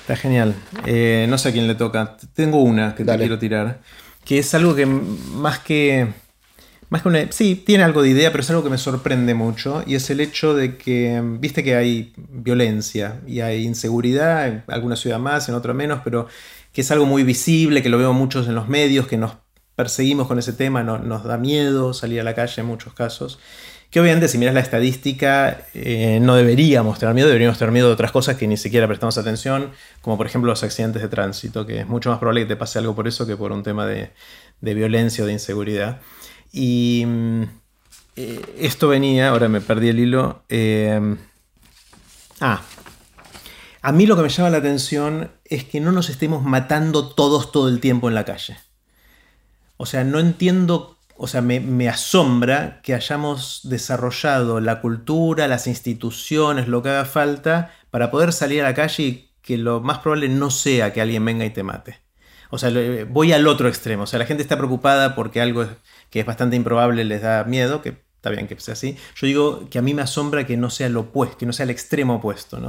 Está 0.03 0.17
genial. 0.17 0.55
Eh, 0.85 1.27
no 1.31 1.39
sé 1.39 1.49
a 1.49 1.53
quién 1.53 1.67
le 1.67 1.77
toca. 1.77 2.19
Tengo 2.35 2.63
una 2.63 2.95
que 2.95 3.05
te 3.05 3.17
quiero 3.17 3.39
tirar. 3.39 3.81
Que 4.23 4.39
es 4.39 4.55
algo 4.55 4.75
que 4.75 4.85
más 4.85 5.61
que 5.61 6.13
sí, 7.31 7.57
tiene 7.57 7.85
algo 7.85 8.03
de 8.03 8.11
idea, 8.11 8.31
pero 8.31 8.43
es 8.43 8.51
algo 8.51 8.63
que 8.63 8.71
me 8.71 8.79
sorprende 8.79 9.35
mucho 9.35 9.83
y 9.87 9.95
es 9.95 10.11
el 10.11 10.21
hecho 10.21 10.55
de 10.55 10.77
que, 10.77 11.21
viste 11.39 11.65
que 11.65 11.77
hay 11.77 12.13
violencia 12.17 13.21
y 13.27 13.41
hay 13.41 13.65
inseguridad, 13.65 14.47
en 14.47 14.65
alguna 14.69 14.97
ciudad 14.97 15.19
más, 15.19 15.49
en 15.49 15.55
otra 15.55 15.75
menos, 15.75 16.01
pero 16.05 16.29
que 16.73 16.81
es 16.81 16.91
algo 16.91 17.07
muy 17.07 17.23
visible, 17.23 17.83
que 17.83 17.89
lo 17.89 17.99
veo 17.99 18.13
muchos 18.13 18.49
en 18.49 18.55
los 18.55 18.69
medios, 18.69 19.07
que 19.07 19.17
nos 19.17 19.37
perseguimos 19.77 20.27
con 20.27 20.39
ese 20.39 20.53
tema, 20.53 20.83
nos 20.83 21.25
da 21.25 21.39
miedo 21.39 21.95
salir 21.95 22.21
a 22.21 22.25
la 22.25 22.35
calle 22.35 22.61
en 22.61 22.67
muchos 22.67 22.95
casos. 22.95 23.39
Que 23.91 24.01
obviamente 24.01 24.27
si 24.27 24.39
miras 24.39 24.55
la 24.55 24.61
estadística 24.61 25.67
eh, 25.73 26.19
no 26.21 26.35
deberíamos 26.35 26.99
tener 26.99 27.15
miedo, 27.15 27.29
deberíamos 27.29 27.59
tener 27.59 27.71
miedo 27.71 27.87
de 27.87 27.95
otras 27.95 28.11
cosas 28.11 28.37
que 28.37 28.49
ni 28.49 28.57
siquiera 28.57 28.89
prestamos 28.89 29.19
atención, 29.19 29.71
como 30.01 30.17
por 30.17 30.27
ejemplo 30.27 30.51
los 30.51 30.65
accidentes 30.65 31.01
de 31.01 31.09
tránsito, 31.09 31.65
que 31.65 31.81
es 31.81 31.89
mucho 31.89 32.11
más 32.11 32.19
probable 32.19 32.41
que 32.41 32.47
te 32.47 32.57
pase 32.57 32.81
algo 32.81 32.97
por 32.97 33.07
eso 33.07 33.25
que 33.25 33.37
por 33.37 33.53
un 33.53 33.63
tema 33.63 33.87
de 33.87 34.11
violencia 34.61 35.23
o 35.23 35.27
de 35.29 35.33
inseguridad. 35.35 36.01
Y 36.57 37.05
eh, 38.15 38.41
esto 38.61 38.87
venía, 38.87 39.31
ahora 39.31 39.49
me 39.49 39.61
perdí 39.61 39.89
el 39.89 39.99
hilo. 39.99 40.45
Eh, 40.49 41.17
ah, 42.41 42.63
a 43.83 43.91
mí 43.91 44.07
lo 44.07 44.15
que 44.15 44.23
me 44.23 44.29
llama 44.29 44.51
la 44.51 44.59
atención 44.59 45.33
es 45.45 45.65
que 45.65 45.81
no 45.81 45.91
nos 45.91 46.11
estemos 46.11 46.45
matando 46.45 47.09
todos 47.09 47.51
todo 47.51 47.69
el 47.69 47.81
tiempo 47.81 48.09
en 48.09 48.15
la 48.15 48.25
calle. 48.25 48.57
O 49.79 49.85
sea, 49.85 50.05
no 50.05 50.21
entiendo, 50.21 50.97
o 51.17 51.27
sea, 51.27 51.41
me, 51.41 51.89
asombra 51.89 52.81
que 52.83 52.95
hayamos 52.95 53.63
desarrollado 53.65 54.61
la 54.61 54.81
cultura, 54.81 55.49
las 55.49 55.67
instituciones, 55.67 56.69
lo 56.69 56.85
que 56.85 56.91
haga 56.91 57.05
falta 57.05 57.75
para 57.91 58.13
poder 58.13 58.33
salir 58.33 58.61
a 58.61 58.69
la 58.69 58.75
calle 58.75 59.03
y 59.03 59.31
que 59.43 59.59
lo 59.59 59.81
más 59.81 59.99
probable 59.99 60.29
no 60.29 60.51
sea 60.51 60.93
que 60.93 61.01
alguien 61.01 61.25
venga 61.25 61.45
y 61.45 61.51
te 61.51 61.65
mate. 61.65 61.99
O 62.51 62.59
sea, 62.59 62.71
voy 63.09 63.33
al 63.33 63.49
otro 63.49 63.69
extremo. 63.69 64.05
O 64.05 64.07
sea, 64.07 64.21
la 64.21 64.27
gente 64.27 64.45
está 64.45 64.57
preocupada 64.57 65.17
porque 65.17 65.41
algo 65.41 65.67
que 66.15 66.21
es 66.21 66.27
bastante 66.27 66.55
improbable 66.55 67.03
les 67.05 67.23
da 67.23 67.43
miedo, 67.43 67.83
que 67.83 67.89
está 67.89 68.31
bien 68.31 68.47
que 68.47 68.57
sea 68.61 68.75
así. 68.75 68.97
Yo 69.17 69.27
digo 69.27 69.69
que 69.69 69.81
a 69.81 69.83
mí 69.83 69.95
me 69.95 70.03
asombra 70.03 70.47
que 70.47 70.57
no 70.57 70.71
sea 70.71 70.89
lo 70.89 71.01
opuesto, 71.01 71.39
que 71.39 71.45
no 71.45 71.53
sea 71.53 71.65
el 71.65 71.71
extremo 71.71 72.15
opuesto. 72.15 72.61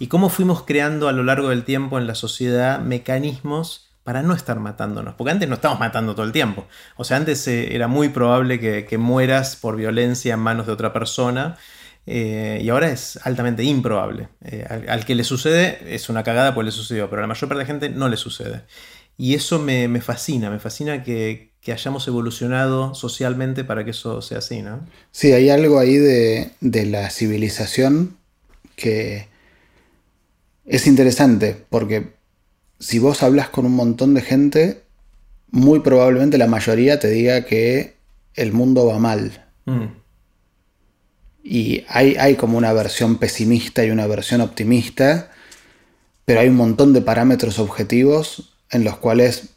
Y, 0.00 0.08
cómo 0.08 0.28
fuimos 0.28 0.64
creando 0.64 1.08
a 1.08 1.12
lo 1.12 1.22
largo 1.22 1.50
del 1.50 1.62
tiempo 1.62 1.98
en 2.00 2.08
la 2.08 2.16
sociedad 2.16 2.80
mecanismos 2.80 3.92
para 4.02 4.24
no 4.24 4.34
estar 4.34 4.58
matándonos. 4.58 5.14
Porque 5.14 5.30
antes 5.30 5.48
no 5.48 5.54
estábamos 5.54 5.78
matando 5.78 6.16
todo 6.16 6.26
el 6.26 6.32
tiempo. 6.32 6.66
O 6.96 7.04
sea, 7.04 7.16
antes 7.16 7.46
eh, 7.46 7.76
era 7.76 7.86
muy 7.86 8.08
probable 8.08 8.58
que, 8.58 8.98
mueras 8.98 9.54
por 9.54 9.76
violencia 9.76 10.34
en 10.34 10.40
manos 10.40 10.66
de 10.66 10.72
otra 10.72 10.92
persona. 10.92 11.58
Eh, 12.06 12.58
y 12.60 12.70
ahora 12.70 12.90
es 12.90 13.20
altamente 13.22 13.62
improbable. 13.62 14.30
Eh, 14.42 14.66
al, 14.88 15.04
que 15.04 15.14
le 15.14 15.22
sucede 15.22 15.94
es 15.94 16.08
una 16.08 16.24
cagada 16.24 16.56
pues 16.56 16.64
le 16.64 16.72
sucedió, 16.72 17.08
pero 17.08 17.20
a 17.20 17.22
la 17.22 17.28
mayor 17.28 17.48
parte 17.48 17.60
de 17.60 17.64
la 17.64 17.66
gente 17.66 17.88
no 17.88 18.08
le 18.08 18.16
sucede. 18.16 18.64
Y 19.20 19.34
eso 19.34 19.58
me, 19.58 20.00
fascina, 20.00 20.48
me 20.48 20.58
fascina 20.58 21.02
que, 21.02 21.49
hayamos 21.68 22.06
evolucionado 22.08 22.94
socialmente 22.94 23.64
para 23.64 23.84
que 23.84 23.90
eso 23.90 24.22
sea 24.22 24.38
así, 24.38 24.62
¿no? 24.62 24.80
Sí, 25.10 25.32
hay 25.32 25.50
algo 25.50 25.78
ahí 25.78 25.96
de, 25.96 26.52
la 26.60 27.10
civilización 27.10 28.16
que 28.76 29.28
es 30.64 30.86
interesante, 30.86 31.56
porque 31.68 32.14
si 32.78 32.98
vos 32.98 33.22
hablas 33.22 33.50
con 33.50 33.66
un 33.66 33.74
montón 33.74 34.14
de 34.14 34.22
gente, 34.22 34.82
muy 35.50 35.80
probablemente 35.80 36.38
la 36.38 36.46
mayoría 36.46 36.98
te 36.98 37.08
diga 37.08 37.44
que 37.44 37.96
el 38.34 38.52
mundo 38.52 38.86
va 38.86 38.98
mal. 38.98 39.46
Mm. 39.66 39.86
Y 41.42 41.84
hay, 41.88 42.16
hay, 42.16 42.36
como 42.36 42.58
una 42.58 42.72
versión 42.72 43.18
pesimista 43.18 43.84
y 43.84 43.90
una 43.90 44.06
versión 44.06 44.40
optimista, 44.40 45.30
pero 46.24 46.40
hay 46.40 46.48
un 46.48 46.56
montón 46.56 46.92
de 46.92 47.00
parámetros 47.00 47.58
objetivos 47.58 48.54
en 48.70 48.84
los 48.84 48.96
cuales, 48.98 49.50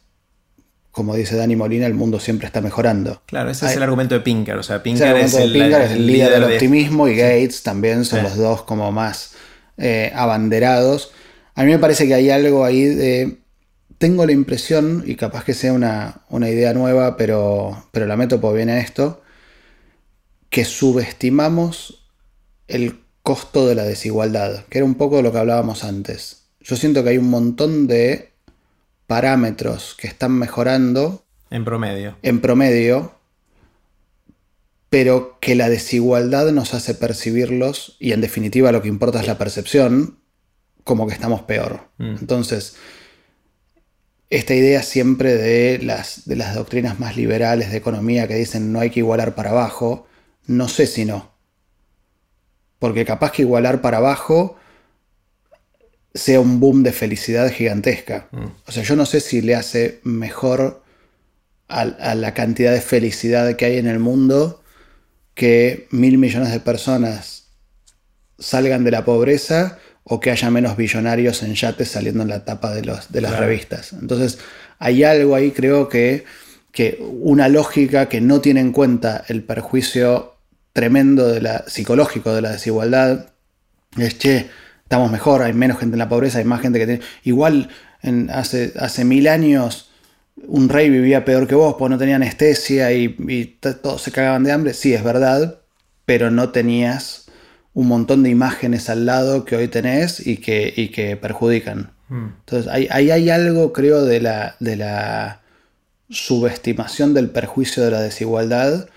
como 0.94 1.16
dice 1.16 1.34
Dani 1.34 1.56
Molina, 1.56 1.86
el 1.86 1.94
mundo 1.94 2.20
siempre 2.20 2.46
está 2.46 2.60
mejorando. 2.60 3.20
Claro, 3.26 3.50
ese 3.50 3.66
es 3.66 3.76
el 3.76 3.82
argumento 3.82 4.14
de 4.14 4.20
Pinker. 4.20 4.54
O 4.56 4.62
sea, 4.62 4.80
Pinker, 4.80 5.16
es, 5.16 5.34
el, 5.34 5.52
líder, 5.52 6.30
del 6.30 6.44
optimismo 6.44 7.08
y 7.08 7.16
Gates 7.16 7.64
también 7.64 8.04
son 8.04 8.22
los 8.22 8.36
dos 8.36 8.62
como 8.62 8.92
más 8.92 9.32
eh, 9.76 10.12
abanderados. 10.14 11.10
A 11.56 11.64
mí 11.64 11.72
me 11.72 11.80
parece 11.80 12.06
que 12.06 12.14
hay 12.14 12.30
algo 12.30 12.64
ahí 12.64 12.84
de... 12.84 13.38
Tengo 13.98 14.24
la 14.24 14.30
impresión, 14.30 15.02
y 15.04 15.16
capaz 15.16 15.42
que 15.42 15.52
sea 15.52 15.72
una, 15.72 16.22
idea 16.48 16.72
nueva, 16.74 17.16
pero, 17.16 17.88
pero 17.90 18.06
la 18.06 18.16
meto 18.16 18.40
porque 18.40 18.58
viene 18.58 18.72
a 18.72 18.78
esto, 18.78 19.20
que 20.48 20.64
subestimamos 20.64 22.06
el 22.68 23.00
costo 23.22 23.66
de 23.66 23.74
la 23.74 23.82
desigualdad, 23.82 24.64
que 24.68 24.78
era 24.78 24.84
un 24.84 24.94
poco 24.94 25.22
lo 25.22 25.32
que 25.32 25.38
hablábamos 25.38 25.82
antes. 25.82 26.44
Yo 26.60 26.76
siento 26.76 27.02
que 27.02 27.10
hay 27.10 27.18
un 27.18 27.30
montón 27.30 27.88
de 27.88 28.33
parámetros 29.06 29.94
que 29.98 30.06
están 30.06 30.32
mejorando. 30.32 31.24
En 31.50 31.64
promedio. 31.64 32.16
En 32.22 32.40
promedio. 32.40 33.12
Pero 34.90 35.38
que 35.40 35.54
la 35.54 35.68
desigualdad 35.68 36.50
nos 36.52 36.74
hace 36.74 36.94
percibirlos, 36.94 37.96
y 37.98 38.12
en 38.12 38.20
definitiva 38.20 38.72
lo 38.72 38.82
que 38.82 38.88
importa 38.88 39.20
es 39.20 39.26
la 39.26 39.38
percepción, 39.38 40.18
como 40.84 41.06
que 41.06 41.14
estamos 41.14 41.42
peor. 41.42 41.88
Mm. 41.98 42.16
Entonces, 42.20 42.76
esta 44.30 44.54
idea 44.54 44.82
siempre 44.82 45.34
de 45.34 45.78
las, 45.78 46.26
de 46.26 46.36
las 46.36 46.54
doctrinas 46.54 47.00
más 47.00 47.16
liberales 47.16 47.70
de 47.70 47.76
economía 47.76 48.28
que 48.28 48.34
dicen 48.34 48.72
no 48.72 48.80
hay 48.80 48.90
que 48.90 49.00
igualar 49.00 49.34
para 49.34 49.50
abajo, 49.50 50.06
no 50.46 50.68
sé 50.68 50.86
si 50.86 51.04
no. 51.04 51.32
Porque 52.78 53.04
capaz 53.04 53.32
que 53.32 53.42
igualar 53.42 53.80
para 53.80 53.98
abajo 53.98 54.56
sea 56.14 56.40
un 56.40 56.60
boom 56.60 56.84
de 56.84 56.92
felicidad 56.92 57.50
gigantesca. 57.50 58.28
Mm. 58.30 58.44
O 58.66 58.72
sea, 58.72 58.84
yo 58.84 58.96
no 58.96 59.04
sé 59.04 59.20
si 59.20 59.42
le 59.42 59.56
hace 59.56 60.00
mejor 60.04 60.82
a, 61.68 62.14
la 62.14 62.34
cantidad 62.34 62.72
de 62.72 62.80
felicidad 62.80 63.56
que 63.56 63.64
hay 63.64 63.78
en 63.78 63.88
el 63.88 63.98
mundo 63.98 64.62
que 65.34 65.88
mil 65.90 66.18
millones 66.18 66.52
de 66.52 66.60
personas 66.60 67.48
salgan 68.38 68.84
de 68.84 68.92
la 68.92 69.04
pobreza 69.04 69.78
o 70.04 70.20
que 70.20 70.30
haya 70.30 70.50
menos 70.50 70.76
billonarios 70.76 71.42
en 71.42 71.54
yates 71.54 71.88
saliendo 71.88 72.22
en 72.22 72.28
la 72.28 72.44
tapa 72.44 72.72
de, 72.72 72.84
los, 72.84 73.10
de 73.10 73.20
las 73.20 73.38
revistas. 73.38 73.92
Entonces, 73.94 74.38
hay 74.78 75.02
algo 75.02 75.34
ahí, 75.34 75.50
creo 75.50 75.88
que, 75.88 76.24
que 76.70 76.98
una 77.00 77.48
lógica 77.48 78.08
que 78.08 78.20
no 78.20 78.40
tiene 78.40 78.60
en 78.60 78.70
cuenta 78.70 79.24
el 79.28 79.42
perjuicio 79.42 80.34
tremendo 80.72 81.26
de 81.28 81.40
la, 81.40 81.64
psicológico 81.66 82.34
de 82.34 82.42
la 82.42 82.52
desigualdad 82.52 83.30
es, 83.96 84.18
che, 84.18 84.50
estamos 84.94 85.10
mejor, 85.10 85.42
hay 85.42 85.52
menos 85.52 85.78
gente 85.78 85.94
en 85.94 85.98
la 85.98 86.08
pobreza, 86.08 86.38
hay 86.38 86.44
más 86.44 86.60
gente 86.60 86.78
que 86.78 86.86
tiene... 86.86 87.02
Igual 87.24 87.68
en, 88.00 88.30
hace, 88.30 88.72
hace 88.78 89.04
mil 89.04 89.26
años 89.26 89.90
un 90.46 90.68
rey 90.68 90.88
vivía 90.88 91.24
peor 91.24 91.48
que 91.48 91.56
vos, 91.56 91.74
porque 91.76 91.90
no 91.90 91.98
tenía 91.98 92.14
anestesia 92.14 92.92
y, 92.92 93.16
y 93.26 93.46
todos 93.82 94.02
se 94.02 94.12
cagaban 94.12 94.44
de 94.44 94.52
hambre. 94.52 94.72
Sí, 94.72 94.94
es 94.94 95.02
verdad, 95.02 95.58
pero 96.06 96.30
no 96.30 96.50
tenías 96.50 97.26
un 97.72 97.88
montón 97.88 98.22
de 98.22 98.30
imágenes 98.30 98.88
al 98.88 99.04
lado 99.04 99.44
que 99.44 99.56
hoy 99.56 99.66
tenés 99.66 100.24
y 100.24 100.36
que, 100.36 100.72
y 100.76 100.90
que 100.90 101.16
perjudican. 101.16 101.92
Mm. 102.08 102.26
Entonces, 102.38 102.70
ahí 102.70 103.10
hay, 103.10 103.30
algo, 103.30 103.72
creo, 103.72 104.04
de 104.04 104.20
la, 104.20 104.54
de 104.60 104.76
la 104.76 105.40
subestimación 106.08 107.14
del 107.14 107.30
perjuicio 107.30 107.82
de 107.82 107.90
la 107.90 108.00
desigualdad 108.00 108.88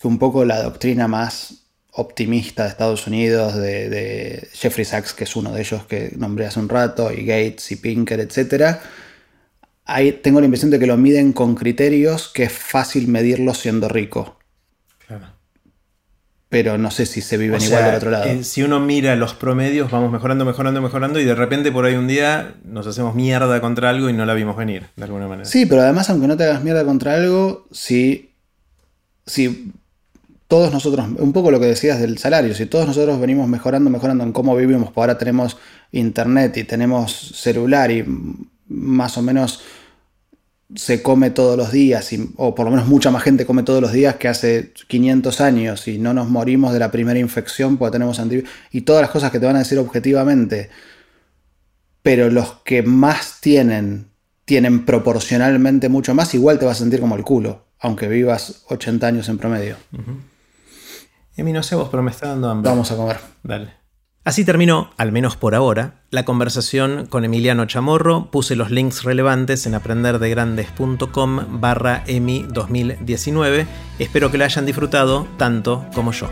que 0.00 0.06
un 0.06 0.20
poco 0.20 0.44
la 0.44 0.62
doctrina 0.62 1.08
más 1.08 1.59
optimista 2.00 2.64
de 2.64 2.70
Estados 2.70 3.06
Unidos, 3.06 3.54
de, 3.56 4.48
Jeffrey 4.52 4.84
Sachs, 4.84 5.12
que 5.12 5.24
es 5.24 5.36
uno 5.36 5.52
de 5.52 5.60
ellos 5.60 5.84
que 5.86 6.12
nombré 6.16 6.46
hace 6.46 6.58
un 6.58 6.68
rato, 6.68 7.12
y 7.12 7.24
Gates 7.24 7.70
y 7.72 7.76
Pinker, 7.76 8.20
etc. 8.20 8.78
Ahí 9.84 10.12
tengo 10.12 10.40
la 10.40 10.46
impresión 10.46 10.70
de 10.70 10.78
que 10.78 10.86
lo 10.86 10.96
miden 10.96 11.32
con 11.32 11.54
criterios 11.54 12.28
que 12.28 12.44
es 12.44 12.52
fácil 12.52 13.08
medirlo 13.08 13.54
siendo 13.54 13.88
rico. 13.88 14.38
Pero 16.48 16.78
no 16.78 16.90
sé 16.90 17.06
si 17.06 17.20
se 17.20 17.36
viven 17.36 17.62
igual 17.62 17.84
del 17.84 17.94
otro 17.94 18.10
lado. 18.10 18.24
Eh, 18.24 18.42
si 18.42 18.64
uno 18.64 18.80
mira 18.80 19.14
los 19.14 19.34
promedios, 19.34 19.88
vamos 19.88 20.10
mejorando, 20.10 20.44
mejorando, 20.44 20.82
mejorando, 20.82 21.20
y 21.20 21.24
de 21.24 21.36
repente 21.36 21.70
por 21.70 21.84
ahí 21.84 21.94
un 21.94 22.08
día 22.08 22.54
nos 22.64 22.88
hacemos 22.88 23.14
mierda 23.14 23.60
contra 23.60 23.90
algo 23.90 24.10
y 24.10 24.12
no 24.12 24.26
la 24.26 24.34
vimos 24.34 24.56
venir, 24.56 24.86
de 24.96 25.04
alguna 25.04 25.28
manera. 25.28 25.48
Sí, 25.48 25.66
pero 25.66 25.82
además, 25.82 26.10
aunque 26.10 26.26
no 26.26 26.36
te 26.36 26.44
hagas 26.44 26.64
mierda 26.64 26.84
contra 26.84 27.14
algo, 27.14 27.68
si, 27.70 28.32
si 29.26 29.72
todos 30.50 30.72
nosotros, 30.72 31.06
un 31.16 31.32
poco 31.32 31.52
lo 31.52 31.60
que 31.60 31.66
decías 31.66 32.00
del 32.00 32.18
salario, 32.18 32.56
si 32.56 32.66
todos 32.66 32.84
nosotros 32.84 33.20
venimos 33.20 33.46
mejorando, 33.46 33.88
mejorando 33.88 34.24
en 34.24 34.32
cómo 34.32 34.56
vivimos, 34.56 34.90
ahora 34.96 35.16
tenemos 35.16 35.56
internet 35.92 36.56
y 36.56 36.64
tenemos 36.64 37.12
celular 37.36 37.92
y 37.92 38.04
más 38.66 39.16
o 39.16 39.22
menos 39.22 39.60
se 40.74 41.02
come 41.02 41.30
todos 41.30 41.56
los 41.56 41.70
días, 41.70 42.10
o 42.34 42.52
por 42.56 42.64
lo 42.64 42.72
menos 42.72 42.88
mucha 42.88 43.12
más 43.12 43.22
gente 43.22 43.46
come 43.46 43.62
todos 43.62 43.80
los 43.80 43.92
días 43.92 44.16
que 44.16 44.26
hace 44.26 44.72
500 44.88 45.40
años 45.40 45.86
y 45.86 45.98
no 45.98 46.14
nos 46.14 46.28
morimos 46.28 46.72
de 46.72 46.80
la 46.80 46.90
primera 46.90 47.20
infección 47.20 47.76
porque 47.76 47.92
tenemos 47.92 48.18
antibióticos 48.18 48.58
y 48.72 48.80
todas 48.80 49.02
las 49.02 49.12
cosas 49.12 49.30
que 49.30 49.38
te 49.38 49.46
van 49.46 49.54
a 49.54 49.60
decir 49.60 49.78
objetivamente, 49.78 50.68
pero 52.02 52.28
los 52.28 52.54
que 52.64 52.82
más 52.82 53.40
tienen, 53.40 54.08
tienen 54.46 54.84
proporcionalmente 54.84 55.88
mucho 55.88 56.12
más, 56.12 56.34
igual 56.34 56.58
te 56.58 56.66
vas 56.66 56.78
a 56.78 56.80
sentir 56.80 56.98
como 56.98 57.14
el 57.14 57.22
culo, 57.22 57.66
aunque 57.78 58.08
vivas 58.08 58.64
80 58.68 59.06
años 59.06 59.28
en 59.28 59.38
promedio. 59.38 59.76
Emi, 61.36 61.52
no 61.52 61.62
sé 61.62 61.76
vos, 61.76 61.88
pero 61.90 62.02
me 62.02 62.10
está 62.10 62.28
dando 62.28 62.50
hambre. 62.50 62.70
Vamos 62.70 62.90
a 62.90 62.96
comer. 62.96 63.18
Dale. 63.42 63.80
Así 64.22 64.44
terminó, 64.44 64.90
al 64.98 65.12
menos 65.12 65.36
por 65.36 65.54
ahora, 65.54 66.02
la 66.10 66.26
conversación 66.26 67.06
con 67.06 67.24
Emiliano 67.24 67.64
Chamorro. 67.64 68.30
Puse 68.30 68.54
los 68.54 68.70
links 68.70 69.02
relevantes 69.02 69.66
en 69.66 69.74
aprenderdegrandes.com 69.74 71.60
barra 71.60 72.04
EMI 72.06 72.42
2019. 72.50 73.66
Espero 73.98 74.30
que 74.30 74.36
la 74.36 74.44
hayan 74.44 74.66
disfrutado 74.66 75.26
tanto 75.38 75.86
como 75.94 76.12
yo. 76.12 76.28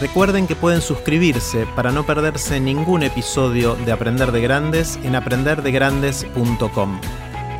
Recuerden 0.00 0.46
que 0.46 0.56
pueden 0.56 0.80
suscribirse 0.80 1.66
para 1.76 1.90
no 1.92 2.06
perderse 2.06 2.60
ningún 2.60 3.02
episodio 3.02 3.74
de 3.74 3.92
Aprender 3.92 4.32
de 4.32 4.40
Grandes 4.40 4.98
en 5.02 5.16
aprenderdegrandes.com. 5.16 7.00